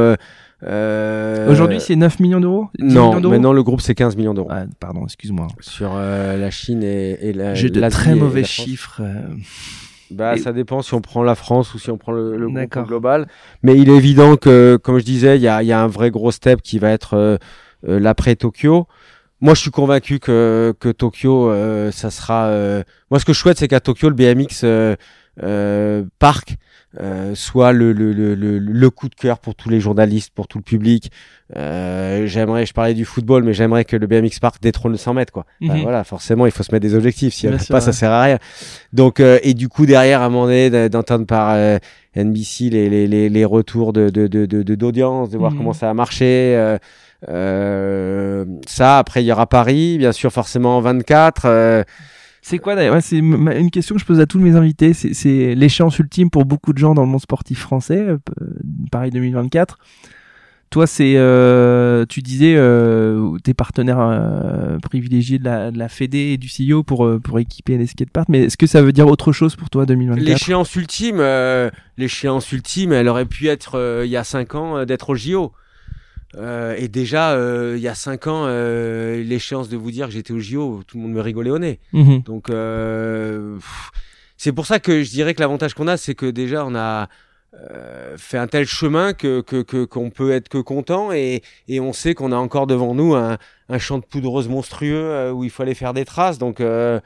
euh, 0.62 1.46
euh, 1.46 1.50
Aujourd'hui, 1.50 1.80
c'est 1.80 1.96
9 1.96 2.20
millions 2.20 2.40
d'euros? 2.40 2.68
Non, 2.78 3.20
maintenant 3.20 3.52
le 3.52 3.62
groupe 3.62 3.80
c'est 3.80 3.94
15 3.94 4.16
millions 4.16 4.34
d'euros. 4.34 4.48
Ah, 4.50 4.64
pardon, 4.78 5.04
excuse-moi. 5.04 5.46
Sur 5.60 5.94
la 5.94 6.50
Chine 6.50 6.82
et, 6.82 7.18
et 7.20 7.32
la. 7.32 7.54
J'ai 7.54 7.70
de 7.70 7.88
très 7.88 8.14
mauvais 8.14 8.44
chiffres. 8.44 9.02
Bah, 10.10 10.36
ça 10.36 10.52
dépend 10.52 10.82
si 10.82 10.94
on 10.94 11.00
prend 11.00 11.22
la 11.22 11.34
France 11.34 11.72
ou 11.74 11.78
si 11.78 11.90
on 11.90 11.96
prend 11.96 12.12
le, 12.12 12.36
le 12.36 12.48
groupe 12.48 12.86
global. 12.86 13.28
Mais 13.62 13.76
il 13.76 13.88
est 13.88 13.96
évident 13.96 14.36
que, 14.36 14.78
comme 14.82 14.98
je 14.98 15.04
disais, 15.04 15.36
il 15.36 15.42
y 15.42 15.48
a, 15.48 15.62
y 15.62 15.72
a, 15.72 15.80
un 15.80 15.86
vrai 15.86 16.10
gros 16.10 16.32
step 16.32 16.62
qui 16.62 16.78
va 16.78 16.90
être 16.90 17.14
euh, 17.14 17.36
euh 17.88 18.00
l'après 18.00 18.34
Tokyo. 18.34 18.86
Moi, 19.40 19.54
je 19.54 19.60
suis 19.60 19.70
convaincu 19.70 20.18
que, 20.18 20.74
que 20.80 20.90
Tokyo, 20.90 21.50
euh, 21.50 21.90
ça 21.92 22.10
sera. 22.10 22.46
Euh, 22.46 22.82
moi, 23.10 23.20
ce 23.20 23.24
que 23.24 23.32
je 23.32 23.38
souhaite, 23.38 23.58
c'est 23.58 23.68
qu'à 23.68 23.80
Tokyo, 23.80 24.08
le 24.08 24.14
BMX 24.14 24.64
Park 26.18 26.56
euh, 26.98 27.36
soit 27.36 27.72
le, 27.72 27.92
le, 27.92 28.12
le, 28.12 28.34
le, 28.34 28.90
coup 28.90 29.08
de 29.08 29.14
cœur 29.14 29.38
pour 29.38 29.54
tous 29.54 29.68
les 29.68 29.78
journalistes, 29.78 30.32
pour 30.34 30.48
tout 30.48 30.58
le 30.58 30.64
public. 30.64 31.12
Euh, 31.56 32.26
j'aimerais, 32.26 32.66
je 32.66 32.72
parlais 32.72 32.94
du 32.94 33.04
football, 33.04 33.44
mais 33.44 33.52
j'aimerais 33.52 33.84
que 33.84 33.96
le 33.96 34.08
BMX 34.08 34.40
Park 34.40 34.56
détrône 34.60 34.90
le 34.90 34.98
100 34.98 35.14
mètres, 35.14 35.32
quoi. 35.32 35.46
Mhm. 35.60 35.82
voilà, 35.82 36.02
forcément, 36.02 36.46
il 36.46 36.52
faut 36.52 36.64
se 36.64 36.72
mettre 36.72 36.82
des 36.82 36.96
objectifs. 36.96 37.32
Si 37.32 37.46
on 37.46 37.56
pas, 37.68 37.80
ça 37.80 37.92
sert 37.92 38.10
à 38.10 38.22
rien. 38.24 38.38
Donc, 38.92 39.20
euh, 39.20 39.38
et 39.44 39.54
du 39.54 39.68
coup, 39.68 39.86
derrière, 39.86 40.20
à 40.20 40.24
un 40.24 40.30
moment 40.30 40.46
donné, 40.46 40.88
d'entendre 40.88 41.26
par 41.26 41.52
euh, 41.54 41.78
NBC 42.16 42.70
les, 42.70 42.90
les, 42.90 43.06
les, 43.06 43.28
les, 43.28 43.44
retours 43.44 43.92
de, 43.92 44.10
de, 44.10 44.26
de, 44.26 44.74
d'audience, 44.74 45.30
de, 45.30 45.38
voir 45.38 45.52
mhm. 45.52 45.58
comment 45.58 45.72
ça 45.72 45.88
a 45.90 45.94
marché. 45.94 46.78
Euh, 47.28 48.44
ça, 48.66 48.98
après, 48.98 49.22
il 49.22 49.26
y 49.26 49.32
aura 49.32 49.46
Paris, 49.46 49.98
bien 49.98 50.10
sûr, 50.12 50.32
forcément 50.32 50.78
en 50.78 50.80
24. 50.80 51.42
Euh, 51.44 51.84
c'est 52.42 52.58
quoi 52.58 52.74
d'ailleurs? 52.74 52.96
C'est 53.02 53.18
une 53.18 53.70
question 53.70 53.94
que 53.94 54.00
je 54.00 54.06
pose 54.06 54.20
à 54.20 54.26
tous 54.26 54.38
mes 54.38 54.56
invités. 54.56 54.92
C'est 54.94 55.54
l'échéance 55.54 55.98
ultime 55.98 56.30
pour 56.30 56.44
beaucoup 56.44 56.72
de 56.72 56.78
gens 56.78 56.94
dans 56.94 57.02
le 57.02 57.08
monde 57.08 57.20
sportif 57.20 57.60
français, 57.60 57.98
euh, 57.98 58.18
Paris 58.90 59.10
2024. 59.10 59.78
Toi, 60.70 60.86
c'est, 60.86 61.14
euh, 61.16 62.06
tu 62.08 62.22
disais, 62.22 62.54
euh, 62.56 63.36
tes 63.42 63.54
partenaires 63.54 63.98
euh, 63.98 64.78
privilégiés 64.78 65.40
de 65.40 65.44
la, 65.44 65.72
de 65.72 65.78
la 65.78 65.88
et 66.00 66.36
du 66.38 66.46
CEO 66.46 66.84
pour, 66.84 67.04
euh, 67.04 67.18
pour 67.18 67.40
équiper 67.40 67.76
les 67.76 67.86
skateparks, 67.88 68.28
mais 68.28 68.44
est-ce 68.44 68.56
que 68.56 68.68
ça 68.68 68.80
veut 68.80 68.92
dire 68.92 69.08
autre 69.08 69.32
chose 69.32 69.56
pour 69.56 69.68
toi 69.68 69.84
2024 69.84 70.24
L'échéance 70.24 70.76
ultime, 70.76 71.16
euh, 71.18 71.70
l'échéance 71.98 72.52
ultime, 72.52 72.92
elle 72.92 73.08
aurait 73.08 73.24
pu 73.26 73.48
être 73.48 74.02
il 74.04 74.10
y 74.10 74.16
a 74.16 74.22
5 74.22 74.54
ans 74.54 74.84
d'être 74.84 75.10
au 75.10 75.16
JO. 75.16 75.52
Et 76.36 76.88
déjà, 76.88 77.36
il 77.74 77.80
y 77.80 77.88
a 77.88 77.94
5 77.94 78.26
ans, 78.26 78.46
l'échéance 78.46 79.68
de 79.68 79.76
vous 79.76 79.90
dire 79.90 80.06
que 80.06 80.12
j'étais 80.12 80.32
au 80.32 80.38
JO, 80.38 80.82
tout 80.86 80.96
le 80.96 81.02
monde 81.02 81.12
me 81.12 81.20
rigolait 81.20 81.50
au 81.50 81.58
nez. 81.58 81.80
Mhm. 81.92 82.22
Donc, 82.22 82.50
c'est 84.36 84.52
pour 84.52 84.66
ça 84.66 84.78
que 84.78 85.02
je 85.02 85.10
dirais 85.10 85.34
que 85.34 85.40
l'avantage 85.40 85.74
qu'on 85.74 85.88
a, 85.88 85.96
c'est 85.96 86.14
que 86.14 86.26
déjà, 86.26 86.64
on 86.64 86.74
a 86.74 87.08
euh, 87.52 88.16
fait 88.16 88.38
un 88.38 88.46
tel 88.46 88.64
chemin 88.64 89.12
que 89.12 89.40
qu'on 89.40 89.64
que, 89.64 89.84
qu'on 89.84 90.10
peut 90.10 90.30
être 90.30 90.48
que 90.48 90.58
content 90.58 91.10
et, 91.10 91.42
et 91.66 91.80
on 91.80 91.92
sait 91.92 92.14
qu'on 92.14 92.30
a 92.30 92.36
encore 92.36 92.68
devant 92.68 92.94
nous 92.94 93.14
un, 93.14 93.38
un 93.68 93.78
champ 93.78 93.98
de 93.98 94.04
poudreuse 94.04 94.48
monstrueux 94.48 95.10
euh, 95.10 95.32
où 95.32 95.42
il 95.42 95.50
faut 95.50 95.64
aller 95.64 95.74
faire 95.74 95.92
des 95.92 96.04
traces. 96.04 96.38
Donc 96.38 96.60
euh, 96.60 97.00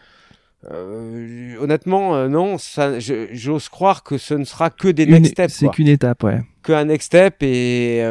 euh 0.70 1.56
honnêtement, 1.60 2.28
non, 2.28 2.58
ça, 2.58 2.98
j'ose 2.98 3.70
croire 3.70 4.02
que 4.02 4.18
ce 4.18 4.34
ne 4.34 4.44
sera 4.44 4.68
que 4.68 4.88
des 4.88 5.06
next 5.06 5.32
steps. 5.32 5.54
C'est 5.54 5.70
qu'une 5.70 5.88
étape, 5.88 6.22
ouais. 6.24 6.42
Qu'un 6.62 6.84
next 6.84 7.06
step 7.06 7.42
et, 7.42 8.02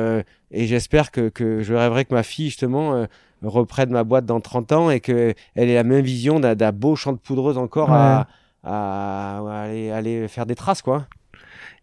et 0.53 0.67
j'espère 0.67 1.11
que, 1.11 1.29
que 1.29 1.61
je 1.61 1.73
rêverai 1.73 2.05
que 2.05 2.13
ma 2.13 2.23
fille 2.23 2.49
justement 2.49 3.05
reprenne 3.41 3.89
ma 3.89 4.03
boîte 4.03 4.25
dans 4.25 4.39
30 4.39 4.71
ans 4.71 4.89
et 4.89 4.99
qu'elle 5.01 5.35
ait 5.55 5.73
la 5.75 5.83
même 5.83 6.05
vision 6.05 6.39
d'un 6.39 6.71
beau 6.71 6.95
champ 6.95 7.11
de 7.11 7.17
poudreuse 7.17 7.57
encore 7.57 7.91
à, 7.91 8.27
à, 8.63 9.39
à 9.39 9.61
aller, 9.63 9.91
aller 9.91 10.27
faire 10.27 10.45
des 10.45 10.55
traces, 10.55 10.81
quoi 10.81 11.07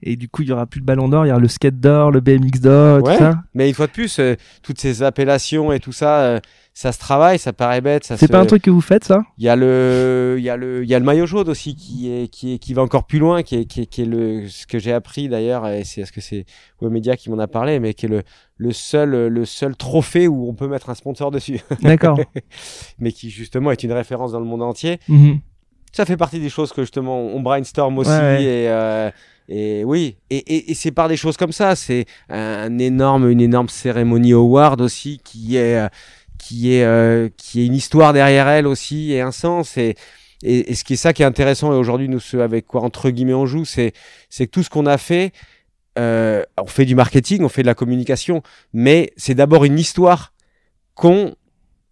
et 0.02 0.16
du 0.16 0.28
coup 0.28 0.42
il 0.42 0.48
y 0.48 0.52
aura 0.52 0.66
plus 0.66 0.80
de 0.80 0.86
ballon 0.86 1.08
d'or, 1.08 1.26
il 1.26 1.28
y 1.28 1.32
aura 1.32 1.40
le 1.40 1.48
skate 1.48 1.78
d'or, 1.78 2.10
le 2.10 2.20
BMX 2.20 2.60
d'or, 2.60 3.02
tout 3.02 3.18
ça. 3.18 3.42
Mais 3.54 3.68
une 3.68 3.74
fois 3.74 3.86
de 3.86 3.92
plus, 3.92 4.18
euh, 4.18 4.34
toutes 4.62 4.80
ces 4.80 5.02
appellations 5.02 5.72
et 5.72 5.80
tout 5.80 5.92
ça, 5.92 6.20
euh, 6.20 6.40
ça 6.80 6.92
se 6.92 6.98
travaille, 6.98 7.38
ça 7.38 7.52
paraît 7.52 7.82
bête. 7.82 8.04
C'est 8.04 8.16
se... 8.16 8.24
pas 8.24 8.40
un 8.40 8.46
truc 8.46 8.62
que 8.62 8.70
vous 8.70 8.80
faites 8.80 9.04
ça? 9.04 9.20
Il 9.36 9.44
y 9.44 9.50
a 9.50 9.54
le, 9.54 10.36
il 10.38 10.42
y 10.42 10.48
a 10.48 10.56
le, 10.56 10.82
il 10.82 10.88
y 10.88 10.94
a 10.94 10.98
le 10.98 11.04
maillot 11.04 11.26
jaune 11.26 11.50
aussi 11.50 11.76
qui 11.76 12.10
est, 12.10 12.28
qui 12.28 12.54
est, 12.54 12.58
qui 12.58 12.72
va 12.72 12.80
encore 12.80 13.04
plus 13.04 13.18
loin, 13.18 13.42
qui 13.42 13.56
est, 13.56 13.64
qui 13.66 13.82
est, 13.82 13.86
qui 13.86 14.00
est 14.00 14.06
le, 14.06 14.48
ce 14.48 14.66
que 14.66 14.78
j'ai 14.78 14.94
appris 14.94 15.28
d'ailleurs, 15.28 15.68
et 15.68 15.84
c'est 15.84 16.06
ce 16.06 16.10
que 16.10 16.22
c'est 16.22 16.46
Wemedia 16.80 17.18
qui 17.18 17.28
m'en 17.28 17.38
a 17.38 17.46
parlé, 17.48 17.80
mais 17.80 17.92
qui 17.92 18.06
est 18.06 18.08
le, 18.08 18.22
le 18.56 18.72
seul, 18.72 19.10
le 19.26 19.44
seul 19.44 19.76
trophée 19.76 20.26
où 20.26 20.48
on 20.48 20.54
peut 20.54 20.68
mettre 20.68 20.88
un 20.88 20.94
sponsor 20.94 21.30
dessus. 21.30 21.60
D'accord. 21.82 22.18
mais 22.98 23.12
qui 23.12 23.28
justement 23.28 23.72
est 23.72 23.82
une 23.82 23.92
référence 23.92 24.32
dans 24.32 24.40
le 24.40 24.46
monde 24.46 24.62
entier. 24.62 25.00
Mhm. 25.08 25.40
Ça 25.92 26.06
fait 26.06 26.16
partie 26.16 26.40
des 26.40 26.48
choses 26.48 26.72
que 26.72 26.80
justement 26.80 27.20
on 27.20 27.40
brainstorm 27.40 27.98
aussi 27.98 28.10
et 28.10 28.68
euh, 28.70 29.10
et 29.52 29.82
oui, 29.84 30.16
et, 30.30 30.36
et, 30.36 30.70
et 30.70 30.74
c'est 30.74 30.92
par 30.92 31.08
des 31.08 31.16
choses 31.16 31.36
comme 31.36 31.50
ça. 31.50 31.74
C'est 31.74 32.06
un 32.28 32.78
énorme, 32.78 33.28
une 33.28 33.40
énorme 33.40 33.68
cérémonie 33.68 34.32
award 34.32 34.80
aussi 34.80 35.20
qui 35.24 35.56
est 35.56 35.76
euh, 35.76 35.88
qui 36.40 36.72
est 36.74 36.84
euh, 36.84 37.28
qui 37.36 37.60
est 37.60 37.66
une 37.66 37.74
histoire 37.74 38.12
derrière 38.12 38.48
elle 38.48 38.66
aussi 38.66 39.12
et 39.12 39.20
un 39.20 39.30
sens. 39.32 39.76
Et, 39.76 39.94
et, 40.42 40.74
ce 40.74 40.84
qui 40.84 40.94
est 40.94 40.96
ça 40.96 41.12
qui 41.12 41.20
est 41.22 41.26
intéressant 41.26 41.72
et 41.72 41.76
aujourd'hui 41.76 42.08
nous 42.08 42.18
ce 42.20 42.38
avec 42.38 42.66
quoi 42.66 42.80
entre 42.82 43.10
guillemets 43.10 43.34
on 43.34 43.46
joue, 43.46 43.64
c'est 43.66 43.92
c'est 44.30 44.46
que 44.46 44.50
tout 44.50 44.62
ce 44.62 44.70
qu'on 44.70 44.86
a 44.86 44.96
fait, 44.96 45.32
euh, 45.98 46.42
on 46.58 46.66
fait 46.66 46.86
du 46.86 46.94
marketing, 46.94 47.42
on 47.44 47.48
fait 47.50 47.62
de 47.62 47.66
la 47.66 47.74
communication, 47.74 48.42
mais 48.72 49.12
c'est 49.18 49.34
d'abord 49.34 49.64
une 49.66 49.78
histoire 49.78 50.32
qu'on 50.94 51.34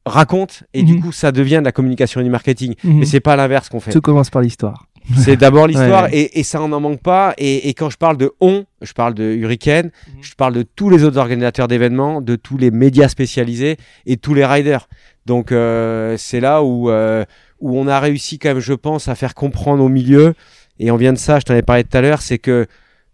raconte 0.07 0.64
et 0.72 0.82
du 0.82 0.94
Mhm. 0.94 1.03
coup 1.03 1.12
ça 1.12 1.30
devient 1.32 1.59
de 1.61 1.64
la 1.66 1.72
communication 1.72 2.20
et 2.22 2.24
du 2.24 2.30
marketing. 2.30 2.74
Mhm. 2.82 3.01
Mais 3.01 3.05
c'est 3.07 3.20
pas 3.20 3.36
l'inverse 3.36 3.68
qu'on 3.68 3.80
fait. 3.80 3.92
Tout 3.92 4.01
commence 4.01 4.30
par 4.30 4.40
l'histoire. 4.40 4.86
C'est 5.16 5.36
d'abord 5.36 5.66
l'histoire 5.66 6.04
Ouais. 6.04 6.14
et, 6.16 6.40
et 6.40 6.42
ça 6.42 6.61
on 6.62 6.68
n'en 6.68 6.80
manque 6.80 7.02
pas. 7.02 7.34
Et, 7.38 7.68
et 7.68 7.74
quand 7.74 7.90
je 7.90 7.96
parle 7.96 8.16
de 8.16 8.32
on, 8.40 8.64
je 8.82 8.92
parle 8.92 9.14
de 9.14 9.24
Hurricane, 9.24 9.86
Mhm. 9.86 10.22
je 10.22 10.34
parle 10.34 10.54
de 10.54 10.62
tous 10.62 10.90
les 10.90 11.04
autres 11.04 11.18
organisateurs 11.18 11.68
d'événements, 11.68 12.20
de 12.20 12.36
tous 12.36 12.56
les 12.59 12.70
médias 12.70 13.09
spécialisés 13.09 13.76
et 14.06 14.16
tous 14.16 14.34
les 14.34 14.44
riders. 14.44 14.88
Donc 15.26 15.52
euh, 15.52 16.16
c'est 16.18 16.40
là 16.40 16.62
où 16.62 16.90
euh, 16.90 17.24
où 17.61 17.78
on 17.78 17.86
a 17.88 17.98
réussi 18.00 18.38
quand 18.38 18.50
même, 18.50 18.61
je 18.61 18.72
pense, 18.74 19.09
à 19.09 19.14
faire 19.14 19.34
comprendre 19.34 19.82
au 19.82 19.88
milieu. 19.88 20.34
Et 20.78 20.90
on 20.90 20.96
vient 20.96 21.12
de 21.12 21.18
ça, 21.18 21.40
je 21.40 21.44
t'en 21.44 21.54
ai 21.54 21.62
parlé 21.62 21.82
tout 21.84 21.96
à 21.96 22.00
l'heure, 22.00 22.22
c'est 22.22 22.38
que 22.38 22.66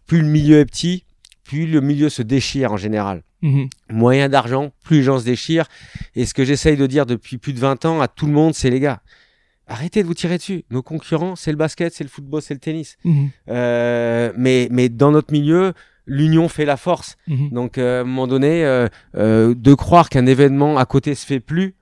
plus 0.06 0.20
le 0.20 0.28
milieu 0.28 0.58
est 0.58 0.66
petit, 0.66 1.04
plus 1.44 1.66
le 1.66 1.80
milieu 1.80 2.08
se 2.10 2.22
déchire 2.22 2.72
en 2.72 2.76
général 2.76 3.22
Mhm. 3.40 3.68
moyen 3.90 4.28
d'argent, 4.30 4.70
plus 4.84 4.98
les 4.98 5.02
gens 5.02 5.18
se 5.18 5.24
déchirent. 5.24 5.66
Et 6.16 6.24
ce 6.26 6.32
que 6.34 6.44
j'essaye 6.44 6.76
de 6.78 6.86
dire 6.86 7.04
depuis 7.06 7.36
plus 7.38 7.52
de 7.52 7.58
20 7.60 7.84
ans 7.84 8.00
à 8.00 8.08
tout 8.08 8.26
le 8.26 8.32
monde, 8.32 8.54
c'est 8.54 8.70
les 8.70 8.80
gars, 8.80 9.00
arrêtez 9.66 10.02
de 10.02 10.06
vous 10.06 10.14
tirer 10.14 10.38
dessus. 10.38 10.64
Nos 10.70 10.82
concurrents, 10.82 11.36
c'est 11.36 11.50
le 11.50 11.56
basket, 11.56 11.92
c'est 11.94 12.04
le 12.04 12.10
football, 12.10 12.42
c'est 12.42 12.54
le 12.54 12.60
tennis. 12.60 12.96
Mhm. 13.04 13.30
Euh, 13.48 14.32
mais, 14.36 14.68
mais 14.70 14.88
dans 14.88 15.10
notre 15.10 15.32
milieu, 15.32 15.72
l'union 16.06 16.48
fait 16.48 16.64
la 16.64 16.76
force. 16.76 17.16
Mhm. 17.28 17.50
Donc, 17.50 17.78
euh, 17.78 17.98
à 17.98 18.00
un 18.02 18.04
moment 18.04 18.26
donné, 18.26 18.64
euh, 18.64 18.88
euh, 19.16 19.54
de 19.54 19.74
croire 19.74 20.08
qu'un 20.08 20.26
événement 20.26 20.76
à 20.78 20.84
côté 20.86 21.14
se 21.14 21.26
fait 21.26 21.40
plus, 21.40 21.74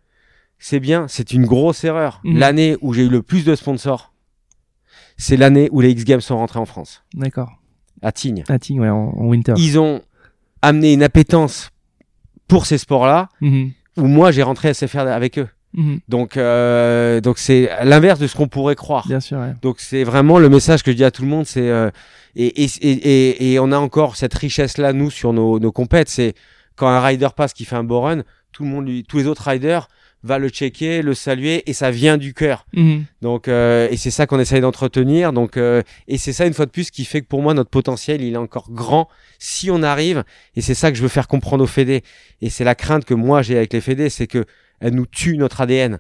c'est 0.59 0.81
bien, 0.81 1.09
c'est 1.09 1.33
une 1.33 1.45
grosse 1.47 1.83
erreur. 1.85 2.21
Mhm. 2.25 2.39
L'année 2.39 2.77
où 2.83 2.93
j'ai 2.93 3.05
eu 3.05 3.09
le 3.09 3.23
plus 3.23 3.45
de 3.45 3.55
sponsors, 3.55 4.13
c'est 5.17 5.37
l'année 5.37 5.69
où 5.73 5.81
les 5.81 5.91
X 5.91 6.05
Games 6.05 6.21
sont 6.21 6.37
rentrés 6.37 6.59
en 6.59 6.67
France, 6.67 7.03
D'accord. 7.15 7.61
à 8.01 8.13
Tignes. 8.13 8.45
Ah, 8.49 8.59
Tignes, 8.59 8.81
ouais, 8.81 8.89
en, 8.89 9.11
en 9.17 9.27
winter. 9.27 9.55
Ils 9.57 9.79
ont 9.79 10.03
amené 10.63 10.93
une 10.93 11.03
appétence 11.03 11.71
pour 12.49 12.67
ces 12.67 12.79
sports-là, 12.79 13.29
où 13.41 14.07
moi 14.07 14.31
j'ai 14.31 14.43
rentré 14.43 14.69
à 14.69 14.75
SFR 14.75 15.01
avec 15.01 15.39
eux. 15.39 15.49
Mhm. 15.75 16.01
Donc 16.09 16.37
euh, 16.37 17.21
donc 17.21 17.39
c'est 17.39 17.71
l'inverse 17.83 18.19
de 18.19 18.27
ce 18.27 18.37
qu'on 18.37 18.49
pourrait 18.49 18.75
croire. 18.75 19.07
Bien 19.07 19.21
sûr, 19.21 19.39
ouais. 19.39 19.55
Donc 19.63 19.81
c'est 19.81 20.05
vraiment 20.05 20.39
le 20.39 20.49
message 20.49 20.83
que 20.83 20.91
je 20.91 20.97
dis 20.97 21.05
à 21.05 21.11
tout 21.11 21.23
le 21.23 21.29
monde, 21.29 21.47
c'est 21.47 21.69
euh, 21.69 21.91
et, 22.37 22.65
et, 22.65 22.71
et, 22.81 22.91
et, 22.91 23.53
et 23.53 23.59
on 23.59 23.73
a 23.73 23.79
encore 23.79 24.17
cette 24.17 24.35
richesse 24.35 24.79
là 24.79 24.93
nous 24.93 25.11
sur 25.11 25.33
nos 25.33 25.59
nos 25.59 25.73
compètes, 25.73 26.09
c'est 26.09 26.35
quand 26.77 26.89
un 26.89 27.01
rider 27.01 27.29
passe 27.35 27.53
qui 27.53 27.65
fait 27.65 27.77
un 27.77 27.85
beau 27.85 28.01
run, 28.01 28.23
tout 28.53 28.65
le 28.65 28.71
monde 28.71 28.87
lui, 28.87 29.05
tous 29.05 29.19
les 29.19 29.27
autres 29.27 29.49
riders 29.49 29.89
va 30.25 30.39
le 30.39 30.51
checker, 30.51 31.03
le 31.03 31.15
saluer 31.15 31.65
et 31.67 31.73
ça 31.73 31.91
vient 31.91 32.17
du 32.17 32.33
cœur. 32.33 32.65
Mhm. 32.75 33.05
Donc 33.23 33.49
euh, 33.49 33.89
et 33.91 33.97
c'est 33.97 34.11
ça 34.13 34.27
qu'on 34.27 34.39
essaye 34.39 34.61
d'entretenir. 34.61 35.33
Donc 35.33 35.57
euh, 35.57 35.83
et 36.07 36.17
c'est 36.17 36.33
ça 36.33 36.47
une 36.47 36.55
fois 36.55 36.67
de 36.67 36.71
plus 36.71 36.91
qui 36.91 37.05
fait 37.05 37.23
que 37.23 37.27
pour 37.27 37.43
moi 37.43 37.55
notre 37.55 37.71
potentiel 37.71 38.23
il 38.23 38.35
est 38.35 38.39
encore 38.39 38.71
grand 38.71 39.09
si 39.39 39.71
on 39.71 39.83
arrive. 39.83 40.23
Et 40.55 40.61
c'est 40.61 40.75
ça 40.75 40.91
que 40.91 40.97
je 40.97 41.03
veux 41.03 41.09
faire 41.09 41.29
comprendre 41.29 41.65
aux 41.65 41.69
fédés. 41.69 42.03
Et 42.41 42.51
c'est 42.51 42.65
la 42.65 42.75
crainte 42.75 43.05
que 43.05 43.15
moi 43.15 43.43
j'ai 43.43 43.57
avec 43.57 43.73
les 43.73 43.81
fédés, 43.81 44.11
c'est 44.11 44.27
que 44.29 44.45
elles 44.83 44.95
nous 44.95 45.07
tuent 45.07 45.39
notre 45.39 45.63
ADN 45.63 45.99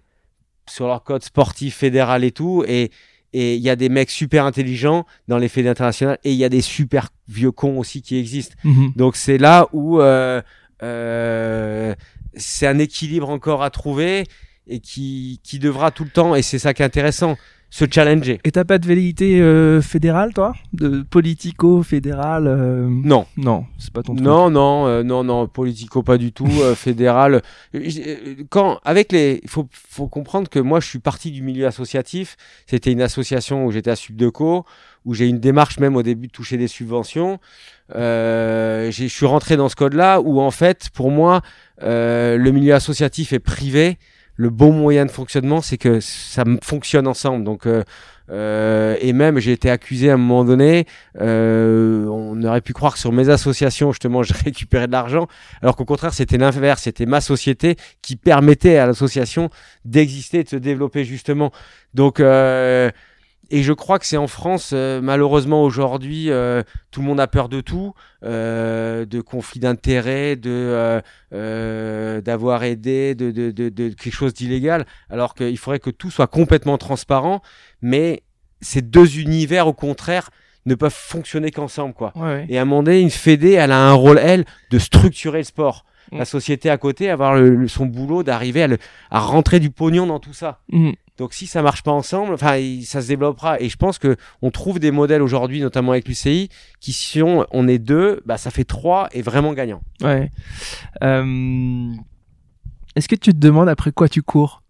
sur 0.68 0.86
leur 0.86 1.02
code 1.02 1.22
sportif 1.22 1.76
fédéral 1.76 2.24
et 2.24 2.32
tout. 2.32 2.64
Et 2.68 2.90
et 3.32 3.56
il 3.56 3.62
y 3.62 3.70
a 3.70 3.76
des 3.76 3.88
mecs 3.88 4.10
super 4.10 4.44
intelligents 4.44 5.06
dans 5.26 5.38
les 5.38 5.48
fédés 5.48 5.68
internationales 5.68 6.18
et 6.22 6.32
il 6.32 6.36
y 6.36 6.44
a 6.44 6.48
des 6.48 6.60
super 6.60 7.08
vieux 7.28 7.50
cons 7.50 7.78
aussi 7.78 8.02
qui 8.02 8.18
existent. 8.18 8.56
Mhm. 8.62 8.92
Donc 8.94 9.16
c'est 9.16 9.38
là 9.38 9.68
où 9.72 10.00
euh, 10.00 10.42
euh, 10.82 11.94
c'est 12.34 12.66
un 12.66 12.78
équilibre 12.78 13.30
encore 13.30 13.62
à 13.62 13.70
trouver 13.70 14.24
et 14.66 14.80
qui, 14.80 15.40
qui 15.42 15.58
devra 15.58 15.90
tout 15.90 16.04
le 16.04 16.10
temps, 16.10 16.34
et 16.34 16.42
c'est 16.42 16.58
ça 16.58 16.72
qui 16.72 16.82
est 16.82 16.84
intéressant, 16.84 17.36
se 17.72 17.86
challenger. 17.90 18.38
Et 18.44 18.52
t'as 18.52 18.64
pas 18.66 18.76
de 18.76 18.86
velléité 18.86 19.40
euh, 19.40 19.80
fédérale, 19.80 20.34
toi? 20.34 20.52
De 20.74 21.00
politico-fédéral 21.08 22.46
euh, 22.46 22.86
Non, 22.86 23.24
Non, 23.38 23.64
c'est 23.78 23.90
pas 23.90 24.02
ton 24.02 24.14
truc. 24.14 24.26
non, 24.26 24.50
non, 24.50 24.86
euh, 24.86 25.02
non, 25.02 25.24
non, 25.24 25.46
politico 25.48 26.02
pas 26.02 26.18
du 26.18 26.32
tout, 26.32 26.50
euh, 26.60 26.74
fédéral. 26.76 27.40
Euh, 27.74 27.80
euh, 28.06 28.34
Quand 28.50 28.78
avec 28.84 29.10
les, 29.10 29.40
il 29.42 29.48
faut, 29.48 29.66
faut 29.72 30.06
comprendre 30.06 30.50
que 30.50 30.58
moi 30.58 30.80
je 30.80 30.86
suis 30.86 30.98
parti 30.98 31.30
du 31.30 31.40
milieu 31.42 31.66
associatif. 31.66 32.36
C'était 32.66 32.92
une 32.92 33.00
association 33.00 33.64
où 33.64 33.72
j'étais 33.72 33.90
à 33.90 33.96
Subdeco, 33.96 34.66
où 35.06 35.14
j'ai 35.14 35.26
une 35.26 35.40
démarche 35.40 35.78
même 35.78 35.96
au 35.96 36.02
début 36.02 36.26
de 36.26 36.32
toucher 36.32 36.58
des 36.58 36.68
subventions. 36.68 37.40
Euh, 37.94 38.90
je 38.90 39.06
suis 39.06 39.26
rentré 39.26 39.56
dans 39.56 39.70
ce 39.70 39.76
code-là 39.76 40.20
où 40.20 40.40
en 40.40 40.50
fait, 40.50 40.90
pour 40.92 41.10
moi, 41.10 41.40
euh, 41.82 42.36
le 42.36 42.50
milieu 42.52 42.74
associatif 42.74 43.32
est 43.32 43.38
privé. 43.38 43.96
Le 44.36 44.50
bon 44.50 44.72
moyen 44.72 45.04
de 45.06 45.10
fonctionnement, 45.10 45.60
c'est 45.60 45.78
que 45.78 46.00
ça 46.00 46.44
fonctionne 46.62 47.06
ensemble. 47.06 47.44
Donc, 47.44 47.66
euh, 47.66 47.82
euh, 48.30 48.96
et 49.00 49.12
même, 49.12 49.38
j'ai 49.38 49.52
été 49.52 49.70
accusé 49.70 50.10
à 50.10 50.14
un 50.14 50.16
moment 50.16 50.44
donné. 50.44 50.86
euh, 51.20 52.06
on 52.06 52.42
aurait 52.44 52.60
pu 52.60 52.72
croire 52.72 52.94
que 52.94 52.98
sur 52.98 53.12
mes 53.12 53.28
associations, 53.28 53.92
justement, 53.92 54.22
je 54.22 54.32
récupérais 54.32 54.86
de 54.86 54.92
l'argent, 54.92 55.26
alors 55.60 55.76
qu'au 55.76 55.84
contraire, 55.84 56.14
c'était 56.14 56.38
l'inverse. 56.38 56.82
C'était 56.82 57.06
ma 57.06 57.20
société 57.20 57.76
qui 58.00 58.16
permettait 58.16 58.76
à 58.78 58.86
l'association 58.86 59.50
d'exister, 59.84 60.44
de 60.44 60.48
se 60.48 60.56
développer 60.56 61.04
justement. 61.04 61.52
Donc, 61.94 62.20
euh, 62.20 62.90
et 63.52 63.62
je 63.62 63.72
crois 63.72 63.98
que 63.98 64.06
c'est 64.06 64.16
en 64.16 64.26
France, 64.26 64.70
euh, 64.72 65.00
malheureusement 65.02 65.62
aujourd'hui, 65.62 66.30
euh, 66.30 66.62
tout 66.90 67.00
le 67.02 67.06
monde 67.06 67.20
a 67.20 67.26
peur 67.26 67.48
de 67.48 67.60
tout, 67.60 67.92
euh, 68.24 69.04
de 69.04 69.20
conflits 69.20 69.60
d'intérêts, 69.60 70.36
de 70.36 71.00
d'avoir 72.20 72.64
aidé, 72.64 73.14
de, 73.14 73.30
de, 73.30 73.50
de, 73.50 73.68
de 73.68 73.88
quelque 73.90 74.12
chose 74.12 74.34
d'illégal, 74.34 74.86
alors 75.10 75.34
qu'il 75.34 75.56
faudrait 75.58 75.80
que 75.80 75.90
tout 75.90 76.10
soit 76.10 76.26
complètement 76.26 76.78
transparent. 76.78 77.42
Mais 77.80 78.22
ces 78.60 78.82
deux 78.82 79.18
univers, 79.18 79.66
au 79.66 79.72
contraire, 79.72 80.30
ne 80.66 80.74
peuvent 80.74 80.94
fonctionner 80.94 81.50
qu'ensemble, 81.50 81.94
quoi. 81.94 82.12
Ouais, 82.14 82.22
ouais. 82.22 82.46
Et 82.48 82.58
à 82.58 82.62
un 82.62 82.64
moment 82.64 82.82
donné, 82.82 83.00
une 83.00 83.10
fédé, 83.10 83.52
elle 83.52 83.72
a 83.72 83.78
un 83.80 83.92
rôle, 83.92 84.18
elle, 84.18 84.44
de 84.70 84.78
structurer 84.78 85.38
le 85.38 85.44
sport. 85.44 85.84
la 86.10 86.24
société 86.26 86.68
à 86.68 86.76
côté, 86.76 87.08
avoir 87.08 87.34
le- 87.36 87.66
son 87.68 87.86
boulot, 87.86 88.22
d'arriver 88.22 88.66
à, 89.10 89.18
rentrer 89.20 89.60
du 89.60 89.70
pognon 89.70 90.06
dans 90.06 90.18
tout 90.20 90.34
ça. 90.34 90.60
Mhm. 90.70 90.92
Donc 91.18 91.34
si 91.34 91.46
ça 91.46 91.62
marche 91.62 91.82
pas 91.82 91.90
ensemble, 91.92 92.32
enfin 92.34 92.58
ça 92.84 93.02
se 93.02 93.08
développera. 93.08 93.60
Et 93.60 93.68
je 93.68 93.76
pense 93.76 93.98
que 93.98 94.16
on 94.40 94.50
trouve 94.50 94.78
des 94.78 94.90
modèles 94.90 95.22
aujourd'hui, 95.22 95.60
notamment 95.60 95.92
avec 95.92 96.08
l'UCI, 96.08 96.48
qui 96.80 96.92
sont 96.92 97.46
on 97.50 97.68
est 97.68 97.78
deux, 97.78 98.22
bah 98.24 98.38
ça 98.38 98.50
fait 98.50 98.64
trois 98.64 99.08
et 99.12 99.22
vraiment 99.22 99.52
gagnant. 99.52 99.82
Ouais. 100.02 100.30
Euh, 101.02 101.92
Est-ce 102.96 103.08
que 103.08 103.14
tu 103.14 103.32
te 103.32 103.38
demandes 103.38 103.68
après 103.68 103.92
quoi 103.92 104.08
tu 104.08 104.22
cours? 104.22 104.62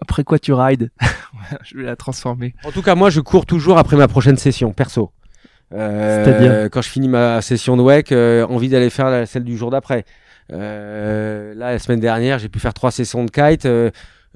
Après 0.00 0.22
quoi 0.24 0.38
tu 0.38 0.52
rides? 0.52 0.90
Je 1.64 1.76
vais 1.76 1.82
la 1.82 1.96
transformer. 1.96 2.54
En 2.64 2.70
tout 2.70 2.82
cas, 2.82 2.94
moi 2.94 3.10
je 3.10 3.20
cours 3.20 3.44
toujours 3.46 3.78
après 3.78 3.96
ma 3.96 4.06
prochaine 4.08 4.36
session 4.36 4.72
perso. 4.72 5.10
Euh, 5.74 6.24
C'est-à-dire 6.24 6.70
quand 6.70 6.82
je 6.82 6.88
finis 6.88 7.08
ma 7.08 7.40
session 7.42 7.76
de 7.76 7.82
WEC, 7.82 8.12
euh, 8.12 8.46
envie 8.46 8.68
d'aller 8.68 8.90
faire 8.90 9.10
la- 9.10 9.26
celle 9.26 9.42
du 9.44 9.56
jour 9.56 9.70
d'après. 9.70 10.04
Euh, 10.52 11.54
là, 11.54 11.72
la 11.72 11.78
semaine 11.78 12.00
dernière, 12.00 12.38
j'ai 12.38 12.48
pu 12.48 12.60
faire 12.60 12.74
trois 12.74 12.90
sessions 12.90 13.24
de 13.24 13.30
kite. 13.30 13.66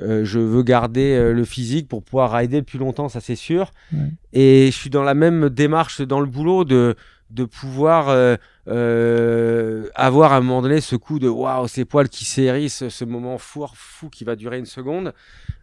Euh, 0.00 0.24
je 0.24 0.38
veux 0.38 0.62
garder 0.62 1.14
euh, 1.14 1.32
le 1.32 1.44
physique 1.44 1.88
pour 1.88 2.02
pouvoir 2.02 2.32
rider 2.32 2.62
plus 2.62 2.78
longtemps, 2.78 3.08
ça 3.08 3.20
c'est 3.20 3.36
sûr. 3.36 3.70
Ouais. 3.92 4.10
Et 4.32 4.66
je 4.70 4.76
suis 4.76 4.90
dans 4.90 5.02
la 5.02 5.14
même 5.14 5.48
démarche 5.48 6.02
dans 6.02 6.20
le 6.20 6.26
boulot 6.26 6.64
de 6.64 6.94
de 7.30 7.44
pouvoir 7.44 8.06
euh, 8.08 9.88
avoir 9.96 10.32
à 10.32 10.36
un 10.36 10.40
moment 10.40 10.62
donné 10.62 10.80
ce 10.80 10.94
coup 10.94 11.18
de 11.18 11.28
waouh, 11.28 11.66
ces 11.66 11.84
poils 11.84 12.08
qui 12.08 12.24
s'hérissent, 12.24 12.86
ce 12.88 13.04
moment 13.04 13.36
fou, 13.36 13.66
fou 13.74 14.10
qui 14.10 14.22
va 14.22 14.36
durer 14.36 14.58
une 14.58 14.66
seconde, 14.66 15.12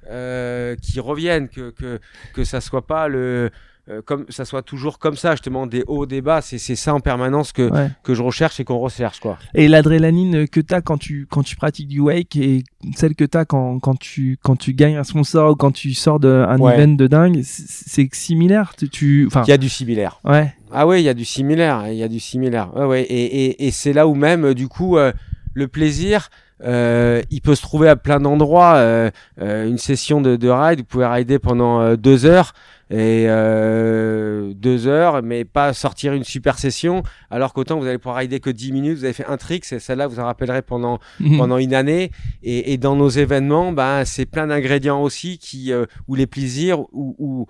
qui 0.04 1.00
reviennent, 1.00 1.48
que, 1.48 1.70
que, 1.70 2.00
que 2.34 2.44
ça 2.44 2.60
soit 2.60 2.86
pas 2.86 3.08
le. 3.08 3.50
Euh, 3.90 4.02
comme 4.06 4.26
ça 4.30 4.46
soit 4.46 4.62
toujours 4.62 4.98
comme 4.98 5.18
ça 5.18 5.32
justement 5.32 5.68
des 5.68 5.84
hauts 5.88 6.06
des 6.06 6.22
bas 6.22 6.42
c'est 6.42 6.58
c'est 6.58 6.78
ça 6.78 6.94
en 6.94 7.02
permanence 7.02 7.52
que 7.52 7.70
Ouais. 7.70 7.90
que 8.04 8.14
je 8.14 8.22
recherche 8.22 8.60
et 8.62 8.64
qu'on 8.64 8.78
recherche 8.80 9.20
quoi 9.20 9.38
Et 9.56 9.68
l'adrénaline 9.68 10.48
que 10.48 10.62
tu 10.62 10.74
as 10.74 10.82
quand 10.82 10.98
tu, 10.98 11.28
quand 11.30 11.44
tu 11.44 11.58
pratiques 11.58 11.90
du 11.90 12.00
wake 12.00 12.36
et 12.38 12.64
celle 12.96 13.14
que 13.14 13.26
tu 13.26 13.38
as 13.38 13.44
quand, 13.44 13.80
quand, 13.80 14.00
tu, 14.00 14.38
quand 14.42 14.56
tu 14.56 14.74
gagnes 14.74 14.96
un 14.96 15.04
sponsor 15.04 15.52
ou 15.52 15.56
quand 15.56 15.72
tu 15.72 15.94
sors 15.94 16.20
d'un 16.22 16.58
Ouais. 16.60 16.76
event 16.80 16.94
de 16.96 17.08
dingue, 17.08 17.42
c'est 17.44 18.08
similaire 18.14 18.74
tu, 18.78 18.88
tu, 18.90 19.26
enfin, 19.28 19.44
il 19.46 19.50
y 19.50 19.54
a 19.54 19.58
du 19.58 19.68
similaire 19.70 20.22
ouais. 20.24 20.54
Ah 20.72 20.88
oui, 20.88 21.02
il 21.02 21.04
y 21.04 21.10
a 21.10 21.14
du 21.14 21.26
similaire, 21.26 21.84
il 21.90 21.96
y 21.98 22.04
a 22.04 22.08
du 22.08 22.20
similaire. 22.20 22.70
Ouais, 22.76 22.86
ouais. 22.86 23.02
Et, 23.04 23.46
et, 23.46 23.68
et 23.68 23.72
c'est 23.72 23.94
là 23.94 24.08
où 24.08 24.16
même, 24.16 24.44
euh, 24.46 24.54
du 24.56 24.68
coup, 24.68 24.98
euh, 24.98 25.12
le 25.54 25.68
plaisir, 25.68 26.30
euh, 26.64 27.22
il 27.30 27.42
peut 27.42 27.54
se 27.54 27.62
trouver 27.62 27.90
à 27.90 27.96
plein 27.96 28.20
d'endroits. 28.20 28.76
Euh, 28.78 29.12
euh, 29.40 29.68
une 29.68 29.78
session 29.78 30.20
de, 30.20 30.36
de 30.36 30.50
ride, 30.50 30.80
vous 30.80 30.86
pouvez 30.86 31.06
rider 31.06 31.38
pendant 31.38 31.94
deux 31.96 32.26
heures 32.26 32.54
et 32.94 33.26
euh, 33.28 34.54
deux 34.54 34.86
heures, 34.88 35.24
mais 35.24 35.46
pas 35.46 35.74
sortir 35.74 36.14
une 36.14 36.24
super 36.24 36.60
session. 36.60 37.02
Alors 37.32 37.54
qu'autant 37.54 37.80
vous 37.80 37.88
allez 37.88 37.98
pouvoir 37.98 38.18
rider 38.18 38.40
que 38.40 38.52
10 38.52 38.72
minutes, 38.72 38.98
vous 39.00 39.04
avez 39.06 39.14
fait 39.14 39.26
un 39.26 39.38
trick, 39.38 39.66
c'est 39.66 39.80
celle-là 39.80 40.06
vous 40.08 40.20
en 40.20 40.26
rappellerez 40.26 40.62
pendant 40.62 41.00
Mhm. 41.20 41.38
pendant 41.38 41.58
une 41.58 41.74
année. 41.74 42.12
Et, 42.44 42.72
et 42.74 42.78
dans 42.78 42.96
nos 42.96 43.10
événements, 43.10 43.72
ben, 43.72 44.06
c'est 44.06 44.26
plein 44.28 44.46
d'ingrédients 44.48 45.02
aussi 45.02 45.40
qui, 45.40 45.72
euh, 45.74 45.86
ou 46.08 46.14
les 46.16 46.28
plaisirs, 46.28 46.82
ou, 46.94 47.16
ou, 47.18 47.48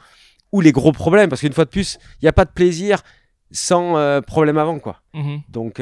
ou 0.53 0.61
les 0.61 0.71
gros 0.71 0.91
problèmes. 0.93 1.29
Parce 1.29 1.41
qu'une 1.41 1.51
fois 1.53 1.65
de 1.65 1.69
plus, 1.69 1.97
il 2.21 2.25
n'y 2.25 2.29
a 2.29 2.33
pas 2.33 2.45
de 2.45 2.51
plaisir 2.51 3.01
sans 3.51 3.97
euh, 3.97 4.21
problème 4.21 4.57
avant, 4.57 4.79
quoi. 4.79 5.01
Mhm. 5.13 5.41
Donc, 5.49 5.79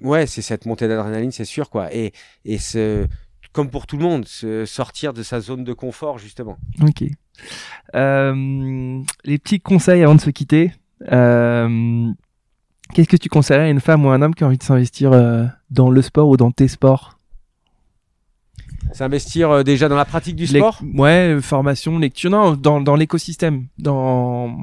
ouais, 0.00 0.26
c'est 0.26 0.42
cette 0.42 0.66
montée 0.66 0.88
d'adrénaline, 0.88 1.32
c'est 1.32 1.44
sûr, 1.44 1.70
quoi. 1.70 1.92
Et, 1.94 2.12
et 2.44 2.58
ce, 2.58 3.06
comme 3.52 3.70
pour 3.70 3.86
tout 3.86 3.96
le 3.96 4.02
monde, 4.04 4.26
se 4.26 4.64
sortir 4.64 5.12
de 5.12 5.22
sa 5.22 5.40
zone 5.40 5.64
de 5.64 5.72
confort, 5.72 6.18
justement. 6.18 6.56
Ok. 6.80 7.04
Euh, 7.94 9.00
les 9.24 9.38
petits 9.38 9.60
conseils 9.60 10.02
avant 10.02 10.14
de 10.14 10.20
se 10.20 10.30
quitter. 10.30 10.72
Euh, 11.10 12.10
Qu'est-ce 12.94 13.08
que 13.08 13.16
tu 13.16 13.28
conseillerais 13.30 13.64
à 13.64 13.70
une 13.70 13.80
femme 13.80 14.04
ou 14.04 14.10
un 14.10 14.20
homme 14.20 14.34
qui 14.34 14.44
a 14.44 14.46
envie 14.46 14.58
de 14.58 14.62
s'investir 14.62 15.12
euh, 15.12 15.44
dans 15.70 15.88
le 15.90 16.02
sport 16.02 16.28
ou 16.28 16.36
dans 16.36 16.50
tes 16.50 16.68
sports? 16.68 17.18
S'investir 18.92 19.64
déjà 19.64 19.88
dans 19.88 19.96
la 19.96 20.04
pratique 20.04 20.36
du 20.36 20.44
Lec- 20.44 20.58
sport? 20.58 20.80
Ouais, 20.94 21.38
formation, 21.40 21.98
lecture, 21.98 22.30
non, 22.30 22.52
dans, 22.52 22.80
dans 22.82 22.94
l'écosystème, 22.96 23.66
dans 23.78 24.54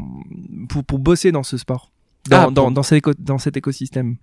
pour, 0.67 0.83
pour 0.83 0.99
bosser 0.99 1.31
dans 1.31 1.41
ce 1.41 1.57
sport, 1.57 1.91
dans, 2.29 2.37
Ah, 2.37 2.51
dans, 2.51 2.63
pour- 2.65 2.71
dans, 2.71 2.83
cet 2.83 2.97
éco- 2.99 3.13
dans 3.17 3.39
cet 3.39 3.57
écosystème. 3.57 4.17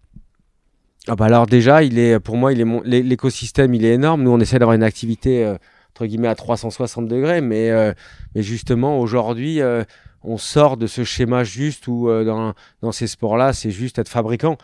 Ah 1.08 1.16
bah 1.16 1.24
alors 1.26 1.46
déjà, 1.46 1.82
il 1.82 1.98
est 1.98 2.20
pour 2.20 2.36
moi, 2.36 2.52
il 2.52 2.58
l'écosystème, 2.84 3.74
il 3.74 3.84
est 3.84 3.94
énorme. 3.94 4.22
Nous, 4.22 4.30
on 4.30 4.38
essaie 4.38 4.58
d'avoir 4.58 4.76
une 4.76 4.82
activité 4.84 5.44
euh, 5.44 5.56
entre 5.96 6.04
guillemets 6.04 6.28
à 6.28 6.34
360 6.34 7.08
degrés, 7.08 7.40
mais 7.40 7.70
euh, 7.70 7.94
mais 8.34 8.42
justement 8.42 9.00
aujourd'hui, 9.00 9.62
euh, 9.62 9.82
on 10.22 10.36
sort 10.36 10.76
de 10.76 10.86
ce 10.86 11.04
schéma 11.04 11.42
juste 11.42 11.88
où 11.88 12.10
euh, 12.10 12.22
dans 12.22 12.52
dans 12.82 12.92
ces 12.92 13.06
sports-là, 13.06 13.54
c'est 13.54 13.70
juste 13.70 13.98
être 13.98 14.10
fabricant. 14.10 14.58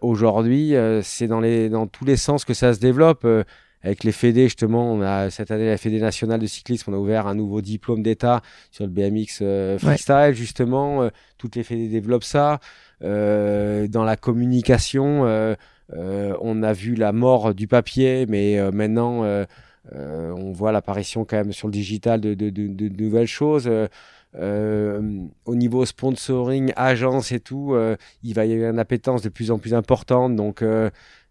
Aujourd'hui, 0.00 0.74
c'est 1.02 1.28
dans 1.28 1.40
les 1.40 1.68
dans 1.68 1.86
tous 1.86 2.06
les 2.06 2.16
sens 2.16 2.44
que 2.44 2.54
ça 2.54 2.72
se 2.72 2.80
développe. 2.80 3.26
avec 3.82 4.02
les 4.02 4.10
fédés, 4.10 4.44
justement, 4.44 4.90
on 4.90 5.02
a 5.02 5.28
cette 5.30 5.50
année 5.50 5.66
la 5.66 5.76
Fédé 5.76 6.00
nationale 6.00 6.40
de 6.40 6.46
cyclisme, 6.46 6.90
on 6.90 6.96
a 6.96 6.98
ouvert 6.98 7.26
un 7.26 7.34
nouveau 7.34 7.60
diplôme 7.60 8.02
d'État 8.02 8.40
sur 8.70 8.84
le 8.84 8.90
BMX 8.90 9.42
freestyle, 9.78 10.32
justement. 10.32 11.10
toutes 11.36 11.54
les 11.54 11.64
fédés 11.64 11.88
développent 11.88 12.24
ça. 12.24 12.60
Dans 13.02 14.04
la 14.04 14.16
communication, 14.16 15.26
on 15.92 16.62
a 16.62 16.72
vu 16.72 16.94
la 16.94 17.12
mort 17.12 17.54
du 17.54 17.68
papier, 17.68 18.24
mais 18.26 18.58
maintenant, 18.72 19.22
on 19.94 20.52
voit 20.52 20.72
l'apparition 20.72 21.24
quand 21.24 21.36
même 21.36 21.52
sur 21.52 21.68
le 21.68 21.72
digital 21.72 22.20
de, 22.20 22.34
de, 22.34 22.50
de, 22.50 22.68
de 22.68 23.02
nouvelles 23.02 23.26
choses. 23.26 23.66
Euh, 23.68 23.86
euh, 24.38 25.00
au 25.46 25.54
niveau 25.54 25.86
sponsoring, 25.86 26.72
agence 26.76 27.32
et 27.32 27.40
tout, 27.40 27.72
euh, 27.74 27.96
il 28.22 28.34
va 28.34 28.44
y 28.44 28.52
avoir 28.52 28.70
une 28.72 28.78
appétence 28.78 29.22
de 29.22 29.28
plus 29.30 29.50
en 29.50 29.58
plus 29.58 29.72
importante. 29.72 30.36
Donc, 30.36 30.60
euh, 30.62 30.90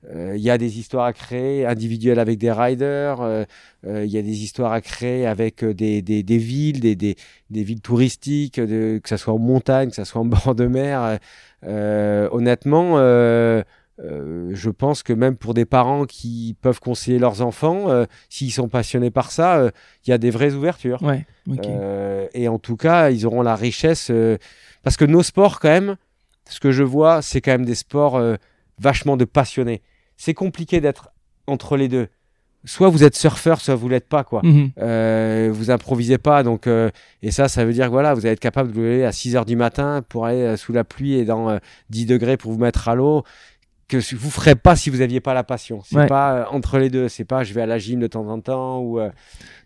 euh, 0.09 0.33
il 0.35 0.41
y 0.41 0.49
a 0.49 0.57
des 0.57 0.79
histoires 0.79 1.05
à 1.05 1.13
créer 1.13 1.65
individuelles 1.65 2.19
avec 2.19 2.37
des 2.39 2.51
riders. 2.51 3.21
euh, 3.21 3.43
euh, 3.85 4.05
Il 4.05 4.11
y 4.11 4.17
a 4.17 4.21
des 4.21 4.43
histoires 4.43 4.71
à 4.71 4.81
créer 4.81 5.25
avec 5.27 5.63
euh, 5.63 5.73
des, 5.73 6.01
des, 6.01 6.23
des 6.23 6.37
villes, 6.37 6.79
des, 6.79 6.95
des, 6.95 7.15
des 7.51 7.63
villes 7.63 7.81
touristiques, 7.81 8.59
de, 8.59 8.99
que 9.03 9.09
ça 9.09 9.17
soit 9.17 9.33
en 9.33 9.39
montagne, 9.39 9.89
que 9.89 9.95
ça 9.95 10.05
soit 10.05 10.21
en 10.21 10.25
bord 10.35 10.55
de 10.55 10.65
mer. 10.67 11.01
euh, 11.03 11.17
euh, 11.65 12.29
honnêtement, 12.31 12.95
euh, 14.03 14.49
je 14.53 14.69
pense 14.69 15.03
que 15.03 15.13
même 15.13 15.37
pour 15.37 15.53
des 15.53 15.65
parents 15.65 16.05
qui 16.05 16.55
peuvent 16.61 16.79
conseiller 16.79 17.17
leurs 17.17 17.41
enfants, 17.41 17.89
euh, 17.89 18.05
s'ils 18.29 18.51
sont 18.51 18.67
passionnés 18.67 19.11
par 19.11 19.31
ça, 19.31 19.57
euh, 19.57 19.71
il 20.05 20.09
y 20.09 20.13
a 20.13 20.17
des 20.17 20.31
vraies 20.31 20.53
ouvertures. 20.53 21.01
Ouais, 21.01 21.25
et 22.33 22.47
en 22.47 22.59
tout 22.59 22.75
cas, 22.75 23.09
ils 23.09 23.25
auront 23.25 23.41
la 23.41 23.55
richesse. 23.55 24.11
parce 24.83 24.97
que 24.97 25.05
nos 25.05 25.23
sports, 25.23 25.59
quand 25.59 25.69
même, 25.69 25.95
ce 26.49 26.59
que 26.59 26.71
je 26.71 26.83
vois, 26.83 27.21
c'est 27.21 27.41
quand 27.41 27.51
même 27.51 27.65
des 27.65 27.75
sports 27.75 28.21
vachement 28.79 29.17
de 29.17 29.25
passionnés. 29.25 29.81
C'est 30.17 30.33
compliqué 30.33 30.81
d'être 30.81 31.11
entre 31.47 31.77
les 31.77 31.87
deux. 31.87 32.07
Soit 32.67 32.89
vous 32.89 33.03
êtes 33.03 33.15
surfeur, 33.15 33.61
soit 33.61 33.75
vous 33.75 33.87
l'êtes 33.87 34.09
pas, 34.09 34.23
quoi. 34.23 34.41
Euh, 34.79 35.51
vous 35.53 35.69
improvisez 35.69 36.17
pas, 36.17 36.41
donc 36.41 36.67
et 37.21 37.31
ça, 37.31 37.47
ça 37.47 37.63
veut 37.63 37.73
dire 37.73 37.85
que 37.85 37.91
voilà, 37.91 38.13
vous 38.13 38.25
allez 38.25 38.33
être 38.33 38.39
capable 38.39 38.69
de 38.69 38.75
vous 38.75 38.81
lever 38.81 39.05
à 39.05 39.11
6 39.11 39.35
heures 39.35 39.45
du 39.45 39.55
matin 39.55 40.03
pour 40.07 40.25
aller 40.25 40.57
sous 40.57 40.73
la 40.73 40.83
pluie 40.83 41.13
et 41.13 41.25
dans 41.25 41.49
euh, 41.49 41.57
10 41.89 42.07
degrés 42.07 42.37
pour 42.37 42.51
vous 42.51 42.59
mettre 42.59 42.87
à 42.87 42.95
l'eau 42.95 43.23
que 43.87 43.97
vous 44.15 44.31
ferez 44.31 44.55
pas 44.55 44.75
si 44.75 44.89
vous 44.89 45.01
aviez 45.01 45.19
pas 45.19 45.33
la 45.35 45.43
passion. 45.43 45.81
C'est 45.87 45.95
Ouais. 45.95 46.07
pas 46.07 46.33
euh, 46.33 46.43
entre 46.51 46.79
les 46.79 46.89
deux. 46.89 47.07
C'est 47.07 47.23
pas 47.23 47.43
je 47.43 47.53
vais 47.53 47.61
à 47.61 47.65
la 47.67 47.77
gym 47.77 47.99
de 47.99 48.07
temps 48.07 48.27
en 48.27 48.39
temps 48.39 48.79
ou 48.79 48.99
euh, 48.99 49.09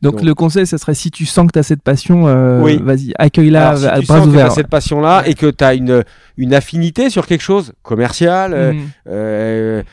Donc 0.02 0.16
Donc- 0.18 0.24
le 0.26 0.34
conseil, 0.36 0.68
ça 0.68 0.78
serait 0.78 0.94
si 0.94 1.10
tu 1.10 1.26
sens 1.26 1.48
que 1.48 1.54
tu 1.54 1.60
as 1.60 1.64
cette 1.64 1.82
passion, 1.84 2.28
euh, 2.28 2.62
Oui. 2.62 2.80
vas-y, 2.84 3.14
accueille-la 3.18 3.78
si 3.78 3.86
à 3.86 4.02
bras 4.02 4.18
sens 4.18 4.26
que 4.26 4.30
ouverts. 4.30 4.52
cette 4.52 4.68
passion-là 4.68 5.24
et 5.26 5.36
que 5.36 5.46
tu 5.50 5.64
as 5.64 5.74
une, 5.74 6.04
une 6.38 6.54
affinité 6.54 7.10
sur 7.10 7.28
quelque 7.28 7.42
chose 7.44 7.72
commercial, 7.82 8.76
Mhm. 9.06 9.84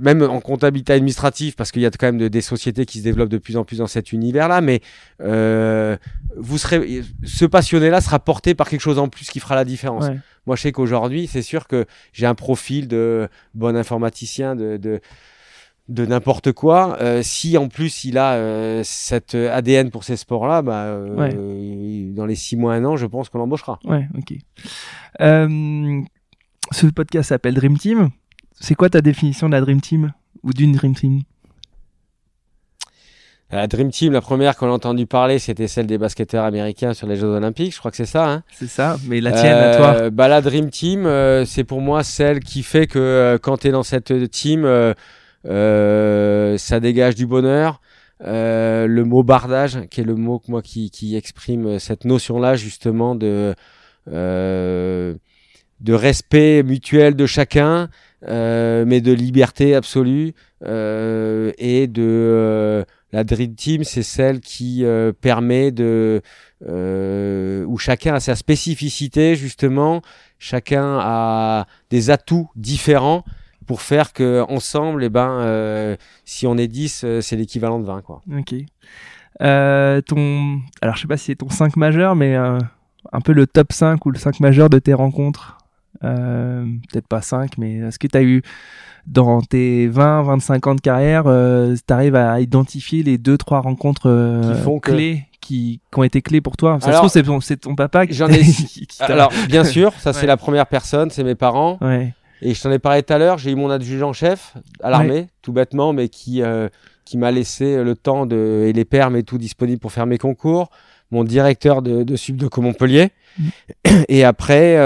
même 0.00 0.22
en 0.22 0.40
comptabilité 0.40 0.92
administrative, 0.92 1.54
parce 1.56 1.70
qu'il 1.72 1.82
y 1.82 1.86
a 1.86 1.90
quand 1.90 2.06
même 2.06 2.18
de- 2.18 2.28
des 2.28 2.40
sociétés 2.40 2.86
qui 2.86 2.98
se 2.98 3.04
développent 3.04 3.28
de 3.28 3.38
plus 3.38 3.56
en 3.56 3.64
plus 3.64 3.78
dans 3.78 3.86
cet 3.86 4.12
univers-là, 4.12 4.60
mais 4.60 4.80
vous 5.20 6.58
serez, 6.58 7.02
ce 7.22 7.44
passionné-là 7.44 8.00
sera 8.00 8.18
porté 8.18 8.54
par 8.54 8.68
quelque 8.68 8.80
chose 8.80 8.98
en 8.98 9.08
plus 9.08 9.28
qui 9.30 9.40
fera 9.40 9.54
la 9.54 9.64
différence. 9.64 10.06
Ouais. 10.08 10.18
Moi, 10.46 10.56
je 10.56 10.62
sais 10.62 10.72
qu'aujourd'hui, 10.72 11.26
c'est 11.26 11.42
sûr 11.42 11.66
que 11.66 11.86
j'ai 12.12 12.26
un 12.26 12.34
profil 12.34 12.88
de 12.88 13.28
bon 13.54 13.76
informaticien, 13.76 14.54
de, 14.56 14.76
de, 14.76 15.00
de 15.88 16.06
n'importe 16.06 16.52
quoi. 16.52 16.98
Euh, 17.00 17.22
si 17.22 17.56
en 17.58 17.68
plus 17.68 18.04
il 18.04 18.18
a 18.18 18.34
euh, 18.34 18.82
cet 18.84 19.34
ADN 19.34 19.90
pour 19.90 20.04
ces 20.04 20.16
sports-là, 20.16 20.62
bah, 20.62 20.84
euh, 20.84 21.14
Ouais. 21.14 22.14
dans 22.14 22.26
les 22.26 22.34
six 22.34 22.56
mois, 22.56 22.74
un 22.74 22.84
an, 22.84 22.96
je 22.96 23.06
pense 23.06 23.28
qu'on 23.28 23.38
l'embauchera. 23.38 23.78
Ouais, 23.84 24.06
ok. 24.18 24.34
Euh, 25.20 26.00
ce 26.72 26.86
podcast 26.86 27.28
s'appelle 27.30 27.54
Dream 27.54 27.76
Team. 27.78 28.10
C'est 28.60 28.74
quoi 28.74 28.88
ta 28.88 29.00
définition 29.00 29.48
de 29.48 29.52
la 29.52 29.60
Dream 29.60 29.80
Team 29.80 30.12
ou 30.42 30.52
d'une 30.52 30.72
Dream 30.72 30.94
Team? 30.94 31.20
La 33.54 33.68
Dream 33.68 33.90
Team, 33.92 34.12
la 34.12 34.20
première 34.20 34.56
qu'on 34.56 34.66
a 34.66 34.72
entendu 34.72 35.06
parler, 35.06 35.38
c'était 35.38 35.68
celle 35.68 35.86
des 35.86 35.96
basketteurs 35.96 36.42
américains 36.44 36.92
sur 36.92 37.06
les 37.06 37.14
Jeux 37.14 37.28
Olympiques. 37.28 37.72
Je 37.72 37.78
crois 37.78 37.92
que 37.92 37.96
c'est 37.96 38.04
ça. 38.04 38.28
Hein 38.28 38.42
C'est 38.52 38.66
ça, 38.66 38.96
mais 39.06 39.20
la 39.20 39.30
tienne 39.30 39.56
à 39.56 39.76
toi. 39.76 39.94
Euh, 39.96 40.10
bah, 40.10 40.26
la 40.26 40.40
Dream 40.40 40.70
Team, 40.70 41.06
euh, 41.06 41.44
c'est 41.44 41.62
pour 41.62 41.80
moi 41.80 42.02
celle 42.02 42.40
qui 42.40 42.64
fait 42.64 42.88
que 42.88 42.98
euh, 42.98 43.38
quand 43.38 43.58
tu 43.58 43.68
es 43.68 43.70
dans 43.70 43.84
cette 43.84 44.28
team, 44.30 44.64
euh, 44.64 44.92
euh, 45.46 46.58
ça 46.58 46.80
dégage 46.80 47.14
du 47.14 47.26
bonheur. 47.26 47.80
Euh, 48.26 48.88
le 48.88 49.04
mot 49.04 49.22
bardage, 49.22 49.78
qui 49.88 50.00
est 50.00 50.04
le 50.04 50.16
mot 50.16 50.40
que 50.40 50.50
moi 50.50 50.60
qui, 50.60 50.90
qui 50.90 51.14
exprime 51.14 51.78
cette 51.78 52.04
notion-là 52.04 52.56
justement 52.56 53.14
de 53.14 53.54
euh, 54.10 55.14
de 55.80 55.92
respect 55.92 56.64
mutuel 56.64 57.14
de 57.14 57.26
chacun, 57.26 57.88
mais 58.26 59.00
de 59.00 59.12
liberté 59.12 59.76
absolue 59.76 60.32
et 60.62 61.86
de 61.88 62.84
la 63.14 63.24
Dream 63.24 63.54
Team, 63.54 63.84
c'est 63.84 64.02
celle 64.02 64.40
qui 64.40 64.84
permet 65.20 65.70
de 65.70 66.22
où 66.66 67.78
chacun 67.78 68.14
a 68.14 68.20
sa 68.20 68.36
spécificité 68.36 69.36
justement, 69.36 70.02
chacun 70.38 70.98
a 71.00 71.66
des 71.90 72.10
atouts 72.10 72.50
différents 72.56 73.24
pour 73.66 73.80
faire 73.80 74.12
que 74.12 74.44
ensemble, 74.48 75.04
eh 75.04 75.08
ben, 75.08 75.96
si 76.24 76.46
on 76.46 76.58
est 76.58 76.68
10, 76.68 77.20
c'est 77.20 77.36
l'équivalent 77.36 77.80
de 77.80 77.86
20 77.86 78.02
quoi. 78.02 78.22
Ok. 78.36 78.54
Euh, 79.42 80.00
ton, 80.00 80.60
alors 80.80 80.96
je 80.96 81.02
sais 81.02 81.08
pas 81.08 81.16
si 81.16 81.26
c'est 81.26 81.36
ton 81.36 81.50
5 81.50 81.76
majeur, 81.76 82.14
mais 82.14 82.36
euh, 82.36 82.58
un 83.12 83.20
peu 83.20 83.32
le 83.32 83.46
top 83.46 83.72
5 83.72 84.04
ou 84.06 84.10
le 84.10 84.18
5 84.18 84.40
majeur 84.40 84.70
de 84.70 84.78
tes 84.78 84.94
rencontres. 84.94 85.58
Euh, 86.02 86.64
peut-être 86.90 87.08
pas 87.08 87.22
5, 87.22 87.58
mais 87.58 87.76
est-ce 87.76 87.98
que 87.98 88.06
tu 88.06 88.16
as 88.16 88.22
eu 88.22 88.42
dans 89.06 89.40
tes 89.42 89.86
20, 89.86 90.22
25 90.22 90.66
ans 90.66 90.74
de 90.74 90.80
carrière, 90.80 91.24
euh, 91.26 91.74
tu 91.86 91.92
arrives 91.92 92.16
à 92.16 92.40
identifier 92.40 93.02
les 93.02 93.18
2-3 93.18 93.60
rencontres 93.60 94.08
euh, 94.08 94.78
clés 94.80 95.24
qui, 95.40 95.80
qui, 95.92 95.98
ont 95.98 96.02
été 96.02 96.22
clés 96.22 96.40
pour 96.40 96.56
toi 96.56 96.78
Ça 96.80 96.92
se 96.92 96.96
trouve, 96.96 97.10
c'est 97.10 97.22
ton, 97.22 97.38
ton, 97.60 97.74
papa 97.74 98.06
qui 98.06 98.14
J'en 98.14 98.28
ai. 98.28 98.42
alors, 99.00 99.30
bien 99.48 99.64
sûr, 99.64 99.92
ça 99.98 100.12
c'est 100.12 100.26
la 100.26 100.36
première 100.36 100.66
personne, 100.66 101.10
c'est 101.10 101.24
mes 101.24 101.34
parents. 101.34 101.78
Ouais. 101.80 102.14
Et 102.40 102.54
je 102.54 102.62
t'en 102.62 102.70
ai 102.70 102.78
parlé 102.78 103.02
tout 103.02 103.12
à 103.12 103.18
l'heure, 103.18 103.38
j'ai 103.38 103.52
eu 103.52 103.54
mon 103.54 103.70
adjudant 103.70 104.12
chef 104.12 104.54
à 104.82 104.90
l'armée, 104.90 105.28
tout 105.42 105.52
bêtement, 105.52 105.92
mais 105.92 106.08
qui, 106.08 106.42
euh, 106.42 106.68
qui 107.04 107.16
m'a 107.16 107.30
laissé 107.30 107.82
le 107.82 107.94
temps 107.94 108.26
de, 108.26 108.64
et 108.66 108.72
les 108.72 108.84
permes 108.84 109.16
et 109.16 109.22
tout 109.22 109.38
disponible 109.38 109.80
pour 109.80 109.92
faire 109.92 110.06
mes 110.06 110.18
concours, 110.18 110.70
mon 111.10 111.24
directeur 111.24 111.80
de, 111.80 112.02
de 112.02 112.16
Subdeco 112.16 112.60
Montpellier. 112.60 113.10
Mm. 113.38 113.48
Et 114.08 114.24
après, 114.24 114.76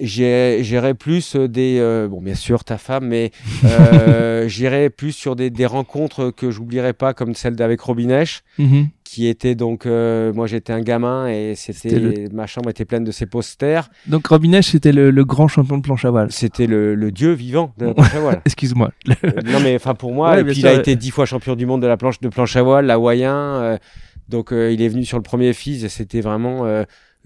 euh, 0.00 0.62
j'irai 0.62 0.94
plus 0.94 1.36
des 1.36 1.78
euh, 1.78 2.08
bon 2.08 2.20
bien 2.20 2.34
sûr 2.34 2.64
ta 2.64 2.78
femme 2.78 3.06
mais 3.06 3.30
euh, 3.64 4.48
j'irai 4.48 4.90
plus 4.90 5.12
sur 5.12 5.36
des, 5.36 5.50
des 5.50 5.66
rencontres 5.66 6.30
que 6.30 6.50
j'oublierai 6.50 6.92
pas 6.92 7.14
comme 7.14 7.34
celle 7.34 7.54
d'avec 7.54 7.80
Robinèche 7.80 8.42
mm-hmm. 8.58 8.88
qui 9.04 9.28
était 9.28 9.54
donc 9.54 9.86
euh, 9.86 10.32
moi 10.32 10.48
j'étais 10.48 10.72
un 10.72 10.80
gamin 10.80 11.28
et 11.28 11.54
c'était 11.54 12.26
ma 12.32 12.48
chambre 12.48 12.70
était 12.70 12.84
pleine 12.84 13.04
de 13.04 13.12
ses 13.12 13.26
posters. 13.26 13.88
Donc 14.08 14.26
Robinèche 14.26 14.72
c'était 14.72 14.90
le, 14.90 15.12
le, 15.12 15.24
grand 15.24 15.46
champion 15.46 15.78
de 15.78 15.82
planche 15.82 16.04
à 16.04 16.10
voile. 16.10 16.32
C'était 16.32 16.66
le, 16.66 16.96
le, 16.96 17.12
dieu 17.12 17.30
vivant 17.30 17.72
de 17.78 17.86
la 17.86 17.94
planche 17.94 18.14
à 18.14 18.20
voile. 18.20 18.42
Excuse-moi. 18.46 18.90
Euh, 19.08 19.30
non 19.44 19.60
mais 19.60 19.76
enfin 19.76 19.94
pour 19.94 20.12
moi 20.12 20.40
et 20.40 20.44
puis 20.44 20.58
il 20.58 20.66
a 20.66 20.72
été 20.72 20.96
dix 20.96 21.10
fois 21.12 21.24
champion 21.24 21.54
du 21.54 21.66
monde 21.66 21.82
de 21.82 21.86
la 21.86 21.96
planche 21.96 22.20
de 22.20 22.28
planche 22.28 22.56
à 22.56 22.62
voile 22.62 22.90
hawaïen 22.90 23.36
euh, 23.36 23.78
donc 24.28 24.48
il 24.50 24.82
est 24.82 24.88
venu 24.88 25.04
sur 25.04 25.18
le 25.18 25.22
premier 25.22 25.52
FIS 25.52 25.84
et 25.84 25.88
c'était 25.88 26.20
vraiment 26.20 26.64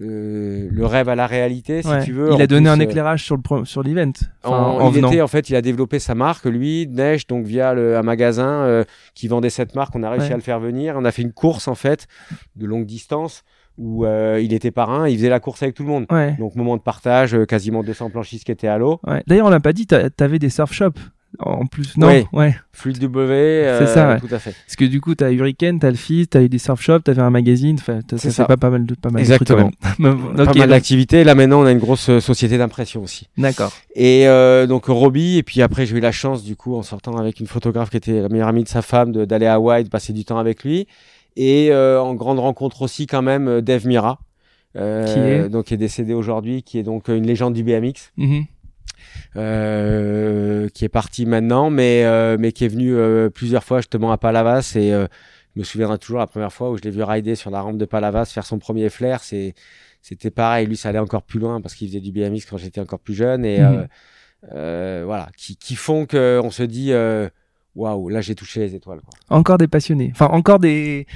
euh, 0.01 0.69
le 0.71 0.85
rêve 0.85 1.09
à 1.09 1.15
la 1.15 1.27
réalité, 1.27 1.81
si 1.81 1.89
tu 2.05 2.13
veux. 2.13 2.31
Il 2.33 2.41
a 2.41 2.47
donné 2.47 2.69
un 2.69 2.79
euh, 2.79 2.83
éclairage 2.83 3.23
sur 3.23 3.35
le 3.35 3.65
sur 3.65 3.83
l'event. 3.83 4.13
en, 4.43 4.91
il 4.91 5.05
était 5.05 5.21
en 5.21 5.27
fait, 5.27 5.49
il 5.49 5.55
a 5.55 5.61
développé 5.61 5.99
sa 5.99 6.15
marque, 6.15 6.45
lui, 6.45 6.87
Neige, 6.87 7.27
donc 7.27 7.45
via 7.45 7.73
le, 7.73 7.97
un 7.97 8.01
magasin 8.01 8.63
euh, 8.63 8.83
qui 9.13 9.27
vendait 9.27 9.49
cette 9.49 9.75
marque. 9.75 9.95
On 9.95 10.03
a 10.03 10.09
réussi 10.09 10.31
à 10.31 10.37
le 10.37 10.41
faire 10.41 10.59
venir. 10.59 10.95
On 10.97 11.03
a 11.03 11.11
fait 11.11 11.21
une 11.21 11.33
course 11.33 11.67
en 11.67 11.75
fait 11.75 12.07
de 12.55 12.65
longue 12.65 12.85
distance 12.85 13.43
où 13.77 14.05
il 14.05 14.53
était 14.53 14.71
parrain, 14.71 15.07
il 15.07 15.15
faisait 15.17 15.29
la 15.29 15.39
course 15.39 15.63
avec 15.63 15.75
tout 15.75 15.83
le 15.83 15.89
monde. 15.89 16.05
Donc 16.37 16.55
moment 16.55 16.77
de 16.77 16.81
partage, 16.81 17.37
quasiment 17.45 17.83
200 17.83 18.09
planchistes 18.09 18.45
qui 18.45 18.51
étaient 18.51 18.67
à 18.67 18.77
l'eau. 18.77 18.99
D'ailleurs, 19.27 19.47
on 19.47 19.49
l'a 19.49 19.59
pas 19.59 19.73
dit, 19.73 19.85
tu 19.85 19.95
avais 19.95 20.39
des 20.39 20.49
surf 20.49 20.71
shops 20.71 20.99
en 21.37 21.65
plus. 21.67 21.95
Non 21.97 22.07
ouais, 22.07 22.25
ouais. 22.33 22.55
W 22.85 23.31
euh, 23.31 23.79
c'est 23.79 23.93
ça 23.93 24.17
tout 24.19 24.33
à 24.33 24.39
fait. 24.39 24.55
Parce 24.65 24.75
que 24.75 24.85
du 24.85 24.99
coup 24.99 25.15
t'as 25.15 25.31
Hurricane 25.31 25.79
t'as 25.79 25.89
le 25.89 25.95
FIS 25.95 26.27
t'as 26.27 26.41
eu 26.41 26.49
des 26.49 26.57
surf 26.57 26.81
shops 26.81 27.03
t'avais 27.03 27.21
un 27.21 27.29
magazine 27.29 27.77
enfin 27.79 27.99
ça, 28.17 28.31
ça. 28.31 28.45
pas 28.45 28.57
pas 28.57 28.69
mal 28.69 28.85
de 28.85 28.95
pas 28.95 29.09
mal 29.09 29.21
exactement. 29.21 29.69
de 29.99 30.43
pas 30.45 30.53
mal 30.53 30.69
d'activités. 30.69 31.23
Là 31.23 31.35
maintenant 31.35 31.61
on 31.61 31.65
a 31.65 31.71
une 31.71 31.79
grosse 31.79 32.09
euh, 32.09 32.19
société 32.19 32.57
d'impression 32.57 33.03
aussi. 33.03 33.27
D'accord. 33.37 33.71
Et 33.95 34.27
euh, 34.27 34.65
donc 34.65 34.85
Robbie 34.85 35.37
et 35.37 35.43
puis 35.43 35.61
après 35.61 35.85
j'ai 35.85 35.97
eu 35.97 36.01
la 36.01 36.11
chance 36.11 36.43
du 36.43 36.55
coup 36.55 36.75
en 36.75 36.83
sortant 36.83 37.17
avec 37.17 37.39
une 37.39 37.47
photographe 37.47 37.89
qui 37.89 37.97
était 37.97 38.21
la 38.21 38.29
meilleure 38.29 38.47
amie 38.47 38.63
de 38.63 38.69
sa 38.69 38.81
femme 38.81 39.11
d'aller 39.11 39.45
à 39.45 39.55
Hawaï 39.55 39.83
de 39.83 39.89
passer 39.89 40.13
du 40.13 40.25
temps 40.25 40.39
avec 40.39 40.63
lui. 40.63 40.87
Et 41.35 41.69
euh, 41.71 42.01
en 42.01 42.15
grande 42.15 42.39
rencontre 42.39 42.81
aussi 42.81 43.07
quand 43.07 43.21
même 43.21 43.47
euh, 43.47 43.61
Dave 43.61 43.85
Mira 43.85 44.19
euh, 44.75 45.05
qui 45.05 45.19
est 45.19 45.49
donc 45.49 45.65
qui 45.65 45.73
est 45.73 45.77
décédé 45.77 46.13
aujourd'hui 46.13 46.63
qui 46.63 46.77
est 46.77 46.83
donc 46.83 47.07
une 47.07 47.25
légende 47.25 47.53
du 47.53 47.63
BMX 47.63 48.11
mm 48.17 48.41
euh, 48.41 48.43
qui 49.33 50.85
est 50.85 50.89
parti 50.89 51.25
maintenant, 51.25 51.69
mais 51.69 52.03
euh, 52.05 52.37
mais 52.39 52.51
qui 52.51 52.65
est 52.65 52.69
venu 52.69 52.95
euh, 52.95 53.29
plusieurs 53.29 53.63
fois 53.63 53.79
justement 53.79 54.11
à 54.11 54.17
Palavas 54.17 54.73
et 54.75 54.91
je 54.91 55.59
me 55.59 55.63
souviendrai 55.63 55.97
toujours 55.97 56.19
la 56.19 56.27
première 56.27 56.53
fois 56.53 56.69
où 56.69 56.77
je 56.77 56.83
l'ai 56.83 56.91
vu 56.91 57.03
rider 57.03 57.35
sur 57.35 57.51
la 57.51 57.61
rampe 57.61 57.77
de 57.77 57.85
Palavas 57.85 58.25
faire 58.25 58.45
son 58.45 58.59
premier 58.59 58.89
flair, 58.89 59.23
c'est 59.23 59.53
c'était 60.01 60.31
pareil. 60.31 60.65
Lui, 60.65 60.77
ça 60.77 60.89
allait 60.89 60.99
encore 60.99 61.23
plus 61.23 61.39
loin 61.39 61.59
parce 61.59 61.75
qu'il 61.75 61.87
faisait 61.89 61.99
du 61.99 62.11
BMX 62.11 62.45
quand 62.49 62.57
j'étais 62.57 62.79
encore 62.79 62.99
plus 62.99 63.15
jeune 63.15 63.43
et 63.43 63.59
mhm. 63.59 63.87
voilà, 65.03 65.29
qui, 65.37 65.57
qui 65.57 65.75
font 65.75 66.05
que 66.05 66.39
on 66.43 66.51
se 66.51 66.63
dit 66.63 66.93
waouh, 67.75 68.09
là 68.09 68.21
j'ai 68.21 68.35
touché 68.35 68.59
les 68.61 68.75
étoiles. 68.75 69.01
Quoi. 69.01 69.37
Encore 69.37 69.57
des 69.57 69.67
passionnés. 69.67 70.09
Enfin, 70.11 70.27
encore 70.27 70.59
des, 70.59 71.07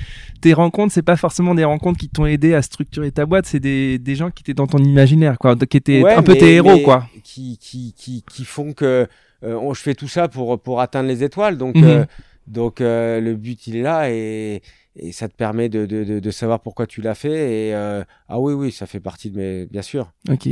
des 0.41 0.53
rencontres, 0.53 0.93
c'est 0.93 1.01
pas 1.01 1.17
forcément 1.17 1.55
des 1.55 1.63
rencontres 1.63 1.99
qui 1.99 2.09
t'ont 2.09 2.25
aidé 2.25 2.53
à 2.53 2.61
structurer 2.61 3.11
ta 3.11 3.25
boîte, 3.25 3.45
c'est 3.45 3.59
des, 3.59 3.99
des 3.99 4.15
gens 4.15 4.29
qui 4.31 4.43
étaient 4.43 4.53
dans 4.53 4.67
ton 4.67 4.79
imaginaire, 4.79 5.37
quoi, 5.37 5.55
qui 5.55 5.77
étaient 5.77 6.03
un 6.05 6.23
peu 6.23 6.35
tes 6.35 6.55
héros, 6.55 6.79
quoi. 6.79 7.07
Qui, 7.23 7.57
qui, 7.57 7.93
qui, 7.97 8.23
qui 8.29 8.45
font 8.45 8.73
que 8.73 9.07
euh, 9.43 9.73
je 9.73 9.79
fais 9.81 9.95
tout 9.95 10.07
ça 10.07 10.27
pour, 10.27 10.59
pour 10.59 10.81
atteindre 10.81 11.09
les 11.09 11.23
étoiles. 11.23 11.57
Donc, 11.57 11.75
mhm. 11.75 11.83
euh, 11.83 12.05
donc 12.47 12.81
euh, 12.81 13.19
le 13.19 13.35
but, 13.35 13.67
il 13.67 13.77
est 13.77 13.81
là 13.81 14.09
et, 14.09 14.61
et 14.95 15.11
ça 15.11 15.27
te 15.27 15.35
permet 15.35 15.69
de, 15.69 15.85
de, 15.85 16.19
de, 16.19 16.31
savoir 16.31 16.59
pourquoi 16.59 16.85
tu 16.85 17.01
l'as 17.01 17.15
fait. 17.15 17.69
Et 17.69 17.73
ah 17.73 18.39
oui, 18.39 18.53
oui, 18.53 18.71
ça 18.71 18.85
fait 18.85 18.99
partie 18.99 19.31
de 19.31 19.37
mes. 19.37 19.65
Bien 19.65 19.81
sûr. 19.81 20.11
Ok. 20.29 20.49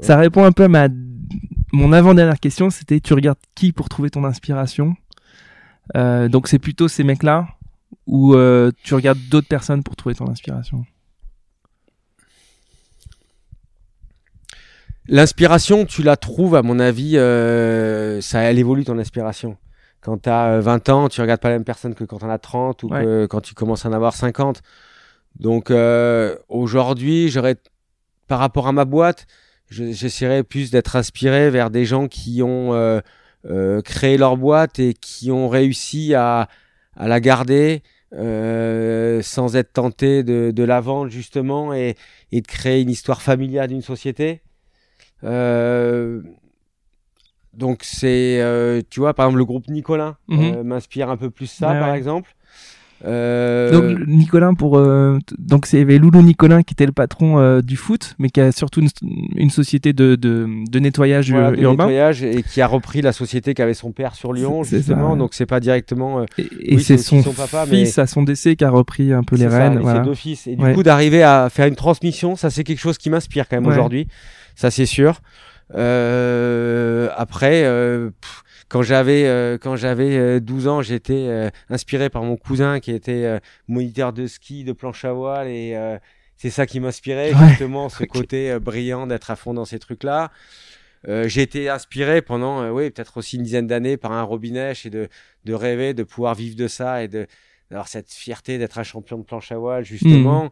ça 0.00 0.16
répond 0.16 0.44
un 0.44 0.52
peu 0.52 0.64
à 0.64 0.68
ma. 0.68 0.88
Mon 1.72 1.92
avant-dernière 1.92 2.40
question, 2.40 2.70
c'était 2.70 3.00
tu 3.00 3.14
regardes 3.14 3.38
qui 3.54 3.72
pour 3.72 3.88
trouver 3.88 4.10
ton 4.10 4.24
inspiration? 4.24 4.94
Euh, 5.94 6.28
donc 6.28 6.48
c'est 6.48 6.58
plutôt 6.58 6.88
ces 6.88 7.04
mecs-là 7.04 7.48
ou 8.06 8.34
euh, 8.34 8.72
tu 8.82 8.94
regardes 8.94 9.20
d'autres 9.30 9.48
personnes 9.48 9.82
pour 9.82 9.96
trouver 9.96 10.14
ton 10.14 10.28
inspiration? 10.28 10.84
L'inspiration, 15.08 15.84
tu 15.84 16.02
la 16.02 16.16
trouves, 16.16 16.56
à 16.56 16.62
mon 16.62 16.80
avis, 16.80 17.16
euh, 17.16 18.20
ça, 18.20 18.40
elle 18.40 18.58
évolue 18.58 18.84
ton 18.84 18.98
inspiration. 18.98 19.56
Quand 20.06 20.22
tu 20.22 20.28
as 20.28 20.60
20 20.60 20.88
ans, 20.90 21.08
tu 21.08 21.20
regardes 21.20 21.40
pas 21.40 21.48
la 21.48 21.56
même 21.56 21.64
personne 21.64 21.96
que 21.96 22.04
quand 22.04 22.18
tu 22.18 22.24
en 22.24 22.30
as 22.30 22.38
30 22.38 22.84
ou 22.84 22.88
que 22.88 23.26
quand 23.26 23.40
tu 23.40 23.54
commences 23.54 23.84
à 23.86 23.88
en 23.88 23.92
avoir 23.92 24.14
50. 24.14 24.62
Donc 25.40 25.72
aujourd'hui, 26.48 27.28
j'aurais, 27.28 27.56
par 28.28 28.38
rapport 28.38 28.68
à 28.68 28.72
ma 28.72 28.84
boîte, 28.84 29.26
j'essaierais 29.68 30.44
plus 30.44 30.70
d'être 30.70 30.94
inspiré 30.94 31.50
vers 31.50 31.70
des 31.70 31.84
gens 31.84 32.06
qui 32.06 32.40
ont 32.40 33.00
euh, 33.48 33.80
créé 33.82 34.16
leur 34.16 34.36
boîte 34.36 34.78
et 34.80 34.94
qui 34.94 35.30
ont 35.30 35.48
réussi 35.48 36.14
à, 36.14 36.48
à 36.96 37.06
la 37.06 37.20
garder 37.20 37.82
euh, 38.12 39.22
sans 39.22 39.54
être 39.54 39.72
tentés 39.72 40.24
de, 40.24 40.50
de, 40.50 40.62
la 40.64 40.80
vendre 40.80 41.10
justement 41.10 41.72
et, 41.72 41.96
et, 42.32 42.40
de 42.40 42.46
créer 42.46 42.80
une 42.80 42.90
histoire 42.90 43.22
familiale 43.22 43.68
d'une 43.68 43.82
société. 43.82 44.40
Donc 47.56 47.80
c'est, 47.82 48.40
euh, 48.40 48.82
tu 48.90 49.00
vois, 49.00 49.14
par 49.14 49.26
exemple 49.26 49.38
le 49.38 49.44
groupe 49.46 49.68
Nicolas 49.68 50.16
mhm. 50.28 50.38
euh, 50.40 50.62
m'inspire 50.62 51.08
un 51.08 51.16
peu 51.16 51.30
plus 51.30 51.46
ça, 51.46 51.68
par 51.68 51.94
exemple. 51.94 52.30
Euh... 53.04 53.70
Donc 53.72 54.08
Nicolas 54.08 54.52
pour 54.56 54.80
donc 55.38 55.66
c'est 55.66 55.84
Loulou 55.84 56.22
Nicolin 56.22 56.62
qui 56.62 56.72
était 56.72 56.86
le 56.86 56.92
patron 56.92 57.60
du 57.60 57.76
foot, 57.76 58.14
mais 58.18 58.30
qui 58.30 58.40
a 58.40 58.52
surtout 58.52 58.80
une, 58.80 58.88
une 59.36 59.50
société 59.50 59.92
de, 59.92 60.14
de, 60.14 60.48
de 60.70 60.78
nettoyage 60.78 61.30
voilà, 61.30 61.50
urbain. 61.50 61.84
De 61.84 61.90
nettoyage 61.90 62.22
et 62.22 62.42
qui 62.42 62.62
a 62.62 62.66
repris 62.66 63.02
la 63.02 63.12
société 63.12 63.52
qu'avait 63.52 63.74
son 63.74 63.92
père 63.92 64.14
sur 64.14 64.32
Lyon 64.32 64.62
justement. 64.64 65.10
Ça. 65.10 65.16
Donc 65.16 65.34
c'est 65.34 65.44
pas 65.44 65.60
directement. 65.60 66.24
Et, 66.38 66.76
oui, 66.76 66.82
c'est 66.82 66.96
son, 66.96 67.22
son, 67.22 67.32
papa, 67.32 67.66
fils 67.66 67.98
mais... 67.98 68.02
à 68.02 68.06
son 68.06 68.22
décès 68.22 68.56
qui 68.56 68.64
a 68.64 68.70
repris 68.70 69.12
un 69.12 69.24
peu 69.24 69.36
les 69.36 69.46
rênes. 69.46 69.78
Voilà. 69.78 70.00
Ses 70.02 70.08
deux 70.08 70.14
fils. 70.14 70.46
Et 70.46 70.56
du 70.56 70.64
ouais. 70.64 70.72
coup 70.72 70.82
d'arriver 70.82 71.22
à 71.22 71.48
faire 71.50 71.66
une 71.66 71.76
transmission, 71.76 72.34
ça 72.34 72.48
c'est 72.48 72.64
quelque 72.64 72.80
chose 72.80 72.96
qui 72.96 73.10
m'inspire 73.10 73.46
quand 73.46 73.56
même 73.56 73.66
ouais. 73.66 73.74
aujourd'hui. 73.74 74.08
Ça 74.54 74.70
c'est 74.70 74.86
sûr. 74.86 75.20
Euh, 75.74 77.08
après. 77.16 77.62
Pff, 78.20 78.44
quand 78.68 78.82
j'avais 78.82 79.26
euh, 79.26 79.58
quand 79.58 79.76
j'avais 79.76 80.40
12 80.40 80.66
euh, 80.66 80.70
ans, 80.70 80.82
j'étais 80.82 81.26
euh, 81.28 81.50
inspiré 81.70 82.10
par 82.10 82.22
mon 82.22 82.36
cousin 82.36 82.80
qui 82.80 82.90
était 82.90 83.40
moniteur 83.68 84.12
de 84.12 84.26
ski, 84.26 84.64
de 84.64 84.72
planche 84.72 85.04
à 85.04 85.12
voile 85.12 85.48
et 85.48 85.76
c'est 86.36 86.50
ça 86.50 86.66
qui 86.66 86.80
m'inspirait 86.80 87.32
ouais. 87.32 87.48
justement 87.48 87.88
ce 87.88 88.04
côté 88.04 88.58
brillant 88.58 89.06
d'être 89.06 89.30
à 89.30 89.36
fond 89.36 89.54
dans 89.54 89.64
ces 89.64 89.78
trucs-là. 89.78 90.30
j'ai 91.06 91.42
été 91.42 91.68
inspiré 91.68 92.22
pendant 92.22 92.68
oui 92.70 92.90
peut-être 92.90 93.16
aussi 93.18 93.36
une 93.36 93.42
dizaine 93.42 93.66
d'années 93.66 93.96
par 93.96 94.12
un 94.12 94.22
Robinèche 94.22 94.86
et 94.86 94.90
de 94.90 95.08
de 95.44 95.54
rêver 95.54 95.94
de 95.94 96.02
pouvoir 96.02 96.34
vivre 96.34 96.56
de 96.56 96.68
ça 96.68 97.02
et 97.02 97.08
de 97.08 97.26
d'avoir 97.70 97.88
cette 97.88 98.12
fierté 98.12 98.58
d'être 98.58 98.78
un 98.78 98.84
champion 98.84 99.18
de 99.18 99.24
planche 99.24 99.52
à 99.52 99.58
voile 99.58 99.84
justement. 99.84 100.50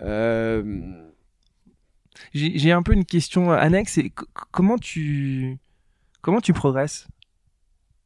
Mmh. 0.00 1.10
Euh... 2.14 2.50
J'ai 2.54 2.72
un 2.72 2.82
peu 2.82 2.92
une 2.92 3.04
question 3.04 3.50
annexe. 3.52 3.92
C'est 3.92 4.12
comment 4.50 4.78
tu 4.78 5.58
comment 6.22 6.40
tu 6.40 6.52
progresses? 6.52 7.06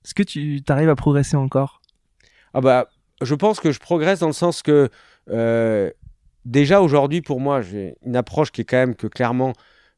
Est-ce 0.04 0.14
que 0.14 0.22
tu 0.22 0.62
arrives 0.68 0.88
à 0.90 0.96
progresser 0.96 1.36
encore? 1.36 1.80
Ah 2.52 2.60
bah, 2.60 2.88
je 3.22 3.34
pense 3.34 3.58
que 3.60 3.72
je 3.72 3.80
progresse 3.80 4.20
dans 4.20 4.26
le 4.28 4.32
sens 4.34 4.62
que 4.62 4.90
euh, 5.30 5.90
déjà 6.44 6.80
aujourd'hui 6.82 7.22
pour 7.22 7.40
moi 7.40 7.62
j'ai 7.62 7.96
une 8.04 8.16
approche 8.16 8.52
qui 8.52 8.60
est 8.60 8.64
quand 8.64 8.76
même 8.76 8.94
que 8.94 9.06
clairement 9.06 9.52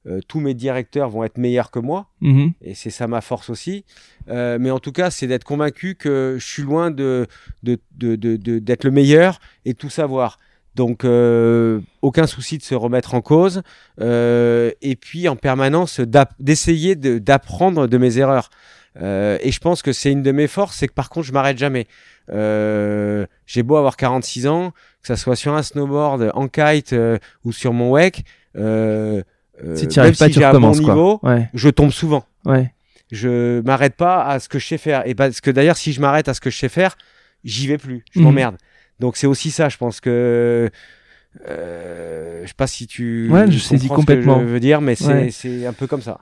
euh, 0.06 0.20
tous 0.28 0.38
mes 0.38 0.54
directeurs 0.54 1.10
vont 1.10 1.24
être 1.24 1.36
meilleurs 1.36 1.72
que 1.72 1.80
moi, 1.80 2.06
Mhm. 2.20 2.52
et 2.62 2.74
c'est 2.76 2.90
ça 2.90 3.08
ma 3.08 3.20
force 3.20 3.50
aussi. 3.50 3.84
Euh, 4.28 4.56
mais 4.60 4.70
en 4.70 4.78
tout 4.78 4.92
cas, 4.92 5.10
c'est 5.10 5.26
d'être 5.26 5.42
convaincu 5.42 5.96
que 5.96 6.36
je 6.38 6.46
suis 6.46 6.62
loin 6.62 6.92
de 6.92 7.26
de- 7.64 7.80
de- 7.96 8.14
de- 8.14 8.36
de- 8.36 8.60
d'être 8.60 8.84
le 8.84 8.92
meilleur 8.92 9.40
et 9.64 9.72
de 9.72 9.76
tout 9.78 9.90
savoir. 9.90 10.38
Donc, 10.76 11.04
euh, 11.04 11.80
aucun 12.02 12.26
souci 12.26 12.58
de 12.58 12.62
se 12.62 12.74
remettre 12.74 13.14
en 13.14 13.22
cause. 13.22 13.62
Euh, 14.00 14.70
et 14.82 14.94
puis, 14.94 15.26
en 15.28 15.34
permanence, 15.34 16.00
d'essayer 16.38 16.94
de- 16.96 17.18
d'apprendre 17.18 17.86
de 17.86 17.98
mes 17.98 18.18
erreurs. 18.18 18.50
Euh, 19.00 19.38
et 19.42 19.52
je 19.52 19.58
pense 19.60 19.82
que 19.82 19.92
c'est 19.92 20.12
une 20.12 20.22
de 20.22 20.32
mes 20.32 20.46
forces, 20.46 20.76
c'est 20.76 20.88
que 20.88 20.92
par 20.94 21.08
contre, 21.10 21.26
je 21.26 21.32
m'arrête 21.32 21.58
jamais. 21.58 21.86
Euh, 22.30 23.26
J'ai 23.46 23.62
beau 23.62 23.76
avoir 23.76 23.96
46 23.96 24.46
ans, 24.46 24.70
que 25.02 25.06
ça 25.06 25.16
soit 25.16 25.36
sur 25.36 25.54
un 25.54 25.62
snowboard, 25.62 26.30
en 26.34 26.48
kite 26.48 26.92
euh, 26.92 27.18
ou 27.44 27.52
sur 27.52 27.72
mon 27.72 27.90
wake. 27.90 28.24
Euh, 28.56 29.22
euh, 29.64 29.76
Si 29.76 29.86
tu 29.88 29.98
arrives 30.00 30.10
même 30.12 30.16
pas, 30.18 30.26
si 30.26 30.32
tu 30.32 30.38
j'ai 30.40 30.44
un 30.44 30.52
bon 30.60 30.72
niveau, 30.88 31.20
Ouais, 31.22 31.48
je 31.54 31.68
tombe 31.70 31.90
souvent 31.90 32.24
ouais. 32.44 32.72
je 33.12 33.60
m'arrête 33.62 33.94
pas 33.96 34.24
à 34.24 34.40
ce 34.40 34.48
que 34.48 34.58
je 34.58 34.66
sais 34.66 34.78
faire. 34.78 35.06
Et 35.06 35.14
parce 35.14 35.40
que 35.40 35.50
d'ailleurs, 35.50 35.76
si 35.76 35.92
je 35.92 36.00
m'arrête 36.00 36.28
à 36.28 36.34
ce 36.34 36.40
que 36.40 36.50
je 36.50 36.58
sais 36.58 36.68
faire, 36.68 36.96
j'y 37.44 37.66
vais 37.68 37.78
plus. 37.78 38.04
Je 38.12 38.18
Mhm. 38.18 38.24
m'emmerde. 38.26 38.56
Donc 39.00 39.16
c'est 39.16 39.26
aussi 39.26 39.50
ça, 39.50 39.68
je 39.68 39.76
pense 39.76 40.00
que. 40.00 40.70
Euh, 41.48 42.42
je 42.42 42.48
sais 42.48 42.54
pas 42.56 42.66
si 42.66 42.86
tu. 42.86 43.28
Ouais, 43.30 43.50
je 43.50 43.58
saisis 43.58 43.88
comprends 43.88 43.96
ce 44.02 44.06
complètement. 44.06 44.36
que 44.40 44.46
je 44.46 44.52
veux 44.52 44.60
dire, 44.60 44.80
mais 44.80 44.94
c'est 44.94 45.06
Ouais. 45.48 45.66
un 45.66 45.72
peu 45.72 45.86
comme 45.86 46.02
ça. 46.02 46.20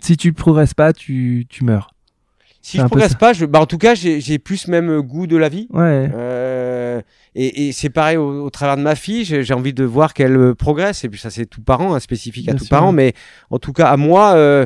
Si 0.00 0.16
tu 0.16 0.32
progresses 0.32 0.74
pas, 0.74 0.92
tu, 0.92 1.46
tu 1.48 1.64
meurs. 1.64 1.90
Si 2.60 2.78
je 2.78 2.82
peu 2.82 2.88
progresse 2.88 3.14
pas, 3.14 3.32
je, 3.34 3.44
bah 3.44 3.60
en 3.60 3.66
tout 3.66 3.76
cas, 3.78 3.94
j'ai 3.94 4.38
plus 4.38 4.68
même 4.68 5.00
goût 5.00 5.26
de 5.26 5.36
la 5.36 5.48
vie. 5.50 5.66
Ouais. 5.70 6.10
Euh, 6.14 7.00
et 7.34 7.68
et 7.68 7.72
c'est 7.72 7.90
pareil 7.90 8.16
au, 8.16 8.44
au 8.44 8.50
travers 8.50 8.76
de 8.78 8.82
ma 8.82 8.94
fille, 8.94 9.24
j'ai 9.24 9.54
envie 9.54 9.74
de 9.74 9.84
voir 9.84 10.14
qu'elle 10.14 10.36
euh, 10.36 10.54
progresse. 10.54 11.04
Et 11.04 11.08
puis 11.10 11.18
ça, 11.20 11.28
c'est 11.30 11.44
tout 11.46 11.60
parent, 11.62 11.94
hein, 11.94 12.00
spécifique 12.00 12.48
à 12.48 12.52
Bien 12.52 12.58
tout 12.58 12.64
sûr. 12.64 12.70
parent. 12.70 12.92
Mais 12.92 13.12
en 13.50 13.58
tout 13.58 13.72
cas, 13.72 13.88
à 13.88 13.96
moi, 13.98 14.34
euh, 14.34 14.64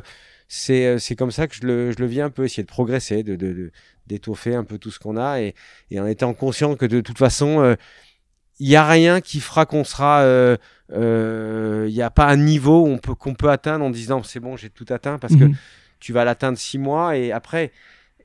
c'est 0.48 0.86
euh, 0.86 0.98
c'est 0.98 1.14
comme 1.14 1.30
ça 1.30 1.46
que 1.46 1.54
je 1.54 1.66
le, 1.66 1.90
je 1.92 1.98
le 1.98 2.06
vis 2.06 2.20
un 2.22 2.30
peu, 2.30 2.44
essayer 2.44 2.62
de 2.62 2.68
progresser, 2.68 3.22
de 3.22 3.36
de- 3.36 3.70
d'étoffer 4.06 4.54
un 4.54 4.64
peu 4.64 4.78
tout 4.78 4.90
ce 4.90 4.98
qu'on 4.98 5.16
a 5.18 5.40
et, 5.42 5.54
et 5.90 6.00
en 6.00 6.06
étant 6.06 6.32
conscient 6.32 6.74
que 6.76 6.86
de 6.86 7.00
toute 7.02 7.18
façon, 7.18 7.60
euh, 7.60 7.74
il 8.58 8.68
y 8.68 8.74
a 8.76 8.88
rien 8.88 9.20
qui 9.20 9.40
fera 9.40 9.66
qu'on 9.66 9.84
sera. 9.84 10.22
euh, 10.22 10.56
euh, 10.92 11.84
Il 11.88 11.94
n'y 11.94 12.00
a 12.02 12.10
pas 12.10 12.26
un 12.26 12.36
niveau 12.36 12.86
on 12.86 12.96
peut 12.98 13.14
qu'on 13.14 13.34
peut 13.34 13.50
atteindre 13.50 13.84
en 13.84 13.90
disant 13.90 14.22
c'est 14.22 14.40
bon, 14.40 14.56
j'ai 14.56 14.70
tout 14.70 14.86
atteint 14.88 15.18
parce 15.18 15.36
que 15.36 15.44
Mhm. 15.44 15.54
tu 16.00 16.12
vas 16.14 16.24
l'atteindre 16.24 16.56
six 16.56 16.78
mois 16.78 17.16
et 17.16 17.30
après, 17.32 17.70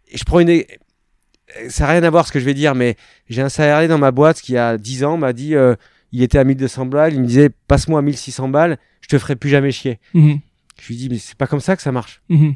et 0.08 0.18
je 0.18 0.24
prends 0.24 0.40
une, 0.40 0.64
ça 1.70 1.86
n'a 1.86 1.91
rien 1.91 2.04
à 2.04 2.10
voir 2.10 2.26
ce 2.28 2.32
que 2.32 2.40
je 2.40 2.45
vais 2.45 2.54
dire, 2.54 2.74
mais 2.76 2.95
j'ai 3.30 3.41
un 3.41 3.50
salarié 3.50 3.88
dans 3.90 3.98
ma 3.98 4.12
boîte 4.12 4.40
qui 4.41 4.56
a 4.58 4.78
10 4.78 5.04
ans 5.04 5.18
m'a 5.18 5.34
dit, 5.34 5.56
euh, 5.56 5.76
il 6.14 6.24
était 6.24 6.38
à 6.38 6.44
1200 6.45 6.86
balles, 6.86 7.14
il 7.14 7.22
me 7.22 7.26
disait 7.28 7.50
passe-moi 7.68 8.00
à 8.00 8.02
1600 8.02 8.48
balles, 8.48 8.78
je 9.02 9.08
te 9.10 9.18
ferai 9.20 9.36
plus 9.36 9.50
jamais 9.50 9.72
chier. 9.72 10.00
Mhm. 10.14 10.40
Je 10.84 10.89
lui 10.89 10.97
dis 10.97 11.07
mais 11.10 11.18
c'est 11.18 11.38
pas 11.38 11.47
comme 11.47 11.61
ça 11.61 11.77
que 11.77 11.81
ça 11.81 11.93
marche. 11.93 12.22
Mhm. 12.27 12.55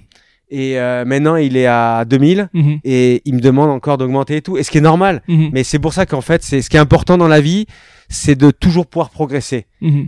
Et 0.50 0.80
euh, 0.80 1.06
maintenant 1.06 1.36
il 1.38 1.56
est 1.56 1.66
à 1.66 2.04
2000 2.06 2.50
Mhm. 2.54 2.80
et 2.84 3.22
il 3.26 3.36
me 3.36 3.40
demande 3.42 3.70
encore 3.70 3.98
d'augmenter 3.98 4.38
et 4.38 4.42
tout, 4.42 4.58
et 4.58 4.64
ce 4.64 4.72
qui 4.72 4.78
est 4.80 4.82
normal. 4.82 5.22
Mhm. 5.30 5.50
Mais 5.54 5.64
c'est 5.64 5.80
pour 5.80 5.94
ça 5.94 6.06
qu'en 6.06 6.22
fait, 6.22 6.44
c'est 6.44 6.62
ce 6.62 6.70
qui 6.70 6.76
est 6.78 6.80
important 6.80 7.18
dans 7.18 7.28
la 7.30 7.40
vie, 7.42 7.66
c'est 8.10 8.36
de 8.36 8.52
toujours 8.52 8.86
pouvoir 8.88 9.10
progresser. 9.10 9.66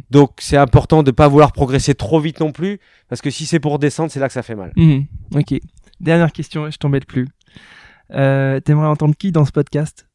Donc 0.10 0.32
c'est 0.40 0.58
important 0.58 1.02
de 1.04 1.12
pas 1.12 1.28
vouloir 1.30 1.52
progresser 1.54 1.94
trop 1.96 2.20
vite 2.20 2.40
non 2.42 2.52
plus, 2.52 2.80
parce 3.08 3.22
que 3.22 3.30
si 3.30 3.46
c'est 3.46 3.60
pour 3.62 3.80
descendre, 3.80 4.12
c'est 4.12 4.20
là 4.20 4.28
que 4.28 4.34
ça 4.34 4.44
fait 4.44 4.56
mal. 4.56 4.74
Ok. 5.34 5.54
Dernière 6.02 6.32
question, 6.34 6.70
je 6.70 6.78
t'embête 6.78 7.06
plus. 7.06 7.28
Euh, 8.12 8.60
T'aimerais 8.60 8.88
entendre 8.88 9.16
qui 9.18 9.32
dans 9.32 9.46
ce 9.46 9.52
podcast 9.52 10.08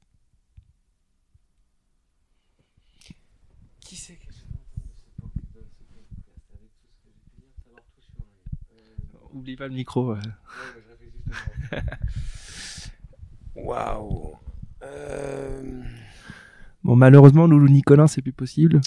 Qui 3.86 3.96
c'est 3.96 4.18
Oublie 9.44 9.56
pas 9.56 9.68
le 9.68 9.74
micro. 9.74 10.12
euh. 10.12 10.16
Waouh. 13.54 14.32
Euh, 14.82 15.62
Bon, 16.82 16.96
malheureusement, 16.96 17.46
Loulou 17.46 17.68
Nicolin, 17.68 18.06
c'est 18.06 18.22
plus 18.22 18.32
possible. 18.32 18.80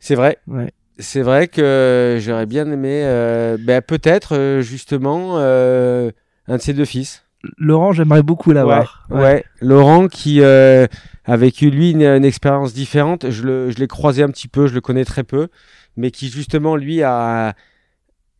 C'est 0.00 0.16
vrai. 0.16 0.36
Ouais. 0.48 0.70
C'est 0.98 1.22
vrai 1.22 1.48
que 1.48 2.18
j'aurais 2.20 2.44
bien 2.44 2.70
aimé, 2.70 3.04
euh, 3.04 3.56
ben, 3.58 3.80
peut-être 3.80 4.36
euh, 4.36 4.60
justement 4.60 5.38
euh, 5.38 6.10
un 6.46 6.56
de 6.58 6.60
ses 6.60 6.74
deux 6.74 6.84
fils. 6.84 7.24
Laurent, 7.56 7.92
j'aimerais 7.92 8.22
beaucoup 8.22 8.52
l'avoir. 8.52 9.06
Ouais, 9.08 9.18
ouais. 9.18 9.44
Laurent 9.62 10.08
qui 10.08 10.42
euh, 10.42 10.86
a 11.24 11.36
vécu 11.38 11.70
lui 11.70 11.92
une, 11.92 12.02
une 12.02 12.24
expérience 12.26 12.74
différente. 12.74 13.30
Je 13.30 13.42
le, 13.44 13.70
je 13.70 13.78
l'ai 13.78 13.88
croisé 13.88 14.22
un 14.22 14.28
petit 14.28 14.48
peu, 14.48 14.66
je 14.66 14.74
le 14.74 14.82
connais 14.82 15.06
très 15.06 15.24
peu, 15.24 15.48
mais 15.96 16.10
qui 16.10 16.28
justement 16.28 16.76
lui 16.76 17.02
a 17.02 17.54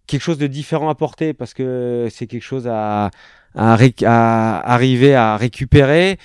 quelque 0.07 0.23
chose 0.23 0.39
de 0.39 0.47
différent 0.47 0.89
à 0.89 0.95
porter 0.95 1.33
parce 1.35 1.55
que 1.55 2.09
c'est 2.11 2.27
quelque 2.27 2.43
chose 2.43 2.67
à, 2.69 3.11
à, 3.55 3.77
à 4.05 4.73
arriver 4.73 5.15
à 5.15 5.37
récupérer. 5.37 6.19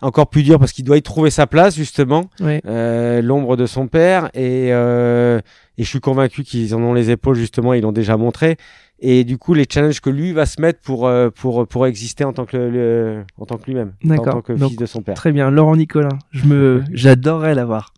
Encore 0.00 0.28
plus 0.28 0.42
dur 0.42 0.58
parce 0.58 0.72
qu'il 0.72 0.84
doit 0.84 0.96
y 0.96 1.02
trouver 1.02 1.30
sa 1.30 1.46
place 1.46 1.76
justement, 1.76 2.24
Ouais. 2.40 2.60
euh, 2.66 3.22
l'ombre 3.22 3.56
de 3.56 3.66
son 3.66 3.86
père 3.86 4.30
et, 4.34 4.70
euh, 4.72 5.38
et 5.78 5.84
je 5.84 5.88
suis 5.88 6.00
convaincu 6.00 6.42
qu'ils 6.42 6.74
en 6.74 6.80
ont 6.82 6.92
les 6.92 7.10
épaules 7.12 7.36
justement, 7.36 7.72
ils 7.72 7.82
l'ont 7.82 7.92
déjà 7.92 8.16
montré. 8.16 8.56
Et 8.98 9.22
du 9.22 9.38
coup, 9.38 9.54
les 9.54 9.64
challenges 9.72 10.00
que 10.00 10.10
lui 10.10 10.32
va 10.32 10.44
se 10.44 10.60
mettre 10.60 10.80
pour 10.80 11.06
euh, 11.06 11.30
pour 11.30 11.68
pour 11.68 11.86
exister 11.86 12.24
en 12.24 12.32
tant 12.32 12.46
que 12.46 12.56
le, 12.56 13.24
en 13.38 13.46
tant 13.46 13.58
que 13.58 13.66
lui-même, 13.66 13.92
en 14.10 14.16
tant 14.24 14.40
que 14.42 14.52
Donc, 14.52 14.70
fils 14.70 14.78
de 14.78 14.86
son 14.86 15.02
père. 15.02 15.14
Très 15.14 15.30
bien, 15.30 15.52
Laurent 15.52 15.76
Nicolin. 15.76 16.08
Je 16.32 16.46
me, 16.46 16.82
j'adorerais 16.92 17.54
l'avoir. 17.54 17.92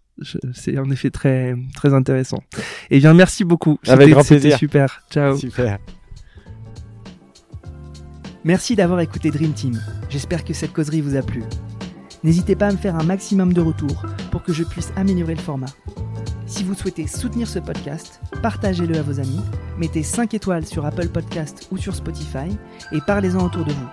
C'est 0.53 0.79
en 0.79 0.89
effet 0.91 1.11
très, 1.11 1.55
très 1.75 1.93
intéressant. 1.95 2.39
Eh 2.91 2.99
bien, 2.99 3.15
merci 3.15 3.45
beaucoup. 3.45 3.79
Avec 3.87 4.03
C'était- 4.03 4.11
grand 4.13 4.23
c'était 4.23 4.41
plaisir. 4.41 4.59
super. 4.59 5.03
Ciao. 5.11 5.37
Super. 5.37 5.79
Merci 8.45 8.77
d'avoir 8.77 9.01
écouté 9.01 9.31
Dream 9.31 9.53
Team. 9.53 9.81
J'espère 10.11 10.45
que 10.45 10.53
cette 10.53 10.73
causerie 10.73 11.01
vous 11.01 11.17
a 11.17 11.23
plu. 11.23 11.43
N'hésitez 12.23 12.57
pas 12.57 12.69
à 12.69 12.73
me 12.73 12.77
faire 12.77 12.95
un 12.97 13.03
maximum 13.03 13.53
de 13.53 13.61
retours 13.61 14.05
pour 14.31 14.43
que 14.43 14.53
je 14.53 14.65
puisse 14.65 14.93
améliorer 14.97 15.35
le 15.35 15.41
format. 15.41 15.67
Si 16.47 16.63
vous 16.63 16.75
souhaitez 16.75 17.07
soutenir 17.07 17.49
ce 17.49 17.59
podcast, 17.59 18.21
partagez-le 18.43 18.97
à 18.99 19.03
vos 19.03 19.19
amis, 19.19 19.41
mettez 19.79 20.03
5 20.03 20.35
étoiles 20.35 20.67
sur 20.67 20.85
Apple 20.85 21.09
Podcast 21.09 21.67
ou 21.73 21.79
sur 21.79 21.95
Spotify 21.95 22.49
et 22.93 23.01
parlez-en 23.07 23.45
autour 23.45 23.65
de 23.65 23.73
vous. 23.73 23.89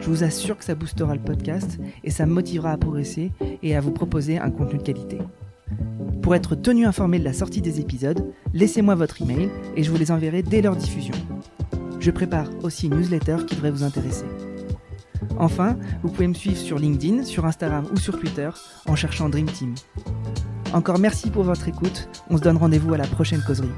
Je 0.00 0.06
vous 0.10 0.24
assure 0.24 0.58
que 0.58 0.64
ça 0.64 0.74
boostera 0.74 1.14
le 1.14 1.20
podcast 1.22 1.78
et 2.04 2.10
ça 2.10 2.26
me 2.26 2.32
motivera 2.34 2.72
à 2.72 2.76
progresser 2.76 3.30
et 3.62 3.76
à 3.76 3.80
vous 3.80 3.92
proposer 3.92 4.38
un 4.38 4.50
contenu 4.50 4.78
de 4.78 4.82
qualité. 4.82 5.18
Pour 6.22 6.34
être 6.34 6.54
tenu 6.54 6.86
informé 6.86 7.18
de 7.18 7.24
la 7.24 7.32
sortie 7.32 7.60
des 7.60 7.80
épisodes, 7.80 8.32
laissez-moi 8.54 8.94
votre 8.94 9.20
email 9.20 9.50
et 9.76 9.82
je 9.82 9.90
vous 9.90 9.96
les 9.96 10.10
enverrai 10.10 10.42
dès 10.42 10.62
leur 10.62 10.76
diffusion. 10.76 11.14
Je 11.98 12.10
prépare 12.10 12.48
aussi 12.62 12.86
une 12.86 12.96
newsletter 12.96 13.38
qui 13.46 13.54
devrait 13.54 13.70
vous 13.70 13.84
intéresser. 13.84 14.26
Enfin, 15.38 15.76
vous 16.02 16.10
pouvez 16.10 16.28
me 16.28 16.34
suivre 16.34 16.56
sur 16.56 16.78
LinkedIn, 16.78 17.24
sur 17.24 17.44
Instagram 17.44 17.86
ou 17.92 17.96
sur 17.96 18.18
Twitter 18.18 18.50
en 18.86 18.96
cherchant 18.96 19.28
Dream 19.28 19.46
Team. 19.46 19.74
Encore 20.72 20.98
merci 20.98 21.30
pour 21.30 21.42
votre 21.42 21.68
écoute, 21.68 22.08
on 22.30 22.36
se 22.36 22.42
donne 22.42 22.56
rendez-vous 22.56 22.94
à 22.94 22.98
la 22.98 23.06
prochaine 23.06 23.42
causerie. 23.46 23.68